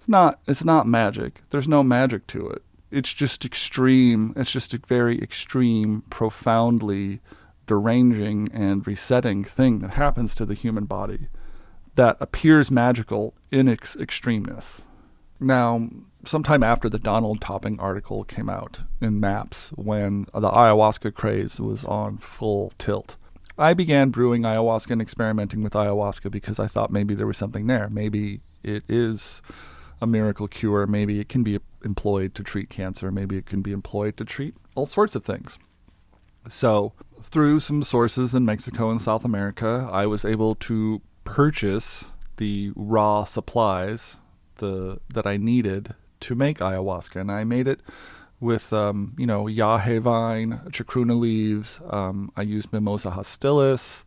it's 0.00 0.08
not 0.08 0.40
it's 0.48 0.64
not 0.64 0.88
magic. 0.88 1.42
There's 1.50 1.68
no 1.68 1.84
magic 1.84 2.26
to 2.28 2.48
it. 2.48 2.64
It's 2.90 3.12
just 3.12 3.44
extreme. 3.44 4.32
It's 4.34 4.50
just 4.50 4.74
a 4.74 4.80
very 4.88 5.22
extreme, 5.22 6.02
profoundly 6.10 7.20
deranging 7.68 8.48
and 8.52 8.84
resetting 8.84 9.44
thing 9.44 9.78
that 9.78 9.92
happens 9.92 10.34
to 10.34 10.44
the 10.44 10.54
human 10.54 10.86
body 10.86 11.28
that 11.94 12.16
appears 12.18 12.68
magical 12.68 13.32
in 13.52 13.68
its 13.68 13.94
extremeness. 13.94 14.80
Now, 15.44 15.90
sometime 16.24 16.62
after 16.62 16.88
the 16.88 16.98
Donald 16.98 17.42
Topping 17.42 17.78
article 17.78 18.24
came 18.24 18.48
out 18.48 18.80
in 19.02 19.20
Maps, 19.20 19.72
when 19.76 20.22
the 20.32 20.48
ayahuasca 20.48 21.12
craze 21.12 21.60
was 21.60 21.84
on 21.84 22.16
full 22.16 22.72
tilt, 22.78 23.16
I 23.58 23.74
began 23.74 24.08
brewing 24.08 24.42
ayahuasca 24.42 24.92
and 24.92 25.02
experimenting 25.02 25.60
with 25.60 25.74
ayahuasca 25.74 26.30
because 26.30 26.58
I 26.58 26.66
thought 26.66 26.90
maybe 26.90 27.14
there 27.14 27.26
was 27.26 27.36
something 27.36 27.66
there. 27.66 27.90
Maybe 27.90 28.40
it 28.62 28.84
is 28.88 29.42
a 30.00 30.06
miracle 30.06 30.48
cure. 30.48 30.86
Maybe 30.86 31.20
it 31.20 31.28
can 31.28 31.42
be 31.42 31.60
employed 31.84 32.34
to 32.36 32.42
treat 32.42 32.70
cancer. 32.70 33.12
Maybe 33.12 33.36
it 33.36 33.44
can 33.44 33.60
be 33.60 33.72
employed 33.72 34.16
to 34.16 34.24
treat 34.24 34.56
all 34.74 34.86
sorts 34.86 35.14
of 35.14 35.26
things. 35.26 35.58
So, 36.48 36.94
through 37.20 37.60
some 37.60 37.82
sources 37.82 38.34
in 38.34 38.46
Mexico 38.46 38.90
and 38.90 39.00
South 39.00 39.26
America, 39.26 39.90
I 39.92 40.06
was 40.06 40.24
able 40.24 40.54
to 40.54 41.02
purchase 41.24 42.06
the 42.38 42.72
raw 42.74 43.24
supplies 43.24 44.16
the 44.56 45.00
that 45.12 45.26
I 45.26 45.36
needed 45.36 45.94
to 46.20 46.34
make 46.34 46.58
ayahuasca, 46.58 47.20
and 47.20 47.30
I 47.30 47.44
made 47.44 47.68
it 47.68 47.80
with 48.40 48.72
um, 48.72 49.14
you 49.18 49.26
know 49.26 49.44
yahe 49.44 50.00
vine, 50.00 50.60
chacruna 50.70 51.18
leaves. 51.18 51.80
Um, 51.88 52.30
I 52.36 52.42
used 52.42 52.72
Mimosa 52.72 53.10
hostilis. 53.10 54.04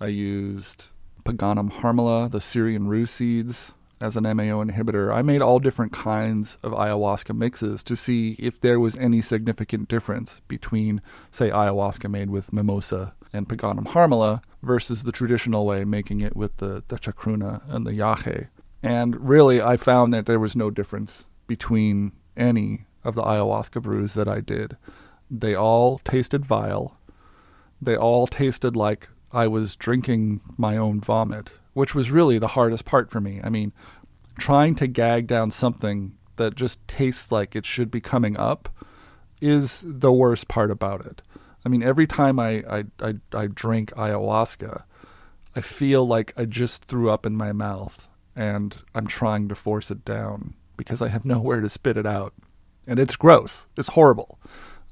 I 0.00 0.08
used 0.08 0.86
Peganum 1.24 1.70
harmala, 1.70 2.30
the 2.30 2.40
Syrian 2.40 2.86
rue 2.86 3.06
seeds, 3.06 3.72
as 4.00 4.16
an 4.16 4.24
MAO 4.24 4.62
inhibitor. 4.62 5.12
I 5.12 5.22
made 5.22 5.42
all 5.42 5.58
different 5.58 5.92
kinds 5.92 6.58
of 6.62 6.72
ayahuasca 6.72 7.36
mixes 7.36 7.82
to 7.84 7.96
see 7.96 8.36
if 8.38 8.60
there 8.60 8.78
was 8.78 8.96
any 8.96 9.22
significant 9.22 9.88
difference 9.88 10.40
between, 10.48 11.00
say, 11.30 11.50
ayahuasca 11.50 12.10
made 12.10 12.30
with 12.30 12.52
Mimosa 12.52 13.14
and 13.32 13.48
Peganum 13.48 13.86
harmala 13.86 14.42
versus 14.62 15.02
the 15.02 15.12
traditional 15.12 15.66
way, 15.66 15.84
making 15.84 16.20
it 16.20 16.36
with 16.36 16.56
the, 16.58 16.82
the 16.88 16.98
chacruna 16.98 17.62
and 17.68 17.86
the 17.86 17.92
yahe. 17.92 18.48
And 18.86 19.28
really, 19.28 19.60
I 19.60 19.76
found 19.76 20.14
that 20.14 20.26
there 20.26 20.38
was 20.38 20.54
no 20.54 20.70
difference 20.70 21.24
between 21.48 22.12
any 22.36 22.86
of 23.02 23.16
the 23.16 23.22
ayahuasca 23.22 23.82
brews 23.82 24.14
that 24.14 24.28
I 24.28 24.40
did. 24.40 24.76
They 25.28 25.56
all 25.56 25.98
tasted 25.98 26.46
vile. 26.46 26.96
They 27.82 27.96
all 27.96 28.28
tasted 28.28 28.76
like 28.76 29.08
I 29.32 29.48
was 29.48 29.74
drinking 29.74 30.40
my 30.56 30.76
own 30.76 31.00
vomit, 31.00 31.50
which 31.72 31.96
was 31.96 32.12
really 32.12 32.38
the 32.38 32.54
hardest 32.54 32.84
part 32.84 33.10
for 33.10 33.20
me. 33.20 33.40
I 33.42 33.48
mean, 33.48 33.72
trying 34.38 34.76
to 34.76 34.86
gag 34.86 35.26
down 35.26 35.50
something 35.50 36.16
that 36.36 36.54
just 36.54 36.78
tastes 36.86 37.32
like 37.32 37.56
it 37.56 37.66
should 37.66 37.90
be 37.90 38.00
coming 38.00 38.36
up 38.36 38.68
is 39.40 39.84
the 39.84 40.12
worst 40.12 40.46
part 40.46 40.70
about 40.70 41.04
it. 41.04 41.22
I 41.64 41.68
mean, 41.68 41.82
every 41.82 42.06
time 42.06 42.38
I, 42.38 42.62
I, 42.70 42.84
I, 43.00 43.14
I 43.32 43.46
drink 43.48 43.90
ayahuasca, 43.94 44.84
I 45.56 45.60
feel 45.60 46.06
like 46.06 46.32
I 46.36 46.44
just 46.44 46.84
threw 46.84 47.10
up 47.10 47.26
in 47.26 47.34
my 47.34 47.50
mouth 47.50 48.06
and 48.36 48.76
I'm 48.94 49.06
trying 49.06 49.48
to 49.48 49.54
force 49.54 49.90
it 49.90 50.04
down 50.04 50.54
because 50.76 51.00
I 51.00 51.08
have 51.08 51.24
nowhere 51.24 51.60
to 51.60 51.68
spit 51.68 51.96
it 51.96 52.06
out. 52.06 52.34
And 52.86 53.00
it's 53.00 53.16
gross. 53.16 53.66
It's 53.76 53.88
horrible. 53.88 54.38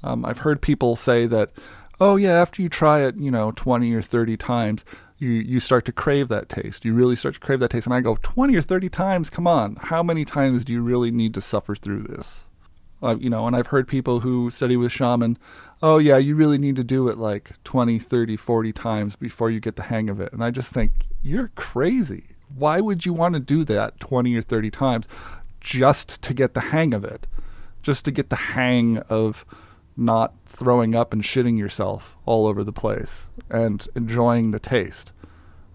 Um, 0.03 0.25
I've 0.25 0.39
heard 0.39 0.61
people 0.61 0.95
say 0.95 1.27
that, 1.27 1.51
oh, 1.99 2.17
yeah, 2.17 2.41
after 2.41 2.61
you 2.61 2.67
try 2.67 3.01
it, 3.01 3.15
you 3.15 3.31
know, 3.31 3.51
20 3.51 3.93
or 3.93 4.01
30 4.01 4.35
times, 4.35 4.83
you, 5.17 5.29
you 5.29 5.61
start 5.61 5.85
to 5.85 5.93
crave 5.93 6.27
that 6.27 6.49
taste. 6.49 6.83
You 6.83 6.93
really 6.93 7.15
start 7.15 7.35
to 7.35 7.39
crave 7.39 7.61
that 7.61 7.69
taste. 7.69 7.87
And 7.87 7.93
I 7.93 8.01
go, 8.01 8.17
20 8.21 8.55
or 8.55 8.61
30 8.61 8.89
times? 8.89 9.29
Come 9.29 9.47
on. 9.47 9.77
How 9.77 10.03
many 10.03 10.25
times 10.25 10.65
do 10.65 10.73
you 10.73 10.81
really 10.81 11.11
need 11.11 11.33
to 11.35 11.41
suffer 11.41 11.75
through 11.75 12.03
this? 12.03 12.43
Uh, 13.01 13.15
you 13.17 13.29
know, 13.29 13.45
and 13.47 13.55
I've 13.55 13.67
heard 13.67 13.87
people 13.87 14.21
who 14.21 14.49
study 14.49 14.75
with 14.75 14.91
shaman, 14.91 15.37
oh 15.83 15.97
yeah, 15.97 16.17
you 16.17 16.35
really 16.35 16.57
need 16.57 16.75
to 16.77 16.83
do 16.83 17.07
it 17.07 17.17
like 17.17 17.51
20, 17.63 17.99
30, 17.99 18.35
40 18.35 18.73
times 18.73 19.15
before 19.15 19.51
you 19.51 19.59
get 19.59 19.75
the 19.75 19.83
hang 19.83 20.09
of 20.09 20.19
it. 20.19 20.33
And 20.33 20.43
I 20.43 20.49
just 20.49 20.71
think, 20.71 20.91
you're 21.21 21.51
crazy. 21.55 22.34
Why 22.55 22.79
would 22.79 23.05
you 23.05 23.13
want 23.13 23.33
to 23.33 23.39
do 23.39 23.63
that 23.65 23.99
20 23.99 24.35
or 24.35 24.41
30 24.41 24.71
times 24.71 25.07
just 25.59 26.21
to 26.21 26.33
get 26.33 26.53
the 26.53 26.61
hang 26.61 26.93
of 26.93 27.03
it? 27.03 27.27
Just 27.83 28.05
to 28.05 28.11
get 28.11 28.29
the 28.29 28.35
hang 28.35 28.99
of 29.09 29.45
not 29.97 30.33
throwing 30.45 30.95
up 30.95 31.13
and 31.13 31.21
shitting 31.21 31.57
yourself 31.57 32.15
all 32.25 32.47
over 32.47 32.63
the 32.63 32.73
place 32.73 33.23
and 33.49 33.87
enjoying 33.95 34.51
the 34.51 34.59
taste. 34.59 35.11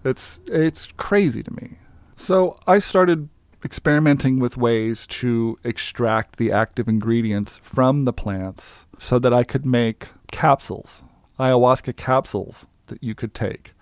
It's 0.03 0.39
it's 0.47 0.87
crazy 0.97 1.43
to 1.43 1.53
me. 1.53 1.77
So 2.15 2.59
I 2.67 2.79
started 2.79 3.29
experimenting 3.63 4.39
with 4.39 4.57
ways 4.57 5.05
to 5.05 5.59
extract 5.63 6.37
the 6.37 6.51
active 6.51 6.87
ingredients 6.87 7.59
from 7.63 8.05
the 8.05 8.13
plants 8.13 8.85
so 8.97 9.19
that 9.19 9.33
I 9.33 9.43
could 9.43 9.65
make 9.65 10.07
capsules, 10.31 11.03
ayahuasca 11.39 11.95
capsules 11.95 12.65
that 12.87 13.03
you 13.03 13.13
could 13.13 13.33
take. 13.33 13.73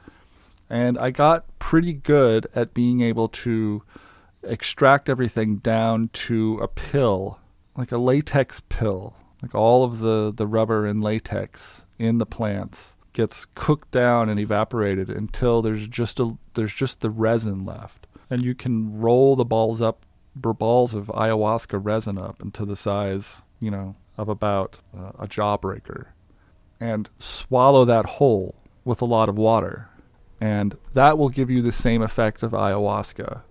And 0.69 0.97
I 0.97 1.11
got 1.11 1.45
pretty 1.59 1.93
good 1.93 2.47
at 2.53 2.73
being 2.73 3.01
able 3.01 3.27
to 3.29 3.83
extract 4.43 5.09
everything 5.09 5.57
down 5.57 6.09
to 6.13 6.59
a 6.59 6.67
pill, 6.67 7.39
like 7.75 7.91
a 7.91 7.97
latex 7.97 8.61
pill. 8.69 9.15
Like 9.41 9.55
all 9.55 9.83
of 9.83 9.99
the, 9.99 10.31
the 10.35 10.47
rubber 10.47 10.85
and 10.85 11.01
latex 11.01 11.85
in 11.97 12.17
the 12.17 12.25
plants 12.25 12.95
gets 13.13 13.47
cooked 13.55 13.91
down 13.91 14.29
and 14.29 14.39
evaporated 14.39 15.09
until 15.09 15.61
there's 15.61 15.87
just 15.87 16.19
a 16.19 16.37
there's 16.53 16.73
just 16.73 17.01
the 17.01 17.09
resin 17.09 17.65
left 17.65 18.05
and 18.29 18.43
you 18.43 18.55
can 18.55 18.99
roll 18.99 19.35
the 19.35 19.45
balls 19.45 19.81
up, 19.81 20.05
balls 20.35 20.93
of 20.93 21.07
ayahuasca 21.07 21.79
resin 21.83 22.17
up 22.17 22.41
into 22.41 22.65
the 22.65 22.75
size, 22.75 23.41
you 23.59 23.71
know, 23.71 23.95
of 24.17 24.29
about 24.29 24.79
uh, 24.97 25.11
a 25.19 25.27
jawbreaker, 25.27 26.07
and 26.79 27.09
swallow 27.17 27.85
that 27.85 28.05
whole 28.05 28.55
with 28.85 29.01
a 29.01 29.05
lot 29.05 29.29
of 29.29 29.37
water, 29.37 29.88
and 30.39 30.77
that 30.93 31.17
will 31.17 31.29
give 31.29 31.49
you 31.49 31.61
the 31.61 31.71
same 31.71 32.01
effect 32.01 32.43
of 32.43 32.51
ayahuasca, 32.51 33.41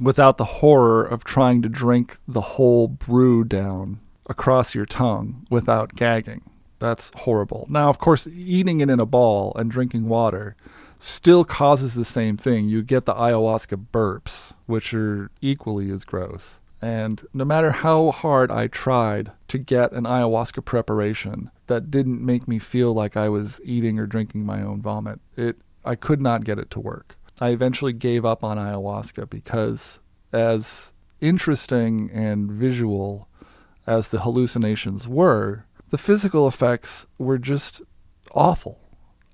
without 0.00 0.38
the 0.38 0.44
horror 0.44 1.04
of 1.04 1.24
trying 1.24 1.62
to 1.62 1.68
drink 1.68 2.18
the 2.26 2.40
whole 2.40 2.88
brew 2.88 3.44
down 3.44 4.00
across 4.28 4.74
your 4.74 4.86
tongue 4.86 5.46
without 5.50 5.94
gagging. 5.94 6.42
That's 6.78 7.10
horrible. 7.14 7.66
Now, 7.68 7.90
of 7.90 7.98
course, 7.98 8.26
eating 8.26 8.80
it 8.80 8.88
in 8.88 9.00
a 9.00 9.06
ball 9.06 9.52
and 9.56 9.70
drinking 9.70 10.08
water 10.08 10.56
still 10.98 11.44
causes 11.44 11.94
the 11.94 12.04
same 12.04 12.36
thing. 12.36 12.68
You 12.68 12.82
get 12.82 13.04
the 13.04 13.14
ayahuasca 13.14 13.86
burps, 13.92 14.52
which 14.66 14.94
are 14.94 15.30
equally 15.42 15.90
as 15.90 16.04
gross. 16.04 16.60
And 16.80 17.26
no 17.34 17.44
matter 17.44 17.72
how 17.72 18.10
hard 18.10 18.50
I 18.50 18.66
tried 18.66 19.32
to 19.48 19.58
get 19.58 19.92
an 19.92 20.04
ayahuasca 20.04 20.64
preparation 20.64 21.50
that 21.66 21.90
didn't 21.90 22.24
make 22.24 22.48
me 22.48 22.58
feel 22.58 22.94
like 22.94 23.16
I 23.16 23.28
was 23.28 23.60
eating 23.62 23.98
or 23.98 24.06
drinking 24.06 24.46
my 24.46 24.62
own 24.62 24.80
vomit, 24.80 25.20
it 25.36 25.58
I 25.84 25.94
could 25.94 26.20
not 26.20 26.44
get 26.44 26.58
it 26.58 26.70
to 26.72 26.80
work. 26.80 27.16
I 27.40 27.50
eventually 27.50 27.92
gave 27.92 28.24
up 28.24 28.44
on 28.44 28.58
ayahuasca 28.58 29.30
because 29.30 29.98
as 30.32 30.90
interesting 31.20 32.10
and 32.12 32.50
visual 32.50 33.28
as 33.86 34.10
the 34.10 34.20
hallucinations 34.20 35.08
were, 35.08 35.64
the 35.90 35.98
physical 35.98 36.46
effects 36.46 37.06
were 37.18 37.38
just 37.38 37.82
awful. 38.32 38.78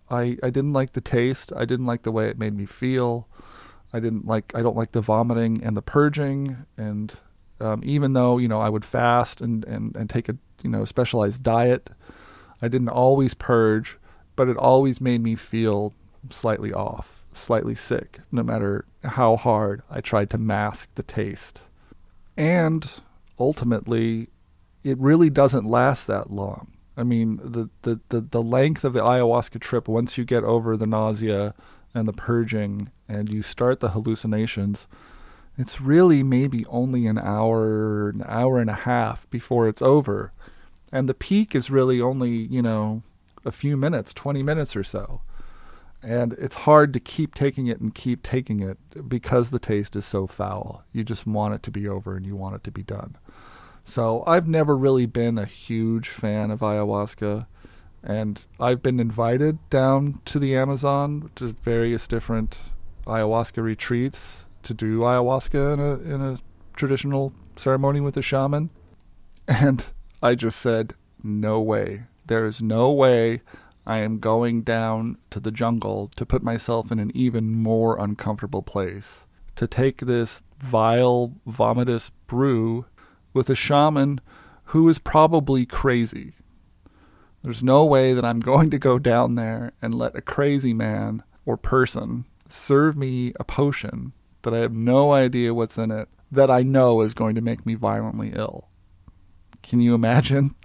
I, 0.09 0.39
I 0.43 0.51
didn't 0.51 0.73
like 0.73 0.93
the 0.93 1.01
taste. 1.01 1.52
I 1.55 1.64
didn't 1.64 1.86
like 1.86 2.02
the 2.02 2.12
way 2.12 2.28
it 2.28 2.39
made 2.39 2.56
me 2.56 2.64
feel. 2.64 3.28
I 3.93 4.01
didn't 4.01 4.27
like 4.27 4.52
I 4.55 4.62
don't 4.62 4.77
like 4.77 4.93
the 4.93 5.01
vomiting 5.01 5.62
and 5.62 5.77
the 5.77 5.82
purging 5.82 6.64
and 6.77 7.14
um, 7.60 7.81
even 7.85 8.12
though 8.12 8.39
you 8.39 8.48
know 8.48 8.60
I 8.60 8.68
would 8.68 8.85
fast 8.85 9.40
and, 9.40 9.64
and, 9.64 9.97
and 9.97 10.10
take 10.10 10.28
a 10.28 10.36
you 10.62 10.70
know 10.70 10.85
specialized 10.85 11.43
diet, 11.43 11.90
I 12.60 12.68
didn't 12.68 12.89
always 12.89 13.35
purge, 13.35 13.98
but 14.35 14.48
it 14.48 14.56
always 14.56 15.01
made 15.01 15.23
me 15.23 15.35
feel 15.35 15.94
slightly 16.32 16.72
off, 16.72 17.24
slightly 17.34 17.74
sick, 17.74 18.20
no 18.32 18.42
matter 18.42 18.84
how 19.04 19.36
hard 19.36 19.82
I 19.90 20.00
tried 20.00 20.30
to 20.30 20.38
mask 20.38 20.88
the 20.94 21.02
taste. 21.02 21.60
And 22.36 22.90
ultimately, 23.38 24.28
it 24.84 24.98
really 24.98 25.30
doesn't 25.30 25.64
last 25.64 26.06
that 26.06 26.30
long. 26.30 26.72
I 26.96 27.02
mean, 27.02 27.40
the, 27.42 27.68
the, 27.82 28.00
the, 28.08 28.20
the 28.20 28.42
length 28.42 28.84
of 28.84 28.94
the 28.94 29.00
ayahuasca 29.00 29.60
trip, 29.60 29.86
once 29.88 30.16
you 30.16 30.24
get 30.24 30.44
over 30.44 30.76
the 30.76 30.86
nausea 30.86 31.54
and 31.94 32.08
the 32.08 32.12
purging 32.12 32.90
and 33.08 33.32
you 33.32 33.42
start 33.42 33.80
the 33.80 33.90
hallucinations, 33.90 34.86
it's 35.58 35.80
really 35.80 36.22
maybe 36.22 36.64
only 36.66 37.06
an 37.06 37.18
hour, 37.18 38.10
an 38.10 38.24
hour 38.26 38.58
and 38.58 38.70
a 38.70 38.74
half 38.74 39.28
before 39.30 39.68
it's 39.68 39.82
over. 39.82 40.32
And 40.92 41.08
the 41.08 41.14
peak 41.14 41.54
is 41.54 41.70
really 41.70 42.00
only, 42.00 42.30
you 42.30 42.62
know, 42.62 43.02
a 43.44 43.52
few 43.52 43.76
minutes, 43.76 44.12
20 44.14 44.42
minutes 44.42 44.76
or 44.76 44.84
so. 44.84 45.20
And 46.02 46.35
it's 46.35 46.55
hard 46.55 46.93
to 46.93 47.01
keep 47.01 47.35
taking 47.35 47.66
it 47.66 47.81
and 47.81 47.94
keep 47.94 48.23
taking 48.23 48.60
it 48.60 48.78
because 49.09 49.51
the 49.51 49.59
taste 49.59 49.97
is 49.97 50.05
so 50.05 50.27
foul. 50.27 50.85
You 50.93 51.02
just 51.02 51.27
want 51.27 51.55
it 51.55 51.62
to 51.64 51.70
be 51.70 51.89
over 51.89 52.16
and 52.16 52.24
you 52.24 52.36
want 52.36 52.55
it 52.55 52.64
to 52.64 52.70
be 52.70 52.82
done. 52.82 53.16
So 53.85 54.23
I've 54.27 54.48
never 54.48 54.77
really 54.77 55.06
been 55.06 55.39
a 55.39 55.47
huge 55.47 56.09
fan 56.09 56.51
of 56.51 56.60
ayahuasca. 56.60 57.47
And 58.02 58.40
I've 58.60 58.82
been 58.82 59.01
invited 59.01 59.59
down 59.70 60.20
to 60.27 60.39
the 60.39 60.56
Amazon 60.56 61.31
to 61.36 61.55
various 61.62 62.06
different 62.06 62.59
ayahuasca 63.06 63.62
retreats 63.62 64.44
to 64.62 64.74
do 64.74 65.01
ayahuasca 65.01 65.74
in 65.74 65.81
a 65.81 66.14
in 66.14 66.20
a 66.20 66.39
traditional 66.74 67.32
ceremony 67.56 68.01
with 68.01 68.16
a 68.16 68.23
shaman. 68.23 68.70
And 69.48 69.86
I 70.20 70.35
just 70.35 70.59
said, 70.59 70.94
no 71.23 71.60
way. 71.60 72.02
There 72.27 72.47
is 72.47 72.60
no 72.60 72.90
way 72.90 73.43
I 73.86 73.98
am 73.98 74.18
going 74.18 74.62
down 74.62 75.18
to 75.30 75.38
the 75.38 75.52
jungle 75.52 76.10
to 76.16 76.26
put 76.26 76.42
myself 76.42 76.90
in 76.90 76.98
an 76.98 77.12
even 77.14 77.52
more 77.52 77.98
uncomfortable 77.98 78.62
place. 78.62 79.24
To 79.56 79.66
take 79.66 79.98
this 79.98 80.42
vile, 80.58 81.34
vomitous 81.46 82.10
brew 82.26 82.86
with 83.32 83.48
a 83.48 83.54
shaman 83.54 84.20
who 84.70 84.88
is 84.88 84.98
probably 84.98 85.64
crazy. 85.64 86.34
There's 87.42 87.62
no 87.62 87.84
way 87.84 88.12
that 88.12 88.24
I'm 88.24 88.40
going 88.52 88.70
to 88.70 88.78
go 88.78 88.98
down 88.98 89.36
there 89.36 89.72
and 89.80 89.94
let 89.94 90.16
a 90.16 90.20
crazy 90.20 90.74
man 90.74 91.22
or 91.44 91.56
person 91.56 92.24
serve 92.48 92.96
me 92.96 93.32
a 93.38 93.44
potion 93.44 94.12
that 94.42 94.52
I 94.52 94.58
have 94.58 94.74
no 94.74 95.12
idea 95.12 95.54
what's 95.54 95.78
in 95.78 95.90
it 95.90 96.08
that 96.30 96.50
I 96.50 96.62
know 96.62 97.02
is 97.02 97.14
going 97.14 97.36
to 97.36 97.40
make 97.40 97.64
me 97.64 97.74
violently 97.74 98.32
ill. 98.34 98.68
Can 99.62 99.80
you 99.80 99.94
imagine? 99.94 100.54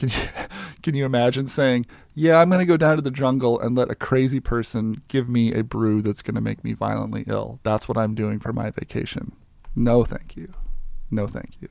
can 0.00 0.08
you 0.08 0.14
can 0.82 0.94
you 0.94 1.04
imagine 1.04 1.46
saying, 1.46 1.86
"Yeah, 2.14 2.38
I'm 2.38 2.48
going 2.48 2.60
to 2.60 2.66
go 2.66 2.78
down 2.78 2.96
to 2.96 3.02
the 3.02 3.10
jungle 3.10 3.60
and 3.60 3.76
let 3.76 3.90
a 3.90 3.94
crazy 3.94 4.40
person 4.40 5.02
give 5.08 5.28
me 5.28 5.52
a 5.52 5.62
brew 5.62 6.00
that's 6.00 6.22
going 6.22 6.34
to 6.34 6.40
make 6.40 6.64
me 6.64 6.72
violently 6.72 7.24
ill. 7.26 7.60
That's 7.62 7.86
what 7.86 7.98
I'm 7.98 8.14
doing 8.14 8.40
for 8.40 8.52
my 8.52 8.70
vacation." 8.70 9.32
No, 9.76 10.04
thank 10.04 10.36
you. 10.36 10.52
No, 11.10 11.26
thank 11.26 11.60
you. 11.60 11.68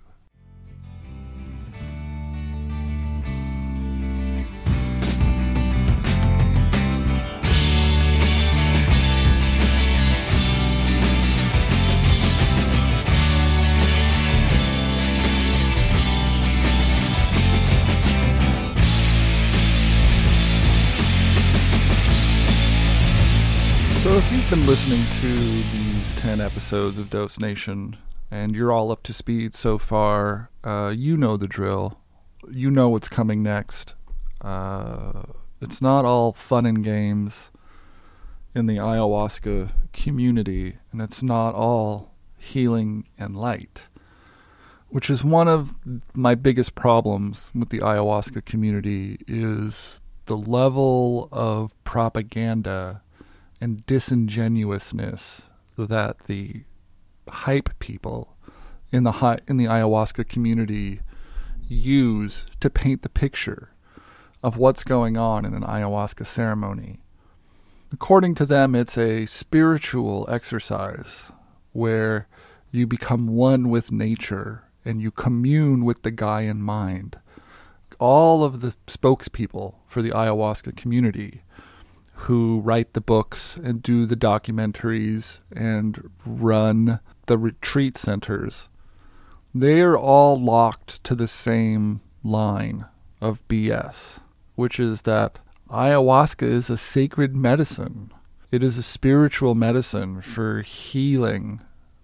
If 24.19 24.33
you've 24.33 24.49
been 24.49 24.65
listening 24.65 25.01
to 25.21 25.33
these 25.71 26.13
10 26.15 26.41
episodes 26.41 26.97
of 26.97 27.09
DoseNation 27.09 27.95
and 28.29 28.53
you're 28.53 28.73
all 28.73 28.91
up 28.91 29.01
to 29.03 29.13
speed 29.13 29.55
so 29.55 29.77
far, 29.77 30.49
uh, 30.61 30.91
you 30.93 31.15
know 31.15 31.37
the 31.37 31.47
drill. 31.47 32.01
You 32.51 32.69
know 32.69 32.89
what's 32.89 33.07
coming 33.07 33.41
next. 33.41 33.93
Uh, 34.41 35.23
it's 35.61 35.81
not 35.81 36.03
all 36.03 36.33
fun 36.33 36.65
and 36.65 36.83
games 36.83 37.49
in 38.53 38.65
the 38.65 38.75
ayahuasca 38.75 39.71
community, 39.93 40.79
and 40.91 41.01
it's 41.01 41.23
not 41.23 41.55
all 41.55 42.11
healing 42.37 43.07
and 43.17 43.37
light, 43.37 43.83
which 44.89 45.09
is 45.09 45.23
one 45.23 45.47
of 45.47 45.77
my 46.13 46.35
biggest 46.35 46.75
problems 46.75 47.51
with 47.55 47.69
the 47.69 47.79
ayahuasca 47.79 48.43
community 48.43 49.17
is 49.29 50.01
the 50.25 50.37
level 50.37 51.29
of 51.31 51.71
propaganda 51.85 53.01
and 53.61 53.85
disingenuousness 53.85 55.49
that 55.77 56.17
the 56.27 56.63
hype 57.27 57.77
people 57.79 58.35
in 58.91 59.03
the 59.03 59.13
hi- 59.13 59.39
in 59.47 59.57
the 59.57 59.65
ayahuasca 59.65 60.27
community 60.27 61.01
use 61.67 62.45
to 62.59 62.69
paint 62.69 63.01
the 63.01 63.09
picture 63.09 63.71
of 64.41 64.57
what's 64.57 64.83
going 64.83 65.17
on 65.17 65.45
in 65.45 65.53
an 65.53 65.63
ayahuasca 65.63 66.25
ceremony. 66.25 66.99
According 67.91 68.35
to 68.35 68.45
them, 68.45 68.75
it's 68.75 68.97
a 68.97 69.25
spiritual 69.25 70.25
exercise 70.29 71.31
where 71.71 72.27
you 72.71 72.87
become 72.87 73.27
one 73.27 73.69
with 73.69 73.91
nature 73.91 74.63
and 74.85 75.01
you 75.01 75.11
commune 75.11 75.83
with 75.85 76.03
the 76.03 76.11
Gaian 76.11 76.59
mind. 76.59 77.17
All 77.99 78.43
of 78.43 78.61
the 78.61 78.75
spokespeople 78.87 79.75
for 79.87 80.01
the 80.01 80.11
ayahuasca 80.11 80.77
community 80.77 81.43
who 82.23 82.59
write 82.59 82.93
the 82.93 83.01
books 83.01 83.55
and 83.55 83.81
do 83.81 84.05
the 84.05 84.15
documentaries 84.15 85.39
and 85.55 86.11
run 86.25 86.99
the 87.27 87.37
retreat 87.37 87.97
centers, 87.97 88.67
they 89.55 89.81
are 89.81 89.97
all 89.97 90.35
locked 90.35 91.01
to 91.05 91.15
the 91.15 91.27
same 91.27 92.01
line 92.23 92.85
of 93.21 93.47
BS, 93.47 94.19
which 94.55 94.79
is 94.79 95.03
that 95.03 95.39
ayahuasca 95.71 96.43
is 96.43 96.69
a 96.69 96.75
sacred 96.75 97.35
medicine. 97.35 98.11
It 98.51 98.63
is 98.63 98.77
a 98.77 98.83
spiritual 98.83 99.55
medicine 99.55 100.21
for 100.21 100.61
healing 100.61 101.61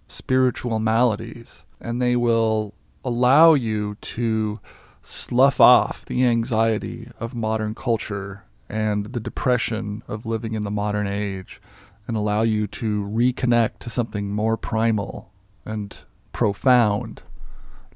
spiritual 0.08 0.80
maladies, 0.80 1.66
and 1.82 2.02
they 2.02 2.16
will 2.16 2.74
allow 3.04 3.54
you 3.54 3.96
to 4.00 4.62
slough 5.02 5.60
off 5.60 6.06
the 6.06 6.26
anxiety 6.26 7.10
of 7.20 7.36
modern 7.36 7.76
culture 7.76 8.45
and 8.70 9.14
the 9.14 9.20
depression 9.20 10.04
of 10.08 10.26
living 10.26 10.54
in 10.54 10.64
the 10.64 10.72
modern 10.72 11.08
age 11.08 11.62
and 12.08 12.16
allow 12.16 12.42
you 12.42 12.68
to 12.68 13.04
reconnect 13.04 13.80
to 13.80 13.90
something 13.90 14.30
more 14.30 14.58
primal 14.58 15.32
and 15.66 15.98
profound, 16.32 17.24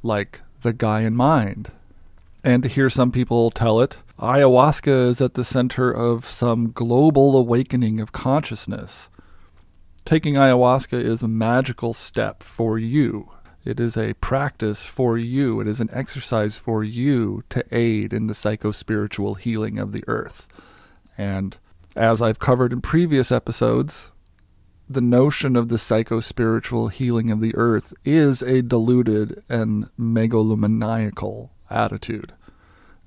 like 0.01 0.41
the 0.61 0.73
Gaian 0.73 1.13
mind. 1.13 1.71
And 2.43 2.63
to 2.63 2.69
hear 2.69 2.89
some 2.89 3.11
people 3.11 3.51
tell 3.51 3.79
it, 3.81 3.97
ayahuasca 4.17 5.09
is 5.09 5.21
at 5.21 5.33
the 5.33 5.43
center 5.43 5.91
of 5.91 6.25
some 6.25 6.71
global 6.71 7.37
awakening 7.37 7.99
of 7.99 8.11
consciousness. 8.11 9.09
Taking 10.05 10.35
ayahuasca 10.35 10.99
is 11.03 11.21
a 11.21 11.27
magical 11.27 11.93
step 11.93 12.41
for 12.41 12.79
you. 12.79 13.29
It 13.65 13.79
is 13.79 13.97
a 13.97 14.13
practice 14.15 14.85
for 14.85 15.17
you. 15.17 15.59
It 15.59 15.67
is 15.67 15.79
an 15.79 15.89
exercise 15.91 16.55
for 16.55 16.83
you 16.83 17.43
to 17.49 17.63
aid 17.71 18.13
in 18.13 18.27
the 18.27 18.33
psycho-spiritual 18.33 19.35
healing 19.35 19.77
of 19.77 19.91
the 19.91 20.03
earth. 20.07 20.47
And 21.17 21.57
as 21.95 22.21
I've 22.21 22.39
covered 22.39 22.71
in 22.71 22.81
previous 22.81 23.31
episodes, 23.31 24.11
the 24.89 25.01
notion 25.01 25.55
of 25.55 25.69
the 25.69 25.77
psycho-spiritual 25.77 26.87
healing 26.87 27.29
of 27.29 27.41
the 27.41 27.53
earth 27.55 27.93
is 28.05 28.41
a 28.41 28.61
deluded 28.61 29.43
and 29.49 29.89
megalomaniacal 29.99 31.49
attitude. 31.69 32.33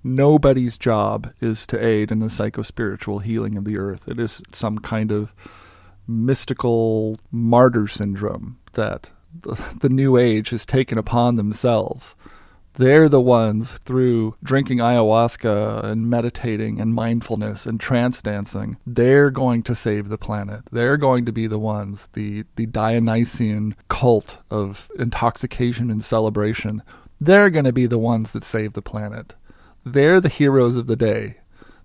Nobody's 0.04 0.76
job 0.76 1.32
is 1.40 1.66
to 1.68 1.84
aid 1.84 2.12
in 2.12 2.18
the 2.18 2.30
psycho-spiritual 2.30 3.20
healing 3.20 3.56
of 3.56 3.64
the 3.64 3.78
earth. 3.78 4.08
It 4.08 4.20
is 4.20 4.42
some 4.52 4.78
kind 4.78 5.10
of 5.10 5.34
mystical 6.06 7.16
martyr 7.30 7.88
syndrome 7.88 8.58
that 8.72 9.10
the, 9.40 9.88
New 9.88 10.16
Age 10.16 10.50
has 10.50 10.66
taken 10.66 10.98
upon 10.98 11.36
themselves. 11.36 12.14
They're 12.74 13.08
the 13.08 13.20
ones 13.20 13.78
through 13.78 14.36
drinking 14.42 14.78
ayahuasca 14.78 15.84
and 15.84 16.08
meditating 16.08 16.80
and 16.80 16.94
mindfulness 16.94 17.66
and 17.66 17.78
trance 17.78 18.22
dancing. 18.22 18.78
They're 18.86 19.30
going 19.30 19.62
to 19.64 19.74
save 19.74 20.08
the 20.08 20.16
planet. 20.16 20.62
They're 20.72 20.96
going 20.96 21.26
to 21.26 21.32
be 21.32 21.46
the 21.46 21.58
ones, 21.58 22.08
the, 22.14 22.44
the 22.56 22.66
Dionysian 22.66 23.74
cult 23.88 24.38
of 24.50 24.90
intoxication 24.98 25.90
and 25.90 26.02
celebration. 26.02 26.82
They're 27.20 27.50
going 27.50 27.66
to 27.66 27.72
be 27.72 27.86
the 27.86 27.98
ones 27.98 28.32
that 28.32 28.42
save 28.42 28.72
the 28.72 28.82
planet. 28.82 29.34
They're 29.84 30.20
the 30.20 30.30
heroes 30.30 30.76
of 30.76 30.86
the 30.86 30.96
day 30.96 31.36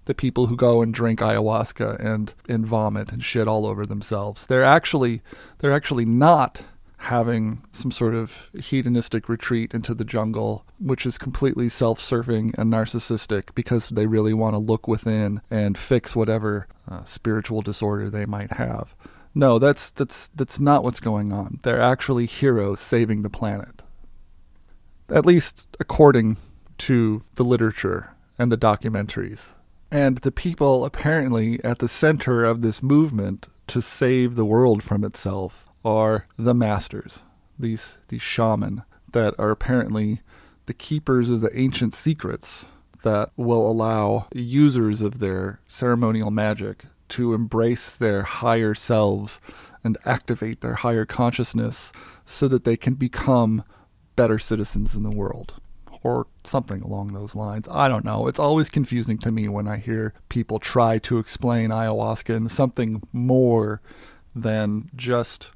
the 0.06 0.14
people 0.14 0.48
who 0.48 0.56
go 0.56 0.82
and 0.82 0.94
drink 0.94 1.19
ayahuasca 1.19 1.99
and, 1.99 2.34
and 2.48 2.65
vomit 2.65 3.11
and 3.11 3.22
shit 3.22 3.45
all 3.45 3.65
over 3.65 3.86
themselves. 3.86 4.45
They're 4.45 4.64
actually 4.64 5.22
they're 5.60 5.74
actually 5.74 6.06
not 6.06 6.64
having 7.07 7.63
some 7.71 7.91
sort 7.91 8.13
of 8.13 8.49
hedonistic 8.57 9.29
retreat 9.29 9.73
into 9.73 9.93
the 9.93 10.03
jungle, 10.03 10.65
which 10.79 11.05
is 11.05 11.17
completely 11.17 11.69
self 11.69 11.99
serving 11.99 12.53
and 12.57 12.71
narcissistic 12.71 13.55
because 13.55 13.89
they 13.89 14.05
really 14.05 14.34
want 14.34 14.53
to 14.53 14.59
look 14.59 14.88
within 14.88 15.41
and 15.49 15.77
fix 15.77 16.15
whatever 16.15 16.67
uh, 16.89 17.03
spiritual 17.05 17.61
disorder 17.61 18.09
they 18.09 18.25
might 18.25 18.53
have. 18.53 18.93
No, 19.34 19.59
that's, 19.59 19.91
that's, 19.91 20.29
that's 20.35 20.59
not 20.59 20.84
what's 20.84 20.99
going 20.99 21.31
on. 21.31 21.59
They're 21.63 21.81
actually 21.81 22.25
heroes 22.25 22.79
saving 22.79 23.21
the 23.21 23.29
planet. 23.29 23.84
at 25.09 25.25
least 25.25 25.67
according 25.79 26.38
to 26.79 27.21
the 27.35 27.43
literature 27.43 28.15
and 28.38 28.51
the 28.51 28.57
documentaries. 28.57 29.43
And 29.89 30.17
the 30.19 30.31
people 30.31 30.84
apparently 30.84 31.63
at 31.63 31.79
the 31.79 31.88
center 31.88 32.43
of 32.43 32.61
this 32.61 32.84
movement 32.84 33.47
to 33.67 33.81
save 33.81 34.35
the 34.35 34.45
world 34.45 34.84
from 34.84 35.03
itself 35.03 35.66
are 35.84 36.26
the 36.38 36.54
masters, 36.54 37.20
these 37.58 37.98
these 38.10 38.22
shaman 38.22 38.84
that 39.12 39.34
are 39.38 39.52
apparently 39.52 40.22
the 40.66 40.74
keepers 40.74 41.30
of 41.30 41.41
the 41.41 41.58
ancient 41.58 41.94
secrets 41.94 42.66
that 43.04 43.32
will 43.38 43.70
allow 43.70 44.28
users 44.34 45.02
of 45.02 45.20
their 45.20 45.60
ceremonial 45.68 46.32
magic 46.32 46.86
to 47.10 47.34
embrace 47.34 47.91
their 47.91 48.24
higher 48.24 48.74
selves 48.74 49.40
and 49.84 49.98
activate 50.06 50.62
their 50.62 50.76
higher 50.76 51.06
consciousness 51.06 51.91
so 52.26 52.48
that 52.48 52.66
they 52.66 52.76
can 52.76 52.95
become 52.95 53.64
better 54.16 54.38
citizens 54.38 54.95
in 54.95 55.04
the 55.04 55.16
world 55.16 55.54
or 56.04 56.28
something 56.44 56.82
along 56.82 57.14
those 57.14 57.36
lines. 57.36 57.68
I 57.70 57.88
don't 57.88 58.06
know. 58.06 58.28
It's 58.28 58.40
always 58.40 58.70
confusing 58.70 59.18
to 59.20 59.32
me 59.32 59.48
when 59.48 59.68
I 59.68 59.78
hear 59.78 60.14
people 60.30 60.60
try 60.60 60.99
to 60.99 61.18
explain 61.18 61.70
ayahuasca 61.70 62.36
in 62.36 62.49
something 62.49 63.02
more 63.14 63.82
than 64.36 64.90
just 64.95 65.52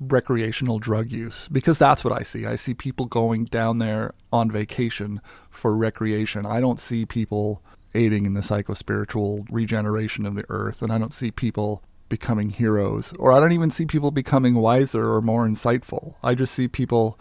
recreational 0.00 0.78
drug 0.78 1.10
use 1.10 1.48
because 1.48 1.78
that's 1.78 2.04
what 2.04 2.18
I 2.18 2.22
see. 2.22 2.46
I 2.46 2.56
see 2.56 2.74
people 2.74 3.06
going 3.06 3.44
down 3.44 3.78
there 3.78 4.14
on 4.32 4.50
vacation 4.50 5.20
for 5.48 5.74
recreation. 5.76 6.46
I 6.46 6.60
don't 6.60 6.80
see 6.80 7.04
people 7.04 7.62
aiding 7.94 8.26
in 8.26 8.34
the 8.34 8.40
psychospiritual 8.40 9.46
regeneration 9.50 10.26
of 10.26 10.34
the 10.34 10.44
earth 10.48 10.82
and 10.82 10.92
I 10.92 10.98
don't 10.98 11.14
see 11.14 11.30
people 11.30 11.82
becoming 12.08 12.50
heroes 12.50 13.12
or 13.18 13.32
I 13.32 13.40
don't 13.40 13.52
even 13.52 13.70
see 13.70 13.86
people 13.86 14.10
becoming 14.10 14.54
wiser 14.54 15.12
or 15.12 15.20
more 15.20 15.46
insightful. 15.46 16.14
I 16.22 16.34
just 16.34 16.54
see 16.54 16.68
people 16.68 17.18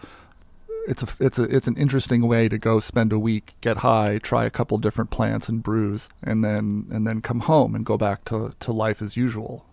it's 0.87 1.03
a 1.03 1.07
it's 1.19 1.37
a 1.37 1.43
it's 1.43 1.67
an 1.67 1.75
interesting 1.75 2.27
way 2.27 2.47
to 2.47 2.57
go 2.57 2.79
spend 2.79 3.11
a 3.11 3.19
week, 3.19 3.55
get 3.59 3.77
high, 3.77 4.19
try 4.19 4.45
a 4.45 4.49
couple 4.49 4.77
different 4.77 5.09
plants 5.09 5.49
and 5.49 5.61
brews, 5.61 6.07
and 6.23 6.43
then 6.43 6.87
and 6.89 7.05
then 7.05 7.21
come 7.21 7.41
home 7.41 7.75
and 7.75 7.85
go 7.85 7.97
back 7.97 8.23
to 8.25 8.53
to 8.61 8.71
life 8.71 9.01
as 9.01 9.17
usual. 9.17 9.65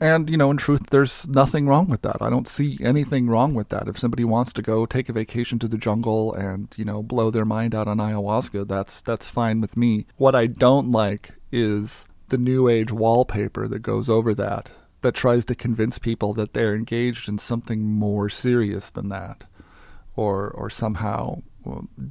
And 0.00 0.30
you 0.30 0.38
know, 0.38 0.50
in 0.50 0.56
truth, 0.56 0.88
there's 0.90 1.26
nothing 1.28 1.66
wrong 1.66 1.86
with 1.86 2.02
that. 2.02 2.22
I 2.22 2.30
don't 2.30 2.48
see 2.48 2.78
anything 2.82 3.28
wrong 3.28 3.52
with 3.52 3.68
that. 3.68 3.86
If 3.86 3.98
somebody 3.98 4.24
wants 4.24 4.52
to 4.54 4.62
go 4.62 4.86
take 4.86 5.10
a 5.10 5.12
vacation 5.12 5.58
to 5.58 5.68
the 5.68 5.76
jungle 5.76 6.32
and 6.32 6.72
you 6.76 6.84
know 6.86 7.02
blow 7.02 7.30
their 7.30 7.44
mind 7.44 7.74
out 7.74 7.86
on 7.86 7.98
ayahuasca, 7.98 8.66
that's 8.66 9.02
that's 9.02 9.28
fine 9.28 9.60
with 9.60 9.76
me. 9.76 10.06
What 10.16 10.34
I 10.34 10.46
don't 10.46 10.90
like 10.90 11.34
is 11.52 12.04
the 12.28 12.38
new 12.38 12.68
age 12.68 12.90
wallpaper 12.90 13.68
that 13.68 13.80
goes 13.80 14.08
over 14.08 14.34
that 14.34 14.70
that 15.02 15.14
tries 15.14 15.44
to 15.46 15.54
convince 15.54 15.98
people 15.98 16.32
that 16.34 16.54
they're 16.54 16.74
engaged 16.74 17.28
in 17.28 17.38
something 17.38 17.82
more 17.82 18.28
serious 18.28 18.90
than 18.90 19.08
that 19.10 19.44
or 20.16 20.48
or 20.50 20.70
somehow 20.70 21.42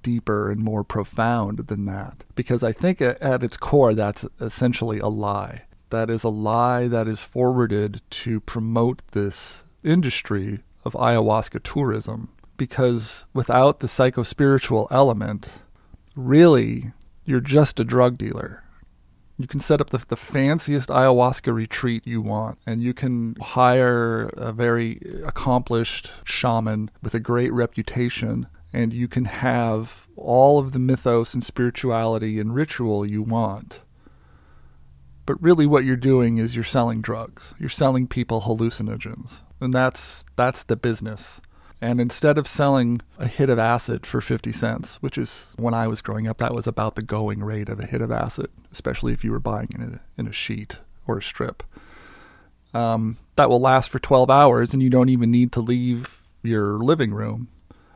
deeper 0.02 0.52
and 0.52 0.62
more 0.62 0.84
profound 0.84 1.60
than 1.68 1.86
that. 1.86 2.24
Because 2.36 2.64
I 2.64 2.72
think 2.72 3.02
at 3.02 3.44
its 3.44 3.58
core, 3.58 3.94
that's 3.94 4.26
essentially 4.40 5.00
a 5.00 5.08
lie. 5.08 5.64
That 5.90 6.10
is 6.10 6.24
a 6.24 6.30
lie 6.30 6.88
that 6.88 7.08
is 7.08 7.22
forwarded 7.22 8.02
to 8.12 8.40
promote 8.42 9.02
this 9.12 9.64
industry 9.84 10.60
of 10.86 10.94
ayahuasca 10.94 11.64
tourism. 11.64 12.30
Because 12.58 13.26
without 13.34 13.80
the 13.80 13.88
psychospiritual 13.88 14.88
element, 14.92 15.48
really, 16.16 16.92
you're 17.26 17.40
just 17.40 17.80
a 17.80 17.86
drug 17.86 18.18
dealer. 18.18 18.64
You 19.38 19.48
can 19.48 19.62
set 19.62 19.80
up 19.80 19.92
the, 19.92 20.04
the 20.06 20.18
fanciest 20.18 20.90
ayahuasca 20.90 21.54
retreat 21.54 22.06
you 22.06 22.22
want, 22.22 22.60
and 22.66 22.84
you 22.84 22.94
can 22.94 23.36
hire 23.40 24.30
a 24.36 24.52
very 24.52 25.00
accomplished 25.26 26.12
shaman 26.26 26.92
with 27.02 27.14
a 27.14 27.22
great 27.22 27.54
reputation, 27.54 28.48
and 28.74 28.92
you 28.92 29.08
can 29.08 29.26
have 29.26 30.08
all 30.18 30.60
of 30.60 30.74
the 30.74 30.80
mythos 30.80 31.34
and 31.34 31.44
spirituality 31.44 32.38
and 32.38 32.54
ritual 32.54 33.06
you 33.06 33.22
want. 33.22 33.80
But 35.30 35.44
really, 35.44 35.68
what 35.68 35.86
you're 35.86 35.96
doing 35.96 36.38
is 36.38 36.56
you're 36.56 36.64
selling 36.64 37.02
drugs. 37.02 37.54
You're 37.60 37.70
selling 37.70 38.08
people 38.08 38.42
hallucinogens, 38.42 39.44
and 39.62 39.72
that's 39.72 40.26
that's 40.36 40.64
the 40.64 40.76
business. 40.76 41.40
And 41.80 42.02
instead 42.02 42.40
of 42.40 42.48
selling 42.48 43.02
a 43.20 43.28
hit 43.28 43.48
of 43.52 43.60
acid 43.60 44.08
for 44.08 44.22
50 44.22 44.52
cents, 44.52 44.96
which 45.04 45.20
is 45.20 45.46
when 45.56 45.76
I 45.76 45.88
was 45.88 46.02
growing 46.02 46.28
up, 46.28 46.40
that 46.40 46.56
was 46.56 46.66
about 46.66 46.96
the 46.96 47.04
going 47.04 47.44
rate 47.44 47.70
of 47.70 47.80
a 47.80 47.86
hit 47.86 48.02
of 48.02 48.12
acid, 48.12 48.50
especially 48.72 49.14
if 49.14 49.24
you 49.24 49.30
were 49.30 49.40
buying 49.40 49.68
it 49.76 49.80
in 49.80 49.94
a, 49.94 50.02
in 50.18 50.28
a 50.28 50.34
sheet 50.34 50.78
or 51.06 51.20
a 51.20 51.22
strip, 51.22 51.62
um, 52.74 53.18
that 53.36 53.52
will 53.52 53.62
last 53.62 53.92
for 53.92 54.00
12 54.00 54.32
hours 54.32 54.74
and 54.74 54.82
you 54.82 54.90
don't 54.90 55.10
even 55.10 55.30
need 55.30 55.52
to 55.52 55.62
leave 55.62 56.24
your 56.42 56.80
living 56.80 57.14
room. 57.14 57.50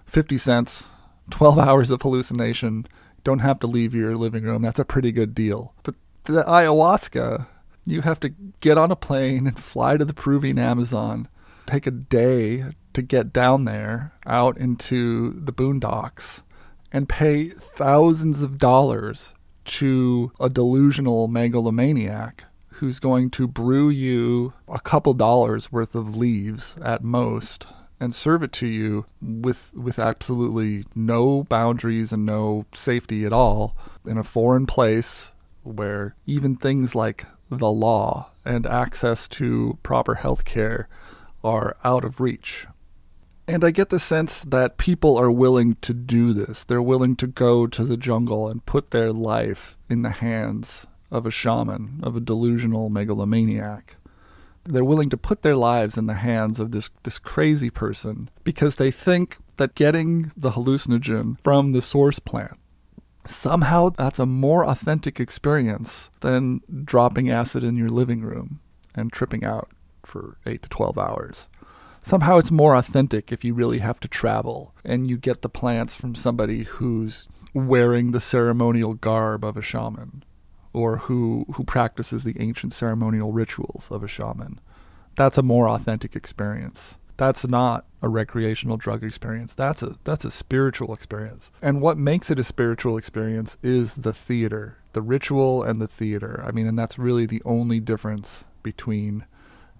50 0.05 0.37
cents, 0.37 0.83
12 1.31 1.57
hours 1.67 1.89
of 1.89 2.03
hallucination, 2.03 2.85
don't 3.23 3.39
have 3.39 3.59
to 3.61 3.67
leave 3.67 3.95
your 3.95 4.15
living 4.15 4.43
room. 4.43 4.61
That's 4.61 4.77
a 4.77 4.85
pretty 4.85 5.11
good 5.11 5.33
deal. 5.33 5.73
But 5.81 5.95
the 6.31 6.43
ayahuasca, 6.43 7.47
you 7.85 8.01
have 8.01 8.19
to 8.21 8.29
get 8.61 8.77
on 8.77 8.91
a 8.91 8.95
plane 8.95 9.47
and 9.47 9.59
fly 9.59 9.97
to 9.97 10.05
the 10.05 10.13
Peruvian 10.13 10.57
Amazon, 10.57 11.27
take 11.65 11.85
a 11.85 11.91
day 11.91 12.65
to 12.93 13.01
get 13.01 13.33
down 13.33 13.65
there 13.65 14.13
out 14.25 14.57
into 14.57 15.31
the 15.39 15.51
boondocks 15.51 16.41
and 16.91 17.09
pay 17.09 17.49
thousands 17.49 18.41
of 18.41 18.57
dollars 18.57 19.33
to 19.65 20.31
a 20.39 20.49
delusional 20.49 21.27
megalomaniac 21.27 22.45
who's 22.73 22.99
going 22.99 23.29
to 23.31 23.47
brew 23.47 23.89
you 23.89 24.53
a 24.67 24.79
couple 24.79 25.13
dollars 25.13 25.71
worth 25.71 25.95
of 25.95 26.15
leaves 26.15 26.75
at 26.83 27.03
most 27.03 27.65
and 27.99 28.13
serve 28.13 28.43
it 28.43 28.51
to 28.51 28.67
you 28.67 29.05
with 29.21 29.73
with 29.73 29.97
absolutely 29.97 30.83
no 30.93 31.43
boundaries 31.45 32.11
and 32.11 32.25
no 32.25 32.65
safety 32.73 33.25
at 33.25 33.31
all 33.31 33.75
in 34.05 34.17
a 34.17 34.23
foreign 34.23 34.65
place 34.65 35.31
where 35.63 36.15
even 36.25 36.55
things 36.55 36.95
like 36.95 37.25
the 37.49 37.71
law 37.71 38.31
and 38.45 38.65
access 38.65 39.27
to 39.27 39.77
proper 39.83 40.15
health 40.15 40.45
care 40.45 40.87
are 41.43 41.77
out 41.83 42.05
of 42.05 42.19
reach. 42.19 42.67
And 43.47 43.63
I 43.63 43.71
get 43.71 43.89
the 43.89 43.99
sense 43.99 44.41
that 44.43 44.77
people 44.77 45.17
are 45.17 45.31
willing 45.31 45.75
to 45.81 45.93
do 45.93 46.33
this. 46.33 46.63
They're 46.63 46.81
willing 46.81 47.15
to 47.17 47.27
go 47.27 47.67
to 47.67 47.83
the 47.83 47.97
jungle 47.97 48.47
and 48.47 48.65
put 48.65 48.91
their 48.91 49.11
life 49.11 49.77
in 49.89 50.01
the 50.01 50.11
hands 50.11 50.87
of 51.11 51.25
a 51.25 51.31
shaman, 51.31 51.99
of 52.03 52.15
a 52.15 52.21
delusional 52.21 52.89
megalomaniac. 52.89 53.97
They're 54.63 54.85
willing 54.85 55.09
to 55.09 55.17
put 55.17 55.41
their 55.41 55.57
lives 55.57 55.97
in 55.97 56.07
the 56.07 56.13
hands 56.13 56.59
of 56.61 56.71
this, 56.71 56.91
this 57.03 57.19
crazy 57.19 57.69
person 57.69 58.29
because 58.45 58.77
they 58.77 58.91
think 58.91 59.37
that 59.57 59.75
getting 59.75 60.31
the 60.37 60.51
hallucinogen 60.51 61.37
from 61.41 61.73
the 61.73 61.81
source 61.81 62.19
plant 62.19 62.57
somehow 63.27 63.89
that's 63.89 64.19
a 64.19 64.25
more 64.25 64.65
authentic 64.65 65.19
experience 65.19 66.09
than 66.21 66.61
dropping 66.83 67.29
acid 67.29 67.63
in 67.63 67.77
your 67.77 67.89
living 67.89 68.21
room 68.21 68.59
and 68.95 69.11
tripping 69.11 69.43
out 69.43 69.69
for 70.03 70.37
8 70.45 70.61
to 70.63 70.69
12 70.69 70.97
hours 70.97 71.47
somehow 72.03 72.37
it's 72.37 72.51
more 72.51 72.75
authentic 72.75 73.31
if 73.31 73.43
you 73.43 73.53
really 73.53 73.79
have 73.79 73.99
to 73.99 74.07
travel 74.07 74.73
and 74.83 75.09
you 75.09 75.17
get 75.17 75.41
the 75.41 75.49
plants 75.49 75.95
from 75.95 76.15
somebody 76.15 76.63
who's 76.63 77.27
wearing 77.53 78.11
the 78.11 78.19
ceremonial 78.19 78.93
garb 78.93 79.43
of 79.43 79.55
a 79.55 79.61
shaman 79.61 80.23
or 80.73 80.97
who 80.97 81.45
who 81.53 81.63
practices 81.63 82.23
the 82.23 82.35
ancient 82.39 82.73
ceremonial 82.73 83.31
rituals 83.31 83.87
of 83.91 84.03
a 84.03 84.07
shaman. 84.07 84.59
That's 85.15 85.37
a 85.37 85.43
more 85.43 85.69
authentic 85.69 86.15
experience. 86.15 86.95
That's 87.17 87.47
not 87.47 87.85
a 88.03 88.09
recreational 88.09 88.75
drug 88.75 89.03
experience. 89.03 89.55
That's 89.55 89.81
a 89.81 89.95
that's 90.03 90.25
a 90.25 90.29
spiritual 90.29 90.93
experience. 90.93 91.49
And 91.61 91.81
what 91.81 91.97
makes 91.97 92.29
it 92.29 92.37
a 92.37 92.43
spiritual 92.43 92.97
experience 92.97 93.57
is 93.63 93.95
the 93.95 94.13
theater, 94.13 94.77
the 94.91 95.01
ritual 95.01 95.63
and 95.63 95.81
the 95.81 95.87
theater. 95.87 96.43
I 96.45 96.51
mean, 96.51 96.67
and 96.67 96.77
that's 96.77 96.99
really 96.99 97.25
the 97.25 97.41
only 97.45 97.79
difference 97.79 98.43
between 98.61 99.25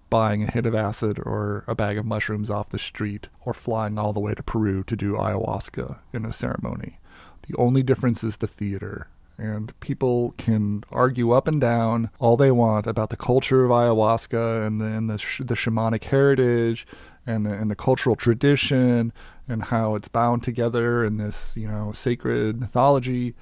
buying 0.10 0.44
a 0.44 0.52
hit 0.52 0.66
of 0.66 0.74
acid 0.74 1.20
or 1.26 1.66
a 1.68 1.76
bag 1.76 1.98
of 1.98 2.06
mushrooms 2.06 2.50
off 2.50 2.70
the 2.70 2.80
street 2.80 3.28
or 3.42 3.54
flying 3.54 4.00
all 4.00 4.14
the 4.14 4.20
way 4.20 4.34
to 4.34 4.44
Peru 4.44 4.84
to 4.86 4.96
do 4.96 5.14
ayahuasca 5.14 6.00
in 6.14 6.26
a 6.26 6.32
ceremony. 6.32 7.00
The 7.48 7.58
only 7.58 7.84
difference 7.84 8.24
is 8.24 8.38
the 8.38 8.48
theater. 8.48 9.08
And 9.38 9.78
people 9.80 10.36
can 10.38 10.84
argue 10.92 11.32
up 11.32 11.48
and 11.48 11.60
down 11.60 12.12
all 12.20 12.38
they 12.38 12.52
want 12.52 12.86
about 12.86 13.10
the 13.10 13.18
culture 13.18 13.66
of 13.66 13.72
ayahuasca 13.72 14.66
and 14.66 14.82
and 14.82 15.10
the, 15.10 15.18
sh- 15.18 15.42
the 15.44 15.56
shamanic 15.56 16.04
heritage 16.06 16.86
and 17.26 17.46
the, 17.46 17.54
and 17.54 17.70
the 17.72 17.76
cultural 17.76 18.16
tradition 18.16 19.14
and 19.48 19.64
how 19.64 19.96
it's 19.96 20.08
bound 20.08 20.44
together 20.44 21.04
in 21.04 21.18
this, 21.18 21.56
you 21.56 21.68
know, 21.68 21.92
sacred 21.92 22.60
mythology. 22.60 23.36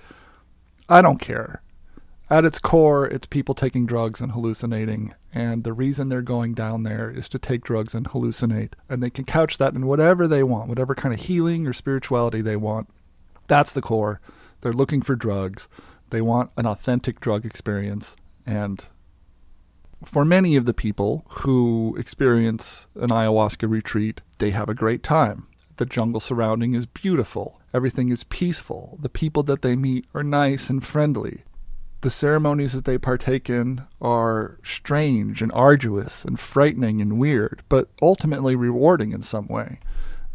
I 0.90 1.02
don't 1.02 1.20
care. 1.20 1.62
At 2.30 2.46
its 2.46 2.60
core, 2.60 3.06
it's 3.06 3.26
people 3.26 3.54
taking 3.54 3.86
drugs 3.86 4.22
and 4.22 4.32
hallucinating. 4.32 5.14
And 5.34 5.64
the 5.64 5.74
reason 5.74 6.08
they're 6.08 6.22
going 6.22 6.54
down 6.54 6.84
there 6.84 7.10
is 7.10 7.28
to 7.30 7.40
take 7.40 7.64
drugs 7.64 7.94
and 7.94 8.08
hallucinate. 8.08 8.74
And 8.88 9.04
they 9.04 9.10
can 9.10 9.26
couch 9.26 9.58
that 9.58 9.74
in 9.74 9.86
whatever 9.86 10.28
they 10.28 10.44
want, 10.44 10.70
whatever 10.70 10.96
kind 10.96 11.14
of 11.14 11.22
healing 11.22 11.68
or 11.68 11.74
spirituality 11.74 12.42
they 12.42 12.56
want. 12.56 12.90
That's 13.48 13.74
the 13.74 13.82
core. 13.82 14.22
They're 14.62 14.72
looking 14.72 15.02
for 15.02 15.16
drugs. 15.16 15.68
They 16.10 16.22
want 16.22 16.52
an 16.56 16.66
authentic 16.66 17.20
drug 17.20 17.46
experience. 17.46 18.16
And 18.46 18.86
for 20.04 20.26
many 20.26 20.56
of 20.56 20.66
the 20.66 20.74
people 20.74 21.26
who 21.30 21.96
experience 21.98 22.88
an 22.96 23.10
ayahuasca 23.10 23.70
retreat, 23.70 24.22
they 24.40 24.52
have 24.52 24.70
a 24.70 24.76
great 24.76 25.04
time. 25.04 25.48
The 25.78 25.86
jungle 25.86 26.20
surrounding 26.20 26.76
is 26.76 26.86
beautiful, 26.86 27.62
Everything 27.74 28.10
is 28.10 28.26
peaceful. 28.26 28.98
The 29.02 29.10
people 29.10 29.44
that 29.44 29.62
they 29.62 29.76
meet 29.76 30.06
are 30.14 30.24
nice 30.24 30.70
and 30.70 30.84
friendly. 30.84 31.44
The 32.02 32.10
ceremonies 32.10 32.74
that 32.74 32.86
they 32.86 32.98
partake 32.98 33.50
in 33.50 33.84
are 34.02 34.58
strange 34.64 35.42
and 35.42 35.52
arduous 35.54 36.26
and 36.26 36.40
frightening 36.40 37.00
and 37.00 37.20
weird, 37.20 37.64
but 37.70 37.90
ultimately 38.02 38.56
rewarding 38.56 39.12
in 39.12 39.22
some 39.22 39.48
way. 39.48 39.80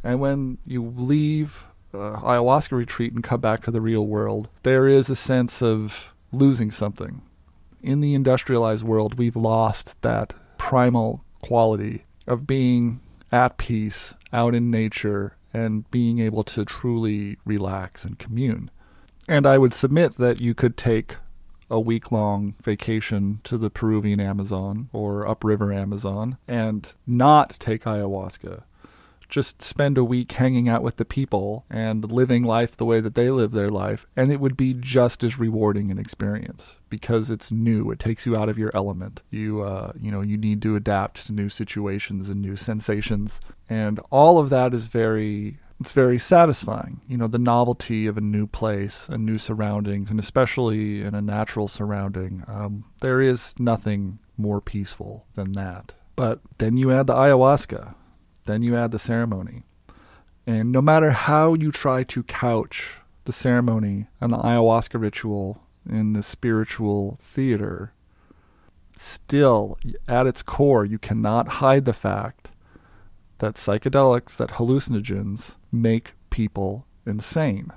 And 0.03 0.21
when 0.21 0.59
you 0.65 0.95
leave 0.97 1.65
uh, 1.93 2.21
ayahuasca 2.21 2.73
retreat 2.73 3.13
and 3.13 3.25
come 3.25 3.41
back 3.41 3.65
to 3.65 3.71
the 3.71 3.81
real 3.81 4.07
world, 4.07 4.49
there 4.63 4.87
is 4.87 5.11
a 5.11 5.17
sense 5.17 5.61
of 5.61 6.15
losing 6.33 6.71
something. 6.71 7.21
In 7.83 8.01
the 8.01 8.15
industrialized 8.15 8.85
world, 8.85 9.19
we've 9.19 9.37
lost 9.37 10.01
that 10.03 10.35
primal 10.59 11.25
quality 11.43 12.05
of 12.27 12.47
being 12.47 13.01
at 13.31 13.59
peace 13.59 14.15
out 14.33 14.55
in 14.55 14.71
nature 14.71 15.37
and 15.53 15.91
being 15.91 16.19
able 16.19 16.45
to 16.45 16.65
truly 16.65 17.39
relax 17.45 18.05
and 18.05 18.19
commune. 18.19 18.71
And 19.29 19.47
I 19.47 19.59
would 19.59 19.75
submit 19.75 20.17
that 20.19 20.41
you 20.41 20.55
could 20.55 20.77
take 20.77 21.17
a 21.69 21.81
week 21.81 22.13
long 22.13 22.55
vacation 22.63 23.41
to 23.45 23.59
the 23.59 23.71
Peruvian 23.71 24.21
Amazon 24.21 24.89
or 24.93 25.27
upriver 25.27 25.73
Amazon 25.73 26.39
and 26.47 26.93
not 27.07 27.57
take 27.59 27.85
ayahuasca 27.85 28.63
just 29.29 29.63
spend 29.63 29.99
a 29.99 30.05
week 30.05 30.33
hanging 30.33 30.69
out 30.69 30.83
with 30.83 30.97
the 30.97 31.05
people 31.05 31.65
and 31.69 32.11
living 32.11 32.43
life 32.43 32.77
the 32.77 32.85
way 32.85 33.01
that 33.01 33.15
they 33.15 33.31
live 33.31 33.53
their 33.53 33.69
life 33.69 34.07
and 34.17 34.33
it 34.33 34.41
would 34.41 34.57
be 34.57 34.75
just 34.75 35.25
as 35.25 35.39
rewarding 35.39 35.91
an 35.91 35.99
experience 35.99 36.77
because 36.89 37.31
it's 37.31 37.51
new. 37.51 37.91
It 37.91 37.99
takes 37.99 38.27
you 38.27 38.37
out 38.37 38.49
of 38.49 38.59
your 38.59 38.71
element. 38.75 39.23
You 39.31 39.63
uh, 39.63 39.93
you 40.01 40.11
know 40.11 40.21
you 40.21 40.37
need 40.37 40.63
to 40.63 40.77
adapt 40.77 41.27
to 41.27 41.33
new 41.33 41.49
situations 41.49 42.29
and 42.29 42.41
new 42.41 42.57
sensations 42.57 43.41
and 43.69 44.01
all 44.11 44.39
of 44.39 44.51
that 44.51 44.73
is 44.73 44.87
very 44.87 45.59
it's 45.81 45.93
very 45.93 46.19
satisfying. 46.19 47.01
You 47.09 47.17
know 47.17 47.27
the 47.27 47.39
novelty 47.39 48.07
of 48.07 48.17
a 48.17 48.23
new 48.23 48.47
place 48.47 49.09
and 49.09 49.27
new 49.27 49.39
surroundings 49.39 50.11
and 50.11 50.21
especially 50.21 51.03
in 51.03 51.15
a 51.15 51.23
natural 51.23 51.69
surrounding 51.69 52.45
um, 52.47 52.85
there 53.01 53.21
is 53.21 53.55
nothing 53.59 54.19
more 54.39 54.61
peaceful 54.61 55.27
than 55.35 55.53
that. 55.53 55.93
But 56.15 56.41
then 56.59 56.77
you 56.77 56.93
add 56.93 57.07
the 57.09 57.15
ayahuasca 57.15 57.95
then 58.47 58.63
you 58.63 58.77
add 58.77 58.91
the 58.91 58.99
ceremony. 58.99 59.63
And 60.47 60.71
no 60.73 60.81
matter 60.81 61.11
how 61.11 61.55
you 61.55 61.73
try 61.73 62.05
to 62.05 62.23
couch 62.23 62.95
the 63.25 63.33
ceremony 63.33 64.07
and 64.21 64.33
the 64.33 64.39
ayahuasca 64.39 65.01
ritual 65.01 65.61
in 65.89 66.13
the 66.13 66.23
spiritual 66.23 67.19
theater, 67.21 67.93
still, 68.97 69.79
at 70.09 70.27
its 70.27 70.43
core, 70.43 70.85
you 70.85 70.99
cannot 70.99 71.49
hide 71.49 71.85
the 71.85 71.93
fact 71.93 72.51
that 73.39 73.55
psychedelics, 73.55 74.37
that 74.37 74.53
hallucinogens, 74.53 75.57
make 75.71 76.13
people 76.31 76.87
insane. 77.05 77.71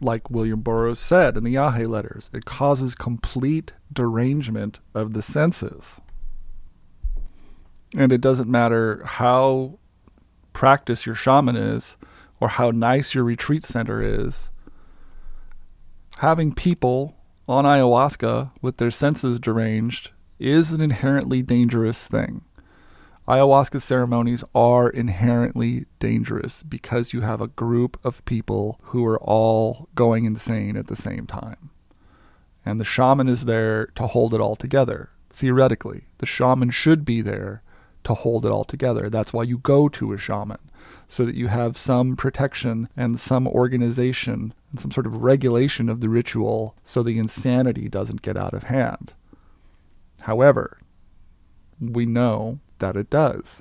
Like 0.00 0.30
William 0.30 0.60
Burroughs 0.60 0.98
said 0.98 1.36
in 1.36 1.44
the 1.44 1.54
Yage 1.54 1.88
letters, 1.88 2.30
it 2.32 2.44
causes 2.44 2.94
complete 2.94 3.72
derangement 3.92 4.80
of 4.94 5.12
the 5.12 5.22
senses. 5.22 6.00
And 7.96 8.12
it 8.12 8.20
doesn't 8.20 8.50
matter 8.50 9.02
how 9.04 9.78
practiced 10.52 11.06
your 11.06 11.14
shaman 11.14 11.56
is 11.56 11.96
or 12.40 12.48
how 12.48 12.70
nice 12.70 13.14
your 13.14 13.24
retreat 13.24 13.64
center 13.64 14.02
is. 14.02 14.50
Having 16.18 16.54
people 16.54 17.16
on 17.48 17.64
ayahuasca 17.64 18.50
with 18.60 18.76
their 18.76 18.90
senses 18.90 19.40
deranged 19.40 20.10
is 20.38 20.72
an 20.72 20.80
inherently 20.80 21.42
dangerous 21.42 22.06
thing. 22.06 22.42
Ayahuasca 23.26 23.80
ceremonies 23.82 24.42
are 24.54 24.88
inherently 24.88 25.84
dangerous 25.98 26.62
because 26.62 27.12
you 27.12 27.20
have 27.20 27.40
a 27.40 27.48
group 27.48 27.98
of 28.02 28.24
people 28.24 28.78
who 28.84 29.04
are 29.04 29.20
all 29.20 29.88
going 29.94 30.24
insane 30.24 30.76
at 30.76 30.86
the 30.86 30.96
same 30.96 31.26
time. 31.26 31.70
And 32.64 32.80
the 32.80 32.84
shaman 32.84 33.28
is 33.28 33.44
there 33.44 33.86
to 33.96 34.06
hold 34.06 34.32
it 34.32 34.40
all 34.40 34.56
together. 34.56 35.10
Theoretically, 35.30 36.06
the 36.18 36.26
shaman 36.26 36.70
should 36.70 37.04
be 37.04 37.20
there 37.20 37.62
to 38.08 38.14
hold 38.14 38.46
it 38.46 38.50
all 38.50 38.64
together. 38.64 39.10
That's 39.10 39.34
why 39.34 39.42
you 39.42 39.58
go 39.58 39.88
to 39.90 40.14
a 40.14 40.18
shaman, 40.18 40.58
so 41.08 41.26
that 41.26 41.34
you 41.34 41.48
have 41.48 41.76
some 41.76 42.16
protection 42.16 42.88
and 42.96 43.20
some 43.20 43.46
organization 43.46 44.54
and 44.70 44.80
some 44.80 44.90
sort 44.90 45.06
of 45.06 45.22
regulation 45.22 45.90
of 45.90 46.00
the 46.00 46.08
ritual 46.08 46.74
so 46.82 47.02
the 47.02 47.18
insanity 47.18 47.86
doesn't 47.86 48.22
get 48.22 48.36
out 48.36 48.54
of 48.54 48.64
hand. 48.64 49.12
However, 50.22 50.78
we 51.78 52.06
know 52.06 52.60
that 52.78 52.96
it 52.96 53.10
does. 53.10 53.60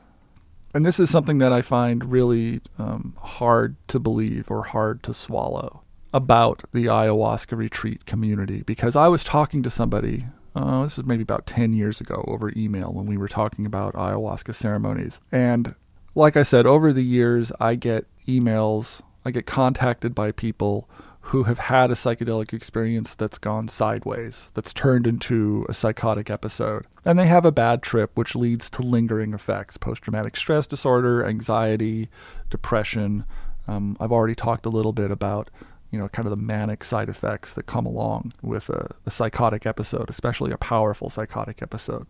And 0.73 0.85
this 0.85 0.99
is 0.99 1.09
something 1.09 1.39
that 1.39 1.51
I 1.51 1.61
find 1.61 2.09
really 2.09 2.61
um, 2.79 3.17
hard 3.19 3.75
to 3.89 3.99
believe 3.99 4.49
or 4.49 4.63
hard 4.63 5.03
to 5.03 5.13
swallow 5.13 5.81
about 6.13 6.63
the 6.71 6.85
ayahuasca 6.85 7.57
retreat 7.57 8.05
community 8.05 8.61
because 8.61 8.95
I 8.95 9.09
was 9.09 9.25
talking 9.25 9.61
to 9.63 9.69
somebody 9.69 10.27
uh, 10.57 10.83
this 10.83 10.97
is 10.97 11.05
maybe 11.05 11.23
about 11.23 11.45
10 11.45 11.73
years 11.73 12.01
ago 12.01 12.23
over 12.27 12.51
email 12.55 12.91
when 12.91 13.05
we 13.05 13.17
were 13.17 13.27
talking 13.27 13.65
about 13.65 13.93
ayahuasca 13.93 14.55
ceremonies. 14.55 15.19
And 15.31 15.75
like 16.15 16.35
I 16.35 16.43
said, 16.43 16.65
over 16.65 16.91
the 16.91 17.03
years, 17.03 17.51
I 17.59 17.75
get 17.75 18.07
emails, 18.27 19.01
I 19.23 19.31
get 19.31 19.45
contacted 19.45 20.15
by 20.15 20.31
people 20.31 20.89
who 21.21 21.43
have 21.43 21.59
had 21.59 21.91
a 21.91 21.93
psychedelic 21.93 22.53
experience 22.53 23.13
that's 23.13 23.37
gone 23.37 23.67
sideways, 23.67 24.49
that's 24.53 24.71
turned 24.73 25.05
into 25.05 25.65
a 25.67 25.73
psychotic 25.73 26.29
episode. 26.29 26.85
And 27.03 27.19
they 27.19 27.27
have 27.27 27.45
a 27.45 27.51
bad 27.51 27.83
trip, 27.83 28.11
which 28.15 28.33
leads 28.33 28.69
to 28.71 28.81
lingering 28.81 29.33
effects 29.33 29.77
post 29.77 30.03
traumatic 30.03 30.37
stress 30.37 30.65
disorder, 30.67 31.25
anxiety, 31.25 32.09
depression. 32.49 33.25
Um, 33.67 33.97
I've 33.99 34.13
already 34.13 34.35
talked 34.35 34.65
a 34.65 34.69
little 34.69 34.93
bit 34.93 35.11
about 35.11 35.49
you 35.91 35.99
know, 35.99 36.07
kind 36.09 36.25
of 36.25 36.31
the 36.31 36.35
manic 36.35 36.83
side 36.83 37.09
effects 37.09 37.53
that 37.53 37.65
come 37.65 37.85
along 37.85 38.33
with 38.41 38.69
a, 38.69 38.95
a 39.05 39.11
psychotic 39.11 39.65
episode, 39.65 40.09
especially 40.09 40.51
a 40.51 40.57
powerful 40.57 41.09
psychotic 41.09 41.61
episode. 41.61 42.07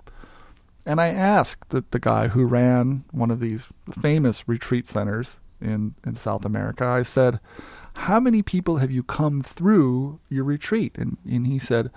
And 0.86 1.02
I 1.02 1.10
asked 1.10 1.70
the, 1.70 1.84
the 1.92 2.00
guy 2.00 2.30
who 2.30 2.46
ran 2.46 3.04
one 3.12 3.30
of 3.30 3.40
these 3.40 3.68
famous 3.92 4.48
retreat 4.48 4.88
centers 4.88 5.36
in, 5.62 5.96
in 6.06 6.16
South 6.16 6.46
America, 6.46 6.86
I 6.86 7.04
said, 7.04 7.40
How 7.94 8.20
many 8.20 8.42
people 8.42 8.78
have 8.78 8.92
you 8.92 9.04
come 9.04 9.42
through 9.42 10.20
your 10.30 10.44
retreat? 10.44 10.96
And, 10.98 11.18
and 11.26 11.48
he 11.48 11.60
said, 11.60 11.92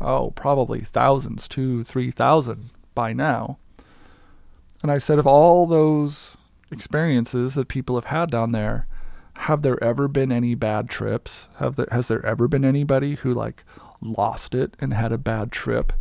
Oh, 0.00 0.30
probably 0.30 0.82
thousands, 0.82 1.48
two, 1.48 1.84
three 1.84 2.10
thousand 2.10 2.70
by 2.94 3.12
now. 3.12 3.58
And 4.82 4.92
I 4.92 4.98
said, 4.98 5.18
Of 5.18 5.26
all 5.26 5.66
those 5.66 6.36
experiences 6.70 7.54
that 7.54 7.68
people 7.68 7.96
have 7.96 8.04
had 8.04 8.30
down 8.30 8.52
there, 8.52 8.86
have 9.38 9.62
there 9.62 9.82
ever 9.82 10.08
been 10.08 10.32
any 10.32 10.54
bad 10.56 10.88
trips? 10.88 11.48
Have 11.56 11.76
there 11.76 11.86
has 11.92 12.08
there 12.08 12.24
ever 12.26 12.48
been 12.48 12.64
anybody 12.64 13.14
who 13.14 13.32
like 13.32 13.64
lost 14.00 14.54
it 14.54 14.76
and 14.80 14.92
had 14.92 15.12
a 15.12 15.18
bad 15.18 15.52
trip 15.52 15.92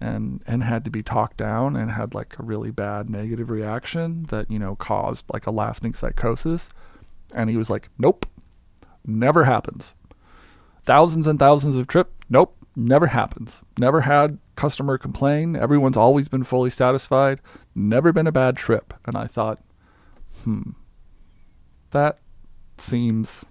and 0.00 0.42
and 0.46 0.62
had 0.62 0.84
to 0.84 0.90
be 0.90 1.02
talked 1.02 1.36
down 1.36 1.74
and 1.74 1.90
had 1.90 2.14
like 2.14 2.38
a 2.38 2.42
really 2.42 2.70
bad 2.70 3.10
negative 3.10 3.50
reaction 3.50 4.26
that, 4.28 4.48
you 4.50 4.60
know, 4.60 4.76
caused 4.76 5.24
like 5.32 5.46
a 5.46 5.50
lasting 5.50 5.94
psychosis? 5.94 6.68
And 7.34 7.50
he 7.50 7.56
was 7.56 7.68
like, 7.68 7.88
"Nope. 7.98 8.26
Never 9.04 9.44
happens." 9.44 9.94
Thousands 10.86 11.26
and 11.26 11.38
thousands 11.38 11.76
of 11.76 11.88
trip? 11.88 12.12
Nope, 12.30 12.56
never 12.76 13.08
happens. 13.08 13.62
Never 13.76 14.02
had 14.02 14.38
customer 14.54 14.98
complain. 14.98 15.56
Everyone's 15.56 15.96
always 15.96 16.28
been 16.28 16.44
fully 16.44 16.70
satisfied. 16.70 17.40
Never 17.74 18.12
been 18.12 18.28
a 18.28 18.32
bad 18.32 18.56
trip. 18.56 18.94
And 19.04 19.16
I 19.16 19.26
thought, 19.26 19.58
"Hmm. 20.44 20.70
That 21.90 22.18
seems 22.80 23.44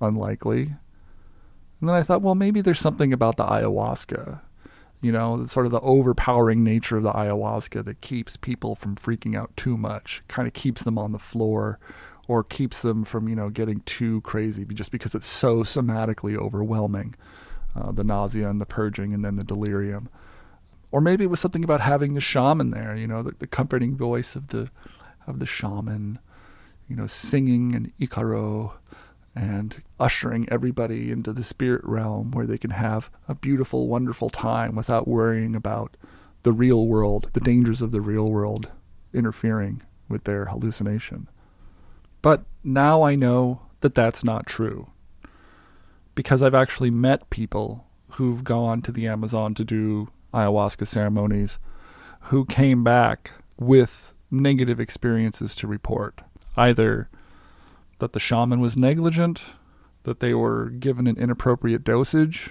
unlikely. 0.00 0.74
And 1.80 1.88
then 1.88 1.96
I 1.96 2.02
thought, 2.02 2.22
well, 2.22 2.34
maybe 2.34 2.60
there's 2.60 2.80
something 2.80 3.12
about 3.12 3.36
the 3.36 3.44
ayahuasca, 3.44 4.40
you 5.00 5.12
know, 5.12 5.46
sort 5.46 5.66
of 5.66 5.72
the 5.72 5.80
overpowering 5.80 6.64
nature 6.64 6.96
of 6.96 7.04
the 7.04 7.12
ayahuasca 7.12 7.84
that 7.84 8.00
keeps 8.00 8.36
people 8.36 8.74
from 8.74 8.96
freaking 8.96 9.36
out 9.36 9.56
too 9.56 9.76
much, 9.76 10.22
kind 10.28 10.48
of 10.48 10.54
keeps 10.54 10.82
them 10.82 10.98
on 10.98 11.12
the 11.12 11.18
floor 11.18 11.78
or 12.26 12.42
keeps 12.42 12.82
them 12.82 13.04
from, 13.04 13.28
you 13.28 13.36
know, 13.36 13.48
getting 13.48 13.80
too 13.80 14.20
crazy 14.22 14.64
just 14.64 14.90
because 14.90 15.14
it's 15.14 15.26
so 15.26 15.62
somatically 15.62 16.36
overwhelming. 16.36 17.14
Uh, 17.76 17.92
the 17.92 18.02
nausea 18.02 18.48
and 18.48 18.60
the 18.60 18.66
purging 18.66 19.14
and 19.14 19.24
then 19.24 19.36
the 19.36 19.44
delirium. 19.44 20.08
Or 20.90 21.00
maybe 21.00 21.24
it 21.24 21.30
was 21.30 21.38
something 21.38 21.62
about 21.62 21.82
having 21.82 22.14
the 22.14 22.20
shaman 22.20 22.70
there, 22.70 22.96
you 22.96 23.06
know, 23.06 23.22
the, 23.22 23.32
the 23.38 23.46
comforting 23.46 23.96
voice 23.96 24.34
of 24.34 24.48
the 24.48 24.70
of 25.26 25.38
the 25.38 25.46
shaman 25.46 26.18
you 26.88 26.96
know, 26.96 27.06
singing 27.06 27.74
an 27.74 27.92
Icaro 28.00 28.72
and 29.34 29.82
ushering 30.00 30.48
everybody 30.50 31.10
into 31.10 31.32
the 31.32 31.44
spirit 31.44 31.82
realm 31.84 32.32
where 32.32 32.46
they 32.46 32.58
can 32.58 32.70
have 32.70 33.10
a 33.28 33.34
beautiful, 33.34 33.86
wonderful 33.86 34.30
time 34.30 34.74
without 34.74 35.06
worrying 35.06 35.54
about 35.54 35.96
the 36.42 36.52
real 36.52 36.86
world, 36.86 37.28
the 37.34 37.40
dangers 37.40 37.82
of 37.82 37.92
the 37.92 38.00
real 38.00 38.28
world 38.30 38.68
interfering 39.12 39.82
with 40.08 40.24
their 40.24 40.46
hallucination. 40.46 41.28
But 42.22 42.44
now 42.64 43.02
I 43.02 43.14
know 43.14 43.60
that 43.80 43.94
that's 43.94 44.24
not 44.24 44.46
true. 44.46 44.90
Because 46.14 46.42
I've 46.42 46.54
actually 46.54 46.90
met 46.90 47.30
people 47.30 47.86
who've 48.12 48.42
gone 48.42 48.82
to 48.82 48.92
the 48.92 49.06
Amazon 49.06 49.54
to 49.54 49.64
do 49.64 50.08
ayahuasca 50.34 50.86
ceremonies 50.86 51.58
who 52.22 52.44
came 52.44 52.82
back 52.82 53.30
with 53.58 54.12
negative 54.30 54.80
experiences 54.80 55.54
to 55.54 55.66
report 55.66 56.22
either 56.58 57.08
that 58.00 58.12
the 58.12 58.20
shaman 58.20 58.60
was 58.60 58.76
negligent, 58.76 59.42
that 60.02 60.20
they 60.20 60.34
were 60.34 60.70
given 60.70 61.06
an 61.06 61.16
inappropriate 61.16 61.84
dosage, 61.84 62.50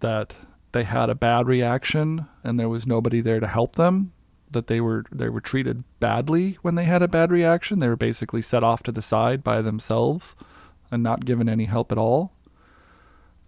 that 0.00 0.34
they 0.72 0.84
had 0.84 1.08
a 1.08 1.14
bad 1.14 1.46
reaction 1.46 2.26
and 2.42 2.58
there 2.58 2.68
was 2.68 2.86
nobody 2.86 3.20
there 3.20 3.40
to 3.40 3.46
help 3.46 3.76
them, 3.76 4.12
that 4.50 4.66
they 4.66 4.80
were 4.80 5.04
they 5.10 5.28
were 5.28 5.40
treated 5.40 5.84
badly 6.00 6.58
when 6.62 6.74
they 6.74 6.84
had 6.84 7.02
a 7.02 7.08
bad 7.08 7.30
reaction. 7.30 7.78
They 7.78 7.88
were 7.88 7.96
basically 7.96 8.42
set 8.42 8.64
off 8.64 8.82
to 8.84 8.92
the 8.92 9.02
side 9.02 9.42
by 9.42 9.62
themselves 9.62 10.36
and 10.90 11.02
not 11.02 11.24
given 11.24 11.48
any 11.48 11.64
help 11.64 11.90
at 11.92 11.98
all. 11.98 12.32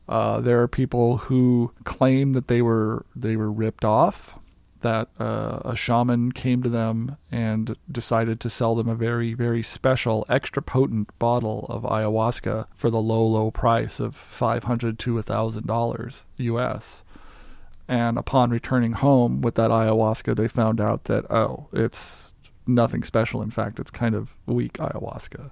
Uh, 0.08 0.40
there 0.40 0.62
are 0.62 0.68
people 0.68 1.18
who 1.18 1.72
claim 1.84 2.32
that 2.32 2.48
they 2.48 2.62
were 2.62 3.04
they 3.14 3.36
were 3.36 3.50
ripped 3.50 3.84
off, 3.84 4.34
that 4.80 5.08
uh, 5.18 5.60
a 5.64 5.76
shaman 5.76 6.32
came 6.32 6.62
to 6.62 6.68
them 6.68 7.16
and 7.30 7.76
decided 7.90 8.40
to 8.40 8.50
sell 8.50 8.74
them 8.74 8.88
a 8.88 8.94
very 8.94 9.34
very 9.34 9.62
special, 9.62 10.24
extra 10.28 10.62
potent 10.62 11.16
bottle 11.18 11.66
of 11.68 11.82
ayahuasca 11.82 12.66
for 12.74 12.90
the 12.90 13.00
low 13.00 13.26
low 13.26 13.50
price 13.50 14.00
of 14.00 14.16
500 14.16 14.98
to 15.00 15.18
a 15.18 15.22
thousand 15.22 15.66
dollars 15.66 16.22
U.S. 16.38 17.04
And 17.88 18.18
upon 18.18 18.50
returning 18.50 18.92
home 18.92 19.40
with 19.40 19.54
that 19.54 19.70
ayahuasca, 19.70 20.36
they 20.36 20.48
found 20.48 20.80
out 20.80 21.04
that 21.04 21.30
oh, 21.30 21.68
it's 21.72 22.32
nothing 22.66 23.04
special. 23.04 23.42
In 23.42 23.50
fact, 23.50 23.78
it's 23.78 23.90
kind 23.90 24.14
of 24.14 24.34
weak 24.46 24.74
ayahuasca. 24.74 25.50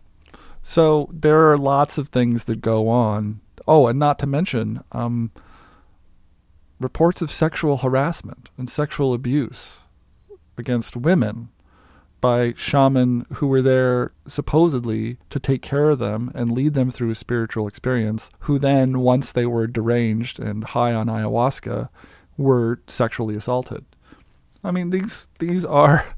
So 0.63 1.11
there 1.13 1.51
are 1.53 1.59
lots 1.59 1.99
of 1.99 2.09
things 2.09 2.45
that 2.45 2.61
go 2.61 2.89
on 2.89 3.41
Oh, 3.67 3.87
and 3.87 3.99
not 3.99 4.19
to 4.21 4.27
mention 4.27 4.83
um, 4.93 5.31
reports 6.79 7.23
of 7.23 7.31
sexual 7.31 7.79
harassment 7.79 8.51
and 8.59 8.69
sexual 8.69 9.15
abuse 9.15 9.81
against 10.57 10.97
women 10.97 11.49
by 12.21 12.55
shaman 12.57 13.27
who 13.35 13.47
were 13.47 13.61
there 13.61 14.11
supposedly 14.27 15.19
to 15.29 15.39
take 15.39 15.61
care 15.61 15.91
of 15.91 15.99
them 15.99 16.33
and 16.35 16.53
lead 16.53 16.73
them 16.73 16.91
through 16.91 17.11
a 17.11 17.15
spiritual 17.15 17.69
experience, 17.69 18.31
who 18.41 18.59
then, 18.59 19.01
once 19.01 19.31
they 19.31 19.45
were 19.45 19.67
deranged 19.67 20.41
and 20.41 20.65
high 20.65 20.95
on 20.95 21.07
ayahuasca, 21.07 21.91
were 22.39 22.81
sexually 22.87 23.37
assaulted. 23.37 23.85
I 24.65 24.71
mean, 24.71 24.89
these 24.89 25.27
these 25.39 25.67
are 25.67 26.15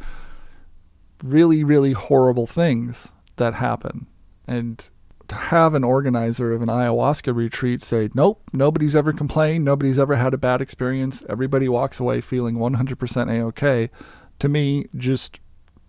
really, 1.25 1.65
really 1.65 1.93
horrible 1.93 2.47
things 2.47 3.09
that 3.35 3.55
happen. 3.55 4.07
And 4.47 4.89
have 5.31 5.75
an 5.75 5.85
organizer 5.85 6.53
of 6.53 6.63
an 6.63 6.69
ayahuasca 6.69 7.35
retreat 7.35 7.83
say, 7.83 8.09
nope, 8.15 8.43
nobody's 8.53 8.97
ever 8.97 9.13
complained, 9.13 9.65
nobody's 9.65 9.99
ever 9.99 10.17
had 10.17 10.35
a 10.35 10.39
bad 10.39 10.61
experience, 10.61 11.25
everybody 11.29 11.69
walks 11.69 12.01
away 12.01 12.21
feeling 12.21 12.57
100% 12.57 13.31
A 13.31 13.43
OK, 13.43 13.91
to 14.39 14.49
me 14.49 14.87
just 14.97 15.41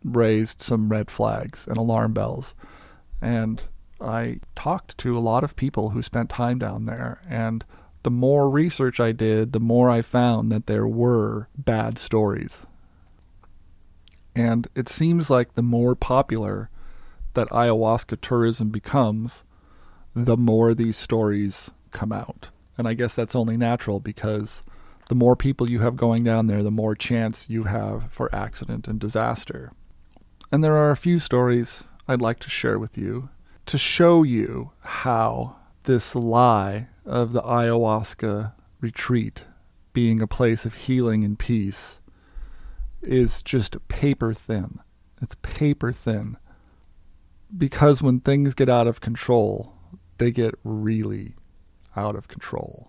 raised 0.04 0.62
some 0.62 0.90
red 0.90 1.12
flags 1.12 1.68
and 1.68 1.78
alarm 1.78 2.14
bells. 2.14 2.56
And 3.22 3.64
I 4.00 4.40
talked 4.56 4.98
to 5.00 5.18
a 5.18 5.20
lot 5.20 5.44
of 5.44 5.56
people 5.56 5.90
who 5.92 6.02
spent 6.02 6.30
time 6.30 6.60
down 6.60 6.86
there, 6.86 7.22
and 7.28 7.66
the 8.04 8.12
more 8.12 8.50
research 8.50 9.00
I 9.00 9.12
did, 9.12 9.52
the 9.52 9.60
more 9.60 9.90
I 9.90 10.02
found 10.02 10.52
that 10.52 10.68
there 10.68 10.88
were 10.88 11.50
bad 11.58 11.98
stories. 11.98 12.60
And 14.36 14.68
it 14.76 14.88
seems 14.88 15.30
like 15.30 15.56
the 15.56 15.64
more 15.64 15.96
popular 15.96 16.70
that 17.38 17.50
ayahuasca 17.50 18.20
tourism 18.20 18.70
becomes, 18.70 19.44
the 20.16 20.36
more 20.36 20.74
these 20.74 20.98
stories 20.98 21.70
come 21.92 22.12
out. 22.12 22.50
And 22.80 22.88
I 22.88 22.96
guess 22.96 23.14
that's 23.14 23.36
only 23.36 23.56
natural 23.56 24.00
because 24.00 24.64
the 25.08 25.16
more 25.16 25.36
people 25.36 25.70
you 25.70 25.80
have 25.82 25.96
going 25.96 26.24
down 26.24 26.48
there, 26.48 26.64
the 26.64 26.72
more 26.72 26.96
chance 26.96 27.46
you 27.48 27.66
have 27.66 28.12
for 28.12 28.34
accident 28.34 28.88
and 28.88 29.00
disaster. 29.00 29.72
And 30.52 30.64
there 30.64 30.76
are 30.76 30.90
a 30.90 30.98
few 30.98 31.20
stories 31.20 31.84
I'd 32.08 32.22
like 32.22 32.40
to 32.40 32.50
share 32.50 32.80
with 32.80 32.98
you 32.98 33.30
to 33.68 33.78
show 33.78 34.24
you 34.24 34.72
how 34.82 35.58
this 35.84 36.16
lie 36.16 36.88
of 37.06 37.34
the 37.34 37.44
ayahuasca 37.44 38.54
retreat 38.82 39.46
being 39.94 40.24
a 40.24 40.28
place 40.28 40.66
of 40.66 40.74
healing 40.74 41.24
and 41.24 41.38
peace 41.38 42.00
is 43.04 43.44
just 43.44 43.88
paper 43.90 44.34
thin. 44.34 44.80
It's 45.22 45.36
paper 45.44 45.92
thin 45.92 46.38
because 47.56 48.02
when 48.02 48.20
things 48.20 48.54
get 48.54 48.70
out 48.70 48.88
of 48.88 49.00
control, 49.02 49.74
they 50.18 50.32
get 50.32 50.56
really 50.64 51.36
out 51.96 52.16
of 52.16 52.28
control. 52.28 52.86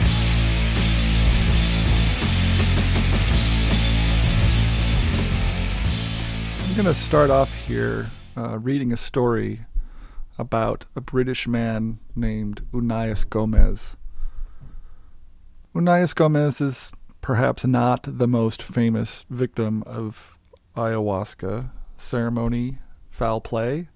I'm 6.66 6.74
going 6.74 6.86
to 6.86 6.94
start 6.94 7.30
off 7.30 7.54
here 7.66 8.10
uh, 8.36 8.58
reading 8.58 8.92
a 8.92 8.96
story 8.96 9.60
about 10.38 10.84
a 10.94 11.00
British 11.00 11.48
man 11.48 11.98
named 12.14 12.62
Unais 12.72 13.28
Gomez. 13.28 13.96
Unais 15.74 16.14
Gomez 16.14 16.60
is 16.60 16.92
perhaps 17.20 17.64
not 17.64 18.04
the 18.06 18.28
most 18.28 18.62
famous 18.62 19.24
victim 19.28 19.82
of 19.84 20.36
ayahuasca 20.76 21.70
ceremony 21.96 22.78
foul 23.10 23.40
play 23.40 23.88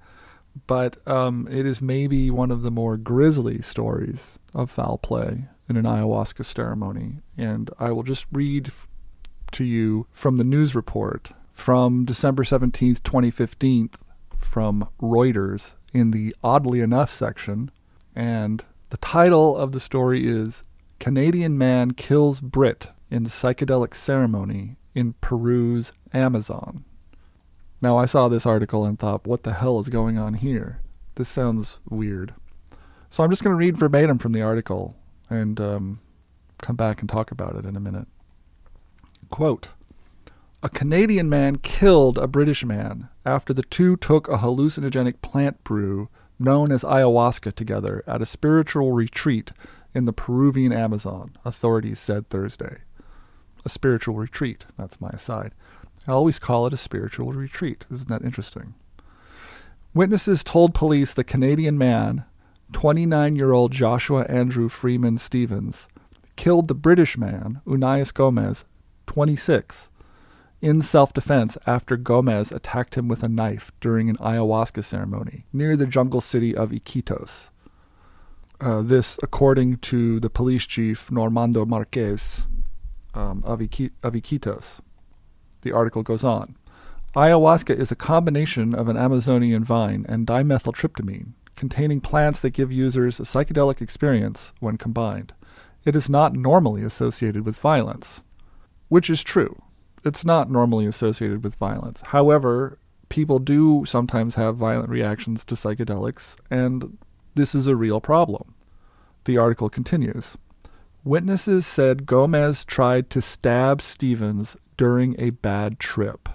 but 0.67 0.97
um, 1.07 1.49
it 1.51 1.67
is 1.67 1.81
maybe 1.81 2.31
one 2.31 2.51
of 2.51 2.63
the 2.63 2.71
more 2.71 2.97
grisly 2.97 3.63
stories 3.63 4.19
of 4.55 4.71
foul 4.71 4.99
play 4.99 5.49
in 5.69 5.77
an 5.77 5.85
ayahuasca 5.85 6.45
ceremony. 6.45 7.21
And 7.37 7.71
I 7.79 7.91
will 7.93 8.03
just 8.03 8.27
read 8.31 8.69
f- 8.69 8.89
to 9.53 9.65
you 9.65 10.07
from 10.13 10.37
the 10.37 10.45
news 10.45 10.75
report 10.75 11.31
from 11.53 12.05
December 12.05 12.45
17th, 12.45 13.03
2015, 13.03 13.91
from 14.37 14.89
Reuters 15.01 15.73
in 15.93 16.11
the 16.11 16.35
oddly 16.43 16.81
enough 16.81 17.13
section. 17.15 17.71
And 18.15 18.65
the 18.91 18.97
title 18.99 19.57
of 19.57 19.73
the 19.73 19.81
story 19.81 20.27
is 20.29 20.65
Canadian 20.99 21.57
Man 21.57 21.93
Kills 21.93 22.41
Brit 22.41 22.89
in 23.11 23.27
Psychedelic 23.27 23.95
Ceremony 23.95 24.77
in 24.95 25.15
Peru's 25.15 25.93
Amazon. 26.13 26.85
Now, 27.83 27.99
I 27.99 28.07
saw 28.07 28.29
this 28.29 28.47
article 28.47 28.85
and 28.85 28.97
thought, 28.97 29.27
what 29.27 29.43
the 29.43 29.55
hell 29.55 29.81
is 29.81 29.89
going 29.89 30.17
on 30.17 30.35
here? 30.35 30.81
This 31.17 31.29
sounds 31.29 31.81
weird. 31.91 32.33
So 33.11 33.23
I'm 33.23 33.31
just 33.31 33.43
going 33.43 33.53
to 33.53 33.59
read 33.59 33.77
verbatim 33.77 34.19
from 34.19 34.33
the 34.33 34.41
article 34.41 34.95
and 35.29 35.61
um, 35.61 36.01
come 36.63 36.77
back 36.77 37.01
and 37.01 37.11
talk 37.11 37.33
about 37.33 37.57
it 37.57 37.67
in 37.67 37.77
a 37.77 37.81
minute. 37.81 38.07
Quote 39.31 39.69
A 40.63 40.69
Canadian 40.69 41.29
man 41.29 41.57
killed 41.57 42.19
a 42.19 42.29
British 42.29 42.65
man 42.65 43.09
after 43.27 43.53
the 43.53 43.65
two 43.65 43.97
took 43.97 44.29
a 44.29 44.39
hallucinogenic 44.39 45.21
plant 45.21 45.63
brew 45.65 46.09
known 46.39 46.71
as 46.73 46.83
ayahuasca 46.85 47.55
together 47.55 48.05
at 48.07 48.23
a 48.23 48.27
spiritual 48.27 48.93
retreat 48.93 49.53
in 49.95 50.05
the 50.05 50.13
Peruvian 50.13 50.73
Amazon, 50.73 51.37
authorities 51.45 51.99
said 51.99 52.29
Thursday. 52.31 52.79
A 53.65 53.69
spiritual 53.69 54.15
retreat, 54.15 54.65
that's 54.79 55.01
my 55.01 55.11
aside. 55.11 55.53
I 56.07 56.13
always 56.13 56.39
call 56.39 56.67
it 56.67 56.75
a 56.75 56.79
spiritual 56.79 57.33
retreat. 57.33 57.87
Isn't 57.93 58.09
that 58.09 58.23
interesting? 58.23 58.75
Witnesses 59.95 60.43
told 60.43 60.75
police 60.75 61.15
the 61.15 61.25
Canadian 61.25 61.79
man, 61.79 62.25
29 62.73 63.37
year 63.37 63.53
old 63.53 63.73
Joshua 63.73 64.23
Andrew 64.23 64.69
Freeman 64.69 65.19
Stevens, 65.19 65.87
killed 66.37 66.69
the 66.69 66.75
British 66.75 67.17
man, 67.17 67.61
Unais 67.67 68.13
Gomez, 68.13 68.65
26, 69.07 69.91
in 70.63 70.81
self 70.81 71.13
defense 71.13 71.59
after 71.67 71.97
Gomez 71.97 72.53
attacked 72.53 72.95
him 72.95 73.09
with 73.09 73.23
a 73.23 73.29
knife 73.29 73.73
during 73.81 74.09
an 74.09 74.17
ayahuasca 74.17 74.85
ceremony 74.85 75.45
near 75.53 75.77
the 75.77 75.87
jungle 75.87 76.21
city 76.21 76.57
of 76.57 76.71
Iquitos. 76.71 77.51
Uh, 78.61 78.81
this, 78.81 79.19
according 79.23 79.77
to 79.79 80.21
the 80.21 80.31
police 80.31 80.67
chief 80.67 81.11
Normando 81.11 81.67
Marquez 81.67 82.47
um, 83.13 83.43
of, 83.45 83.61
of 83.61 84.13
Iquitos. 84.15 84.81
The 85.63 85.73
article 85.73 86.03
goes 86.03 86.25
on. 86.25 86.57
Ayahuasca 87.15 87.79
is 87.79 87.93
a 87.93 87.97
combination 87.97 88.75
of 88.75 88.89
an 88.89 88.97
Amazonian 88.97 89.65
vine 89.65 90.07
and 90.09 90.27
dimethyltryptamine, 90.27 91.33
containing 91.57 92.01
plants 92.01 92.41
that 92.41 92.51
give 92.51 92.73
users 92.73 93.21
a 93.21 93.25
psychedelic 93.25 93.81
experience 93.81 94.53
when 94.61 94.79
combined. 94.79 95.35
It 95.85 95.97
is 95.97 96.09
not 96.09 96.35
normally 96.35 96.83
associated 96.85 97.45
with 97.45 97.59
violence, 97.59 98.23
which 98.89 99.11
is 99.11 99.23
true. 99.23 99.61
It's 100.05 100.25
not 100.25 100.51
normally 100.51 100.87
associated 100.87 101.45
with 101.45 101.57
violence. 101.57 102.01
However, 102.07 102.79
people 103.09 103.39
do 103.39 103.85
sometimes 103.85 104.37
have 104.37 104.57
violent 104.57 104.89
reactions 104.89 105.45
to 105.45 105.55
psychedelics, 105.55 106.37
and 106.51 106.97
this 107.35 107.55
is 107.55 107.67
a 107.67 107.77
real 107.77 108.01
problem. 108.01 108.55
The 109.25 109.37
article 109.37 109.69
continues. 109.69 110.37
Witnesses 111.05 111.67
said 111.67 112.07
Gomez 112.07 112.65
tried 112.65 113.11
to 113.11 113.21
stab 113.21 113.83
Stevens 113.83 114.57
during 114.83 115.15
a 115.17 115.31
bad 115.31 115.79
trip. 115.79 116.29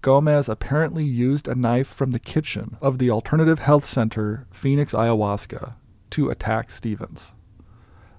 Gomez 0.00 0.48
apparently 0.48 1.04
used 1.04 1.46
a 1.46 1.54
knife 1.54 1.88
from 1.88 2.12
the 2.12 2.18
kitchen 2.18 2.78
of 2.80 2.96
the 2.96 3.10
Alternative 3.10 3.58
Health 3.58 3.84
Center, 3.84 4.46
Phoenix 4.50 4.94
Ayahuasca, 4.94 5.74
to 6.08 6.30
attack 6.30 6.70
Stevens. 6.70 7.32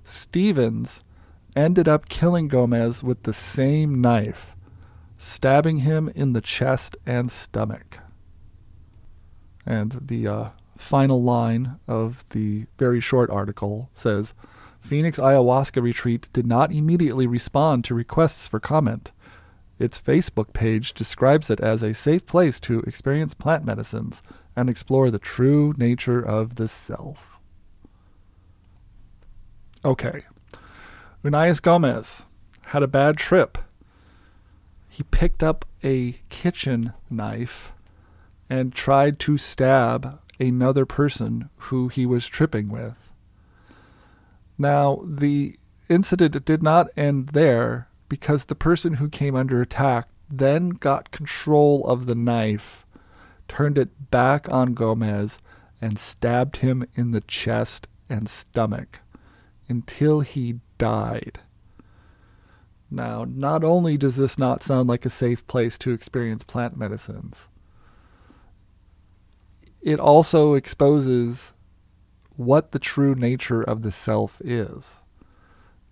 Stevens 0.04 1.02
ended 1.56 1.88
up 1.88 2.08
killing 2.08 2.50
Gomez 2.50 3.02
with 3.02 3.24
the 3.24 3.34
same 3.34 4.00
knife, 4.00 4.56
stabbing 5.18 5.78
him 5.78 6.12
in 6.14 6.34
the 6.34 6.42
chest 6.42 6.96
and 7.08 7.32
stomach. 7.32 7.98
And 9.66 10.02
the 10.06 10.28
uh, 10.28 10.50
final 10.78 11.24
line 11.24 11.80
of 11.88 12.30
the 12.30 12.68
very 12.78 13.02
short 13.02 13.32
article 13.32 13.90
says 13.96 14.36
Phoenix 14.82 15.18
Ayahuasca 15.18 15.82
Retreat 15.82 16.30
did 16.32 16.46
not 16.46 16.72
immediately 16.72 17.26
respond 17.26 17.84
to 17.86 17.96
requests 17.96 18.48
for 18.48 18.60
comment. 18.60 19.12
Its 19.82 20.00
Facebook 20.00 20.54
page 20.54 20.94
describes 20.94 21.50
it 21.50 21.60
as 21.60 21.82
a 21.82 21.96
safe 21.96 22.24
place 22.28 22.60
to 22.60 22.82
experience 22.82 23.34
plant 23.34 23.66
medicines 23.66 24.22
and 24.56 24.70
explore 24.70 25.10
the 25.10 25.18
true 25.18 25.74
nature 25.76 26.22
of 26.22 26.56
the 26.56 26.68
self. 26.68 27.40
Okay. 29.84 30.26
Unais 31.24 31.60
Gomez 31.60 32.26
had 32.66 32.84
a 32.84 32.88
bad 32.88 33.18
trip. 33.18 33.58
He 34.88 35.02
picked 35.02 35.42
up 35.42 35.66
a 35.84 36.20
kitchen 36.30 36.94
knife 37.10 37.72
and 38.52 38.76
tried 38.76 39.18
to 39.22 39.36
stab 39.40 40.20
another 40.40 40.86
person 40.86 41.50
who 41.56 41.88
he 41.88 42.06
was 42.06 42.28
tripping 42.28 42.70
with. 42.70 43.12
Now, 44.60 45.02
the 45.08 45.56
incident 45.90 46.46
did 46.46 46.62
not 46.62 46.88
end 46.96 47.30
there 47.30 47.88
because 48.12 48.44
the 48.44 48.56
person 48.56 48.96
who 48.96 49.08
came 49.08 49.38
under 49.38 49.62
attack 49.62 50.10
then 50.30 50.68
got 50.68 51.12
control 51.12 51.88
of 51.88 52.08
the 52.08 52.14
knife, 52.14 52.86
turned 53.48 53.78
it 53.78 54.12
back 54.12 54.50
on 54.50 54.74
Gomez, 54.74 55.38
and 55.80 55.98
stabbed 55.98 56.58
him 56.58 56.86
in 56.94 57.12
the 57.12 57.22
chest 57.22 57.88
and 58.10 58.28
stomach 58.28 59.00
until 59.70 60.20
he 60.20 60.60
died. 60.78 61.40
Now, 62.90 63.26
not 63.26 63.64
only 63.64 63.96
does 63.96 64.18
this 64.18 64.38
not 64.38 64.62
sound 64.62 64.90
like 64.90 65.06
a 65.06 65.10
safe 65.10 65.48
place 65.48 65.78
to 65.78 65.94
experience 65.94 66.44
plant 66.44 66.76
medicines, 66.76 67.48
it 69.82 70.02
also 70.02 70.56
exposes 70.56 71.54
what 72.36 72.74
the 72.74 72.80
true 72.80 73.16
nature 73.16 73.62
of 73.62 73.84
the 73.84 73.92
self 73.92 74.42
is. 74.44 74.90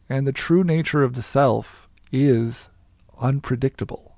And 0.10 0.28
the 0.28 0.34
true 0.34 0.66
nature 0.66 1.02
of 1.02 1.14
the 1.14 1.22
self 1.22 1.86
is 2.12 2.70
unpredictable. 3.20 4.16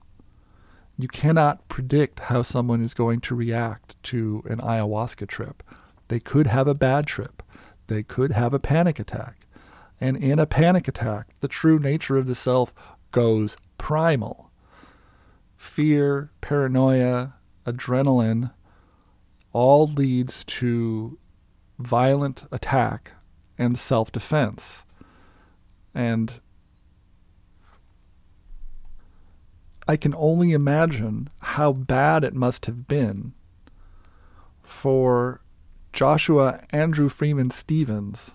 You 0.97 1.07
cannot 1.07 1.67
predict 1.67 2.19
how 2.21 2.41
someone 2.41 2.83
is 2.83 2.93
going 2.93 3.21
to 3.21 3.35
react 3.35 3.95
to 4.03 4.43
an 4.47 4.59
ayahuasca 4.59 5.27
trip. 5.27 5.63
They 6.07 6.19
could 6.19 6.47
have 6.47 6.67
a 6.67 6.73
bad 6.73 7.07
trip. 7.07 7.41
They 7.87 8.03
could 8.03 8.31
have 8.31 8.53
a 8.53 8.59
panic 8.59 8.99
attack. 8.99 9.47
And 9.99 10.17
in 10.17 10.39
a 10.39 10.45
panic 10.45 10.87
attack, 10.87 11.27
the 11.39 11.47
true 11.47 11.79
nature 11.79 12.17
of 12.17 12.27
the 12.27 12.35
self 12.35 12.73
goes 13.11 13.55
primal. 13.77 14.51
Fear, 15.57 16.31
paranoia, 16.41 17.35
adrenaline, 17.65 18.51
all 19.53 19.87
leads 19.87 20.43
to 20.45 21.17
violent 21.77 22.45
attack 22.51 23.13
and 23.57 23.77
self 23.77 24.11
defense. 24.11 24.85
And 25.93 26.39
I 29.91 29.97
can 29.97 30.15
only 30.15 30.53
imagine 30.53 31.29
how 31.39 31.73
bad 31.73 32.23
it 32.23 32.33
must 32.33 32.65
have 32.65 32.87
been 32.87 33.33
for 34.61 35.41
Joshua 35.91 36.63
Andrew 36.69 37.09
Freeman 37.09 37.51
Stevens 37.51 38.31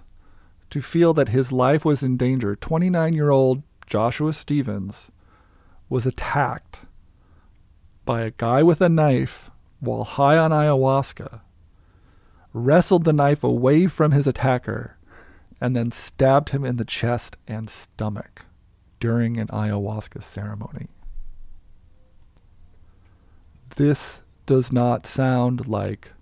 to 0.68 0.82
feel 0.82 1.14
that 1.14 1.30
his 1.30 1.52
life 1.52 1.82
was 1.82 2.02
in 2.02 2.18
danger. 2.18 2.56
29 2.56 3.14
year 3.14 3.30
old 3.30 3.62
Joshua 3.86 4.34
Stevens 4.34 5.10
was 5.88 6.04
attacked 6.04 6.80
by 8.04 8.20
a 8.20 8.32
guy 8.32 8.62
with 8.62 8.82
a 8.82 8.90
knife 8.90 9.50
while 9.80 10.04
high 10.04 10.36
on 10.36 10.50
ayahuasca, 10.50 11.40
wrestled 12.52 13.04
the 13.04 13.14
knife 13.14 13.42
away 13.42 13.86
from 13.86 14.12
his 14.12 14.26
attacker, 14.26 14.98
and 15.58 15.74
then 15.74 15.90
stabbed 15.90 16.50
him 16.50 16.66
in 16.66 16.76
the 16.76 16.84
chest 16.84 17.38
and 17.48 17.70
stomach 17.70 18.44
during 19.00 19.38
an 19.38 19.46
ayahuasca 19.46 20.22
ceremony. 20.22 20.88
This 23.76 24.20
does 24.46 24.72
not 24.72 25.06
sound 25.06 25.66
like 25.66 26.12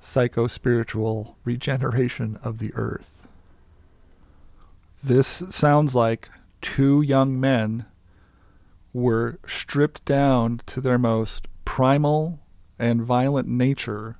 psycho-spiritual 0.00 1.36
regeneration 1.44 2.38
of 2.42 2.58
the 2.58 2.72
earth. 2.74 3.22
This 5.02 5.42
sounds 5.50 5.94
like 5.94 6.30
two 6.62 7.02
young 7.02 7.38
men 7.38 7.84
were 8.94 9.38
stripped 9.46 10.04
down 10.06 10.62
to 10.66 10.80
their 10.80 10.98
most 10.98 11.46
primal 11.66 12.40
and 12.78 13.02
violent 13.02 13.46
nature 13.46 14.18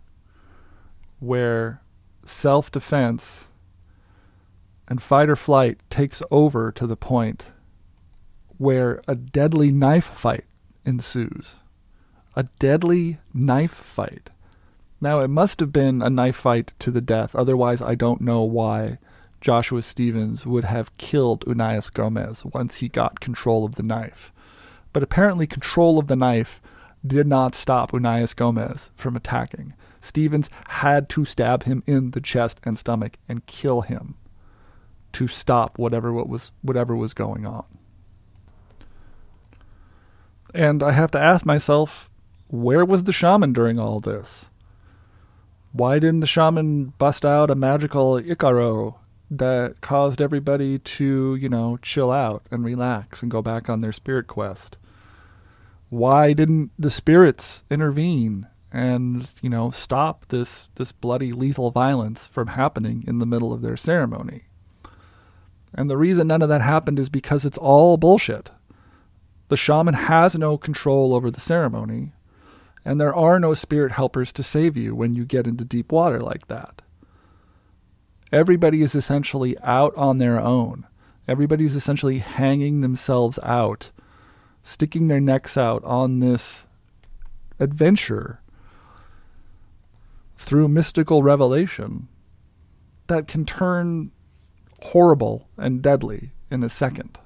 where 1.21 1.81
self 2.27 2.71
defense 2.71 3.47
and 4.87 5.03
fight 5.03 5.31
or 5.31 5.37
flight 5.37 5.81
takes 5.89 6.23
over 6.31 6.71
to 6.73 6.87
the 6.87 6.97
point 6.97 7.47
where 8.59 9.01
a 9.09 9.15
deadly 9.15 9.71
knife 9.71 10.07
fight 10.07 10.45
ensues. 10.85 11.57
A 12.39 12.45
deadly 12.61 13.19
knife 13.35 13.75
fight. 13.75 14.31
Now, 15.01 15.19
it 15.19 15.27
must 15.27 15.59
have 15.59 15.73
been 15.73 16.01
a 16.01 16.09
knife 16.09 16.37
fight 16.37 16.73
to 16.79 16.93
the 16.93 17.01
death, 17.01 17.35
otherwise, 17.35 17.83
I 17.83 17.97
don't 17.97 18.21
know 18.21 18.43
why 18.43 18.99
Joshua 19.41 19.83
Stevens 19.83 20.47
would 20.47 20.63
have 20.63 20.97
killed 20.99 21.45
Unais 21.47 21.93
Gomez 21.93 22.45
once 22.45 22.77
he 22.77 22.89
got 22.89 23.19
control 23.19 23.65
of 23.65 23.75
the 23.75 23.83
knife. 23.83 24.33
But 24.93 25.03
apparently, 25.03 25.49
control 25.49 25.99
of 25.99 26.07
the 26.07 26.15
knife 26.15 26.63
did 27.05 27.27
not 27.27 27.57
stop 27.57 27.91
Unais 27.91 28.37
Gomez 28.37 28.93
from 28.95 29.17
attacking. 29.17 29.75
Stevens 30.01 30.49
had 30.69 31.09
to 31.09 31.25
stab 31.25 31.65
him 31.65 31.83
in 31.89 32.13
the 32.13 32.21
chest 32.21 32.61
and 32.63 32.79
stomach 32.79 33.19
and 33.29 33.47
kill 33.47 33.81
him 33.81 34.15
to 35.15 35.27
stop 35.27 35.77
whatever 35.77 36.13
what 36.13 36.29
was 36.29 36.53
whatever 36.63 36.95
was 36.95 37.15
going 37.15 37.45
on. 37.45 37.65
And 40.55 40.85
I 40.85 40.93
have 40.93 41.11
to 41.11 41.19
ask 41.19 41.45
myself, 41.45 42.09
where 42.49 42.85
was 42.85 43.05
the 43.05 43.13
shaman 43.13 43.53
during 43.53 43.79
all 43.79 44.01
this? 44.01 44.47
Why 45.73 45.99
didn't 45.99 46.21
the 46.21 46.27
shaman 46.27 46.95
bust 46.99 47.25
out 47.25 47.51
a 47.51 47.55
magical 47.55 48.19
Icaro 48.21 48.97
that 49.31 49.81
caused 49.81 50.21
everybody 50.21 50.79
to, 50.79 51.35
you 51.37 51.49
know, 51.49 51.79
chill 51.83 52.11
out 52.11 52.43
and 52.51 52.65
relax 52.65 53.23
and 53.23 53.31
go 53.31 53.43
back 53.43 53.69
on 53.69 53.81
their 53.81 53.93
spirit 53.93 54.27
quest? 54.27 54.77
why 55.91 56.33
didn't 56.33 56.71
the 56.79 56.91
spirits 56.91 57.63
intervene 57.71 58.47
and 58.71 59.33
you 59.41 59.49
know 59.49 59.71
stop 59.71 60.27
this 60.27 60.69
this 60.75 60.93
bloody 60.93 61.33
lethal 61.33 61.71
violence 61.71 62.27
from 62.27 62.49
happening 62.49 63.03
in 63.07 63.19
the 63.19 63.27
middle 63.27 63.53
of 63.53 63.63
their 63.63 63.77
ceremony 63.77 64.45
and 65.75 65.89
the 65.89 65.97
reason 65.97 66.27
none 66.27 66.43
of 66.43 66.49
that 66.49 66.61
happened 66.61 66.99
is 66.99 67.09
because 67.09 67.47
it's 67.47 67.59
all 67.59 67.97
bullshit 67.97 68.51
the 69.49 69.57
shaman 69.57 69.95
has 69.95 70.35
no 70.35 70.59
control 70.59 71.15
over 71.15 71.31
the 71.31 71.41
ceremony 71.41 72.13
and 72.89 73.01
there 73.01 73.15
are 73.15 73.39
no 73.39 73.53
spirit 73.53 73.93
helpers 73.93 74.33
to 74.33 74.43
save 74.43 74.77
you 74.77 74.95
when 74.95 75.15
you 75.15 75.25
get 75.25 75.47
into 75.47 75.65
deep 75.65 75.93
water 75.93 76.21
like 76.21 76.47
that 76.49 76.81
everybody 78.33 78.83
is 78.83 78.95
essentially 78.95 79.59
out 79.61 79.95
on 79.97 80.19
their 80.19 80.41
own 80.41 80.87
everybody's 81.27 81.75
essentially 81.75 82.19
hanging 82.19 82.81
themselves 82.81 83.39
out 83.43 83.91
sticking 84.63 85.07
their 85.07 85.21
necks 85.21 85.57
out 85.57 85.85
on 85.85 86.21
this 86.21 86.65
adventure 87.61 88.41
through 90.37 90.69
mystical 90.69 91.23
revelation 91.23 92.09
that 93.09 93.27
can 93.27 93.45
turn 93.45 94.11
horrible 94.83 95.49
and 95.57 95.83
deadly 95.83 96.31
in 96.51 96.63
a 96.63 96.69
second. 96.69 97.19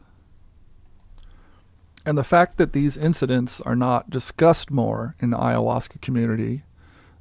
And 2.05 2.19
the 2.19 2.25
fact 2.25 2.59
that 2.59 2.73
these 2.73 2.97
incidents 2.97 3.61
are 3.61 3.77
not 3.77 4.11
discussed 4.11 4.71
more 4.71 5.15
in 5.21 5.31
the 5.31 5.37
ayahuasca 5.37 6.01
community 6.01 6.65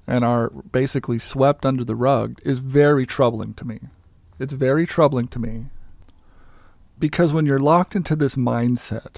and 0.08 0.26
are 0.26 0.50
basically 0.50 1.20
swept 1.20 1.66
under 1.66 1.84
the 1.84 1.96
rug 1.96 2.40
is 2.44 2.60
very 2.60 3.06
troubling 3.06 3.54
to 3.56 3.66
me. 3.66 3.80
It's 4.40 4.54
very 4.54 4.88
troubling 4.88 5.28
to 5.30 5.40
me 5.40 5.68
because 7.02 7.34
when 7.34 7.48
you're 7.48 7.60
locked 7.60 7.96
into 7.96 8.16
this 8.16 8.36
mindset 8.36 9.18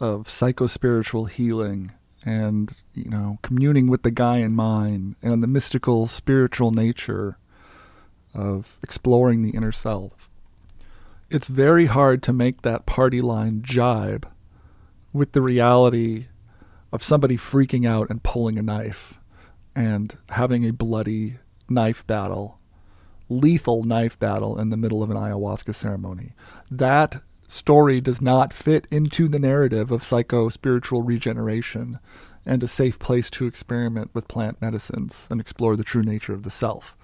of 0.00 0.24
psychospiritual 0.24 1.30
healing 1.30 1.92
and 2.24 2.82
you 2.92 3.08
know 3.08 3.38
communing 3.40 3.86
with 3.86 4.02
the 4.02 4.10
guy 4.10 4.38
in 4.38 4.52
mind 4.52 5.14
and 5.22 5.42
the 5.42 5.46
mystical 5.46 6.06
spiritual 6.06 6.72
nature 6.72 7.38
of 8.34 8.76
exploring 8.82 9.42
the 9.42 9.50
inner 9.50 9.72
self 9.72 10.28
it's 11.30 11.46
very 11.46 11.86
hard 11.86 12.22
to 12.22 12.32
make 12.32 12.62
that 12.62 12.84
party 12.84 13.20
line 13.20 13.62
jibe 13.62 14.26
with 15.12 15.32
the 15.32 15.42
reality 15.42 16.26
of 16.92 17.02
somebody 17.02 17.36
freaking 17.36 17.88
out 17.88 18.10
and 18.10 18.22
pulling 18.22 18.58
a 18.58 18.62
knife 18.62 19.14
and 19.74 20.18
having 20.30 20.66
a 20.66 20.72
bloody 20.72 21.38
knife 21.68 22.06
battle 22.06 22.58
lethal 23.28 23.84
knife 23.84 24.18
battle 24.18 24.58
in 24.58 24.70
the 24.70 24.76
middle 24.76 25.02
of 25.02 25.10
an 25.10 25.16
ayahuasca 25.16 25.72
ceremony 25.72 26.32
that 26.68 27.22
story 27.46 28.00
does 28.00 28.20
not 28.20 28.52
fit 28.52 28.86
into 28.90 29.28
the 29.28 29.38
narrative 29.38 29.90
of 29.90 30.04
psycho 30.04 30.48
spiritual 30.48 31.02
regeneration 31.02 31.98
and 32.46 32.62
a 32.62 32.68
safe 32.68 32.98
place 32.98 33.30
to 33.30 33.46
experiment 33.46 34.10
with 34.14 34.28
plant 34.28 34.60
medicines 34.60 35.26
and 35.30 35.40
explore 35.40 35.76
the 35.76 35.84
true 35.84 36.02
nature 36.02 36.32
of 36.32 36.42
the 36.42 36.50
self. 36.50 36.96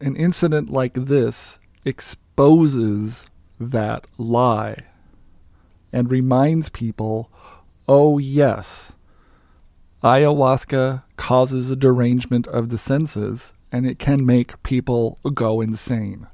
An 0.00 0.16
incident 0.16 0.70
like 0.70 0.94
this 0.94 1.58
exposes 1.84 3.26
that 3.60 4.06
lie 4.16 4.84
and 5.94 6.10
reminds 6.10 6.68
people 6.68 7.30
oh, 7.86 8.18
yes, 8.18 8.92
ayahuasca 10.02 11.02
causes 11.16 11.70
a 11.70 11.76
derangement 11.76 12.46
of 12.46 12.70
the 12.70 12.78
senses 12.78 13.52
and 13.70 13.86
it 13.86 13.98
can 13.98 14.24
make 14.24 14.62
people 14.62 15.18
go 15.34 15.60
insane. 15.60 16.26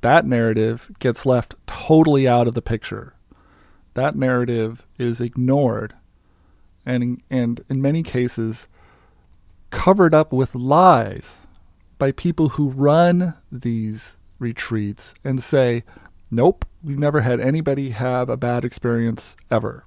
That 0.00 0.26
narrative 0.26 0.90
gets 0.98 1.24
left 1.24 1.54
totally 1.66 2.26
out 2.26 2.48
of 2.48 2.54
the 2.54 2.62
picture. 2.62 3.14
That 3.94 4.16
narrative 4.16 4.84
is 4.98 5.20
ignored 5.20 5.94
and, 6.84 7.22
and 7.30 7.64
in 7.68 7.80
many 7.80 8.02
cases 8.02 8.66
covered 9.70 10.12
up 10.12 10.32
with 10.32 10.54
lies 10.54 11.34
by 11.98 12.12
people 12.12 12.50
who 12.50 12.68
run 12.68 13.34
these 13.50 14.16
retreats 14.40 15.14
and 15.22 15.42
say, 15.42 15.84
nope, 16.30 16.64
we've 16.82 16.98
never 16.98 17.20
had 17.22 17.40
anybody 17.40 17.90
have 17.90 18.28
a 18.28 18.36
bad 18.36 18.64
experience 18.64 19.36
ever. 19.50 19.84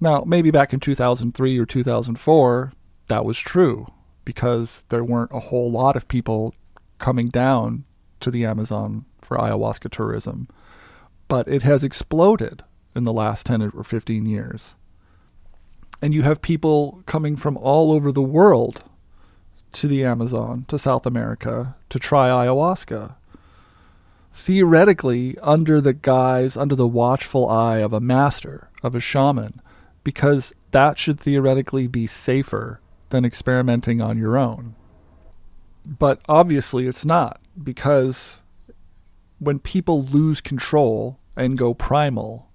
Now, 0.00 0.22
maybe 0.26 0.50
back 0.50 0.72
in 0.72 0.80
2003 0.80 1.58
or 1.58 1.66
2004, 1.66 2.72
that 3.08 3.24
was 3.24 3.38
true 3.38 3.86
because 4.24 4.84
there 4.90 5.02
weren't 5.02 5.32
a 5.32 5.40
whole 5.40 5.70
lot 5.70 5.96
of 5.96 6.06
people 6.06 6.54
coming 6.98 7.28
down 7.28 7.84
to 8.20 8.30
the 8.30 8.44
Amazon 8.44 9.04
for 9.22 9.36
ayahuasca 9.36 9.90
tourism. 9.90 10.48
But 11.26 11.48
it 11.48 11.62
has 11.62 11.82
exploded 11.84 12.62
in 12.94 13.04
the 13.04 13.12
last 13.12 13.46
10 13.46 13.62
or 13.74 13.84
15 13.84 14.26
years. 14.26 14.74
And 16.00 16.14
you 16.14 16.22
have 16.22 16.42
people 16.42 17.02
coming 17.06 17.36
from 17.36 17.56
all 17.56 17.92
over 17.92 18.12
the 18.12 18.22
world 18.22 18.82
to 19.72 19.88
the 19.88 20.04
Amazon, 20.04 20.64
to 20.68 20.78
South 20.78 21.06
America, 21.06 21.76
to 21.90 21.98
try 21.98 22.28
ayahuasca. 22.28 23.14
Theoretically, 24.32 25.36
under 25.38 25.80
the 25.80 25.92
guise, 25.92 26.56
under 26.56 26.74
the 26.74 26.86
watchful 26.86 27.48
eye 27.48 27.78
of 27.78 27.92
a 27.92 28.00
master, 28.00 28.70
of 28.82 28.94
a 28.94 29.00
shaman, 29.00 29.60
because 30.04 30.52
that 30.70 30.98
should 30.98 31.18
theoretically 31.18 31.86
be 31.86 32.06
safer 32.06 32.80
than 33.10 33.24
experimenting 33.24 34.00
on 34.00 34.18
your 34.18 34.36
own. 34.36 34.74
But 35.84 36.20
obviously, 36.28 36.86
it's 36.86 37.04
not, 37.04 37.40
because 37.62 38.36
when 39.38 39.58
people 39.58 40.02
lose 40.02 40.40
control 40.40 41.18
and 41.36 41.56
go 41.56 41.72
primal, 41.72 42.48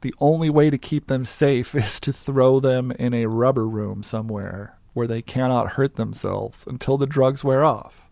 the 0.00 0.14
only 0.20 0.48
way 0.48 0.70
to 0.70 0.78
keep 0.78 1.06
them 1.06 1.24
safe 1.24 1.74
is 1.74 1.98
to 2.00 2.12
throw 2.12 2.60
them 2.60 2.92
in 2.92 3.14
a 3.14 3.26
rubber 3.26 3.66
room 3.66 4.02
somewhere 4.02 4.78
where 4.94 5.06
they 5.06 5.22
cannot 5.22 5.72
hurt 5.72 5.94
themselves 5.94 6.64
until 6.66 6.96
the 6.96 7.06
drugs 7.06 7.44
wear 7.44 7.64
off. 7.64 8.02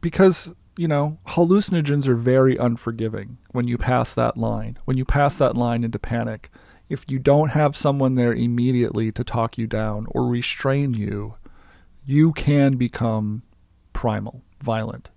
Because, 0.00 0.52
you 0.78 0.86
know, 0.86 1.18
hallucinogens 1.26 2.06
are 2.06 2.14
very 2.14 2.56
unforgiving 2.56 3.38
when 3.50 3.66
you 3.66 3.76
pass 3.76 4.14
that 4.14 4.36
line. 4.36 4.78
When 4.84 4.96
you 4.96 5.04
pass 5.04 5.36
that 5.38 5.56
line 5.56 5.82
into 5.82 5.98
panic, 5.98 6.50
if 6.88 7.04
you 7.08 7.18
don't 7.18 7.50
have 7.50 7.76
someone 7.76 8.14
there 8.14 8.32
immediately 8.32 9.10
to 9.12 9.24
talk 9.24 9.58
you 9.58 9.66
down 9.66 10.06
or 10.10 10.26
restrain 10.26 10.94
you, 10.94 11.34
you 12.06 12.32
can 12.32 12.76
become 12.76 13.42
primal, 13.92 14.42
violent, 14.62 15.10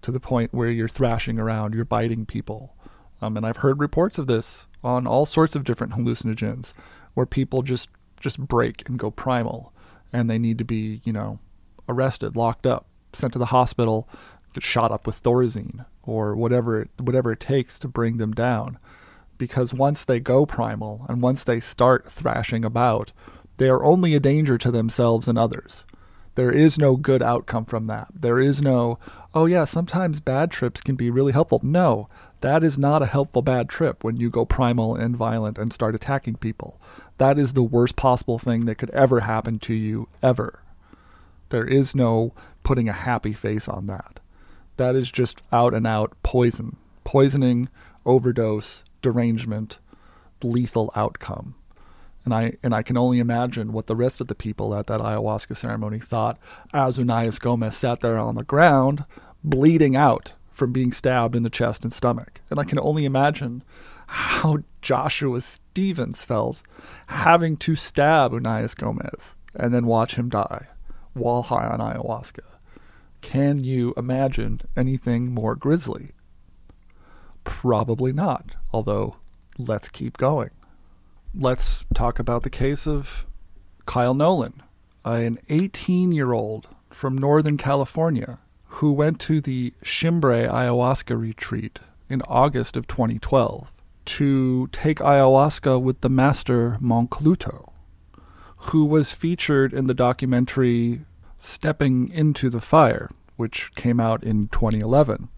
to 0.00 0.10
the 0.10 0.18
point 0.18 0.54
where 0.54 0.70
you're 0.70 0.88
thrashing 0.88 1.38
around, 1.38 1.74
you're 1.74 1.84
biting 1.84 2.24
people. 2.24 2.74
Um, 3.20 3.36
and 3.36 3.44
I've 3.44 3.58
heard 3.58 3.80
reports 3.80 4.18
of 4.18 4.26
this 4.26 4.66
on 4.82 5.06
all 5.06 5.26
sorts 5.26 5.54
of 5.54 5.62
different 5.62 5.92
hallucinogens, 5.92 6.72
where 7.14 7.26
people 7.26 7.62
just 7.62 7.90
just 8.18 8.38
break 8.38 8.88
and 8.88 8.98
go 8.98 9.10
primal 9.10 9.72
and 10.12 10.30
they 10.30 10.38
need 10.38 10.56
to 10.58 10.64
be, 10.64 11.00
you 11.04 11.12
know, 11.12 11.38
arrested, 11.88 12.36
locked 12.36 12.66
up, 12.66 12.86
sent 13.12 13.32
to 13.32 13.38
the 13.38 13.46
hospital, 13.46 14.08
get 14.52 14.62
shot 14.62 14.92
up 14.92 15.06
with 15.06 15.22
Thorazine 15.22 15.84
or 16.02 16.34
whatever 16.34 16.88
whatever 16.98 17.32
it 17.32 17.40
takes 17.40 17.78
to 17.80 17.88
bring 17.88 18.16
them 18.16 18.32
down. 18.32 18.78
Because 19.38 19.74
once 19.74 20.04
they 20.04 20.20
go 20.20 20.46
primal 20.46 21.04
and 21.08 21.22
once 21.22 21.44
they 21.44 21.58
start 21.58 22.10
thrashing 22.10 22.64
about, 22.64 23.12
they 23.56 23.68
are 23.68 23.84
only 23.84 24.14
a 24.14 24.20
danger 24.20 24.56
to 24.58 24.70
themselves 24.70 25.26
and 25.28 25.38
others. 25.38 25.84
There 26.34 26.50
is 26.50 26.78
no 26.78 26.96
good 26.96 27.22
outcome 27.22 27.66
from 27.66 27.86
that. 27.88 28.08
There 28.14 28.40
is 28.40 28.62
no, 28.62 28.98
oh 29.34 29.44
yeah, 29.46 29.64
sometimes 29.64 30.20
bad 30.20 30.50
trips 30.50 30.80
can 30.80 30.96
be 30.96 31.10
really 31.10 31.32
helpful. 31.32 31.60
No, 31.62 32.08
that 32.40 32.64
is 32.64 32.78
not 32.78 33.02
a 33.02 33.06
helpful 33.06 33.42
bad 33.42 33.68
trip 33.68 34.02
when 34.02 34.16
you 34.16 34.30
go 34.30 34.46
primal 34.46 34.94
and 34.94 35.16
violent 35.16 35.58
and 35.58 35.72
start 35.72 35.94
attacking 35.94 36.36
people. 36.36 36.80
That 37.18 37.38
is 37.38 37.52
the 37.52 37.62
worst 37.62 37.96
possible 37.96 38.38
thing 38.38 38.64
that 38.64 38.76
could 38.76 38.90
ever 38.90 39.20
happen 39.20 39.58
to 39.60 39.74
you, 39.74 40.08
ever. 40.22 40.62
There 41.50 41.66
is 41.66 41.94
no 41.94 42.32
putting 42.62 42.88
a 42.88 42.94
happy 42.94 43.34
face 43.34 43.68
on 43.68 43.86
that. 43.88 44.20
That 44.76 44.96
is 44.96 45.10
just 45.10 45.42
out 45.52 45.74
and 45.74 45.86
out 45.86 46.16
poison. 46.22 46.76
Poisoning, 47.04 47.68
overdose, 48.04 48.84
derangement, 49.00 49.78
lethal 50.42 50.90
outcome. 50.94 51.54
And 52.24 52.32
I 52.32 52.52
and 52.62 52.72
I 52.72 52.82
can 52.82 52.96
only 52.96 53.18
imagine 53.18 53.72
what 53.72 53.88
the 53.88 53.96
rest 53.96 54.20
of 54.20 54.28
the 54.28 54.34
people 54.34 54.74
at 54.74 54.86
that 54.86 55.00
ayahuasca 55.00 55.56
ceremony 55.56 55.98
thought 55.98 56.38
as 56.72 56.98
Unais 56.98 57.38
Gomez 57.40 57.76
sat 57.76 58.00
there 58.00 58.16
on 58.16 58.36
the 58.36 58.44
ground, 58.44 59.04
bleeding 59.42 59.96
out 59.96 60.32
from 60.52 60.72
being 60.72 60.92
stabbed 60.92 61.34
in 61.34 61.42
the 61.42 61.50
chest 61.50 61.82
and 61.82 61.92
stomach. 61.92 62.40
And 62.48 62.60
I 62.60 62.64
can 62.64 62.78
only 62.78 63.04
imagine 63.04 63.64
how 64.06 64.58
Joshua 64.82 65.40
Stevens 65.40 66.22
felt 66.22 66.62
having 67.08 67.56
to 67.58 67.74
stab 67.74 68.32
Unais 68.32 68.76
Gomez 68.76 69.34
and 69.54 69.74
then 69.74 69.86
watch 69.86 70.14
him 70.14 70.28
die 70.28 70.68
while 71.14 71.42
high 71.42 71.66
on 71.66 71.80
ayahuasca. 71.80 72.51
Can 73.22 73.64
you 73.64 73.94
imagine 73.96 74.60
anything 74.76 75.32
more 75.32 75.54
grisly? 75.54 76.10
Probably 77.44 78.12
not, 78.12 78.56
although 78.72 79.16
let's 79.56 79.88
keep 79.88 80.18
going. 80.18 80.50
Let's 81.34 81.86
talk 81.94 82.18
about 82.18 82.42
the 82.42 82.50
case 82.50 82.86
of 82.86 83.24
Kyle 83.86 84.12
Nolan, 84.12 84.62
an 85.04 85.38
18 85.48 86.12
year 86.12 86.32
old 86.32 86.68
from 86.90 87.16
Northern 87.16 87.56
California 87.56 88.38
who 88.66 88.92
went 88.92 89.20
to 89.20 89.40
the 89.40 89.72
Shimbre 89.82 90.48
ayahuasca 90.48 91.18
retreat 91.18 91.78
in 92.08 92.22
August 92.22 92.76
of 92.76 92.86
2012 92.86 93.72
to 94.04 94.66
take 94.72 94.98
ayahuasca 94.98 95.80
with 95.80 96.00
the 96.00 96.08
master 96.08 96.78
Mancoluto, 96.80 97.72
who 98.56 98.84
was 98.84 99.12
featured 99.12 99.72
in 99.72 99.86
the 99.86 99.94
documentary 99.94 101.02
Stepping 101.44 102.08
into 102.08 102.48
the 102.48 102.60
Fire, 102.60 103.10
which 103.36 103.72
came 103.74 103.98
out 103.98 104.22
in 104.22 104.46
2011. 104.48 105.28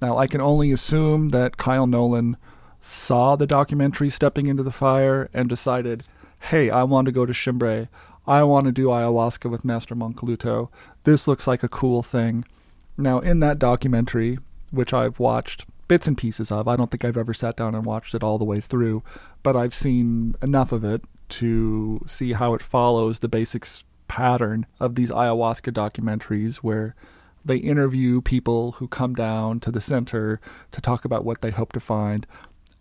Now, 0.00 0.16
I 0.16 0.28
can 0.28 0.40
only 0.40 0.70
assume 0.70 1.30
that 1.30 1.56
Kyle 1.56 1.88
Nolan 1.88 2.36
saw 2.80 3.34
the 3.34 3.46
documentary 3.46 4.08
Stepping 4.08 4.46
into 4.46 4.62
the 4.62 4.70
Fire 4.70 5.28
and 5.34 5.48
decided, 5.48 6.04
hey, 6.38 6.70
I 6.70 6.84
want 6.84 7.06
to 7.06 7.12
go 7.12 7.26
to 7.26 7.32
Chimbre. 7.32 7.88
I 8.24 8.44
want 8.44 8.66
to 8.66 8.72
do 8.72 8.86
ayahuasca 8.86 9.50
with 9.50 9.64
Master 9.64 9.96
Mancoluto. 9.96 10.68
This 11.02 11.26
looks 11.26 11.48
like 11.48 11.64
a 11.64 11.68
cool 11.68 12.04
thing. 12.04 12.44
Now, 12.96 13.18
in 13.18 13.40
that 13.40 13.58
documentary, 13.58 14.38
which 14.70 14.92
I've 14.94 15.18
watched 15.18 15.66
bits 15.88 16.06
and 16.06 16.16
pieces 16.16 16.52
of. 16.52 16.68
I 16.68 16.76
don't 16.76 16.90
think 16.90 17.04
I've 17.04 17.16
ever 17.16 17.34
sat 17.34 17.56
down 17.56 17.74
and 17.74 17.84
watched 17.84 18.14
it 18.14 18.22
all 18.22 18.38
the 18.38 18.44
way 18.44 18.60
through, 18.60 19.02
but 19.42 19.56
I've 19.56 19.74
seen 19.74 20.36
enough 20.40 20.70
of 20.70 20.84
it 20.84 21.02
to 21.30 22.00
see 22.06 22.34
how 22.34 22.54
it 22.54 22.62
follows 22.62 23.18
the 23.18 23.28
basics 23.28 23.84
pattern 24.08 24.66
of 24.80 24.94
these 24.94 25.10
ayahuasca 25.10 25.72
documentaries 25.72 26.56
where 26.56 26.94
they 27.44 27.56
interview 27.56 28.20
people 28.20 28.72
who 28.72 28.88
come 28.88 29.14
down 29.14 29.60
to 29.60 29.70
the 29.70 29.80
center 29.80 30.40
to 30.72 30.80
talk 30.80 31.04
about 31.04 31.24
what 31.24 31.40
they 31.40 31.50
hope 31.50 31.72
to 31.72 31.80
find. 31.80 32.26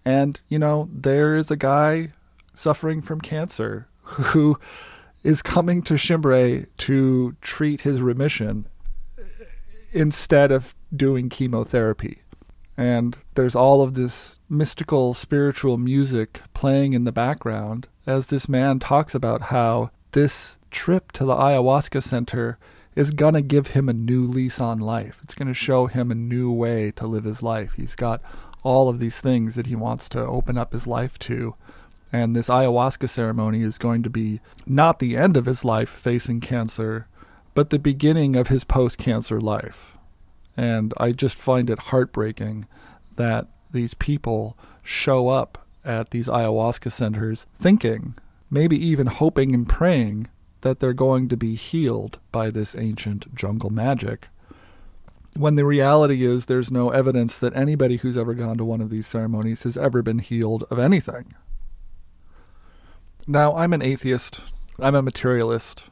And, 0.03 0.39
you 0.49 0.57
know, 0.57 0.89
there 0.91 1.35
is 1.35 1.51
a 1.51 1.55
guy 1.57 2.13
suffering 2.53 3.01
from 3.01 3.21
cancer 3.21 3.87
who 4.01 4.57
is 5.23 5.41
coming 5.41 5.81
to 5.83 5.93
Chimbre 5.95 6.65
to 6.77 7.35
treat 7.41 7.81
his 7.81 8.01
remission 8.01 8.67
instead 9.91 10.51
of 10.51 10.73
doing 10.95 11.29
chemotherapy 11.29 12.21
and 12.77 13.17
there's 13.33 13.55
all 13.55 13.81
of 13.81 13.95
this 13.95 14.39
mystical 14.47 15.13
spiritual 15.15 15.77
music 15.77 16.41
playing 16.53 16.93
in 16.93 17.03
the 17.03 17.11
background 17.11 17.87
as 18.05 18.27
this 18.27 18.47
man 18.47 18.79
talks 18.79 19.15
about 19.15 19.43
how 19.43 19.89
this 20.11 20.56
trip 20.77 21.11
to 21.11 21.25
the 21.25 21.33
ayahuasca 21.33 22.03
center 22.03 22.59
is 22.95 23.09
going 23.09 23.33
to 23.33 23.41
give 23.41 23.69
him 23.69 23.89
a 23.89 23.93
new 23.93 24.27
lease 24.27 24.61
on 24.61 24.77
life. 24.77 25.19
It's 25.23 25.33
going 25.33 25.47
to 25.47 25.53
show 25.55 25.87
him 25.87 26.11
a 26.11 26.15
new 26.15 26.51
way 26.51 26.91
to 26.91 27.07
live 27.07 27.23
his 27.23 27.41
life. 27.41 27.73
He's 27.73 27.95
got 27.95 28.21
all 28.61 28.87
of 28.87 28.99
these 28.99 29.19
things 29.19 29.55
that 29.55 29.65
he 29.65 29.75
wants 29.75 30.07
to 30.09 30.23
open 30.23 30.55
up 30.55 30.73
his 30.73 30.85
life 30.85 31.17
to. 31.19 31.55
And 32.13 32.35
this 32.35 32.47
ayahuasca 32.47 33.09
ceremony 33.09 33.63
is 33.63 33.79
going 33.79 34.03
to 34.03 34.09
be 34.11 34.39
not 34.67 34.99
the 34.99 35.17
end 35.17 35.35
of 35.35 35.47
his 35.47 35.65
life 35.65 35.89
facing 35.89 36.41
cancer, 36.41 37.07
but 37.55 37.71
the 37.71 37.79
beginning 37.79 38.35
of 38.35 38.49
his 38.49 38.63
post 38.63 38.99
cancer 38.99 39.41
life. 39.41 39.97
And 40.55 40.93
I 40.97 41.11
just 41.11 41.39
find 41.39 41.71
it 41.71 41.89
heartbreaking 41.89 42.67
that 43.15 43.47
these 43.71 43.95
people 43.95 44.55
show 44.83 45.29
up 45.29 45.65
at 45.83 46.11
these 46.11 46.27
ayahuasca 46.27 46.91
centers 46.91 47.47
thinking, 47.59 48.13
maybe 48.51 48.77
even 48.77 49.07
hoping 49.07 49.55
and 49.55 49.67
praying 49.67 50.27
that 50.61 50.79
they're 50.79 50.93
going 50.93 51.29
to 51.29 51.37
be 51.37 51.55
healed 51.55 52.19
by 52.31 52.49
this 52.49 52.75
ancient 52.75 53.33
jungle 53.35 53.69
magic. 53.69 54.27
When 55.35 55.55
the 55.55 55.65
reality 55.65 56.25
is, 56.25 56.47
there's 56.47 56.71
no 56.71 56.89
evidence 56.89 57.37
that 57.37 57.55
anybody 57.55 57.97
who's 57.97 58.17
ever 58.17 58.33
gone 58.33 58.57
to 58.57 58.65
one 58.65 58.81
of 58.81 58.89
these 58.89 59.05
ceremonies 59.05 59.63
has 59.63 59.77
ever 59.77 60.01
been 60.01 60.19
healed 60.19 60.63
of 60.71 60.79
anything. 60.79 61.35
Now, 63.27 63.55
I'm 63.55 63.73
an 63.73 63.81
atheist, 63.81 64.41
I'm 64.79 64.95
a 64.95 65.01
materialist, 65.01 65.83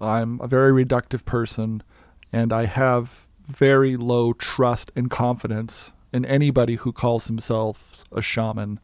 I'm 0.00 0.40
a 0.40 0.46
very 0.46 0.84
reductive 0.84 1.24
person, 1.24 1.82
and 2.32 2.52
I 2.52 2.66
have 2.66 3.26
very 3.48 3.96
low 3.96 4.32
trust 4.32 4.92
and 4.94 5.10
confidence 5.10 5.90
in 6.12 6.24
anybody 6.24 6.76
who 6.76 6.92
calls 6.92 7.24
themselves 7.24 8.04
a 8.12 8.22
shaman 8.22 8.80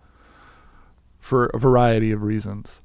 for 1.20 1.47
a 1.47 1.59
variety 1.59 2.11
of 2.11 2.23
reasons. 2.23 2.81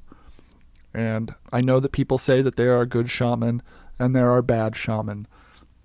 And 0.99 1.33
I 1.53 1.61
know 1.61 1.79
that 1.79 1.93
people 1.93 2.17
say 2.17 2.41
that 2.41 2.57
there 2.57 2.77
are 2.77 2.85
good 2.85 3.09
shaman 3.09 3.61
and 3.97 4.13
there 4.13 4.29
are 4.31 4.41
bad 4.41 4.75
shaman, 4.75 5.27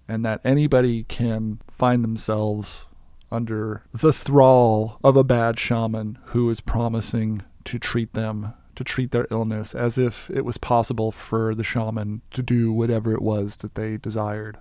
and 0.09 0.27
that 0.27 0.41
anybody 0.45 1.05
can 1.05 1.61
find 1.71 2.03
themselves 2.03 2.87
under 3.31 3.85
the 3.93 4.13
thrall 4.13 4.99
of 5.05 5.17
a 5.17 5.23
bad 5.23 5.61
shaman 5.61 6.19
who 6.27 6.51
is 6.51 6.61
promising 6.61 7.43
to 7.65 7.79
treat 7.79 8.13
them, 8.15 8.55
to 8.75 8.83
treat 8.83 9.13
their 9.13 9.29
illness, 9.31 9.73
as 9.73 9.99
if 9.99 10.29
it 10.31 10.45
was 10.45 10.59
possible 10.59 11.13
for 11.13 11.55
the 11.55 11.63
shaman 11.63 12.23
to 12.33 12.43
do 12.43 12.73
whatever 12.73 13.13
it 13.13 13.23
was 13.23 13.55
that 13.59 13.77
they 13.77 13.97
desired. 13.97 14.59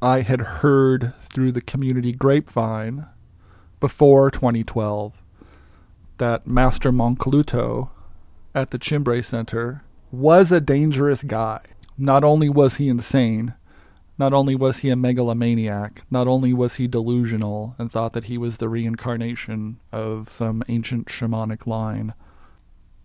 I 0.00 0.20
had 0.20 0.40
heard 0.40 1.14
through 1.34 1.50
the 1.50 1.60
community 1.60 2.12
grapevine 2.12 3.06
before 3.80 4.30
2012 4.30 5.14
that 6.18 6.46
Master 6.46 6.92
Mancoluto 6.92 7.90
at 8.54 8.70
the 8.70 8.78
Chimbre 8.78 9.24
Center 9.24 9.82
was 10.10 10.50
a 10.50 10.60
dangerous 10.60 11.22
guy. 11.22 11.60
Not 11.96 12.24
only 12.24 12.48
was 12.48 12.76
he 12.76 12.88
insane, 12.88 13.54
not 14.18 14.32
only 14.32 14.54
was 14.54 14.78
he 14.78 14.90
a 14.90 14.96
megalomaniac, 14.96 16.02
not 16.10 16.26
only 16.26 16.52
was 16.52 16.76
he 16.76 16.88
delusional 16.88 17.74
and 17.78 17.90
thought 17.90 18.12
that 18.14 18.24
he 18.24 18.36
was 18.36 18.58
the 18.58 18.68
reincarnation 18.68 19.78
of 19.92 20.30
some 20.30 20.62
ancient 20.68 21.06
shamanic 21.06 21.66
line, 21.66 22.14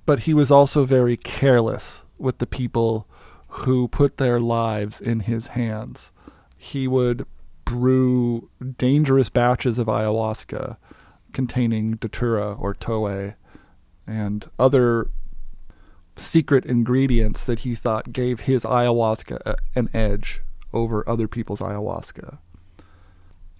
but 0.05 0.21
he 0.21 0.33
was 0.33 0.49
also 0.49 0.85
very 0.85 1.15
careless 1.15 2.03
with 2.17 2.39
the 2.39 2.47
people 2.47 3.07
who 3.47 3.87
put 3.87 4.17
their 4.17 4.39
lives 4.39 4.99
in 4.99 5.21
his 5.21 5.47
hands. 5.47 6.11
He 6.57 6.87
would 6.87 7.25
brew 7.65 8.49
dangerous 8.77 9.29
batches 9.29 9.77
of 9.77 9.87
ayahuasca 9.87 10.77
containing 11.31 11.93
datura 11.93 12.53
or 12.53 12.73
toe 12.73 13.33
and 14.07 14.49
other 14.57 15.09
secret 16.15 16.65
ingredients 16.65 17.45
that 17.45 17.59
he 17.59 17.75
thought 17.75 18.13
gave 18.13 18.41
his 18.41 18.63
ayahuasca 18.63 19.55
an 19.75 19.89
edge 19.93 20.41
over 20.73 21.07
other 21.07 21.27
people's 21.27 21.59
ayahuasca. 21.59 22.37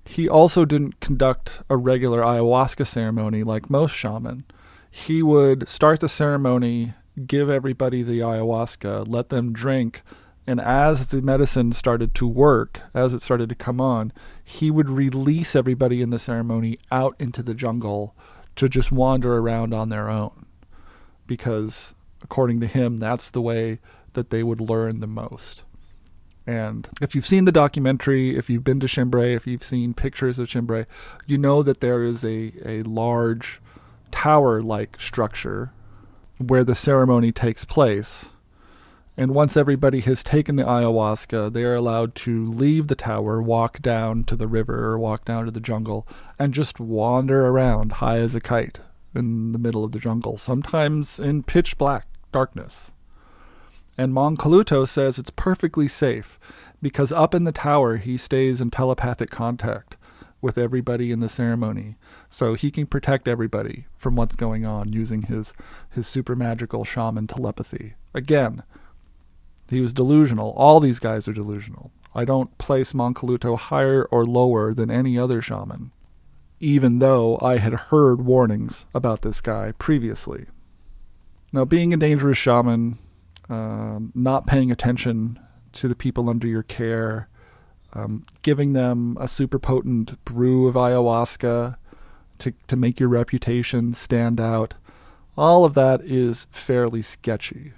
He 0.06 0.28
also 0.28 0.66
didn't 0.66 1.00
conduct 1.00 1.62
a 1.70 1.78
regular 1.78 2.22
ayahuasca 2.22 2.86
ceremony 2.86 3.44
like 3.44 3.70
most 3.70 3.94
shaman. 3.94 4.44
He 4.92 5.24
would 5.24 5.68
start 5.68 6.02
the 6.02 6.10
ceremony, 6.10 6.94
give 7.26 7.50
everybody 7.50 8.04
the 8.04 8.20
ayahuasca, 8.20 9.06
let 9.08 9.30
them 9.30 9.54
drink, 9.54 10.04
and 10.46 10.60
as 10.60 11.08
the 11.08 11.22
medicine 11.22 11.72
started 11.72 12.14
to 12.16 12.28
work, 12.28 12.82
as 12.94 13.14
it 13.14 13.22
started 13.22 13.50
to 13.50 13.56
come 13.56 13.80
on, 13.80 14.12
he 14.44 14.70
would 14.70 14.90
release 14.90 15.56
everybody 15.56 16.02
in 16.02 16.10
the 16.10 16.20
ceremony 16.20 16.78
out 16.92 17.16
into 17.18 17.42
the 17.42 17.54
jungle 17.54 18.14
to 18.58 18.68
just 18.68 18.92
wander 18.92 19.38
around 19.38 19.74
on 19.74 19.90
their 19.90 20.10
own. 20.10 20.46
Because 21.26 21.94
according 22.24 22.60
to 22.62 22.68
him, 22.68 23.00
that's 23.00 23.30
the 23.30 23.42
way 23.42 23.80
that 24.14 24.30
they 24.30 24.44
would 24.44 24.62
learn 24.62 25.00
the 25.00 25.08
most. 25.08 25.64
And 26.46 26.90
if 27.02 27.16
you've 27.16 27.26
seen 27.26 27.46
the 27.46 27.52
documentary, 27.52 28.38
if 28.38 28.50
you've 28.50 28.64
been 28.64 28.80
to 28.82 28.88
Chimbre, 28.88 29.36
if 29.36 29.48
you've 29.48 29.64
seen 29.64 29.94
pictures 29.94 30.40
of 30.40 30.48
Chimbre, 30.48 30.86
you 31.26 31.38
know 31.38 31.64
that 31.64 31.80
there 31.80 32.04
is 32.04 32.24
a, 32.26 32.52
a 32.66 32.84
large 32.84 33.62
tower 34.12 34.62
like 34.62 35.00
structure 35.00 35.72
where 36.38 36.64
the 36.64 36.76
ceremony 36.76 37.32
takes 37.32 37.64
place. 37.64 38.26
And 39.16 39.32
once 39.32 39.56
everybody 39.56 40.02
has 40.02 40.24
taken 40.24 40.56
the 40.56 40.64
ayahuasca, 40.64 41.54
they 41.54 41.64
are 41.64 41.76
allowed 41.76 42.16
to 42.16 42.50
leave 42.50 42.88
the 42.88 42.96
tower, 42.96 43.42
walk 43.42 43.82
down 43.82 44.24
to 44.26 44.36
the 44.36 44.48
river 44.48 44.86
or 44.86 44.98
walk 44.98 45.24
down 45.24 45.46
to 45.46 45.52
the 45.52 45.60
jungle, 45.60 46.08
and 46.40 46.54
just 46.54 46.80
wander 46.80 47.46
around 47.46 47.94
high 47.94 48.18
as 48.18 48.34
a 48.34 48.42
kite 48.42 48.80
in 49.14 49.52
the 49.52 49.60
middle 49.60 49.84
of 49.84 49.92
the 49.92 50.00
jungle, 50.00 50.40
sometimes 50.40 51.20
in 51.20 51.44
pitch 51.44 51.78
black 51.78 52.08
darkness. 52.34 52.92
And 53.98 54.14
Mancoluto 54.14 54.88
says 54.88 55.18
it's 55.18 55.30
perfectly 55.30 55.88
safe 55.88 56.40
because 56.82 57.12
up 57.12 57.34
in 57.34 57.44
the 57.44 57.52
tower 57.52 57.98
he 57.98 58.18
stays 58.18 58.60
in 58.60 58.72
telepathic 58.72 59.30
contact 59.30 59.98
with 60.42 60.58
everybody 60.58 61.12
in 61.12 61.22
the 61.22 61.30
ceremony. 61.30 61.96
So 62.30 62.54
he 62.54 62.70
can 62.70 62.86
protect 62.86 63.28
everybody 63.28 63.86
from 63.98 64.16
what's 64.16 64.36
going 64.36 64.66
on 64.66 64.92
using 64.92 65.24
his, 65.24 65.54
his 65.90 66.06
super 66.06 66.36
magical 66.36 66.84
shaman 66.84 67.28
telepathy. 67.28 67.94
Again, 68.14 68.64
he 69.70 69.80
was 69.80 69.94
delusional. 69.94 70.52
All 70.58 70.80
these 70.80 71.00
guys 71.00 71.28
are 71.28 71.34
delusional. 71.34 71.92
I 72.14 72.26
don't 72.26 72.58
place 72.58 72.94
Mancoluto 72.94 73.58
higher 73.58 74.04
or 74.06 74.26
lower 74.26 74.74
than 74.74 74.92
any 74.92 75.18
other 75.18 75.42
shaman, 75.42 75.92
even 76.60 77.00
though 77.00 77.40
I 77.42 77.58
had 77.58 77.74
heard 77.74 78.26
warnings 78.26 78.86
about 78.94 79.22
this 79.22 79.40
guy 79.40 79.72
previously. 79.72 80.46
Now, 81.54 81.66
being 81.66 81.94
a 81.94 81.98
dangerous 81.98 82.38
shaman, 82.38 82.98
um, 83.48 84.12
not 84.16 84.48
paying 84.48 84.72
attention 84.72 85.40
to 85.74 85.88
the 85.88 85.96
people 85.96 86.30
under 86.30 86.48
your 86.48 86.64
care, 86.64 87.30
um, 87.94 88.26
giving 88.42 88.74
them 88.74 89.18
a 89.20 89.28
super 89.28 89.60
potent 89.60 90.24
brew 90.26 90.68
of 90.68 90.74
ayahuasca 90.74 91.78
to, 92.40 92.54
to 92.68 92.76
make 92.76 93.00
your 93.00 93.10
reputation 93.10 93.94
stand 93.94 94.42
out, 94.42 94.74
all 95.38 95.64
of 95.64 95.76
that 95.76 96.02
is 96.02 96.48
fairly 96.50 97.04
sketchy. 97.04 97.74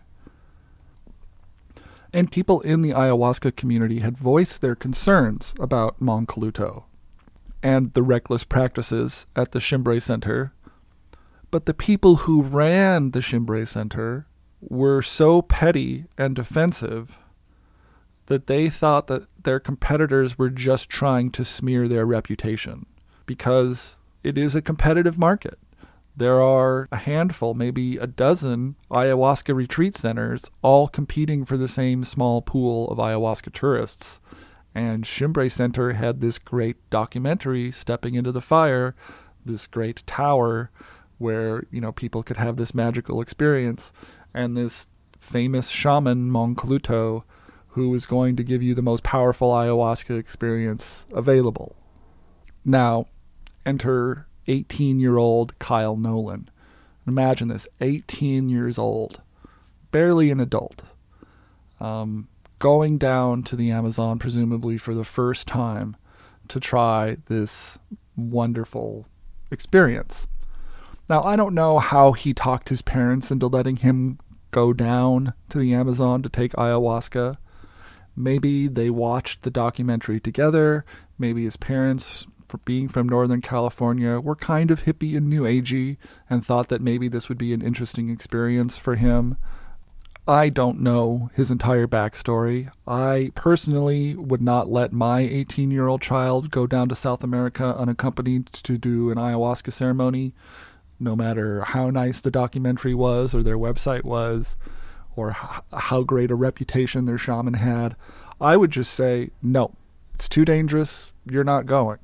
And 2.14 2.32
people 2.32 2.62
in 2.62 2.82
the 2.82 2.92
ayahuasca 2.92 3.58
community 3.58 4.00
had 4.00 4.18
voiced 4.18 4.62
their 4.62 4.76
concerns 4.76 5.54
about 5.60 6.00
Mancoluto 6.00 6.86
and 7.62 7.94
the 7.94 8.04
reckless 8.04 8.46
practices 8.46 9.26
at 9.36 9.52
the 9.52 9.60
Chimbre 9.60 10.02
Center. 10.02 10.54
But 11.56 11.68
the 11.68 11.74
people 11.74 12.18
who 12.18 12.42
ran 12.42 13.12
the 13.12 13.22
Chimbre 13.22 13.66
Center 13.66 14.28
were 14.60 15.02
so 15.02 15.42
petty 15.42 16.04
and 16.18 16.36
defensive 16.36 17.18
that 18.26 18.48
they 18.48 18.70
thought 18.70 19.08
that 19.08 19.28
their 19.42 19.62
competitors 19.62 20.38
were 20.38 20.50
just 20.50 20.90
trying 20.90 21.32
to 21.32 21.46
smear 21.46 21.88
their 21.88 22.06
reputation 22.06 22.88
because 23.26 23.96
it 24.22 24.38
is 24.38 24.54
a 24.54 24.62
competitive 24.62 25.18
market. 25.18 25.58
There 26.14 26.42
are 26.42 26.90
a 26.92 26.98
handful, 26.98 27.54
maybe 27.54 27.96
a 27.96 28.06
dozen 28.06 28.76
ayahuasca 28.92 29.56
retreat 29.56 29.96
centers, 29.96 30.52
all 30.62 30.90
competing 30.90 31.46
for 31.46 31.56
the 31.56 31.70
same 31.70 32.04
small 32.04 32.42
pool 32.42 32.90
of 32.90 32.98
ayahuasca 32.98 33.54
tourists. 33.54 34.20
And 34.76 35.06
Chimbre 35.06 35.50
Center 35.50 35.94
had 35.94 36.20
this 36.20 36.38
great 36.38 36.76
documentary, 36.90 37.72
Stepping 37.72 38.16
into 38.16 38.34
the 38.34 38.42
Fire, 38.42 38.94
this 39.46 39.68
great 39.68 40.06
tower 40.06 40.70
where, 41.18 41.66
you 41.72 41.82
know, 41.82 41.92
people 41.92 42.24
could 42.24 42.38
have 42.38 42.58
this 42.58 42.74
magical 42.74 43.22
experience. 43.22 43.92
And 44.34 44.58
this 44.58 44.90
famous 45.20 45.70
shaman, 45.70 46.30
Mancoluto, 46.30 47.24
who 47.70 47.94
is 47.94 48.06
going 48.06 48.36
to 48.38 48.44
give 48.44 48.64
you 48.64 48.74
the 48.74 48.82
most 48.82 49.04
powerful 49.04 49.52
ayahuasca 49.52 50.18
experience 50.18 51.06
available. 51.14 51.76
Now, 52.64 53.08
enter 53.66 54.28
18 54.48 55.00
year 55.00 55.18
old 55.18 55.58
Kyle 55.60 55.98
Nolan. 55.98 56.50
Imagine 57.08 57.50
this 57.50 57.68
18 57.82 58.50
years 58.50 58.78
old, 58.78 59.22
barely 59.92 60.32
an 60.32 60.40
adult, 60.40 60.84
um, 61.80 62.28
going 62.58 62.98
down 62.98 63.44
to 63.44 63.56
the 63.56 63.70
Amazon, 63.72 64.18
presumably 64.18 64.78
for 64.78 64.94
the 64.96 65.04
first 65.04 65.48
time, 65.48 65.96
to 66.48 66.60
try 66.60 67.18
this 67.28 67.78
wonderful 68.16 69.06
experience. 69.52 70.26
Now, 71.08 71.24
I 71.24 71.36
don't 71.36 71.54
know 71.54 71.80
how 71.80 72.14
he 72.14 72.34
talked 72.34 72.70
his 72.70 72.82
parents 72.82 73.30
into 73.30 73.48
letting 73.48 73.78
him 73.78 74.20
go 74.52 74.74
down 74.74 75.34
to 75.50 75.60
the 75.60 75.74
Amazon 75.74 76.24
to 76.24 76.30
take 76.30 76.54
ayahuasca. 76.54 77.38
Maybe 78.16 78.68
they 78.68 78.90
watched 78.90 79.44
the 79.44 79.52
documentary 79.52 80.20
together. 80.20 80.86
Maybe 81.20 81.44
his 81.44 81.58
parents 81.58 82.26
for 82.48 82.58
being 82.60 82.88
from 82.88 83.10
Northern 83.10 83.42
California 83.42 84.20
were 84.20 84.36
kind 84.36 84.72
of 84.72 84.86
hippie 84.86 85.18
and 85.18 85.30
new 85.30 85.44
agey 85.44 85.98
and 86.30 86.46
thought 86.46 86.70
that 86.70 86.82
maybe 86.82 87.08
this 87.08 87.28
would 87.28 87.38
be 87.38 87.54
an 87.54 87.62
interesting 87.62 88.10
experience 88.10 88.78
for 88.78 88.96
him. 88.96 89.38
I 90.28 90.50
don't 90.50 90.80
know 90.80 91.30
his 91.36 91.52
entire 91.52 91.86
backstory. 91.86 92.72
I 92.88 93.32
personally 93.36 94.16
would 94.16 94.42
not 94.42 94.72
let 94.72 94.92
my 94.92 95.20
18 95.20 95.70
year 95.70 95.88
old 95.88 96.02
child 96.02 96.50
go 96.50 96.66
down 96.66 96.90
to 96.90 96.96
South 96.96 97.24
America 97.24 97.76
unaccompanied 97.78 98.48
to 98.48 98.78
do 98.78 99.12
an 99.12 99.18
ayahuasca 99.18 99.72
ceremony. 99.72 100.34
No 101.00 101.16
matter 101.16 101.62
how 101.62 101.90
nice 101.90 102.22
the 102.22 102.32
documentary 102.32 102.94
was 102.94 103.34
or 103.34 103.44
their 103.44 103.58
website 103.58 104.04
was 104.04 104.56
or 105.16 105.32
h- 105.32 105.62
how 105.74 106.04
great 106.04 106.32
a 106.32 106.36
reputation 106.36 107.06
their 107.06 107.18
shaman 107.18 107.56
had. 107.56 107.96
I 108.40 108.58
would 108.58 108.72
just 108.72 108.94
say, 108.94 109.32
no, 109.42 109.74
it's 110.14 110.30
too 110.30 110.46
dangerous. 110.46 111.12
You're 111.30 111.44
not 111.44 111.66
going. 111.66 112.00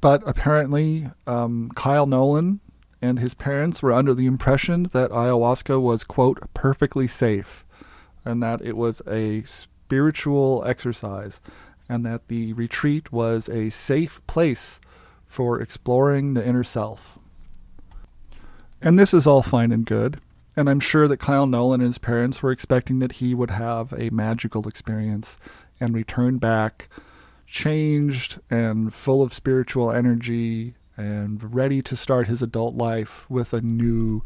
But 0.00 0.22
apparently, 0.26 1.10
um, 1.26 1.70
Kyle 1.74 2.06
Nolan 2.06 2.60
and 3.00 3.18
his 3.18 3.34
parents 3.34 3.82
were 3.82 3.92
under 3.92 4.14
the 4.14 4.26
impression 4.26 4.84
that 4.92 5.10
ayahuasca 5.10 5.80
was, 5.80 6.04
quote, 6.04 6.40
perfectly 6.54 7.06
safe 7.06 7.64
and 8.24 8.42
that 8.42 8.62
it 8.62 8.76
was 8.76 9.02
a 9.06 9.42
spiritual 9.42 10.62
exercise 10.66 11.40
and 11.88 12.04
that 12.06 12.28
the 12.28 12.52
retreat 12.54 13.12
was 13.12 13.48
a 13.48 13.70
safe 13.70 14.26
place 14.26 14.80
for 15.26 15.60
exploring 15.60 16.34
the 16.34 16.46
inner 16.46 16.64
self. 16.64 17.18
And 18.84 18.98
this 18.98 19.14
is 19.14 19.26
all 19.26 19.40
fine 19.40 19.72
and 19.72 19.86
good, 19.86 20.20
and 20.54 20.68
I'm 20.68 20.78
sure 20.78 21.08
that 21.08 21.16
Kyle 21.16 21.46
Nolan 21.46 21.80
and 21.80 21.88
his 21.88 21.96
parents 21.96 22.42
were 22.42 22.52
expecting 22.52 22.98
that 22.98 23.12
he 23.12 23.34
would 23.34 23.50
have 23.50 23.94
a 23.94 24.10
magical 24.10 24.68
experience 24.68 25.38
and 25.80 25.94
return 25.94 26.36
back 26.36 26.90
changed 27.46 28.40
and 28.50 28.92
full 28.92 29.22
of 29.22 29.32
spiritual 29.32 29.90
energy 29.90 30.74
and 30.98 31.54
ready 31.54 31.80
to 31.80 31.96
start 31.96 32.28
his 32.28 32.42
adult 32.42 32.74
life 32.74 33.24
with 33.30 33.54
a 33.54 33.62
new 33.62 34.22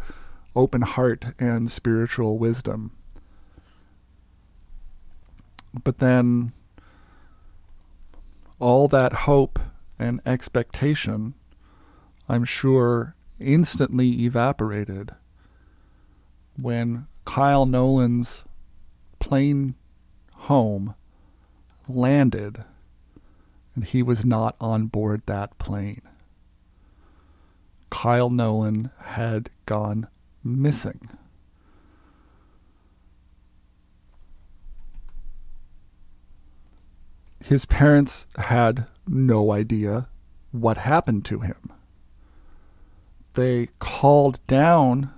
open 0.57 0.83
heart 0.83 1.27
and 1.39 1.71
spiritual 1.71 2.37
wisdom. 2.37 2.91
But 5.85 5.99
then 5.99 6.51
all 8.59 8.89
that 8.89 9.13
hope 9.13 9.61
and 10.01 10.21
expectation, 10.27 11.35
I'm 12.29 12.45
sure, 12.45 13.15
instantly 13.41 14.25
evaporated 14.25 15.15
when 16.57 17.07
Kyle 17.25 17.67
Nolan's 17.67 18.45
plane 19.19 19.75
home 20.33 20.95
landed 21.89 22.65
and 23.75 23.85
he 23.85 24.03
was 24.03 24.25
not 24.25 24.57
on 24.61 24.87
board 24.87 25.23
that 25.27 25.57
plane. 25.59 26.03
Kyle 27.91 28.31
Nolan 28.31 28.91
had 29.01 29.51
gone 29.67 30.09
missing. 30.43 31.01
His 37.41 37.67
parents 37.67 38.27
had 38.37 38.87
no 39.07 39.53
idea 39.53 40.09
what 40.51 40.79
happened 40.79 41.25
to 41.27 41.41
him. 41.41 41.73
They 43.39 43.69
called 43.79 44.45
down 44.49 45.13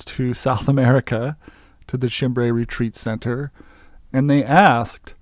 to 0.00 0.34
South 0.34 0.68
America 0.68 1.38
to 1.86 1.96
the 1.96 2.08
Chimbre 2.08 2.52
Retreat 2.52 2.94
Center 2.94 3.50
and 4.12 4.28
they 4.28 4.44
asked, 4.44 5.14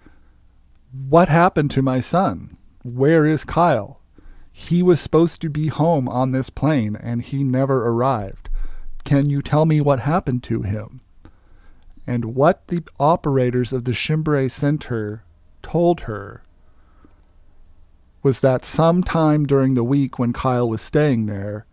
What 1.09 1.29
happened 1.29 1.71
to 1.71 1.81
my 1.81 2.01
son? 2.01 2.57
Where 2.83 3.25
is 3.25 3.45
Kyle? 3.45 4.01
He 4.51 4.83
was 4.83 5.01
supposed 5.01 5.41
to 5.43 5.49
be 5.49 5.69
home 5.69 6.09
on 6.09 6.33
this 6.33 6.51
plane 6.51 6.97
and 6.97 7.23
he 7.23 7.45
never 7.45 7.87
arrived. 7.87 8.49
Can 9.05 9.31
you 9.31 9.41
tell 9.41 9.65
me 9.65 9.81
what 9.81 10.01
happened 10.01 10.43
to 10.43 10.63
him? 10.63 11.03
And 12.05 12.35
what 12.35 12.67
the 12.67 12.83
operators 12.99 13.73
of 13.73 13.85
the 13.85 13.95
Chimbre 13.95 14.51
Center 14.51 15.23
told 15.63 16.01
her 16.01 16.43
was 18.25 18.41
that 18.41 18.65
sometime 18.65 19.47
during 19.47 19.75
the 19.75 19.85
week 19.85 20.19
when 20.19 20.33
Kyle 20.33 20.69
was 20.69 20.83
staying 20.83 21.27
there, 21.27 21.65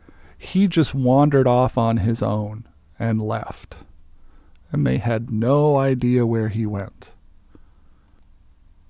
he 0.41 0.69
just 0.69 0.95
wandered 0.95 1.45
off 1.45 1.77
on 1.77 1.97
his 1.97 2.23
own 2.23 2.65
and 2.97 3.21
left. 3.21 3.75
And 4.71 4.87
they 4.87 4.97
had 4.97 5.29
no 5.29 5.75
idea 5.75 6.25
where 6.25 6.47
he 6.47 6.65
went. 6.65 7.09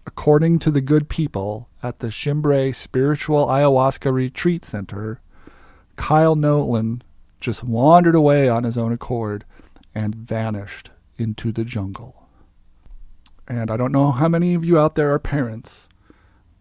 According 0.05 0.59
to 0.59 0.71
the 0.71 0.81
good 0.81 1.09
people 1.09 1.67
at 1.81 1.99
the 1.99 2.11
Chimbre 2.11 2.73
Spiritual 2.73 3.47
Ayahuasca 3.47 4.13
Retreat 4.13 4.63
Center, 4.63 5.21
Kyle 5.95 6.35
Nolan 6.35 7.01
just 7.41 7.63
wandered 7.63 8.15
away 8.15 8.47
on 8.47 8.63
his 8.63 8.77
own 8.77 8.93
accord 8.93 9.43
and 9.95 10.13
vanished 10.13 10.91
into 11.17 11.51
the 11.51 11.65
jungle. 11.65 12.27
And 13.47 13.71
I 13.71 13.77
don't 13.77 13.91
know 13.91 14.11
how 14.11 14.27
many 14.27 14.53
of 14.53 14.63
you 14.63 14.77
out 14.77 14.93
there 14.93 15.11
are 15.13 15.19
parents, 15.19 15.87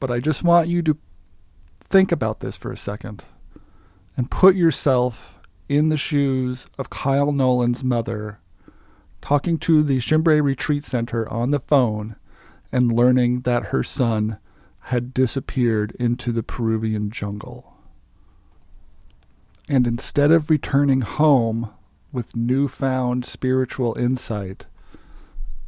but 0.00 0.10
I 0.10 0.20
just 0.20 0.42
want 0.42 0.68
you 0.68 0.80
to 0.82 0.96
think 1.80 2.10
about 2.10 2.40
this 2.40 2.56
for 2.56 2.72
a 2.72 2.76
second 2.76 3.24
and 4.18 4.32
put 4.32 4.56
yourself 4.56 5.38
in 5.68 5.90
the 5.90 5.96
shoes 5.96 6.66
of 6.76 6.90
Kyle 6.90 7.30
Nolan's 7.30 7.84
mother 7.84 8.40
talking 9.22 9.58
to 9.58 9.84
the 9.84 10.00
Chimbre 10.00 10.42
Retreat 10.42 10.84
Center 10.84 11.28
on 11.28 11.52
the 11.52 11.60
phone 11.60 12.16
and 12.72 12.92
learning 12.92 13.42
that 13.42 13.66
her 13.66 13.84
son 13.84 14.38
had 14.80 15.14
disappeared 15.14 15.94
into 16.00 16.32
the 16.32 16.42
Peruvian 16.42 17.10
jungle. 17.10 17.74
And 19.68 19.86
instead 19.86 20.32
of 20.32 20.50
returning 20.50 21.02
home 21.02 21.70
with 22.10 22.34
newfound 22.34 23.24
spiritual 23.24 23.96
insight, 23.96 24.66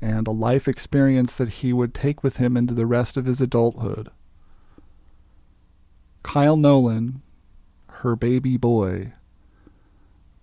and 0.01 0.27
a 0.27 0.33
life 0.33 0.67
experience 0.67 1.37
that 1.37 1.51
he 1.51 1.73
would 1.73 1.95
take 1.95 2.25
with 2.25 2.39
him 2.39 2.57
into 2.57 2.75
the 2.75 2.87
rest 2.87 3.17
of 3.17 3.27
his 3.27 3.41
adulthood. 3.41 4.11
Kyle 6.25 6.57
Nolan, 6.57 7.23
her 8.01 8.17
baby 8.17 8.57
boy, 8.57 9.13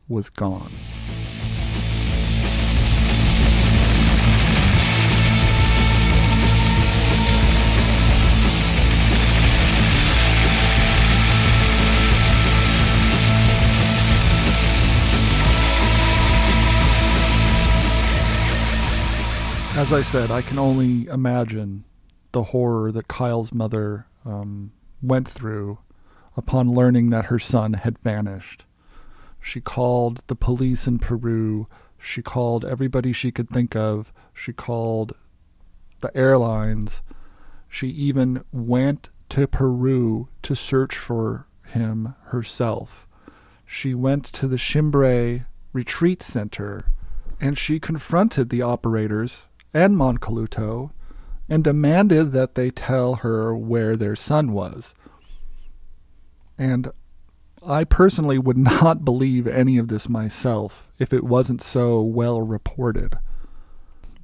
was 0.08 0.30
gone. 0.30 0.72
As 19.76 19.92
I 19.92 20.04
said, 20.04 20.30
I 20.30 20.44
can 20.44 20.60
only 20.60 21.08
imagine 21.08 21.86
the 22.34 22.44
horror 22.44 22.92
that 22.92 23.08
Kyle's 23.08 23.52
mother 23.52 24.06
um, 24.26 24.74
went 25.02 25.28
through 25.28 25.80
upon 26.38 26.72
learning 26.72 27.10
that 27.10 27.26
her 27.26 27.40
son 27.40 27.74
had 27.74 28.00
vanished. 28.00 28.64
She 29.42 29.60
called 29.60 30.22
the 30.28 30.36
police 30.36 30.88
in 30.88 31.00
Peru. 31.00 31.68
She 31.98 32.22
called 32.22 32.64
everybody 32.64 33.12
she 33.12 33.32
could 33.32 33.50
think 33.50 33.76
of. 33.76 34.14
She 34.34 34.54
called 34.54 35.14
the 36.02 36.16
airlines. 36.16 37.02
She 37.68 37.88
even 37.90 38.44
went 38.52 39.10
to 39.30 39.48
Peru 39.48 40.30
to 40.44 40.56
search 40.56 40.96
for 40.96 41.48
him 41.66 42.16
herself. 42.26 43.08
She 43.66 43.94
went 43.94 44.24
to 44.26 44.48
the 44.48 44.58
Chimbre 44.58 45.46
retreat 45.74 46.24
center 46.24 46.86
and 47.42 47.58
she 47.58 47.80
confronted 47.80 48.50
the 48.50 48.62
operators 48.62 49.46
and 49.74 49.98
Mancoluto 49.98 50.92
and 51.50 51.64
demanded 51.64 52.32
that 52.32 52.56
they 52.56 52.72
tell 52.72 53.16
her 53.16 53.56
where 53.56 53.96
their 53.96 54.16
son 54.16 54.52
was. 54.52 54.94
And 56.58 56.92
I 57.66 57.84
personally 57.84 58.40
would 58.40 58.58
not 58.82 59.06
believe 59.06 59.48
any 59.48 59.78
of 59.78 59.88
this 59.88 60.10
myself 60.10 60.92
if 61.00 61.14
it 61.14 61.24
wasn't 61.24 61.62
so 61.62 62.02
well 62.02 62.42
reported. 62.42 63.18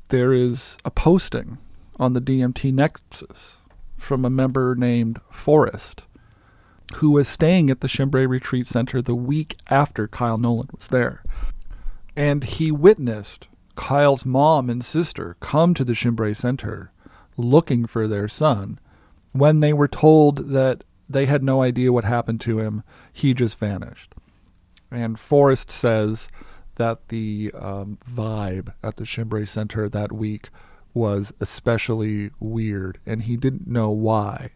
There 0.09 0.33
is 0.33 0.77
a 0.85 0.91
posting 0.91 1.57
on 1.99 2.13
the 2.13 2.21
DMT 2.21 2.73
Nexus 2.73 3.57
from 3.97 4.25
a 4.25 4.29
member 4.29 4.75
named 4.75 5.19
Forrest, 5.31 6.03
who 6.95 7.11
was 7.11 7.27
staying 7.27 7.69
at 7.69 7.81
the 7.81 7.87
Chimbre 7.87 8.27
Retreat 8.27 8.67
Center 8.67 9.01
the 9.01 9.15
week 9.15 9.55
after 9.69 10.07
Kyle 10.07 10.37
Nolan 10.37 10.69
was 10.75 10.87
there. 10.89 11.23
And 12.15 12.43
he 12.43 12.71
witnessed 12.71 13.47
Kyle's 13.75 14.25
mom 14.25 14.69
and 14.69 14.83
sister 14.83 15.35
come 15.39 15.73
to 15.73 15.83
the 15.83 15.93
Chimbre 15.93 16.35
Center 16.35 16.91
looking 17.37 17.85
for 17.85 18.07
their 18.07 18.27
son 18.27 18.79
when 19.31 19.61
they 19.61 19.73
were 19.73 19.87
told 19.87 20.49
that 20.49 20.83
they 21.13 21.25
had 21.25 21.43
no 21.43 21.61
idea 21.61 21.93
what 21.93 22.05
happened 22.05 22.41
to 22.41 22.59
him. 22.59 22.83
He 23.11 23.33
just 23.33 23.57
vanished. 23.57 24.13
And 24.91 25.19
Forrest 25.19 25.71
says 25.71 26.27
that 26.75 27.09
the 27.09 27.51
um, 27.57 27.97
vibe 28.09 28.73
at 28.83 28.97
the 28.97 29.05
Chimbre 29.05 29.47
Center 29.47 29.89
that 29.89 30.11
week 30.11 30.49
was 30.93 31.33
especially 31.39 32.31
weird, 32.39 32.99
and 33.05 33.23
he 33.23 33.37
didn't 33.37 33.67
know 33.67 33.89
why 33.89 34.51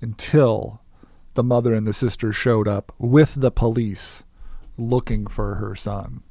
until 0.00 0.80
the 1.34 1.42
mother 1.42 1.74
and 1.74 1.86
the 1.86 1.92
sister 1.92 2.32
showed 2.32 2.66
up 2.66 2.92
with 2.98 3.34
the 3.36 3.50
police 3.50 4.24
looking 4.76 5.26
for 5.26 5.56
her 5.56 5.74
son. 5.74 6.22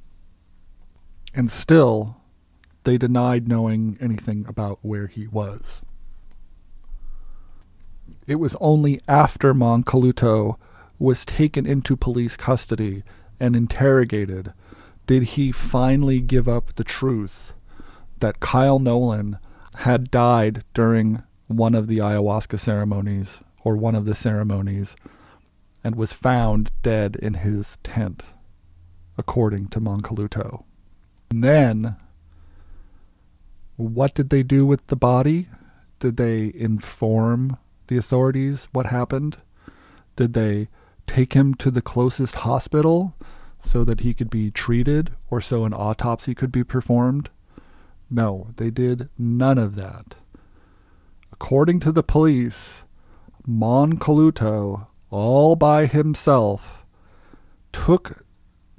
And 1.33 1.51
still, 1.51 2.17
they 2.83 2.97
denied 2.97 3.47
knowing 3.47 3.97
anything 4.01 4.45
about 4.47 4.79
where 4.81 5.07
he 5.07 5.27
was. 5.27 5.81
It 8.29 8.39
was 8.39 8.55
only 8.61 9.01
after 9.07 9.55
Mancoluto 9.55 10.59
was 10.99 11.25
taken 11.25 11.65
into 11.65 11.97
police 11.97 12.37
custody 12.37 13.01
and 13.39 13.55
interrogated, 13.55 14.53
did 15.07 15.23
he 15.23 15.51
finally 15.51 16.19
give 16.19 16.47
up 16.47 16.75
the 16.75 16.83
truth 16.83 17.53
that 18.19 18.39
Kyle 18.39 18.77
Nolan 18.77 19.39
had 19.77 20.11
died 20.11 20.63
during 20.75 21.23
one 21.47 21.73
of 21.73 21.87
the 21.87 21.97
ayahuasca 21.97 22.59
ceremonies 22.59 23.39
or 23.63 23.75
one 23.75 23.95
of 23.95 24.05
the 24.05 24.13
ceremonies 24.13 24.95
and 25.83 25.95
was 25.95 26.13
found 26.13 26.69
dead 26.83 27.15
in 27.15 27.33
his 27.33 27.79
tent, 27.81 28.21
according 29.17 29.69
to 29.69 29.81
Mancoluto. 29.81 30.65
And 31.31 31.43
then, 31.43 31.95
what 33.75 34.13
did 34.13 34.29
they 34.29 34.43
do 34.43 34.67
with 34.67 34.85
the 34.85 34.95
body? 34.95 35.47
Did 35.99 36.17
they 36.17 36.51
inform 36.53 37.57
the 37.89 37.97
authorities 37.97 38.67
what 38.71 38.85
happened? 38.85 39.37
Did 40.15 40.33
they 40.33 40.69
take 41.05 41.33
him 41.33 41.53
to 41.55 41.69
the 41.69 41.81
closest 41.81 42.35
hospital 42.35 43.15
so 43.63 43.83
that 43.83 44.01
he 44.01 44.13
could 44.13 44.29
be 44.29 44.51
treated 44.51 45.11
or 45.29 45.41
so 45.41 45.65
an 45.65 45.73
autopsy 45.73 46.33
could 46.33 46.51
be 46.51 46.63
performed? 46.63 47.29
No, 48.09 48.49
they 48.55 48.69
did 48.69 49.09
none 49.17 49.57
of 49.57 49.75
that. 49.75 50.15
According 51.33 51.79
to 51.81 51.91
the 51.91 52.03
police, 52.03 52.83
Mancoluto, 53.47 54.87
all 55.09 55.55
by 55.55 55.85
himself, 55.85 56.85
took 57.71 58.25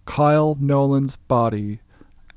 Kyle 0.05 0.57
Nolan's 0.59 1.17
body 1.17 1.81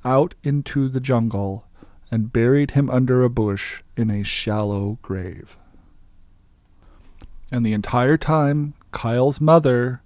out 0.05 0.35
into 0.43 0.89
the 0.89 0.99
jungle 0.99 1.65
and 2.11 2.33
buried 2.33 2.71
him 2.71 2.89
under 2.89 3.23
a 3.23 3.29
bush 3.29 3.81
in 3.97 4.09
a 4.09 4.23
shallow 4.23 4.99
grave. 5.01 5.57
And 7.53 7.63
the 7.63 7.73
entire 7.73 8.17
time, 8.17 8.73
Kyle's 8.91 9.39
mother 9.39 10.01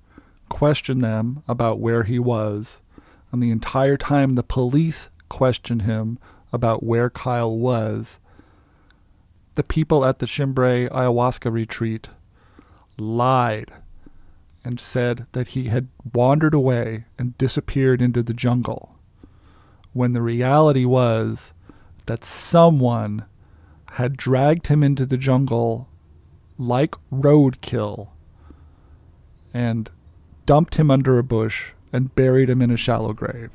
questioned 0.50 1.00
them 1.02 1.44
about 1.48 1.80
where 1.80 2.04
he 2.04 2.20
was. 2.20 2.82
And 3.32 3.42
the 3.42 3.52
entire 3.52 3.96
time, 3.96 4.36
the 4.36 4.44
police 4.44 5.10
questioned 5.30 5.84
him 5.84 6.20
about 6.52 6.84
where 6.84 7.10
Kyle 7.10 7.58
was. 7.58 8.20
The 9.56 9.64
people 9.64 10.04
at 10.04 10.20
the 10.20 10.26
Chimbre 10.26 10.90
ayahuasca 10.90 11.50
retreat 11.50 12.10
lied 12.98 13.72
and 14.66 14.78
said 14.78 15.26
that 15.32 15.48
he 15.50 15.70
had 15.70 15.88
wandered 16.14 16.54
away 16.54 17.06
and 17.18 17.38
disappeared 17.38 18.02
into 18.02 18.22
the 18.22 18.34
jungle, 18.34 18.98
when 19.94 20.12
the 20.12 20.22
reality 20.22 20.84
was 20.84 21.54
that 22.08 22.26
someone 22.26 23.24
had 23.92 24.18
dragged 24.18 24.68
him 24.68 24.84
into 24.84 25.06
the 25.06 25.16
jungle 25.16 25.87
like 26.58 26.96
roadkill 27.12 28.10
and 29.54 29.90
dumped 30.46 30.76
him 30.76 30.90
under 30.90 31.18
a 31.18 31.24
bush 31.24 31.72
and 31.94 32.16
buried 32.16 32.50
him 32.50 32.62
in 32.62 32.72
a 32.72 32.78
shallow 32.78 33.14
grave. 33.14 33.52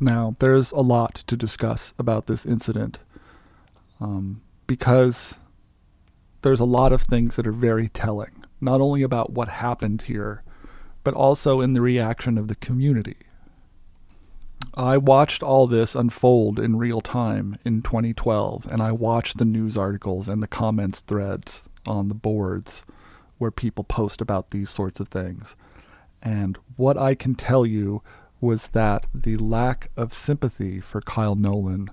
Now, 0.00 0.36
there's 0.38 0.70
a 0.72 0.80
lot 0.80 1.24
to 1.26 1.36
discuss 1.36 1.92
about 1.98 2.26
this 2.26 2.46
incident 2.46 3.00
um, 4.00 4.42
because 4.66 5.34
there's 6.42 6.60
a 6.60 6.64
lot 6.64 6.92
of 6.92 7.02
things 7.02 7.36
that 7.36 7.46
are 7.46 7.52
very 7.52 7.88
telling, 7.88 8.44
not 8.60 8.80
only 8.80 9.02
about 9.02 9.32
what 9.32 9.48
happened 9.48 10.02
here, 10.02 10.42
but 11.02 11.14
also 11.14 11.60
in 11.60 11.72
the 11.72 11.80
reaction 11.80 12.38
of 12.38 12.48
the 12.48 12.54
community. 12.54 13.16
I 14.74 14.96
watched 14.96 15.42
all 15.42 15.66
this 15.66 15.96
unfold 15.96 16.60
in 16.60 16.76
real 16.76 17.00
time 17.00 17.58
in 17.64 17.82
2012, 17.82 18.66
and 18.70 18.80
I 18.80 18.92
watched 18.92 19.38
the 19.38 19.44
news 19.44 19.76
articles 19.76 20.28
and 20.28 20.40
the 20.40 20.46
comments 20.46 21.00
threads 21.00 21.62
on 21.88 22.08
the 22.08 22.14
boards 22.14 22.84
where 23.38 23.50
people 23.50 23.84
post 23.84 24.20
about 24.20 24.50
these 24.50 24.70
sorts 24.70 25.00
of 25.00 25.08
things. 25.08 25.56
And 26.22 26.58
what 26.76 26.96
I 26.96 27.14
can 27.14 27.34
tell 27.34 27.64
you 27.64 28.02
was 28.40 28.68
that 28.68 29.06
the 29.14 29.36
lack 29.36 29.90
of 29.96 30.14
sympathy 30.14 30.80
for 30.80 31.00
Kyle 31.00 31.34
Nolan 31.34 31.90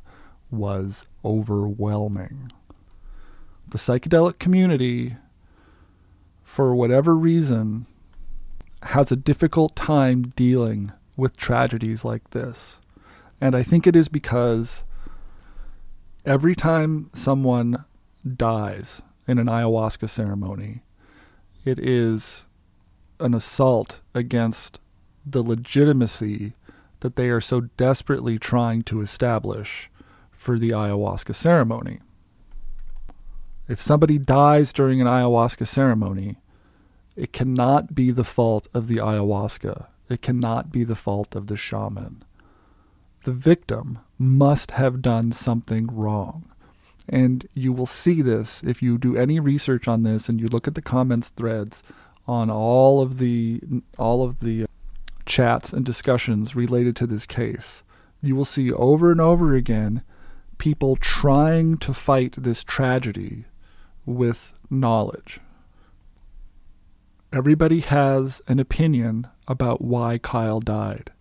was 0.51 1.05
overwhelming. 1.23 2.51
The 3.67 3.77
psychedelic 3.77 4.37
community, 4.39 5.17
for 6.43 6.75
whatever 6.75 7.15
reason, 7.15 7.87
has 8.83 9.11
a 9.11 9.15
difficult 9.15 9.75
time 9.75 10.33
dealing 10.35 10.91
with 11.17 11.37
tragedies 11.37 12.05
like 12.05 12.29
this. 12.31 12.77
And 13.41 13.55
I 13.55 13.63
think 13.63 13.87
it 13.87 13.95
is 13.95 14.07
because 14.07 14.83
every 16.25 16.55
time 16.55 17.09
someone 17.13 17.85
dies 18.25 19.01
in 19.27 19.37
an 19.37 19.47
ayahuasca 19.47 20.09
ceremony, 20.09 20.83
it 21.63 21.79
is 21.79 22.45
an 23.19 23.33
assault 23.33 24.01
against 24.13 24.79
the 25.25 25.41
legitimacy 25.41 26.53
that 26.99 27.15
they 27.15 27.29
are 27.29 27.41
so 27.41 27.61
desperately 27.61 28.37
trying 28.37 28.83
to 28.83 29.01
establish 29.01 29.89
for 30.31 30.59
the 30.59 30.69
ayahuasca 30.69 31.33
ceremony. 31.33 31.99
If 33.67 33.81
somebody 33.81 34.19
dies 34.19 34.71
during 34.71 35.01
an 35.01 35.07
ayahuasca 35.07 35.65
ceremony, 35.67 36.37
it 37.15 37.33
cannot 37.33 37.95
be 37.95 38.11
the 38.11 38.23
fault 38.23 38.67
of 38.73 38.87
the 38.87 38.97
ayahuasca. 38.97 39.87
It 40.09 40.21
cannot 40.21 40.71
be 40.71 40.83
the 40.83 40.95
fault 40.95 41.35
of 41.35 41.47
the 41.47 41.57
shaman. 41.57 42.23
The 43.23 43.31
victim 43.31 43.99
must 44.19 44.71
have 44.71 45.01
done 45.01 45.31
something 45.31 45.87
wrong. 45.87 46.51
And 47.07 47.47
you 47.53 47.71
will 47.71 47.85
see 47.85 48.21
this 48.21 48.61
if 48.63 48.81
you 48.81 48.97
do 48.97 49.15
any 49.15 49.39
research 49.39 49.87
on 49.87 50.03
this 50.03 50.27
and 50.27 50.39
you 50.39 50.47
look 50.47 50.67
at 50.67 50.75
the 50.75 50.81
comments 50.81 51.29
threads 51.29 51.83
on 52.27 52.49
all 52.49 53.01
of 53.01 53.19
the 53.19 53.61
all 53.97 54.23
of 54.23 54.39
the 54.39 54.63
uh, 54.63 54.67
chats 55.25 55.71
and 55.71 55.85
discussions 55.85 56.55
related 56.55 56.95
to 56.95 57.07
this 57.07 57.25
case. 57.25 57.83
You 58.21 58.35
will 58.35 58.45
see 58.45 58.71
over 58.71 59.11
and 59.11 59.21
over 59.21 59.53
again 59.53 60.03
people 60.57 60.95
trying 60.95 61.77
to 61.77 61.93
fight 61.93 62.35
this 62.37 62.63
tragedy 62.63 63.45
with 64.05 64.53
knowledge. 64.69 65.39
Everybody 67.31 67.81
has 67.81 68.41
an 68.47 68.59
opinion 68.59 69.27
about 69.47 69.81
why 69.81 70.17
Kyle 70.17 70.59
died. 70.59 71.11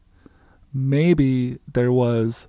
Maybe 0.73 1.59
there 1.70 1.93
was 1.93 2.47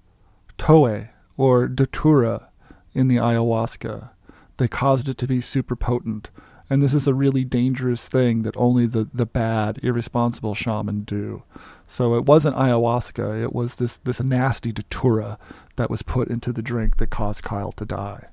Toe 0.58 1.08
or 1.38 1.68
Datura 1.68 2.50
in 2.96 3.10
the 3.10 3.18
ayahuasca 3.18 4.10
They 4.58 4.68
caused 4.68 5.10
it 5.10 5.18
to 5.20 5.28
be 5.28 5.42
super 5.42 5.76
potent. 5.76 6.30
And 6.70 6.82
this 6.82 6.96
is 6.96 7.08
a 7.08 7.14
really 7.14 7.44
dangerous 7.44 8.08
thing 8.08 8.42
that 8.42 8.58
only 8.58 8.88
the, 8.88 9.08
the 9.14 9.28
bad, 9.28 9.80
irresponsible 9.84 10.56
shaman 10.56 11.02
do. 11.02 11.44
So 11.86 12.16
it 12.16 12.26
wasn't 12.26 12.56
ayahuasca, 12.56 13.44
it 13.44 13.54
was 13.54 13.76
this, 13.76 13.98
this 13.98 14.20
nasty 14.20 14.72
datura 14.72 15.38
that 15.76 15.92
was 15.92 16.02
put 16.02 16.30
into 16.30 16.52
the 16.52 16.64
drink 16.64 16.98
that 16.98 17.12
caused 17.12 17.44
Kyle 17.44 17.72
to 17.74 17.86
die. 17.86 18.30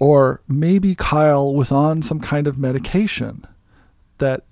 Or 0.00 0.40
maybe 0.48 0.96
Kyle 0.96 1.54
was 1.54 1.70
on 1.70 2.02
some 2.02 2.18
kind 2.18 2.48
of 2.48 2.58
medication 2.58 3.46
that 4.18 4.44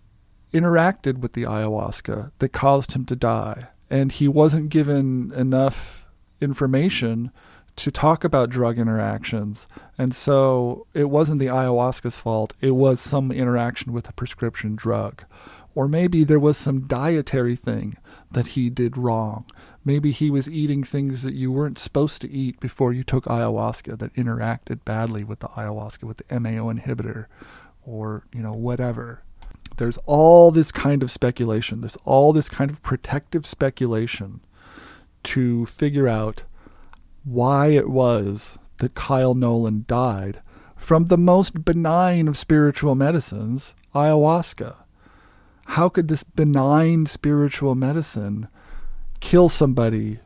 interacted 0.53 1.19
with 1.19 1.33
the 1.33 1.43
ayahuasca 1.43 2.31
that 2.39 2.53
caused 2.53 2.93
him 2.93 3.05
to 3.07 3.17
die. 3.17 3.69
And 3.89 4.13
he 4.13 4.29
wasn't 4.29 4.69
given 4.69 5.33
enough 5.35 6.07
information 6.41 7.33
to 7.77 7.91
talk 7.91 8.25
about 8.25 8.51
drug 8.51 8.79
interactions. 8.79 9.67
And 9.97 10.15
so 10.15 10.87
it 10.95 11.11
wasn't 11.11 11.41
the 11.41 11.47
ayahuasca's 11.47 12.17
fault, 12.17 12.55
it 12.61 12.73
was 12.73 13.01
some 13.01 13.31
interaction 13.31 13.93
with 13.93 14.09
a 14.09 14.13
prescription 14.13 14.77
drug. 14.77 15.25
Or 15.75 15.87
maybe 15.87 16.25
there 16.25 16.41
was 16.41 16.57
some 16.57 16.87
dietary 16.87 17.55
thing 17.55 17.97
that 18.31 18.49
he 18.49 18.71
did 18.71 18.97
wrong. 18.97 19.45
Maybe 19.85 20.11
he 20.11 20.31
was 20.31 20.49
eating 20.49 20.83
things 20.83 21.23
that 21.23 21.35
you 21.35 21.53
weren't 21.53 21.79
supposed 21.79 22.21
to 22.23 22.31
eat 22.31 22.59
before 22.61 22.93
you 22.93 23.05
took 23.05 23.25
ayahuasca 23.25 23.99
that 23.99 24.15
interacted 24.15 24.85
badly 24.85 25.25
with 25.25 25.41
the 25.41 25.49
ayahuasca, 25.49 26.05
with 26.05 26.19
the 26.19 26.41
MAO 26.41 26.73
inhibitor, 26.73 27.27
or, 27.83 28.25
you 28.33 28.43
know, 28.43 28.53
whatever. 28.53 29.23
There's 29.77 29.99
all 30.07 30.51
this 30.51 30.73
kind 30.73 31.03
of 31.03 31.11
speculation. 31.11 31.81
There's 31.81 31.97
all 32.05 32.33
this 32.33 32.49
kind 32.49 32.71
of 32.71 32.83
protective 32.83 33.47
speculation 33.47 34.41
to 35.23 35.67
figure 35.67 36.09
out 36.09 36.43
why 37.25 37.69
it 37.69 37.89
was 37.89 38.59
that 38.79 38.95
Kyle 38.95 39.35
Nolan 39.35 39.85
died 39.87 40.41
from 40.77 41.07
the 41.07 41.19
most 41.19 41.65
benign 41.65 42.27
of 42.27 42.39
spiritual 42.39 42.95
medicines, 42.95 43.75
ayahuasca. 43.95 44.77
How 45.67 45.89
could 45.89 46.09
this 46.09 46.23
benign 46.23 47.07
spiritual 47.07 47.75
medicine 47.75 48.49
kill 49.21 49.49
somebody 49.49 50.19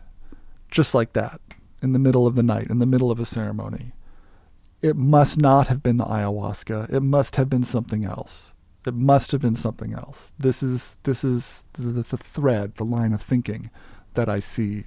just 0.71 0.95
like 0.95 1.13
that 1.13 1.41
in 1.83 1.93
the 1.93 1.99
middle 1.99 2.27
of 2.27 2.35
the 2.35 2.43
night, 2.43 2.71
in 2.71 2.79
the 2.79 2.87
middle 2.87 3.11
of 3.11 3.21
a 3.21 3.25
ceremony? 3.25 3.93
It 4.81 4.97
must 4.97 5.39
not 5.39 5.67
have 5.67 5.83
been 5.83 5.97
the 5.97 6.05
ayahuasca. 6.05 6.93
It 6.93 7.01
must 7.01 7.37
have 7.37 7.51
been 7.51 7.65
something 7.65 8.05
else. 8.05 8.53
It 8.87 8.95
must 8.95 9.33
have 9.33 9.41
been 9.41 9.57
something 9.57 9.95
else. 9.95 10.33
This 10.39 10.63
is 10.63 10.97
this 11.05 11.25
is 11.25 11.65
the, 11.73 12.03
the 12.03 12.17
thread, 12.17 12.75
the 12.77 12.85
line 12.85 13.13
of 13.13 13.23
thinking 13.23 13.71
that 14.13 14.29
I 14.29 14.41
see 14.41 14.85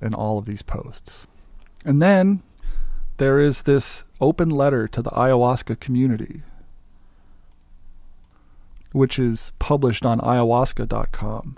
in 0.00 0.14
all 0.14 0.38
of 0.38 0.46
these 0.46 0.62
posts. 0.62 1.26
And 1.84 2.00
then 2.00 2.42
there 3.16 3.40
is 3.40 3.62
this 3.62 4.04
open 4.20 4.50
letter 4.50 4.86
to 4.88 5.02
the 5.02 5.10
ayahuasca 5.10 5.80
community 5.80 6.42
which 8.92 9.18
is 9.18 9.52
published 9.58 10.04
on 10.04 10.20
ayahuasca.com, 10.20 11.56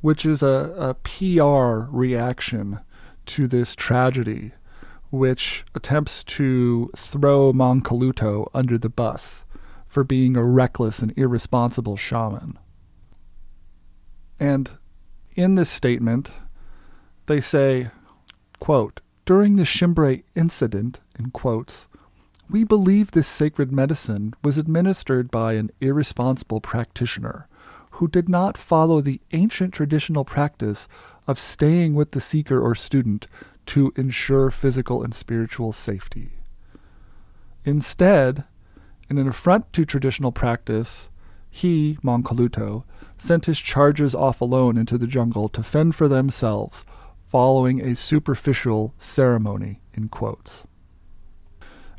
which 0.00 0.24
is 0.24 0.42
a, 0.42 0.74
a 0.78 0.94
PR 0.94 1.90
reaction 1.90 2.80
to 3.26 3.48
this 3.48 3.74
tragedy, 3.74 4.52
which 5.10 5.64
attempts 5.74 6.22
to 6.22 6.90
throw 6.94 7.52
Mancoluto 7.52 8.50
under 8.54 8.78
the 8.78 8.90
bus 8.90 9.44
for 9.86 10.04
being 10.04 10.36
a 10.36 10.44
reckless 10.44 11.00
and 11.00 11.16
irresponsible 11.16 11.96
shaman. 11.96 12.58
And 14.38 14.70
in 15.34 15.54
this 15.54 15.70
statement, 15.70 16.30
they 17.26 17.40
say, 17.40 17.88
quote, 18.60 19.00
during 19.28 19.56
the 19.56 19.62
Chimbre 19.62 20.22
incident, 20.34 21.00
in 21.18 21.30
quotes, 21.30 21.86
we 22.48 22.64
believe 22.64 23.10
this 23.10 23.28
sacred 23.28 23.70
medicine 23.70 24.32
was 24.42 24.56
administered 24.56 25.30
by 25.30 25.52
an 25.52 25.70
irresponsible 25.82 26.62
practitioner 26.62 27.46
who 27.90 28.08
did 28.08 28.26
not 28.26 28.56
follow 28.56 29.02
the 29.02 29.20
ancient 29.32 29.74
traditional 29.74 30.24
practice 30.24 30.88
of 31.26 31.38
staying 31.38 31.94
with 31.94 32.12
the 32.12 32.22
seeker 32.22 32.58
or 32.58 32.74
student 32.74 33.26
to 33.66 33.92
ensure 33.96 34.50
physical 34.50 35.02
and 35.02 35.14
spiritual 35.14 35.74
safety. 35.74 36.30
Instead, 37.66 38.44
in 39.10 39.18
an 39.18 39.28
affront 39.28 39.70
to 39.74 39.84
traditional 39.84 40.32
practice, 40.32 41.10
he, 41.50 41.98
Mancoluto, 42.02 42.84
sent 43.18 43.44
his 43.44 43.58
charges 43.58 44.14
off 44.14 44.40
alone 44.40 44.78
into 44.78 44.96
the 44.96 45.06
jungle 45.06 45.50
to 45.50 45.62
fend 45.62 45.94
for 45.94 46.08
themselves, 46.08 46.86
following 47.28 47.80
a 47.80 47.94
superficial 47.94 48.94
ceremony, 48.98 49.80
in 49.94 50.08
quotes. 50.08 50.64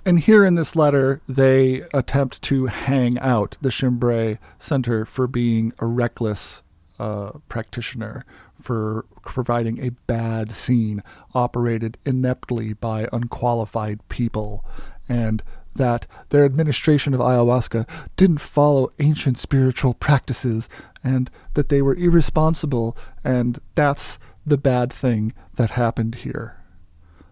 And 0.05 0.21
here 0.21 0.43
in 0.43 0.55
this 0.55 0.75
letter, 0.75 1.21
they 1.27 1.83
attempt 1.93 2.41
to 2.43 2.65
hang 2.67 3.19
out 3.19 3.57
the 3.61 3.69
Chimbre 3.69 4.39
Center 4.57 5.05
for 5.05 5.27
being 5.27 5.73
a 5.79 5.85
reckless 5.85 6.63
uh, 6.97 7.31
practitioner, 7.47 8.25
for 8.61 9.05
providing 9.23 9.79
a 9.79 9.91
bad 10.07 10.51
scene 10.51 11.03
operated 11.33 11.97
ineptly 12.05 12.73
by 12.73 13.07
unqualified 13.13 13.99
people, 14.09 14.65
and 15.07 15.43
that 15.75 16.07
their 16.29 16.43
administration 16.43 17.13
of 17.13 17.19
ayahuasca 17.19 17.87
didn't 18.17 18.41
follow 18.41 18.91
ancient 18.99 19.37
spiritual 19.37 19.93
practices, 19.93 20.67
and 21.03 21.29
that 21.53 21.69
they 21.69 21.81
were 21.81 21.95
irresponsible, 21.95 22.97
and 23.23 23.61
that's 23.75 24.19
the 24.49 24.57
bad 24.57 24.91
thing 24.91 25.33
that 25.55 25.71
happened 25.71 26.15
here. 26.15 26.57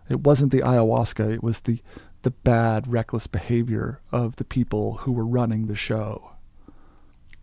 It 0.10 0.22
wasn't 0.22 0.52
the 0.52 0.62
ayahuasca, 0.62 1.34
it 1.34 1.44
was 1.44 1.62
the 1.62 1.82
the 2.24 2.32
bad, 2.32 2.92
reckless 2.92 3.28
behavior 3.28 4.02
of 4.12 4.38
the 4.38 4.44
people 4.44 4.98
who 4.98 5.12
were 5.12 5.26
running 5.26 5.68
the 5.68 5.76
show. 5.76 6.32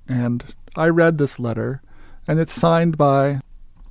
And 0.08 0.54
I 0.76 0.88
read 0.88 1.16
this 1.16 1.38
letter, 1.38 1.80
and 2.26 2.38
it's 2.40 2.52
signed 2.52 2.98
by 2.98 3.40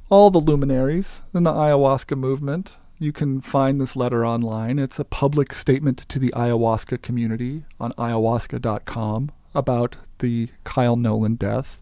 all 0.10 0.30
the 0.30 0.40
luminaries 0.40 1.22
in 1.34 1.44
the 1.44 1.52
ayahuasca 1.52 2.18
movement. 2.18 2.76
You 3.00 3.12
can 3.12 3.42
find 3.42 3.80
this 3.80 3.96
letter 3.96 4.26
online. 4.26 4.78
It's 4.78 5.00
a 5.00 5.06
public 5.06 5.54
statement 5.54 6.08
to 6.10 6.20
the 6.20 6.34
ayahuasca 6.36 7.02
community 7.02 7.64
on 7.80 7.94
ayahuasca.com 7.94 9.32
about 9.56 9.96
the 10.20 10.50
Kyle 10.64 10.96
Nolan 10.96 11.36
death. 11.36 11.82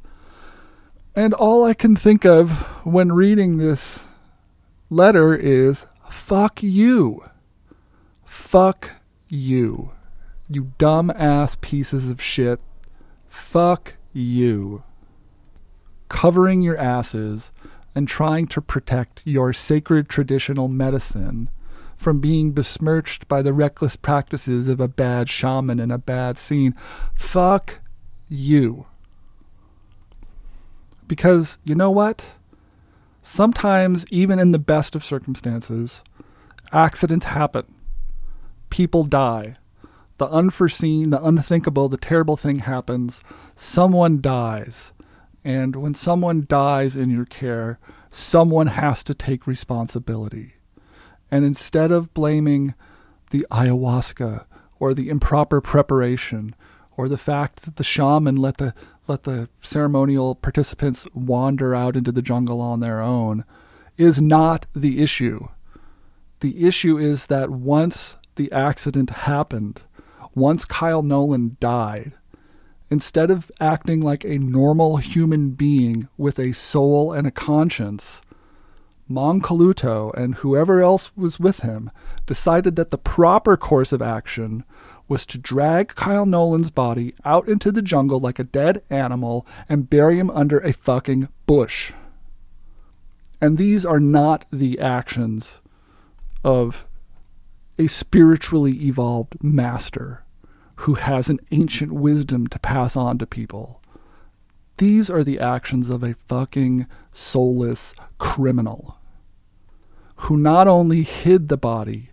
And 1.16 1.34
all 1.34 1.66
I 1.66 1.74
can 1.74 1.96
think 1.96 2.26
of 2.26 2.52
when 2.86 3.12
reading 3.12 3.58
this 3.58 4.00
letter 4.90 5.36
is 5.36 5.86
fuck 6.10 6.64
you. 6.64 7.26
Fuck 8.24 8.92
you. 9.28 9.92
You 10.48 10.72
dumb 10.78 11.12
ass 11.12 11.58
pieces 11.60 12.08
of 12.10 12.22
shit. 12.22 12.62
Fuck 13.28 13.96
you. 14.14 14.84
Covering 16.08 16.62
your 16.62 16.78
asses 16.78 17.52
and 17.94 18.08
trying 18.08 18.48
to 18.48 18.62
protect 18.62 19.22
your 19.26 19.52
sacred 19.52 20.08
traditional 20.08 20.70
medicine 20.70 21.50
from 21.98 22.20
being 22.20 22.52
besmirched 22.52 23.28
by 23.28 23.42
the 23.42 23.54
reckless 23.54 23.96
practices 23.96 24.68
of 24.68 24.80
a 24.80 24.88
bad 24.88 25.30
shaman 25.30 25.80
in 25.80 25.92
a 25.92 25.98
bad 25.98 26.38
scene. 26.38 26.74
Fuck 27.14 27.80
you. 28.30 28.86
Because 31.12 31.58
you 31.66 31.76
know 31.76 31.92
what? 31.92 32.24
Sometimes, 33.22 34.06
even 34.12 34.40
in 34.40 34.54
the 34.54 34.58
best 34.58 34.96
of 34.96 35.04
circumstances, 35.04 36.04
accidents 36.72 37.26
happen. 37.26 37.76
People 38.70 39.04
die. 39.04 39.58
The 40.20 40.30
unforeseen, 40.30 41.10
the 41.10 41.22
unthinkable, 41.22 41.90
the 41.90 41.98
terrible 41.98 42.38
thing 42.38 42.60
happens. 42.60 43.22
Someone 43.58 44.22
dies. 44.22 44.94
And 45.44 45.76
when 45.76 45.96
someone 45.96 46.46
dies 46.48 46.96
in 46.96 47.10
your 47.10 47.26
care, 47.26 47.78
someone 48.10 48.68
has 48.68 49.04
to 49.04 49.14
take 49.14 49.46
responsibility. 49.46 50.54
And 51.30 51.44
instead 51.44 51.92
of 51.92 52.14
blaming 52.14 52.74
the 53.32 53.46
ayahuasca 53.52 54.46
or 54.80 54.94
the 54.94 55.10
improper 55.10 55.60
preparation 55.60 56.56
or 56.96 57.10
the 57.10 57.18
fact 57.18 57.64
that 57.64 57.76
the 57.76 57.84
shaman 57.84 58.38
let 58.38 58.60
the 58.60 58.74
let 59.12 59.24
the 59.24 59.50
ceremonial 59.62 60.36
participants 60.36 61.06
wander 61.14 61.76
out 61.76 61.98
into 61.98 62.14
the 62.14 62.22
jungle 62.22 62.62
on 62.62 62.80
their 62.80 63.02
own 63.02 63.44
is 63.98 64.22
not 64.22 64.66
the 64.74 65.04
issue. 65.04 65.50
The 66.40 66.66
issue 66.66 66.98
is 66.98 67.28
that 67.28 67.50
once 67.50 68.16
the 68.36 68.50
accident 68.54 69.10
happened, 69.10 69.82
once 70.34 70.64
Kyle 70.64 71.04
Nolan 71.04 71.58
died, 71.60 72.14
instead 72.90 73.30
of 73.30 73.52
acting 73.60 74.00
like 74.00 74.24
a 74.24 74.40
normal 74.40 74.96
human 74.96 75.52
being 75.52 76.08
with 76.18 76.40
a 76.40 76.54
soul 76.54 77.12
and 77.12 77.28
a 77.28 77.32
conscience, 77.32 78.22
Mancoluto 79.10 80.14
and 80.16 80.36
whoever 80.36 80.82
else 80.82 81.12
was 81.18 81.38
with 81.38 81.60
him 81.60 81.92
decided 82.26 82.78
that 82.78 82.92
the 82.92 82.98
proper 82.98 83.58
course 83.58 83.92
of 83.92 84.02
action 84.02 84.64
was 85.12 85.26
to 85.26 85.38
drag 85.38 85.90
Kyle 85.90 86.26
Nolan's 86.26 86.72
body 86.72 87.14
out 87.26 87.46
into 87.50 87.70
the 87.70 87.82
jungle 87.82 88.22
like 88.22 88.40
a 88.40 88.46
dead 88.46 88.82
animal 88.90 89.46
and 89.68 89.90
bury 89.90 90.18
him 90.18 90.30
under 90.30 90.60
a 90.60 90.72
fucking 90.72 91.28
bush. 91.46 91.92
And 93.42 93.58
these 93.58 93.84
are 93.84 94.00
not 94.00 94.46
the 94.54 94.80
actions 94.80 95.60
of 96.46 96.88
a 97.78 97.88
spiritually 97.88 98.86
evolved 98.86 99.44
master 99.44 100.24
who 100.78 100.94
has 100.94 101.30
an 101.30 101.42
ancient 101.52 101.92
wisdom 101.92 102.48
to 102.48 102.60
pass 102.60 102.96
on 102.96 103.18
to 103.18 103.28
people. 103.28 103.82
These 104.78 105.10
are 105.10 105.26
the 105.26 105.42
actions 105.42 105.90
of 105.90 106.04
a 106.04 106.16
fucking 106.30 106.88
soulless 107.12 107.94
criminal 108.18 108.98
who 110.16 110.38
not 110.38 110.70
only 110.70 111.04
hid 111.04 111.50
the 111.50 111.58
body 111.58 112.11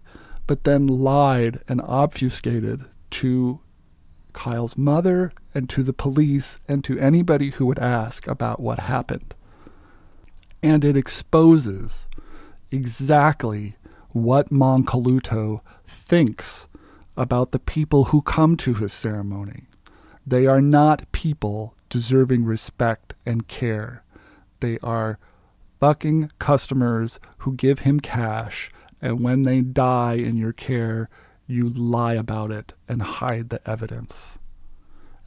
but 0.49 0.65
then 0.65 0.87
lied 0.87 1.61
and 1.69 1.81
obfuscated 1.83 2.87
to 3.11 3.61
Kyle's 4.33 4.77
mother 4.77 5.31
and 5.55 5.69
to 5.69 5.83
the 5.83 5.93
police 5.93 6.59
and 6.67 6.83
to 6.85 6.99
anybody 6.99 7.51
who 7.51 7.67
would 7.67 7.79
ask 7.79 8.27
about 8.27 8.59
what 8.59 8.81
happened. 8.81 9.35
And 10.63 10.85
it 10.85 10.97
exposes 10.97 12.07
exactly 12.71 13.77
what 14.13 14.51
Mancoluto 14.51 15.61
thinks 15.87 16.67
about 17.15 17.53
the 17.53 17.59
people 17.59 18.05
who 18.05 18.23
come 18.23 18.57
to 18.57 18.75
his 18.75 18.93
ceremony. 18.93 19.65
They 20.27 20.47
are 20.47 20.63
not 20.63 21.13
people 21.13 21.75
deserving 21.91 22.45
respect 22.45 23.13
and 23.27 23.49
care. 23.49 24.03
They 24.61 24.79
are 24.83 25.19
fucking 25.79 26.31
customers 26.39 27.21
who 27.39 27.55
give 27.55 27.81
him 27.81 28.01
cash 28.01 28.71
and 29.01 29.21
when 29.21 29.43
they 29.43 29.61
die 29.61 30.15
in 30.15 30.37
your 30.37 30.53
care, 30.53 31.09
you 31.47 31.69
lie 31.69 32.15
about 32.15 32.51
it 32.51 32.75
and 32.89 33.03
hide 33.03 33.49
the 33.49 33.67
evidence. 33.69 34.39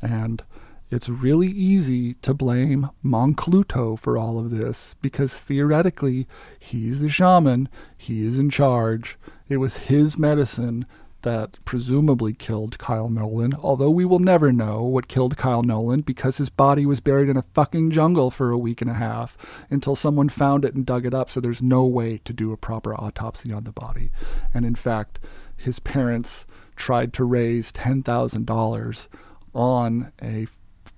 And 0.02 0.44
it's 0.90 1.08
really 1.08 1.48
easy 1.48 2.16
to 2.16 2.34
blame 2.34 2.90
Mancoluto 3.04 3.98
for 3.98 4.18
all 4.18 4.38
of 4.38 4.52
this 4.52 4.96
because 5.02 5.34
theoretically 5.34 6.28
he's 6.60 7.00
the 7.00 7.10
shaman, 7.10 7.70
he 7.98 8.28
is 8.28 8.38
in 8.38 8.50
charge. 8.50 9.18
It 9.48 9.58
was 9.58 9.78
his 9.78 10.18
medicine 10.18 10.86
that 11.24 11.58
presumably 11.66 12.34
killed 12.34 12.78
Kyle 12.78 13.10
Nolan, 13.10 13.54
although 13.54 13.90
we 13.90 14.06
will 14.06 14.20
never 14.20 14.52
know 14.52 14.84
what 14.84 15.08
killed 15.08 15.38
Kyle 15.38 15.64
Nolan 15.64 16.02
because 16.02 16.38
his 16.38 16.50
body 16.50 16.86
was 16.86 17.00
buried 17.00 17.30
in 17.30 17.38
a 17.38 17.46
fucking 17.54 17.92
jungle 17.92 18.32
for 18.32 18.52
a 18.52 18.58
week 18.58 18.82
and 18.82 18.90
a 18.90 18.96
half 18.96 19.38
until 19.70 19.96
someone 19.96 20.30
found 20.30 20.66
it 20.66 20.76
and 20.76 20.86
dug 20.86 21.06
it 21.06 21.14
up, 21.14 21.30
so 21.30 21.40
there's 21.40 21.62
no 21.62 21.84
way 21.84 22.20
to 22.26 22.34
do 22.34 22.52
a 22.52 22.58
proper 22.58 22.94
autopsy 22.96 23.52
on 23.52 23.64
the 23.64 23.72
body. 23.72 24.12
And 24.54 24.66
in 24.66 24.76
fact, 24.76 25.20
his 25.56 25.80
parents 25.80 26.46
tried 26.76 27.14
to 27.14 27.24
raise 27.24 27.72
$10,000 27.72 29.08
on 29.54 30.12
a 30.22 30.48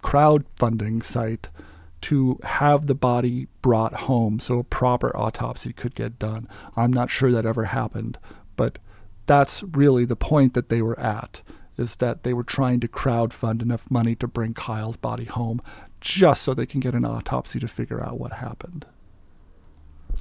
crowdfunding 0.03 1.03
site 1.03 1.49
to 2.01 2.37
have 2.43 2.87
the 2.87 2.95
body 2.95 3.47
brought 3.61 3.93
home 3.93 4.37
so 4.37 4.59
a 4.59 4.63
proper 4.63 5.15
autopsy 5.15 5.71
could 5.71 5.95
get 5.95 6.19
done. 6.19 6.47
I'm 6.75 6.91
not 6.91 7.09
sure 7.09 7.31
that 7.31 7.45
ever 7.45 7.65
happened, 7.65 8.17
but 8.57 8.77
that's 9.25 9.63
really 9.63 10.05
the 10.05 10.15
point 10.15 10.53
that 10.53 10.69
they 10.69 10.81
were 10.81 10.99
at 10.99 11.41
is 11.77 11.97
that 11.97 12.23
they 12.23 12.33
were 12.33 12.43
trying 12.43 12.79
to 12.81 12.87
crowdfund 12.87 13.61
enough 13.61 13.89
money 13.89 14.15
to 14.15 14.27
bring 14.27 14.53
Kyle's 14.53 14.97
body 14.97 15.25
home 15.25 15.61
just 16.01 16.43
so 16.43 16.53
they 16.53 16.65
can 16.65 16.79
get 16.79 16.93
an 16.93 17.05
autopsy 17.05 17.59
to 17.59 17.67
figure 17.67 18.03
out 18.03 18.19
what 18.19 18.33
happened. 18.33 18.85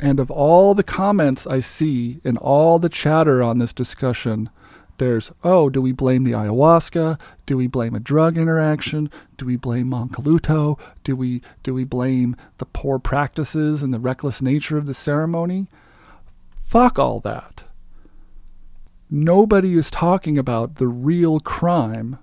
And 0.00 0.18
of 0.18 0.30
all 0.30 0.74
the 0.74 0.82
comments 0.82 1.46
I 1.46 1.60
see 1.60 2.20
in 2.24 2.36
all 2.38 2.78
the 2.78 2.88
chatter 2.88 3.42
on 3.42 3.58
this 3.58 3.72
discussion, 3.72 4.48
there's, 4.98 5.32
oh, 5.42 5.68
do 5.68 5.82
we 5.82 5.92
blame 5.92 6.24
the 6.24 6.32
ayahuasca? 6.32 7.18
Do 7.44 7.56
we 7.56 7.66
blame 7.66 7.94
a 7.94 8.00
drug 8.00 8.36
interaction? 8.36 9.10
Do 9.36 9.44
we 9.44 9.56
blame 9.56 9.88
Mancoluto? 9.88 10.78
Do 11.02 11.16
we 11.16 11.42
do 11.62 11.74
we 11.74 11.84
blame 11.84 12.36
the 12.58 12.66
poor 12.66 12.98
practices 12.98 13.82
and 13.82 13.92
the 13.92 13.98
reckless 13.98 14.40
nature 14.40 14.78
of 14.78 14.86
the 14.86 14.94
ceremony? 14.94 15.66
Fuck 16.64 16.98
all 16.98 17.20
that. 17.20 17.64
Nobody 19.14 19.76
is 19.76 19.90
talking 19.90 20.38
about 20.38 20.76
the 20.76 20.88
real 20.88 21.38
crime, 21.38 22.16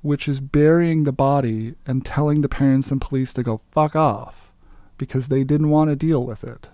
which 0.00 0.26
is 0.26 0.40
burying 0.40 1.04
the 1.04 1.12
body 1.12 1.74
and 1.84 2.06
telling 2.06 2.40
the 2.40 2.48
parents 2.48 2.90
and 2.90 3.02
police 3.02 3.34
to 3.34 3.42
go 3.42 3.60
fuck 3.70 3.94
off 3.94 4.50
because 4.96 5.28
they 5.28 5.44
didn't 5.44 5.68
want 5.68 5.90
to 5.90 5.94
deal 5.94 6.24
with 6.24 6.42
it. 6.42 6.68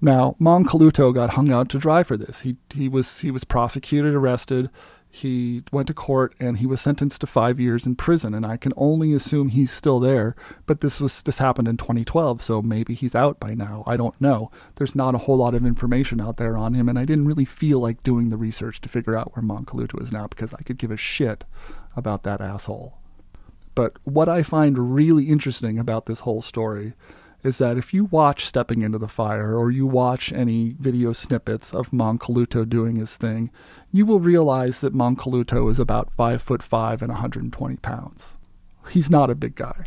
Now, 0.00 0.34
Mancoluto 0.40 1.14
got 1.14 1.34
hung 1.34 1.52
out 1.52 1.68
to 1.68 1.78
dry 1.78 2.02
for 2.02 2.16
this. 2.16 2.40
He 2.40 2.56
he 2.74 2.88
was 2.88 3.20
he 3.20 3.30
was 3.30 3.44
prosecuted, 3.44 4.12
arrested, 4.12 4.70
he 5.14 5.62
went 5.70 5.88
to 5.88 5.94
court, 5.94 6.34
and 6.40 6.56
he 6.56 6.66
was 6.66 6.80
sentenced 6.80 7.20
to 7.20 7.26
five 7.26 7.60
years 7.60 7.84
in 7.84 7.96
prison. 7.96 8.32
And 8.32 8.46
I 8.46 8.56
can 8.56 8.72
only 8.78 9.12
assume 9.12 9.50
he's 9.50 9.70
still 9.70 10.00
there. 10.00 10.34
But 10.64 10.80
this 10.80 11.02
was 11.02 11.20
this 11.20 11.36
happened 11.36 11.68
in 11.68 11.76
2012, 11.76 12.40
so 12.40 12.62
maybe 12.62 12.94
he's 12.94 13.14
out 13.14 13.38
by 13.38 13.52
now. 13.52 13.84
I 13.86 13.98
don't 13.98 14.18
know. 14.22 14.50
There's 14.76 14.96
not 14.96 15.14
a 15.14 15.18
whole 15.18 15.36
lot 15.36 15.54
of 15.54 15.66
information 15.66 16.18
out 16.18 16.38
there 16.38 16.56
on 16.56 16.72
him, 16.72 16.88
and 16.88 16.98
I 16.98 17.04
didn't 17.04 17.26
really 17.26 17.44
feel 17.44 17.78
like 17.78 18.02
doing 18.02 18.30
the 18.30 18.38
research 18.38 18.80
to 18.80 18.88
figure 18.88 19.14
out 19.14 19.36
where 19.36 19.44
Mancoluto 19.44 20.00
is 20.00 20.10
now 20.10 20.28
because 20.28 20.54
I 20.54 20.62
could 20.62 20.78
give 20.78 20.90
a 20.90 20.96
shit 20.96 21.44
about 21.94 22.22
that 22.22 22.40
asshole. 22.40 22.96
But 23.74 23.98
what 24.04 24.30
I 24.30 24.42
find 24.42 24.94
really 24.94 25.28
interesting 25.28 25.78
about 25.78 26.06
this 26.06 26.20
whole 26.20 26.40
story 26.40 26.94
is 27.42 27.58
that 27.58 27.76
if 27.76 27.92
you 27.92 28.04
watch 28.04 28.46
Stepping 28.46 28.82
into 28.82 28.98
the 28.98 29.08
Fire 29.08 29.56
or 29.56 29.70
you 29.70 29.86
watch 29.86 30.32
any 30.32 30.76
video 30.78 31.12
snippets 31.12 31.74
of 31.74 31.90
Mancoluto 31.90 32.68
doing 32.68 32.96
his 32.96 33.16
thing, 33.16 33.50
you 33.92 34.04
will 34.04 34.18
realize 34.18 34.80
that 34.80 34.94
Mancoluto 34.94 35.70
is 35.70 35.78
about 35.78 36.12
five 36.16 36.42
foot 36.42 36.62
five 36.62 37.02
and 37.02 37.10
120 37.10 37.76
pounds. 37.76 38.32
He's 38.90 39.10
not 39.10 39.30
a 39.30 39.36
big 39.36 39.54
guy. 39.54 39.86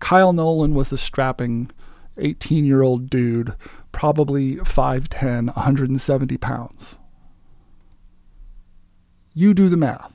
Kyle 0.00 0.32
Nolan 0.32 0.74
was 0.74 0.92
a 0.92 0.98
strapping 0.98 1.70
18 2.18 2.64
year 2.64 2.82
old 2.82 3.08
dude, 3.08 3.54
probably 3.92 4.56
5'10, 4.56 5.54
170 5.54 6.36
pounds. 6.38 6.96
You 9.34 9.54
do 9.54 9.68
the 9.68 9.76
math. 9.76 10.12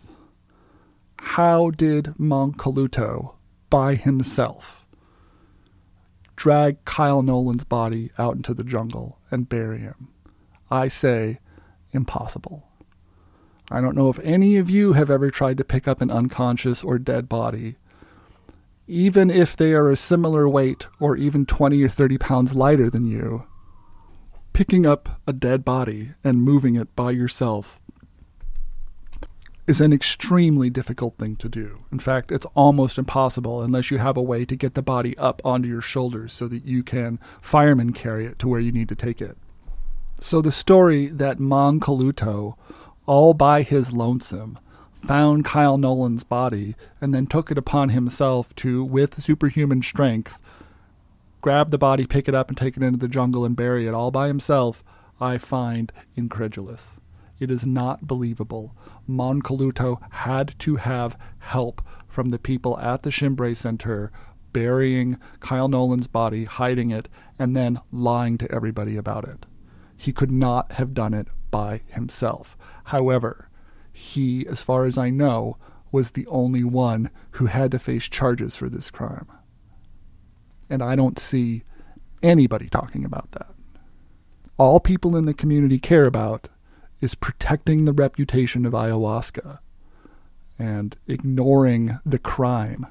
How 1.19 1.69
did 1.69 2.15
Mancoluto 2.17 3.35
by 3.69 3.95
himself 3.95 4.81
drag 6.41 6.83
Kyle 6.85 7.21
Nolan's 7.21 7.63
body 7.63 8.09
out 8.17 8.35
into 8.35 8.55
the 8.55 8.63
jungle 8.63 9.19
and 9.29 9.47
bury 9.47 9.77
him. 9.77 10.07
I 10.71 10.87
say, 10.87 11.37
impossible. 11.91 12.67
I 13.71 13.79
don't 13.79 13.95
know 13.95 14.09
if 14.09 14.19
any 14.19 14.57
of 14.57 14.69
you 14.69 14.93
have 14.93 15.09
ever 15.09 15.31
tried 15.31 15.57
to 15.57 15.63
pick 15.63 15.87
up 15.87 16.01
an 16.01 16.11
unconscious 16.11 16.83
or 16.83 16.99
dead 16.99 17.29
body. 17.29 17.77
Even 18.85 19.31
if 19.31 19.55
they 19.55 19.71
are 19.71 19.89
a 19.89 19.95
similar 19.95 20.47
weight 20.49 20.87
or 20.99 21.15
even 21.15 21.45
20 21.45 21.81
or 21.81 21.87
30 21.87 22.17
pounds 22.17 22.53
lighter 22.53 22.89
than 22.89 23.07
you, 23.07 23.45
picking 24.51 24.85
up 24.85 25.21
a 25.25 25.31
dead 25.31 25.63
body 25.63 26.11
and 26.21 26.41
moving 26.43 26.75
it 26.75 26.93
by 26.97 27.11
yourself 27.11 27.79
is 29.67 29.79
an 29.79 29.93
extremely 29.93 30.69
difficult 30.69 31.17
thing 31.17 31.37
to 31.37 31.47
do. 31.47 31.79
In 31.93 31.99
fact, 31.99 32.29
it's 32.29 32.45
almost 32.55 32.97
impossible 32.97 33.61
unless 33.61 33.89
you 33.89 33.99
have 33.99 34.17
a 34.17 34.21
way 34.21 34.43
to 34.43 34.55
get 34.57 34.73
the 34.73 34.81
body 34.81 35.17
up 35.17 35.41
onto 35.45 35.69
your 35.69 35.81
shoulders 35.81 36.33
so 36.33 36.49
that 36.49 36.65
you 36.65 36.83
can 36.83 37.19
fireman 37.41 37.93
carry 37.93 38.25
it 38.25 38.37
to 38.39 38.49
where 38.49 38.59
you 38.59 38.73
need 38.73 38.89
to 38.89 38.95
take 38.95 39.21
it. 39.21 39.37
So 40.19 40.41
the 40.41 40.51
story 40.51 41.07
that 41.07 41.39
Mancoluto, 41.39 42.55
all 43.05 43.33
by 43.33 43.61
his 43.63 43.91
lonesome, 43.91 44.59
found 45.01 45.45
Kyle 45.45 45.77
Nolan's 45.77 46.23
body 46.23 46.75
and 46.99 47.13
then 47.13 47.25
took 47.25 47.51
it 47.51 47.57
upon 47.57 47.89
himself 47.89 48.55
to, 48.55 48.83
with 48.83 49.21
superhuman 49.21 49.81
strength, 49.81 50.39
grab 51.41 51.71
the 51.71 51.77
body, 51.77 52.05
pick 52.05 52.27
it 52.27 52.35
up, 52.35 52.49
and 52.49 52.57
take 52.57 52.77
it 52.77 52.83
into 52.83 52.99
the 52.99 53.07
jungle 53.07 53.43
and 53.43 53.55
bury 53.55 53.87
it 53.87 53.93
all 53.93 54.11
by 54.11 54.27
himself, 54.27 54.83
I 55.19 55.37
find 55.37 55.91
incredulous. 56.15 56.81
It 57.39 57.49
is 57.49 57.65
not 57.65 58.05
believable. 58.07 58.75
Mancoluto 59.09 59.99
had 60.11 60.53
to 60.59 60.75
have 60.75 61.17
help 61.39 61.81
from 62.07 62.29
the 62.29 62.37
people 62.39 62.77
at 62.79 63.01
the 63.01 63.09
Chimbre 63.09 63.55
Center 63.55 64.11
burying 64.53 65.17
Kyle 65.39 65.67
Nolan's 65.67 66.07
body, 66.07 66.45
hiding 66.45 66.91
it, 66.91 67.07
and 67.39 67.55
then 67.55 67.79
lying 67.91 68.37
to 68.37 68.51
everybody 68.51 68.97
about 68.97 69.27
it. 69.27 69.45
He 69.97 70.11
could 70.11 70.31
not 70.31 70.73
have 70.73 70.93
done 70.93 71.13
it 71.13 71.27
by 71.49 71.81
himself. 71.87 72.57
However, 72.91 73.47
he, 73.93 74.45
as 74.47 74.61
far 74.61 74.83
as 74.83 74.97
I 74.97 75.09
know, 75.09 75.55
was 75.93 76.11
the 76.11 76.27
only 76.27 76.65
one 76.65 77.09
who 77.31 77.45
had 77.45 77.71
to 77.71 77.79
face 77.79 78.09
charges 78.09 78.57
for 78.57 78.67
this 78.67 78.91
crime. 78.91 79.27
And 80.69 80.83
I 80.83 80.97
don't 80.97 81.17
see 81.17 81.63
anybody 82.21 82.67
talking 82.67 83.05
about 83.05 83.31
that. 83.31 83.47
All 84.57 84.81
people 84.81 85.15
in 85.15 85.23
the 85.23 85.33
community 85.33 85.79
care 85.79 86.05
about 86.05 86.49
is 86.99 87.15
protecting 87.15 87.85
the 87.85 87.93
reputation 87.93 88.65
of 88.65 88.73
ayahuasca 88.73 89.59
and 90.59 90.97
ignoring 91.07 91.97
the 92.05 92.19
crime, 92.19 92.87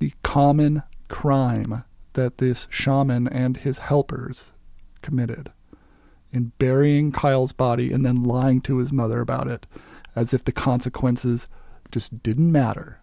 the 0.00 0.12
common 0.24 0.82
crime 1.06 1.84
that 2.14 2.38
this 2.38 2.66
shaman 2.68 3.28
and 3.28 3.58
his 3.58 3.78
helpers 3.78 4.46
committed 5.02 5.52
in 6.32 6.52
burying 6.58 7.12
Kyle's 7.12 7.52
body 7.52 7.92
and 7.92 8.04
then 8.04 8.22
lying 8.22 8.60
to 8.62 8.78
his 8.78 8.92
mother 8.92 9.20
about 9.20 9.48
it 9.48 9.66
as 10.14 10.34
if 10.34 10.44
the 10.44 10.52
consequences 10.52 11.48
just 11.90 12.22
didn't 12.22 12.52
matter. 12.52 13.00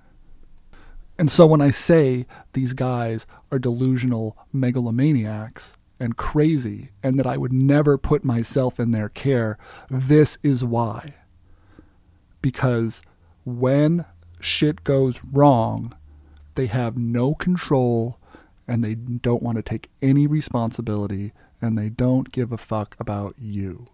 And 1.18 1.32
so 1.32 1.46
when 1.46 1.62
I 1.62 1.72
say 1.72 2.26
these 2.54 2.74
guys 2.74 3.26
are 3.52 3.60
delusional 3.60 4.38
megalomaniacs, 4.54 5.74
and 6.00 6.18
crazy 6.18 6.90
and 7.02 7.18
that 7.20 7.28
I 7.28 7.38
would 7.38 7.54
never 7.54 7.98
put 7.98 8.24
myself 8.24 8.80
in 8.80 8.92
their 8.92 9.10
care. 9.10 9.58
This 9.90 10.38
is 10.44 10.64
why. 10.64 11.16
Because 12.42 13.02
when 13.46 14.06
shit 14.40 14.84
goes 14.84 15.20
wrong, 15.24 15.94
they 16.56 16.68
have 16.68 16.98
no 16.98 17.34
control 17.34 18.20
and 18.68 18.84
they 18.84 18.96
don't 18.96 19.44
want 19.44 19.58
to 19.58 19.62
take 19.62 19.90
any 20.02 20.28
responsibility 20.28 21.34
and 21.62 21.78
they 21.78 21.90
don't 21.90 22.32
give 22.32 22.52
a 22.52 22.58
fuck 22.58 22.96
about 23.00 23.36
you. 23.38 23.88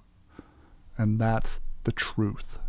And 0.97 1.19
that's 1.19 1.59
the 1.83 1.91
truth. 1.91 2.59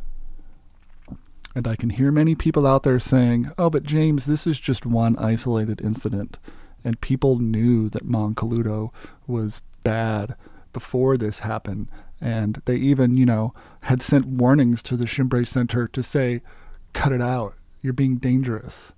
And 1.54 1.68
I 1.68 1.76
can 1.76 1.90
hear 1.90 2.10
many 2.10 2.34
people 2.34 2.66
out 2.66 2.82
there 2.82 2.98
saying, 2.98 3.52
oh, 3.58 3.68
but 3.68 3.82
James, 3.82 4.24
this 4.24 4.46
is 4.46 4.58
just 4.58 4.86
one 4.86 5.16
isolated 5.18 5.80
incident 5.82 6.38
and 6.84 7.00
people 7.00 7.38
knew 7.38 7.88
that 7.90 8.08
Mancoluto 8.08 8.90
was 9.26 9.60
bad 9.82 10.34
before 10.72 11.16
this 11.16 11.40
happened. 11.40 11.88
And 12.20 12.62
they 12.64 12.76
even, 12.76 13.16
you 13.16 13.26
know, 13.26 13.54
had 13.82 14.02
sent 14.02 14.26
warnings 14.26 14.82
to 14.84 14.96
the 14.96 15.04
Chimbre 15.04 15.46
Center 15.46 15.88
to 15.88 16.02
say, 16.02 16.42
cut 16.92 17.12
it 17.12 17.22
out. 17.22 17.54
You're 17.82 17.92
being 17.92 18.16
dangerous. 18.16 18.92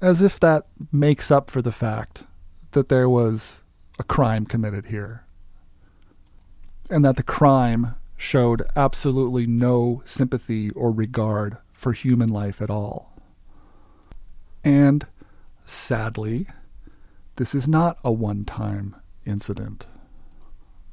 As 0.00 0.22
if 0.22 0.40
that 0.40 0.66
makes 0.92 1.30
up 1.30 1.50
for 1.50 1.62
the 1.62 1.72
fact 1.72 2.24
that 2.72 2.88
there 2.88 3.08
was 3.08 3.58
a 3.98 4.04
crime 4.04 4.46
committed 4.46 4.86
here. 4.86 5.24
And 6.90 7.04
that 7.04 7.16
the 7.16 7.22
crime 7.22 7.94
showed 8.16 8.62
absolutely 8.76 9.46
no 9.46 10.02
sympathy 10.04 10.70
or 10.70 10.90
regard 10.90 11.58
for 11.72 11.92
human 11.92 12.28
life 12.28 12.60
at 12.60 12.70
all. 12.70 13.12
And 14.62 15.06
Sadly, 15.66 16.46
this 17.36 17.54
is 17.54 17.66
not 17.66 17.98
a 18.04 18.12
one 18.12 18.44
time 18.44 18.96
incident. 19.24 19.86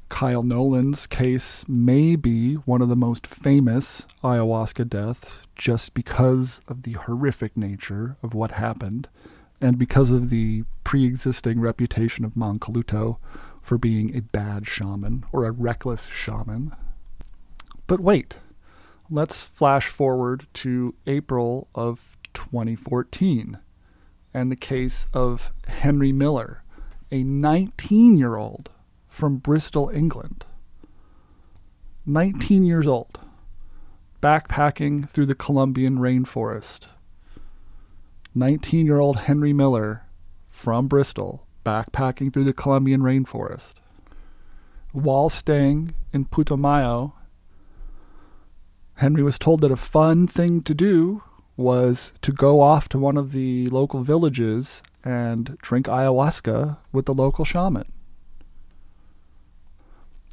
Kyle 0.08 0.42
Nolan's 0.42 1.06
case 1.06 1.64
may 1.68 2.16
be 2.16 2.54
one 2.54 2.82
of 2.82 2.88
the 2.88 2.96
most 2.96 3.26
famous 3.26 4.06
ayahuasca 4.22 4.88
deaths 4.88 5.38
just 5.56 5.94
because 5.94 6.60
of 6.68 6.82
the 6.82 6.92
horrific 6.92 7.56
nature 7.56 8.16
of 8.22 8.34
what 8.34 8.52
happened 8.52 9.08
and 9.62 9.78
because 9.78 10.10
of 10.10 10.28
the 10.28 10.64
pre 10.84 11.06
existing 11.06 11.60
reputation 11.60 12.24
of 12.24 12.34
Mancoluto 12.34 13.18
for 13.62 13.78
being 13.78 14.14
a 14.14 14.20
bad 14.20 14.66
shaman 14.66 15.24
or 15.32 15.46
a 15.46 15.52
reckless 15.52 16.06
shaman. 16.06 16.74
But 17.86 18.00
wait, 18.00 18.38
let's 19.08 19.44
flash 19.44 19.86
forward 19.86 20.48
to 20.54 20.94
April 21.06 21.68
of 21.74 22.18
2014 22.34 23.58
and 24.34 24.50
the 24.50 24.56
case 24.56 25.06
of 25.14 25.52
Henry 25.68 26.10
Miller, 26.10 26.64
a 27.12 27.22
19 27.22 28.18
year 28.18 28.36
old 28.36 28.68
from 29.08 29.36
Bristol, 29.36 29.90
England. 29.90 30.44
19 32.04 32.64
years 32.64 32.88
old, 32.88 33.20
backpacking 34.20 35.08
through 35.08 35.26
the 35.26 35.36
Colombian 35.36 35.98
rainforest. 35.98 36.86
19 38.34 38.86
year 38.86 38.98
old 38.98 39.20
Henry 39.20 39.52
Miller 39.52 40.02
from 40.48 40.88
Bristol 40.88 41.46
backpacking 41.64 42.32
through 42.32 42.44
the 42.44 42.52
Colombian 42.52 43.02
rainforest. 43.02 43.74
While 44.92 45.28
staying 45.30 45.94
in 46.12 46.26
Putumayo, 46.26 47.12
Henry 48.94 49.22
was 49.22 49.38
told 49.38 49.60
that 49.60 49.70
a 49.70 49.76
fun 49.76 50.26
thing 50.26 50.62
to 50.62 50.74
do 50.74 51.22
was 51.56 52.12
to 52.22 52.32
go 52.32 52.60
off 52.60 52.88
to 52.90 52.98
one 52.98 53.16
of 53.16 53.32
the 53.32 53.66
local 53.66 54.02
villages 54.02 54.82
and 55.04 55.58
drink 55.58 55.86
ayahuasca 55.86 56.78
with 56.92 57.06
the 57.06 57.14
local 57.14 57.44
shaman. 57.44 57.90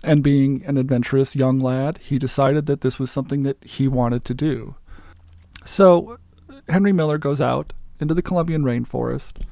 And 0.03 0.23
being 0.23 0.63
an 0.65 0.77
adventurous 0.77 1.35
young 1.35 1.59
lad, 1.59 1.97
he 1.97 2.17
decided 2.17 2.65
that 2.67 2.81
this 2.81 2.99
was 2.99 3.11
something 3.11 3.43
that 3.43 3.61
he 3.63 3.87
wanted 3.87 4.23
to 4.25 4.33
do. 4.33 4.75
So 5.65 6.17
Henry 6.69 6.93
Miller 6.93 7.17
goes 7.17 7.41
out 7.41 7.73
into 7.99 8.13
the 8.13 8.21
Colombian 8.21 8.63
rainforest 8.63 9.43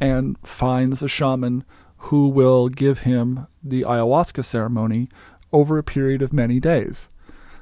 and 0.00 0.36
finds 0.46 1.02
a 1.02 1.08
shaman 1.08 1.64
who 1.98 2.28
will 2.28 2.68
give 2.68 3.00
him 3.00 3.46
the 3.62 3.82
ayahuasca 3.82 4.44
ceremony 4.44 5.08
over 5.52 5.78
a 5.78 5.82
period 5.82 6.20
of 6.20 6.32
many 6.32 6.60
days. 6.60 7.08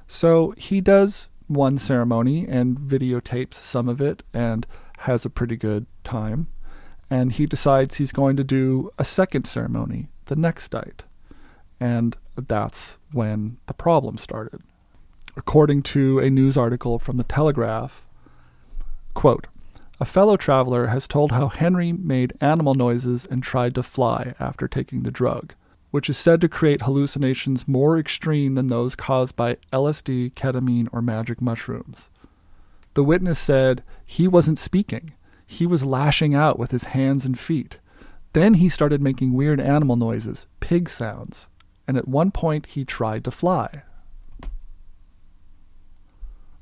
So 0.09 0.55
he 0.57 0.81
does 0.81 1.29
one 1.47 1.79
ceremony 1.79 2.47
and 2.47 2.79
videotapes 2.79 3.55
some 3.55 3.89
of 3.89 4.01
it 4.01 4.23
and 4.33 4.67
has 4.99 5.25
a 5.25 5.31
pretty 5.31 5.57
good 5.57 5.87
time. 6.05 6.49
And 7.11 7.33
he 7.33 7.47
decides 7.47 7.97
he's 7.97 8.13
going 8.13 8.37
to 8.37 8.45
do 8.45 8.91
a 8.99 9.05
second 9.05 9.47
ceremony 9.47 10.09
the 10.27 10.37
next 10.37 10.73
night. 10.73 11.05
And 11.79 12.17
that's 12.37 12.97
when 13.13 13.59
the 13.67 13.75
problem 13.75 14.17
started. 14.17 14.63
According 15.37 15.83
to 15.85 16.19
a 16.19 16.31
news 16.31 16.57
article 16.57 16.99
from 16.99 17.17
the 17.17 17.25
Telegraph, 17.25 18.07
quote, 19.15 19.47
a 20.03 20.05
fellow 20.05 20.37
traveler 20.37 20.89
has 20.89 21.07
told 21.07 21.31
how 21.31 21.47
Henry 21.47 21.93
made 21.93 22.33
animal 22.41 22.75
noises 22.75 23.25
and 23.25 23.41
tried 23.41 23.73
to 23.73 23.85
fly 23.85 24.35
after 24.41 24.67
taking 24.67 25.05
the 25.05 25.13
drug, 25.13 25.55
which 25.93 26.11
is 26.11 26.19
said 26.19 26.41
to 26.41 26.49
create 26.49 26.83
hallucinations 26.83 27.69
more 27.69 27.97
extreme 27.97 28.57
than 28.57 28.67
those 28.67 28.97
caused 28.97 29.37
by 29.37 29.59
LSD, 29.73 30.33
ketamine, 30.35 30.89
or 30.91 31.03
magic 31.03 31.41
mushrooms. 31.41 32.09
The 32.95 33.05
witness 33.05 33.39
said 33.39 33.85
he 34.05 34.27
wasn't 34.27 34.59
speaking, 34.59 35.13
he 35.47 35.69
was 35.69 35.85
lashing 35.85 36.35
out 36.35 36.59
with 36.59 36.73
his 36.73 36.83
hands 36.83 37.25
and 37.25 37.39
feet. 37.39 37.79
Then 38.33 38.55
he 38.55 38.69
started 38.69 39.01
making 39.01 39.35
weird 39.35 39.61
animal 39.61 39.95
noises, 39.95 40.49
pig 40.59 40.89
sounds, 40.89 41.47
and 41.87 41.97
at 41.97 42.09
one 42.09 42.33
point 42.33 42.67
he 42.67 42.85
tried 42.85 43.23
to 43.23 43.31
fly. 43.31 43.85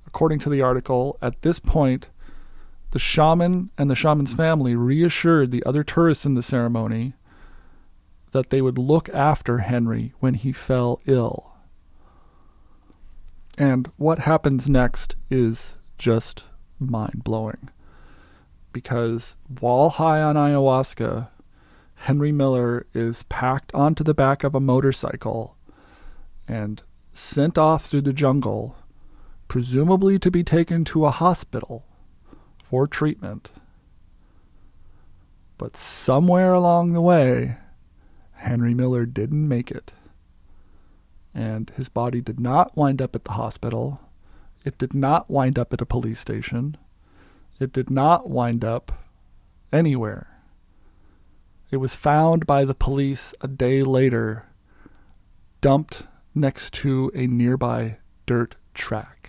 According 0.07 0.41
to 0.41 0.51
the 0.51 0.61
article, 0.61 1.17
at 1.23 1.41
this 1.41 1.59
point, 1.59 2.11
the 2.91 2.99
shaman 2.99 3.71
and 3.79 3.89
the 3.89 3.95
shaman's 3.95 4.35
family 4.35 4.75
reassured 4.75 5.51
the 5.51 5.65
other 5.65 5.85
tourists 5.85 6.27
in 6.27 6.35
the 6.35 6.43
ceremony 6.43 7.15
that 8.33 8.51
they 8.51 8.61
would 8.61 8.79
look 8.79 9.09
after 9.11 9.59
Henry 9.59 10.13
when 10.21 10.35
he 10.35 10.53
fell 10.53 11.01
ill. 11.07 11.53
And 13.59 13.91
what 13.97 14.21
happens 14.21 14.69
next 14.69 15.17
is 15.31 15.75
just 15.99 16.45
mind 16.79 17.23
blowing. 17.25 17.71
Because 18.73 19.37
while 19.61 19.91
high 19.91 20.23
on 20.23 20.37
ayahuasca, 20.37 21.29
Henry 21.95 22.33
Miller 22.33 22.87
is 22.95 23.25
packed 23.25 23.75
onto 23.75 24.03
the 24.03 24.15
back 24.15 24.43
of 24.43 24.55
a 24.55 24.61
motorcycle 24.61 25.57
and 26.49 26.83
sent 27.13 27.59
off 27.59 27.85
through 27.85 28.01
the 28.03 28.13
jungle, 28.13 28.77
presumably 29.49 30.19
to 30.19 30.31
be 30.31 30.43
taken 30.43 30.85
to 30.87 31.05
a 31.05 31.11
hospital 31.11 31.85
for 32.71 32.87
treatment. 32.87 33.51
But 35.59 35.77
somewhere 35.77 36.53
along 36.53 36.93
the 36.93 37.01
way, 37.01 37.57
Henry 38.35 38.75
Miller 38.75 39.07
didn't 39.07 39.49
make 39.49 39.73
it. 39.73 39.91
And 41.35 41.71
his 41.77 41.89
body 41.89 42.21
did 42.21 42.39
not 42.39 42.77
wind 42.77 43.03
up 43.03 43.17
at 43.17 43.25
the 43.25 43.33
hospital. 43.33 44.01
It 44.65 44.79
did 44.79 44.95
not 44.95 45.29
wind 45.29 45.59
up 45.59 45.73
at 45.73 45.81
a 45.81 45.87
police 45.87 46.21
station. 46.21 46.77
It 47.59 47.73
did 47.73 47.91
not 47.91 48.31
wind 48.31 48.65
up 48.65 48.93
anywhere. 49.73 50.29
It 51.73 51.79
was 51.79 51.97
found 51.97 52.47
by 52.47 52.65
the 52.65 52.75
police 52.75 53.35
a 53.41 53.49
day 53.49 53.83
later, 53.83 54.47
dumped 55.61 56.05
next 56.37 56.73
to 56.75 57.11
a 57.17 57.27
nearby 57.27 57.99
dirt 58.27 58.55
track 58.75 59.20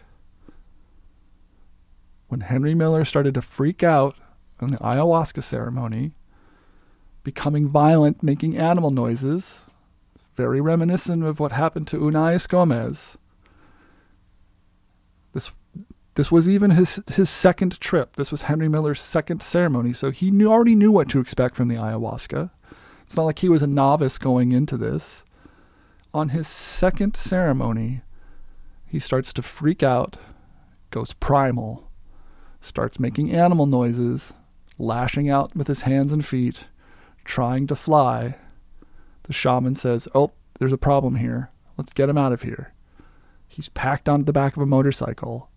when 2.32 2.40
Henry 2.40 2.74
Miller 2.74 3.04
started 3.04 3.34
to 3.34 3.42
freak 3.42 3.84
out 3.84 4.16
in 4.62 4.70
the 4.70 4.78
ayahuasca 4.78 5.44
ceremony, 5.44 6.14
becoming 7.26 7.68
violent, 7.68 8.24
making 8.24 8.58
animal 8.58 8.90
noises, 8.90 9.60
very 10.38 10.62
reminiscent 10.62 11.26
of 11.26 11.42
what 11.42 11.52
happened 11.52 11.90
to 11.90 11.98
Unais 11.98 12.48
Gomez. 12.48 13.18
This 15.34 15.52
this 16.16 16.32
was 16.32 16.48
even 16.48 16.72
his 16.72 17.02
his 17.10 17.30
second 17.30 17.82
trip. 17.82 18.16
This 18.16 18.32
was 18.32 18.44
Henry 18.44 18.70
Miller's 18.70 19.02
second 19.02 19.44
ceremony, 19.44 19.92
so 19.92 20.10
he 20.10 20.32
knew, 20.32 20.50
already 20.50 20.76
knew 20.76 20.92
what 20.92 21.10
to 21.10 21.20
expect 21.20 21.56
from 21.58 21.68
the 21.68 21.76
ayahuasca. 21.76 22.50
It's 23.06 23.18
not 23.18 23.26
like 23.26 23.40
he 23.40 23.50
was 23.50 23.62
a 23.62 23.68
novice 23.68 24.18
going 24.18 24.54
into 24.54 24.78
this. 24.78 25.26
On 26.14 26.30
his 26.30 26.48
second 26.48 27.18
ceremony, 27.18 28.04
he 28.88 29.00
starts 29.00 29.34
to 29.34 29.42
freak 29.42 29.84
out, 29.84 30.16
goes 30.92 31.12
primal, 31.12 31.91
starts 32.62 33.00
making 33.00 33.32
animal 33.32 33.66
noises, 33.66 34.34
lashing 34.78 35.30
out 35.30 35.56
with 35.56 35.68
his 35.68 35.82
hands 35.82 36.12
and 36.12 36.26
feet, 36.26 36.66
trying 37.26 37.68
to 37.68 37.76
fly. 37.76 38.36
The 39.24 39.34
shaman 39.34 39.76
says, 39.76 40.08
Oh, 40.14 40.32
there's 40.60 40.74
a 40.74 40.78
problem 40.78 41.16
here. 41.16 41.50
Let's 41.78 41.94
get 41.94 42.10
him 42.10 42.18
out 42.18 42.32
of 42.32 42.44
here. 42.44 42.74
He's 43.48 43.70
packed 43.70 44.08
onto 44.08 44.26
the 44.26 44.34
back 44.34 44.56
of 44.56 44.62
a 44.62 44.68
motorcycle, 44.68 45.50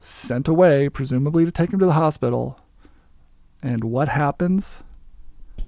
sent 0.00 0.48
away, 0.48 0.88
presumably 0.88 1.44
to 1.44 1.50
take 1.50 1.72
him 1.72 1.78
to 1.80 1.86
the 1.86 1.92
hospital. 1.92 2.58
And 3.62 3.84
what 3.84 4.08
happens? 4.08 4.80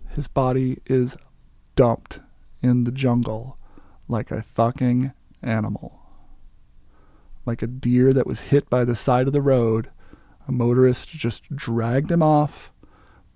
His 0.08 0.28
body 0.28 0.78
is 0.86 1.16
dumped 1.74 2.20
in 2.62 2.84
the 2.84 2.92
jungle 2.92 3.58
like 4.08 4.30
a 4.30 4.42
fucking 4.42 5.12
animal. 5.42 6.00
Like 7.44 7.62
a 7.62 7.66
deer 7.66 8.12
that 8.12 8.26
was 8.26 8.40
hit 8.40 8.70
by 8.70 8.84
the 8.84 8.96
side 8.96 9.26
of 9.26 9.32
the 9.32 9.42
road 9.42 9.90
a 10.48 10.52
motorist 10.52 11.08
just 11.08 11.54
dragged 11.54 12.10
him 12.10 12.22
off, 12.22 12.70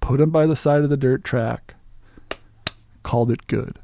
put 0.01 0.21
him 0.21 0.31
by 0.31 0.47
the 0.47 0.57
side 0.57 0.83
of 0.83 0.91
the 0.91 0.97
dirt 0.97 1.25
track, 1.25 1.75
called 3.03 3.31
it 3.31 3.47
good. 3.47 3.79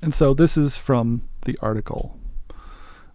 And 0.00 0.14
so 0.14 0.34
this 0.34 0.56
is 0.56 0.76
from 0.76 1.28
the 1.44 1.58
article. 1.60 2.18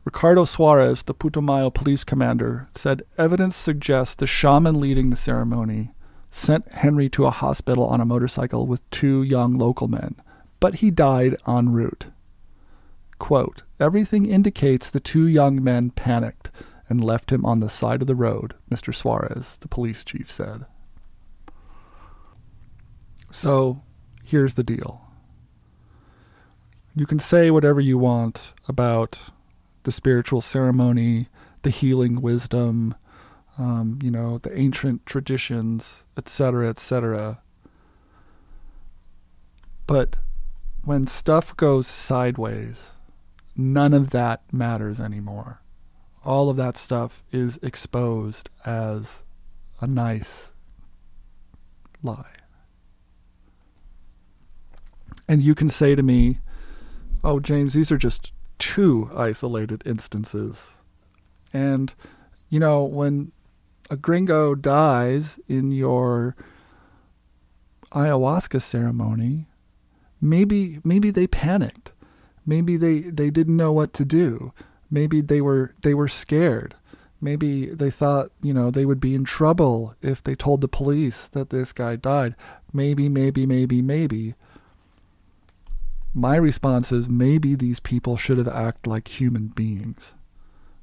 Ricardo 0.03 0.45
Suarez, 0.45 1.03
the 1.03 1.13
Putumayo 1.13 1.71
police 1.71 2.03
commander, 2.03 2.67
said 2.75 3.03
evidence 3.17 3.55
suggests 3.55 4.15
the 4.15 4.25
shaman 4.25 4.79
leading 4.79 5.09
the 5.09 5.15
ceremony 5.15 5.91
sent 6.31 6.71
Henry 6.71 7.07
to 7.09 7.25
a 7.25 7.31
hospital 7.31 7.85
on 7.85 8.01
a 8.01 8.05
motorcycle 8.05 8.65
with 8.65 8.89
two 8.89 9.21
young 9.21 9.57
local 9.57 9.87
men, 9.87 10.15
but 10.59 10.75
he 10.75 10.89
died 10.89 11.35
en 11.47 11.69
route. 11.71 12.07
Quote, 13.21 13.61
Everything 13.79 14.25
indicates 14.25 14.89
the 14.89 14.99
two 14.99 15.27
young 15.27 15.63
men 15.63 15.91
panicked 15.91 16.49
and 16.89 17.03
left 17.03 17.31
him 17.31 17.45
on 17.45 17.59
the 17.59 17.69
side 17.69 18.01
of 18.01 18.07
the 18.07 18.15
road, 18.15 18.55
Mr. 18.71 18.93
Suarez, 18.93 19.57
the 19.57 19.67
police 19.67 20.03
chief 20.03 20.31
said. 20.31 20.65
So, 23.31 23.83
here's 24.23 24.55
the 24.55 24.63
deal. 24.63 25.01
You 26.95 27.05
can 27.05 27.19
say 27.19 27.51
whatever 27.51 27.79
you 27.79 27.99
want 27.99 28.53
about 28.67 29.19
the 29.83 29.91
spiritual 29.91 30.41
ceremony, 30.41 31.27
the 31.61 31.69
healing 31.69 32.21
wisdom, 32.21 32.95
um, 33.55 33.99
you 34.01 34.09
know, 34.09 34.39
the 34.39 34.57
ancient 34.57 35.05
traditions, 35.05 36.05
etc., 36.17 36.69
etc. 36.69 37.39
But 39.85 40.15
when 40.83 41.05
stuff 41.05 41.55
goes 41.55 41.85
sideways, 41.85 42.87
none 43.55 43.93
of 43.93 44.11
that 44.11 44.41
matters 44.51 44.99
anymore. 44.99 45.61
All 46.23 46.49
of 46.49 46.57
that 46.57 46.77
stuff 46.77 47.23
is 47.31 47.57
exposed 47.61 48.49
as 48.65 49.23
a 49.79 49.87
nice 49.87 50.51
lie. 52.03 52.25
And 55.27 55.41
you 55.41 55.55
can 55.55 55.69
say 55.69 55.95
to 55.95 56.03
me, 56.03 56.39
oh, 57.23 57.39
James, 57.39 57.73
these 57.73 57.91
are 57.91 57.97
just 57.97 58.31
two 58.59 59.09
isolated 59.15 59.81
instances. 59.85 60.69
And, 61.53 61.93
you 62.49 62.59
know, 62.59 62.83
when 62.83 63.31
a 63.89 63.97
gringo 63.97 64.55
dies 64.55 65.39
in 65.47 65.71
your 65.71 66.35
ayahuasca 67.91 68.61
ceremony, 68.61 69.47
maybe 70.21 70.79
maybe 70.83 71.09
they 71.09 71.27
panicked 71.27 71.91
Maybe 72.45 72.77
they, 72.77 73.01
they 73.01 73.29
didn't 73.29 73.57
know 73.57 73.71
what 73.71 73.93
to 73.93 74.05
do. 74.05 74.53
Maybe 74.89 75.21
they 75.21 75.41
were 75.41 75.73
they 75.81 75.93
were 75.93 76.07
scared. 76.07 76.75
Maybe 77.21 77.67
they 77.67 77.91
thought, 77.91 78.31
you 78.41 78.53
know, 78.53 78.71
they 78.71 78.83
would 78.83 78.99
be 78.99 79.13
in 79.13 79.25
trouble 79.25 79.95
if 80.01 80.23
they 80.23 80.33
told 80.33 80.61
the 80.61 80.67
police 80.67 81.27
that 81.29 81.51
this 81.51 81.71
guy 81.71 81.95
died. 81.95 82.35
Maybe, 82.73 83.07
maybe, 83.09 83.45
maybe, 83.45 83.81
maybe. 83.81 84.33
My 86.15 86.35
response 86.35 86.91
is 86.91 87.07
maybe 87.07 87.53
these 87.53 87.79
people 87.79 88.17
should 88.17 88.39
have 88.39 88.47
acted 88.47 88.89
like 88.89 89.07
human 89.07 89.47
beings. 89.47 90.13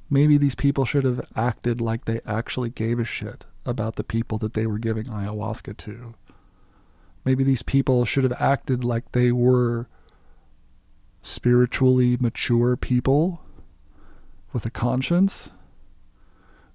Maybe 0.08 0.38
these 0.38 0.54
people 0.54 0.84
should 0.84 1.04
have 1.04 1.20
acted 1.36 1.80
like 1.80 2.04
they 2.04 2.20
actually 2.24 2.70
gave 2.70 3.00
a 3.00 3.04
shit 3.04 3.44
about 3.66 3.96
the 3.96 4.04
people 4.04 4.38
that 4.38 4.54
they 4.54 4.66
were 4.66 4.78
giving 4.78 5.04
ayahuasca 5.06 5.76
to. 5.78 6.14
Maybe 7.24 7.44
these 7.44 7.62
people 7.62 8.04
should 8.04 8.24
have 8.24 8.40
acted 8.40 8.84
like 8.84 9.12
they 9.12 9.32
were 9.32 9.88
spiritually 11.22 12.16
mature 12.20 12.76
people 12.76 13.40
with 14.52 14.64
a 14.64 14.70
conscience 14.70 15.50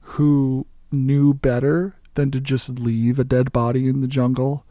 who 0.02 0.66
knew 0.92 1.34
better 1.34 1.96
than 2.14 2.32
to 2.32 2.40
just 2.40 2.70
leave 2.70 3.18
a 3.18 3.24
dead 3.24 3.52
body 3.52 3.88
in 3.88 4.02
the 4.02 4.08
jungle. 4.08 4.66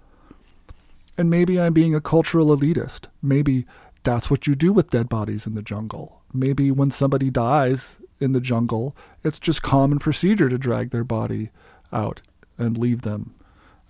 And 1.18 1.28
maybe 1.28 1.60
I'm 1.60 1.72
being 1.72 1.94
a 1.94 2.00
cultural 2.00 2.56
elitist. 2.56 3.06
Maybe 3.20 3.66
that's 4.02 4.30
what 4.30 4.46
you 4.46 4.54
do 4.54 4.72
with 4.72 4.90
dead 4.90 5.08
bodies 5.08 5.46
in 5.46 5.54
the 5.54 5.62
jungle. 5.62 6.22
Maybe 6.32 6.70
when 6.70 6.90
somebody 6.90 7.30
dies 7.30 7.94
in 8.20 8.32
the 8.32 8.40
jungle, 8.40 8.96
it's 9.24 9.38
just 9.38 9.62
common 9.62 9.98
procedure 9.98 10.48
to 10.48 10.58
drag 10.58 10.90
their 10.90 11.04
body 11.04 11.50
out 11.92 12.22
and 12.56 12.78
leave 12.78 13.02
them. 13.02 13.34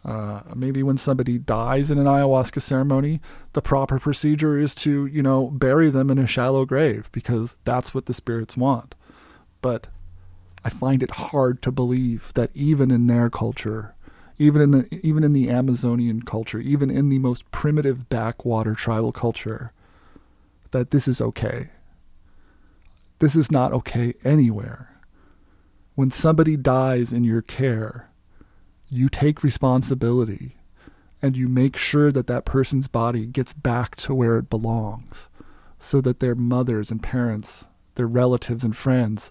Uh, 0.04 0.40
maybe 0.54 0.82
when 0.82 0.96
somebody 0.96 1.38
dies 1.38 1.90
in 1.90 1.98
an 1.98 2.06
ayahuasca 2.06 2.60
ceremony, 2.60 3.20
the 3.52 3.62
proper 3.62 4.00
procedure 4.00 4.58
is 4.58 4.74
to, 4.74 5.06
you 5.06 5.22
know, 5.22 5.48
bury 5.48 5.90
them 5.90 6.10
in 6.10 6.18
a 6.18 6.26
shallow 6.26 6.64
grave 6.64 7.08
because 7.12 7.56
that's 7.64 7.94
what 7.94 8.06
the 8.06 8.14
spirits 8.14 8.56
want. 8.56 8.96
But 9.60 9.86
I 10.64 10.70
find 10.70 11.02
it 11.02 11.10
hard 11.10 11.62
to 11.62 11.70
believe 11.70 12.32
that 12.34 12.50
even 12.54 12.90
in 12.90 13.06
their 13.06 13.30
culture, 13.30 13.94
even 14.38 14.60
in 14.60 14.70
the, 14.72 15.06
even 15.06 15.22
in 15.22 15.32
the 15.32 15.48
Amazonian 15.48 16.22
culture, 16.22 16.58
even 16.58 16.90
in 16.90 17.08
the 17.08 17.20
most 17.20 17.48
primitive 17.52 18.08
backwater 18.08 18.74
tribal 18.74 19.12
culture, 19.12 19.72
that 20.72 20.90
this 20.90 21.06
is 21.06 21.20
okay. 21.20 21.70
This 23.20 23.36
is 23.36 23.52
not 23.52 23.72
okay 23.72 24.14
anywhere. 24.24 24.88
When 25.94 26.10
somebody 26.10 26.56
dies 26.56 27.12
in 27.12 27.22
your 27.22 27.42
care, 27.42 28.08
you 28.92 29.08
take 29.08 29.42
responsibility 29.42 30.56
and 31.22 31.34
you 31.34 31.48
make 31.48 31.78
sure 31.78 32.12
that 32.12 32.26
that 32.26 32.44
person's 32.44 32.88
body 32.88 33.24
gets 33.24 33.54
back 33.54 33.96
to 33.96 34.14
where 34.14 34.36
it 34.36 34.50
belongs 34.50 35.28
so 35.78 36.02
that 36.02 36.20
their 36.20 36.34
mothers 36.34 36.90
and 36.90 37.02
parents, 37.02 37.64
their 37.94 38.06
relatives 38.06 38.64
and 38.64 38.76
friends 38.76 39.30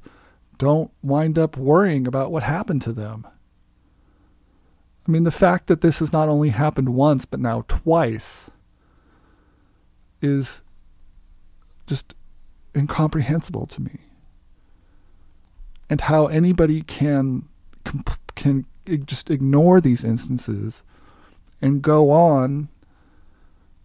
don't 0.57 0.89
wind 1.03 1.37
up 1.37 1.57
worrying 1.57 2.07
about 2.07 2.31
what 2.31 2.41
happened 2.41 2.81
to 2.81 2.91
them. 2.91 3.27
I 5.07 5.11
mean, 5.11 5.25
the 5.25 5.31
fact 5.31 5.67
that 5.67 5.81
this 5.81 5.99
has 5.99 6.11
not 6.11 6.27
only 6.27 6.49
happened 6.49 6.89
once, 6.89 7.25
but 7.25 7.39
now 7.39 7.63
twice 7.67 8.49
is 10.23 10.61
just 11.85 12.15
incomprehensible 12.75 13.67
to 13.67 13.81
me. 13.81 13.99
And 15.87 16.01
how 16.01 16.25
anybody 16.27 16.81
can 16.81 17.47
can 18.35 18.65
just 18.85 19.29
ignore 19.29 19.79
these 19.79 20.03
instances 20.03 20.83
and 21.61 21.81
go 21.81 22.11
on 22.11 22.69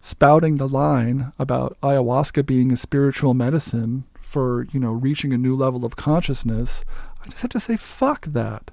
spouting 0.01 0.57
the 0.57 0.67
line 0.67 1.33
about 1.37 1.77
ayahuasca 1.81 2.45
being 2.45 2.71
a 2.71 2.77
spiritual 2.77 3.33
medicine 3.33 4.05
for, 4.21 4.67
you 4.71 4.79
know, 4.79 4.91
reaching 4.91 5.33
a 5.33 5.37
new 5.37 5.55
level 5.55 5.85
of 5.85 5.95
consciousness, 5.95 6.81
I 7.23 7.29
just 7.29 7.41
have 7.41 7.51
to 7.51 7.59
say 7.59 7.77
fuck 7.77 8.25
that. 8.25 8.71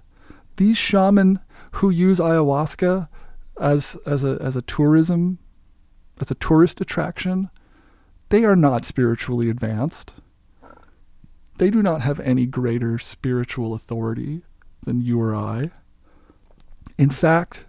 These 0.57 0.79
shaman 0.79 1.41
who 1.73 1.91
use 1.91 2.19
ayahuasca 2.19 3.09
as 3.61 3.97
as 4.05 4.25
a 4.25 4.39
as 4.41 4.57
a 4.57 4.63
tourism 4.63 5.39
as 6.21 6.31
a 6.31 6.35
tourist 6.35 6.81
attraction 6.81 7.51
they 8.35 8.45
are 8.45 8.57
not 8.57 8.85
spiritually 8.85 9.49
advanced. 9.49 10.15
They 11.59 11.71
do 11.71 11.83
not 11.83 12.01
have 12.01 12.19
any 12.21 12.47
greater 12.47 12.99
spiritual 12.99 13.75
authority 13.75 14.43
than 14.83 15.03
you 15.03 15.21
or 15.21 15.35
I. 15.35 15.71
In 16.99 17.11
fact, 17.11 17.67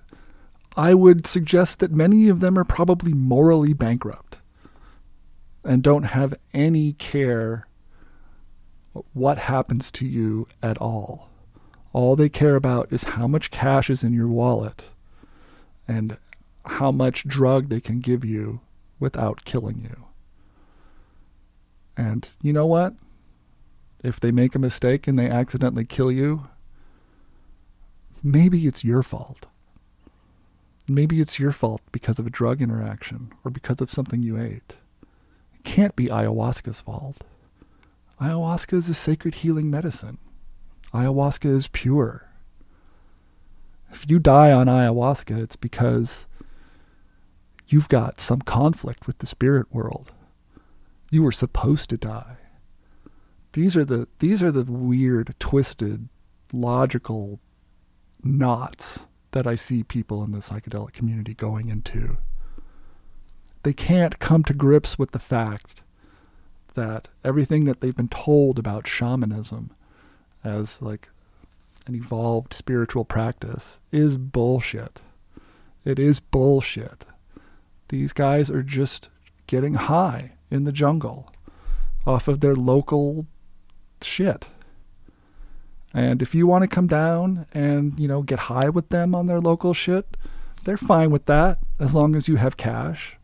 I 0.77 0.93
would 0.93 1.25
suggest 1.25 1.79
that 1.79 1.91
many 1.91 2.27
of 2.27 2.41
them 2.41 2.59
are 2.59 2.63
probably 2.63 3.13
morally 3.13 3.73
bankrupt 3.73 4.39
and 5.63 5.81
don't 5.81 6.03
have 6.03 6.33
any 6.53 6.93
care 6.93 7.67
what 9.13 9.37
happens 9.37 9.89
to 9.91 10.05
you 10.05 10.47
at 10.61 10.77
all. 10.77 11.29
All 11.93 12.15
they 12.15 12.29
care 12.29 12.55
about 12.55 12.91
is 12.91 13.03
how 13.03 13.27
much 13.27 13.51
cash 13.51 13.89
is 13.89 14.03
in 14.03 14.13
your 14.13 14.27
wallet 14.27 14.85
and 15.87 16.17
how 16.65 16.91
much 16.91 17.27
drug 17.27 17.69
they 17.69 17.79
can 17.79 17.99
give 17.99 18.25
you 18.25 18.59
without 18.99 19.45
killing 19.45 19.79
you. 19.81 20.05
And 21.97 22.27
you 22.41 22.51
know 22.53 22.65
what? 22.65 22.95
If 24.03 24.19
they 24.19 24.31
make 24.31 24.55
a 24.55 24.59
mistake 24.59 25.07
and 25.07 25.17
they 25.17 25.29
accidentally 25.29 25.85
kill 25.85 26.11
you, 26.11 26.47
maybe 28.25 28.65
it's 28.65 28.83
your 28.83 29.03
fault. 29.03 29.45
Maybe 30.87 31.21
it's 31.21 31.39
your 31.39 31.51
fault 31.51 31.81
because 31.91 32.17
of 32.17 32.25
a 32.25 32.31
drug 32.31 32.59
interaction 32.59 33.31
or 33.43 33.51
because 33.51 33.81
of 33.81 33.91
something 33.91 34.23
you 34.23 34.37
ate. 34.37 34.75
It 35.53 35.63
can't 35.63 35.95
be 35.95 36.07
ayahuasca's 36.07 36.81
fault. 36.81 37.23
Ayahuasca 38.19 38.73
is 38.73 38.89
a 38.89 38.95
sacred 38.95 39.35
healing 39.35 39.69
medicine. 39.69 40.17
Ayahuasca 40.91 41.55
is 41.55 41.67
pure. 41.67 42.27
If 43.91 44.09
you 44.09 44.17
die 44.17 44.51
on 44.51 44.67
ayahuasca, 44.67 45.41
it's 45.41 45.55
because 45.55 46.25
you've 47.67 47.89
got 47.89 48.19
some 48.19 48.41
conflict 48.41 49.05
with 49.05 49.19
the 49.19 49.27
spirit 49.27 49.67
world. 49.71 50.13
You 51.11 51.21
were 51.21 51.31
supposed 51.31 51.89
to 51.91 51.97
die. 51.97 52.37
These 53.53 53.77
are 53.77 53.85
the 53.85 54.07
these 54.19 54.41
are 54.41 54.51
the 54.51 54.63
weird, 54.63 55.35
twisted, 55.39 56.09
logical 56.51 57.39
knots 58.25 59.07
that 59.31 59.45
I 59.45 59.55
see 59.55 59.83
people 59.83 60.23
in 60.23 60.31
the 60.31 60.39
psychedelic 60.39 60.93
community 60.93 61.33
going 61.33 61.69
into. 61.69 62.17
They 63.63 63.73
can't 63.73 64.19
come 64.19 64.43
to 64.43 64.53
grips 64.53 64.97
with 64.97 65.11
the 65.11 65.19
fact 65.19 65.81
that 66.75 67.07
everything 67.23 67.65
that 67.65 67.81
they've 67.81 67.95
been 67.95 68.09
told 68.09 68.59
about 68.59 68.87
shamanism 68.87 69.71
as 70.43 70.81
like 70.81 71.09
an 71.87 71.95
evolved 71.95 72.53
spiritual 72.53 73.05
practice 73.05 73.79
is 73.91 74.17
bullshit. 74.17 75.01
It 75.83 75.99
is 75.99 76.19
bullshit. 76.19 77.05
These 77.89 78.13
guys 78.13 78.49
are 78.49 78.63
just 78.63 79.09
getting 79.47 79.75
high 79.75 80.33
in 80.49 80.63
the 80.63 80.71
jungle 80.71 81.31
off 82.05 82.27
of 82.27 82.39
their 82.39 82.55
local 82.55 83.27
shit. 84.01 84.47
And 85.95 86.22
if 86.22 86.35
you 86.35 86.45
want 86.45 86.64
to 86.64 86.67
come 86.67 86.88
down 86.88 87.48
and, 87.53 87.99
you 87.99 88.07
know, 88.07 88.22
get 88.22 88.40
high 88.40 88.69
with 88.69 88.90
them 88.90 89.15
on 89.15 89.25
their 89.27 89.40
local 89.40 89.74
shit, 89.74 90.17
they're 90.65 90.77
fine 90.77 91.09
with 91.09 91.25
that 91.25 91.59
as 91.80 91.95
long 91.95 92.15
as 92.15 92.27
you 92.27 92.35
have 92.35 92.57
cash. 92.57 93.17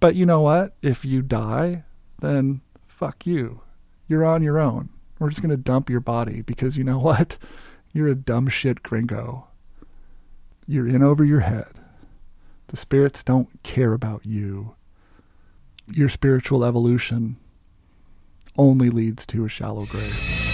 But 0.00 0.14
you 0.14 0.24
know 0.24 0.40
what? 0.40 0.74
If 0.80 1.04
you 1.04 1.20
die, 1.20 1.84
then 2.20 2.62
fuck 2.88 3.26
you. 3.26 3.60
You're 4.08 4.24
on 4.24 4.42
your 4.42 4.58
own. 4.58 4.88
We're 5.18 5.28
just 5.28 5.42
going 5.42 5.50
to 5.50 5.56
dump 5.56 5.90
your 5.90 6.00
body 6.00 6.40
because 6.40 6.76
you 6.76 6.84
know 6.84 6.98
what? 7.10 7.36
You're 7.92 8.08
a 8.08 8.14
dumb 8.14 8.48
shit 8.48 8.82
gringo. 8.82 9.46
You're 10.66 10.88
in 10.88 11.02
over 11.02 11.24
your 11.24 11.40
head. 11.40 11.68
The 12.68 12.76
spirits 12.76 13.22
don't 13.22 13.62
care 13.62 13.92
about 13.92 14.24
you 14.24 14.74
your 15.92 16.08
spiritual 16.08 16.64
evolution 16.64 17.36
only 18.56 18.90
leads 18.90 19.26
to 19.26 19.44
a 19.44 19.48
shallow 19.48 19.86
grave. 19.86 20.49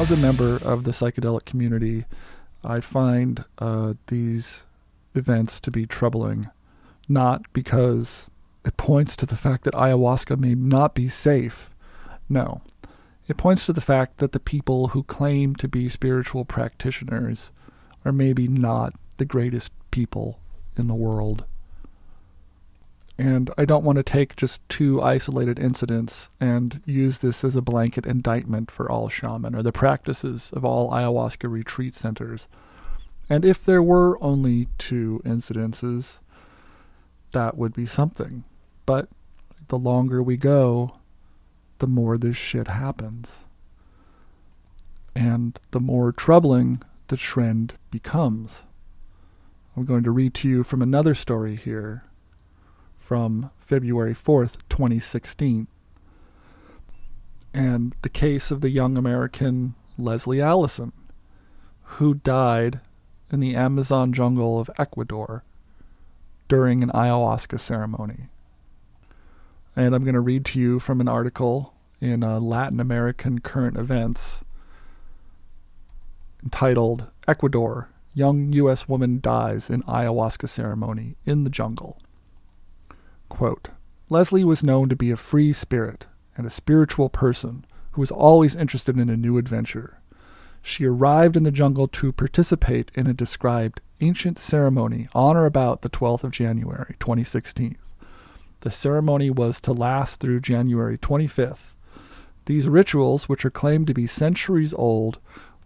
As 0.00 0.10
a 0.10 0.16
member 0.16 0.56
of 0.56 0.84
the 0.84 0.92
psychedelic 0.92 1.44
community, 1.44 2.06
I 2.64 2.80
find 2.80 3.44
uh, 3.58 3.92
these 4.06 4.64
events 5.14 5.60
to 5.60 5.70
be 5.70 5.84
troubling, 5.84 6.48
not 7.06 7.42
because 7.52 8.30
it 8.64 8.78
points 8.78 9.14
to 9.16 9.26
the 9.26 9.36
fact 9.36 9.64
that 9.64 9.74
ayahuasca 9.74 10.38
may 10.38 10.54
not 10.54 10.94
be 10.94 11.10
safe. 11.10 11.68
No. 12.30 12.62
It 13.28 13.36
points 13.36 13.66
to 13.66 13.74
the 13.74 13.82
fact 13.82 14.16
that 14.18 14.32
the 14.32 14.40
people 14.40 14.88
who 14.88 15.02
claim 15.02 15.54
to 15.56 15.68
be 15.68 15.90
spiritual 15.90 16.46
practitioners 16.46 17.50
are 18.02 18.10
maybe 18.10 18.48
not 18.48 18.94
the 19.18 19.26
greatest 19.26 19.70
people 19.90 20.40
in 20.78 20.86
the 20.86 20.94
world. 20.94 21.44
And 23.20 23.50
I 23.58 23.66
don't 23.66 23.84
want 23.84 23.96
to 23.96 24.02
take 24.02 24.34
just 24.34 24.66
two 24.70 25.02
isolated 25.02 25.58
incidents 25.58 26.30
and 26.40 26.80
use 26.86 27.18
this 27.18 27.44
as 27.44 27.54
a 27.54 27.60
blanket 27.60 28.06
indictment 28.06 28.70
for 28.70 28.90
all 28.90 29.10
shaman 29.10 29.54
or 29.54 29.62
the 29.62 29.72
practices 29.72 30.48
of 30.54 30.64
all 30.64 30.90
ayahuasca 30.90 31.50
retreat 31.50 31.94
centers. 31.94 32.48
And 33.28 33.44
if 33.44 33.62
there 33.62 33.82
were 33.82 34.16
only 34.24 34.68
two 34.78 35.20
incidences, 35.26 36.20
that 37.32 37.58
would 37.58 37.74
be 37.74 37.84
something. 37.84 38.44
But 38.86 39.10
the 39.68 39.76
longer 39.76 40.22
we 40.22 40.38
go, 40.38 40.94
the 41.78 41.86
more 41.86 42.16
this 42.16 42.38
shit 42.38 42.68
happens. 42.68 43.40
And 45.14 45.60
the 45.72 45.80
more 45.80 46.10
troubling 46.10 46.80
the 47.08 47.18
trend 47.18 47.74
becomes. 47.90 48.62
I'm 49.76 49.84
going 49.84 50.04
to 50.04 50.10
read 50.10 50.32
to 50.36 50.48
you 50.48 50.64
from 50.64 50.80
another 50.80 51.12
story 51.12 51.54
here 51.54 52.04
from 53.10 53.50
February 53.58 54.14
4th, 54.14 54.58
2016. 54.68 55.66
And 57.52 57.92
the 58.02 58.08
case 58.08 58.52
of 58.52 58.60
the 58.60 58.70
young 58.70 58.96
American 58.96 59.74
Leslie 59.98 60.40
Allison, 60.40 60.92
who 61.98 62.14
died 62.14 62.78
in 63.32 63.40
the 63.40 63.56
Amazon 63.56 64.12
jungle 64.12 64.60
of 64.60 64.70
Ecuador 64.78 65.42
during 66.46 66.84
an 66.84 66.90
ayahuasca 66.90 67.58
ceremony. 67.58 68.28
And 69.74 69.92
I'm 69.92 70.04
going 70.04 70.14
to 70.14 70.20
read 70.20 70.44
to 70.44 70.60
you 70.60 70.78
from 70.78 71.00
an 71.00 71.08
article 71.08 71.74
in 72.00 72.22
uh, 72.22 72.38
Latin 72.38 72.78
American 72.78 73.40
Current 73.40 73.76
Events 73.76 74.44
entitled 76.44 77.10
Ecuador 77.26 77.88
Young 78.14 78.52
U.S. 78.52 78.88
Woman 78.88 79.18
Dies 79.20 79.68
in 79.68 79.82
Ayahuasca 79.82 80.48
Ceremony 80.48 81.16
in 81.26 81.42
the 81.42 81.50
Jungle. 81.50 82.00
Quote, 83.30 83.70
Leslie 84.10 84.44
was 84.44 84.62
known 84.62 84.90
to 84.90 84.96
be 84.96 85.10
a 85.10 85.16
free 85.16 85.54
spirit 85.54 86.06
and 86.36 86.46
a 86.46 86.50
spiritual 86.50 87.08
person 87.08 87.64
who 87.92 88.02
was 88.02 88.10
always 88.10 88.54
interested 88.54 88.98
in 88.98 89.08
a 89.08 89.16
new 89.16 89.38
adventure. 89.38 89.98
She 90.62 90.84
arrived 90.84 91.36
in 91.36 91.44
the 91.44 91.50
jungle 91.50 91.88
to 91.88 92.12
participate 92.12 92.90
in 92.94 93.06
a 93.06 93.14
described 93.14 93.80
ancient 94.02 94.38
ceremony 94.38 95.08
on 95.14 95.36
or 95.36 95.46
about 95.46 95.80
the 95.80 95.88
12th 95.88 96.24
of 96.24 96.32
January, 96.32 96.96
2016. 97.00 97.78
The 98.60 98.70
ceremony 98.70 99.30
was 99.30 99.60
to 99.62 99.72
last 99.72 100.20
through 100.20 100.40
January 100.40 100.98
25th. 100.98 101.74
These 102.44 102.68
rituals, 102.68 103.28
which 103.28 103.44
are 103.44 103.50
claimed 103.50 103.86
to 103.86 103.94
be 103.94 104.06
centuries 104.06 104.74
old, 104.74 105.18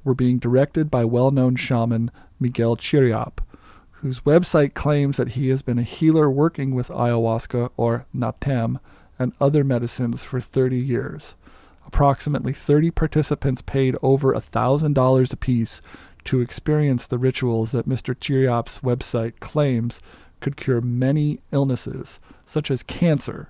were 0.05 0.15
being 0.15 0.39
directed 0.39 0.91
by 0.91 1.05
well 1.05 1.31
known 1.31 1.57
shaman 1.57 2.10
Miguel 2.39 2.76
Chiriap, 2.76 3.39
whose 4.05 4.20
website 4.20 4.74
claims 4.74 5.16
that 5.16 5.31
he 5.31 5.49
has 5.49 5.62
been 5.62 5.78
a 5.78 5.83
healer 5.83 6.31
working 6.31 6.74
with 6.74 6.89
ayahuasca 6.89 7.70
or 7.78 8.05
natem 8.15 8.78
and 9.18 9.33
other 9.41 9.65
medicines 9.65 10.23
for 10.23 10.42
30 10.42 10.76
years. 10.76 11.34
Approximately 11.86 12.52
30 12.52 12.91
participants 12.91 13.62
paid 13.62 13.97
over 14.02 14.34
$1,000 14.34 15.33
apiece 15.33 15.81
to 16.24 16.42
experience 16.42 17.07
the 17.07 17.16
rituals 17.16 17.73
that 17.73 17.89
Mr. 17.89 18.15
Chiriap's 18.15 18.81
website 18.81 19.41
claims 19.41 20.00
could 20.41 20.58
cure 20.58 20.83
many 20.83 21.39
illnesses, 21.50 22.20
such 22.44 22.70
as 22.70 22.83
cancer, 22.83 23.49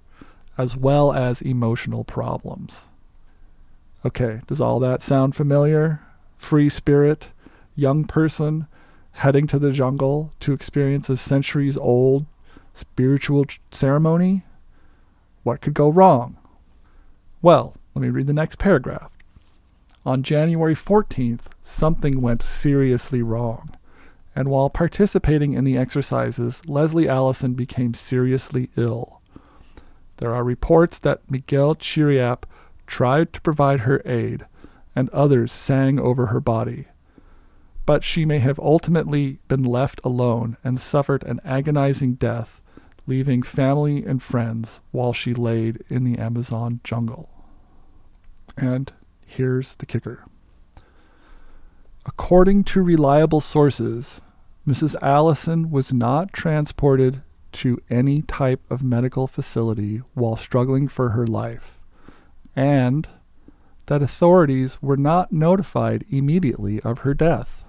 as 0.57 0.77
well 0.77 1.13
as 1.13 1.43
emotional 1.43 2.05
problems. 2.05 2.83
Okay, 4.07 4.41
does 4.47 4.61
all 4.61 4.79
that 4.79 5.03
sound 5.03 5.35
familiar? 5.35 6.01
Free 6.39 6.69
spirit, 6.69 7.31
young 7.75 8.05
person, 8.05 8.69
heading 9.15 9.47
to 9.47 9.59
the 9.59 9.73
jungle 9.73 10.33
to 10.41 10.53
experience 10.53 11.09
a 11.09 11.17
centuries 11.17 11.77
old 11.77 12.27
spiritual 12.73 13.47
ceremony? 13.71 14.43
What 15.45 15.61
could 15.61 15.75
go 15.75 15.89
wrong? 15.89 16.37
Well, 17.41 17.77
let 17.95 18.03
me 18.03 18.09
read 18.09 18.27
the 18.27 18.33
next 18.33 18.59
paragraph. 18.59 19.11
On 20.05 20.23
January 20.23 20.75
14th, 20.75 21.47
something 21.63 22.21
went 22.21 22.43
seriously 22.43 23.23
wrong, 23.23 23.77
and 24.35 24.49
while 24.49 24.69
participating 24.69 25.53
in 25.53 25.65
the 25.65 25.79
exercises, 25.79 26.61
Leslie 26.67 27.09
Allison 27.09 27.55
became 27.55 27.95
seriously 27.95 28.69
ill. 28.77 29.21
There 30.19 30.35
are 30.35 30.45
reports 30.45 30.99
that 30.99 31.31
Miguel 31.31 31.77
Chiriap 31.77 32.43
tried 32.87 33.33
to 33.33 33.41
provide 33.41 33.81
her 33.81 34.03
aid, 34.05 34.45
and 34.95 35.09
others 35.11 35.53
sang 35.53 35.99
over 35.99 36.27
her 36.27 36.41
body 36.41 36.87
but 37.87 38.03
she 38.03 38.25
may 38.25 38.39
have 38.39 38.59
ultimately 38.59 39.39
been 39.49 39.63
left 39.63 40.01
alone 40.05 40.57
and 40.65 40.81
suffered 40.81 41.23
an 41.25 41.41
agonizing 41.45 42.15
death, 42.15 42.61
leaving 43.07 43.43
family 43.43 44.05
and 44.05 44.23
friends 44.23 44.81
while 44.91 45.13
she 45.13 45.35
laid 45.35 45.83
in 45.89 46.05
the 46.05 46.19
Amazon 46.19 46.81
jungle. 46.83 47.29
And 48.57 48.93
here's 49.27 49.77
the 49.77 49.87
kicker. 49.87 50.25
According 52.07 52.65
to 52.65 52.83
reliable 52.83 53.41
sources, 53.41 54.21
Mrs. 54.67 54.95
Allison 55.03 55.71
was 55.71 55.93
not 55.93 56.33
transported 56.33 57.23
to 57.53 57.79
any 57.91 58.23
type 58.23 58.61
of 58.71 58.83
medical 58.83 59.27
facility 59.27 60.03
while 60.15 60.37
struggling 60.37 60.89
for 60.89 61.11
her 61.11 61.27
life, 61.27 61.79
and 62.57 63.07
that 63.87 64.03
authorities 64.03 64.79
were 64.81 64.97
not 64.97 65.33
notified 65.33 66.05
immediately 66.11 66.81
of 66.81 67.01
her 67.01 67.15
death. 67.15 67.64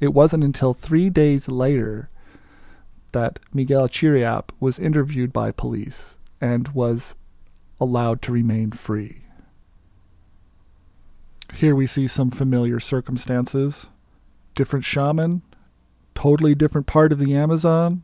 It 0.00 0.12
wasn't 0.12 0.44
until 0.44 0.74
three 0.74 1.10
days 1.10 1.48
later 1.48 2.08
that 3.12 3.38
Miguel 3.52 3.88
Chiriap 3.88 4.50
was 4.60 4.78
interviewed 4.78 5.32
by 5.32 5.52
police 5.52 6.16
and 6.40 6.68
was 6.68 7.14
allowed 7.80 8.20
to 8.22 8.32
remain 8.32 8.72
free. 8.72 9.22
Here 11.54 11.74
we 11.74 11.86
see 11.86 12.06
some 12.06 12.30
familiar 12.30 12.80
circumstances. 12.80 13.86
Different 14.54 14.84
shaman, 14.84 15.42
totally 16.14 16.54
different 16.54 16.86
part 16.86 17.12
of 17.12 17.18
the 17.18 17.34
Amazon, 17.34 18.02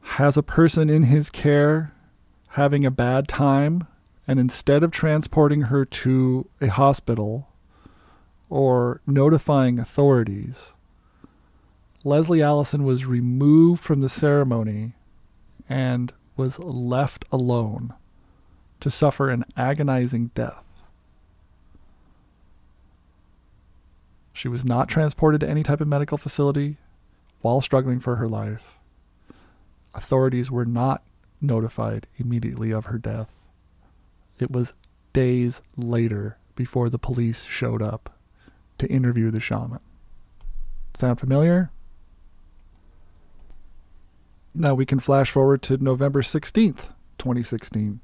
has 0.00 0.36
a 0.36 0.42
person 0.42 0.90
in 0.90 1.04
his 1.04 1.30
care 1.30 1.94
having 2.48 2.84
a 2.84 2.90
bad 2.90 3.28
time, 3.28 3.86
and 4.28 4.38
instead 4.38 4.82
of 4.82 4.90
transporting 4.90 5.62
her 5.62 5.86
to 5.86 6.46
a 6.60 6.66
hospital 6.66 7.48
or 8.50 9.00
notifying 9.06 9.78
authorities, 9.78 10.72
Leslie 12.04 12.42
Allison 12.42 12.84
was 12.84 13.06
removed 13.06 13.82
from 13.82 14.00
the 14.00 14.08
ceremony 14.08 14.94
and 15.68 16.12
was 16.36 16.58
left 16.58 17.24
alone 17.30 17.94
to 18.80 18.90
suffer 18.90 19.30
an 19.30 19.44
agonizing 19.56 20.30
death. 20.34 20.64
She 24.32 24.48
was 24.48 24.64
not 24.64 24.88
transported 24.88 25.40
to 25.42 25.48
any 25.48 25.62
type 25.62 25.80
of 25.80 25.86
medical 25.86 26.18
facility 26.18 26.78
while 27.42 27.60
struggling 27.60 28.00
for 28.00 28.16
her 28.16 28.28
life. 28.28 28.78
Authorities 29.94 30.50
were 30.50 30.64
not 30.64 31.02
notified 31.40 32.06
immediately 32.16 32.72
of 32.72 32.86
her 32.86 32.98
death. 32.98 33.28
It 34.38 34.50
was 34.50 34.74
days 35.12 35.62
later 35.76 36.38
before 36.56 36.88
the 36.88 36.98
police 36.98 37.44
showed 37.44 37.82
up 37.82 38.18
to 38.78 38.90
interview 38.90 39.30
the 39.30 39.40
shaman. 39.40 39.80
Sound 40.94 41.20
familiar? 41.20 41.70
Now 44.54 44.74
we 44.74 44.84
can 44.84 45.00
flash 45.00 45.30
forward 45.30 45.62
to 45.62 45.78
November 45.78 46.20
16th, 46.20 46.90
2016. 47.18 48.00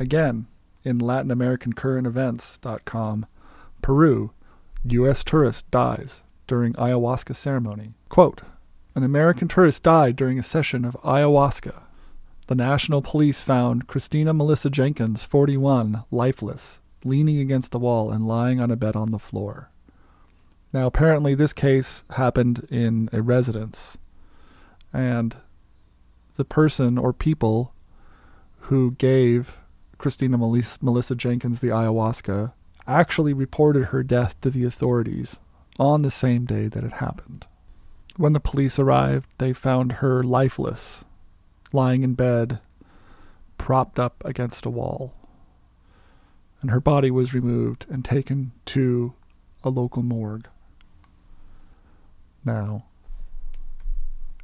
Again, 0.00 0.46
in 0.84 0.98
Latin 0.98 1.30
American 1.30 1.74
Current 1.74 2.06
Events.com, 2.06 3.26
Peru, 3.82 4.32
U.S. 4.84 5.22
tourist 5.22 5.70
dies 5.70 6.22
during 6.46 6.72
ayahuasca 6.74 7.36
ceremony. 7.36 7.92
Quote, 8.08 8.42
an 8.94 9.02
American 9.02 9.48
tourist 9.48 9.82
died 9.82 10.16
during 10.16 10.38
a 10.38 10.42
session 10.42 10.84
of 10.84 10.96
ayahuasca. 11.02 11.82
The 12.46 12.54
National 12.54 13.02
Police 13.02 13.40
found 13.40 13.86
Christina 13.86 14.32
Melissa 14.34 14.70
Jenkins, 14.70 15.22
41, 15.24 16.04
lifeless, 16.10 16.78
leaning 17.04 17.38
against 17.38 17.74
a 17.74 17.78
wall 17.78 18.10
and 18.10 18.26
lying 18.26 18.60
on 18.60 18.70
a 18.70 18.76
bed 18.76 18.96
on 18.96 19.10
the 19.10 19.18
floor. 19.18 19.70
Now, 20.72 20.86
apparently, 20.86 21.34
this 21.34 21.52
case 21.52 22.02
happened 22.10 22.66
in 22.70 23.08
a 23.12 23.22
residence, 23.22 23.96
and 24.92 25.36
the 26.36 26.44
person 26.44 26.98
or 26.98 27.12
people 27.12 27.74
who 28.60 28.92
gave 28.92 29.58
Christina 29.98 30.38
Melissa 30.38 31.14
Jenkins 31.14 31.60
the 31.60 31.68
ayahuasca 31.68 32.52
actually 32.86 33.32
reported 33.32 33.86
her 33.86 34.02
death 34.02 34.40
to 34.40 34.50
the 34.50 34.64
authorities 34.64 35.36
on 35.78 36.02
the 36.02 36.10
same 36.10 36.44
day 36.44 36.68
that 36.68 36.84
it 36.84 36.94
happened. 36.94 37.46
When 38.16 38.32
the 38.32 38.40
police 38.40 38.78
arrived, 38.78 39.28
they 39.38 39.52
found 39.52 39.92
her 39.92 40.22
lifeless, 40.22 41.04
lying 41.72 42.02
in 42.02 42.14
bed, 42.14 42.60
propped 43.58 43.98
up 43.98 44.22
against 44.24 44.66
a 44.66 44.70
wall. 44.70 45.14
And 46.60 46.70
her 46.70 46.80
body 46.80 47.10
was 47.10 47.34
removed 47.34 47.86
and 47.88 48.04
taken 48.04 48.52
to 48.66 49.14
a 49.64 49.70
local 49.70 50.02
morgue. 50.02 50.48
Now, 52.44 52.84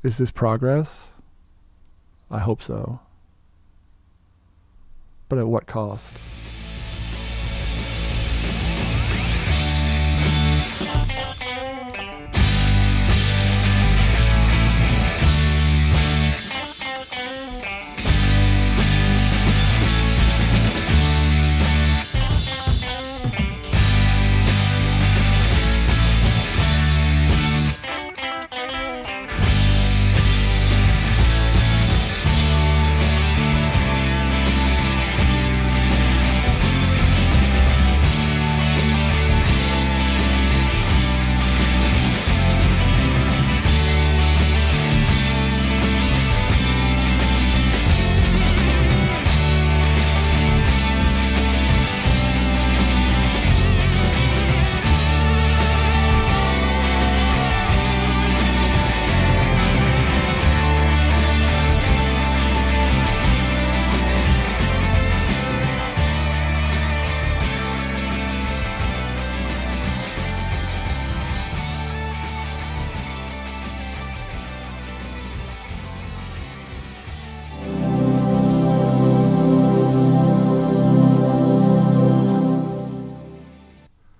Is 0.02 0.18
this 0.18 0.30
progress? 0.30 1.08
I 2.30 2.38
hope 2.40 2.62
so. 2.62 3.00
But 5.28 5.38
at 5.38 5.46
what 5.46 5.66
cost? 5.66 6.12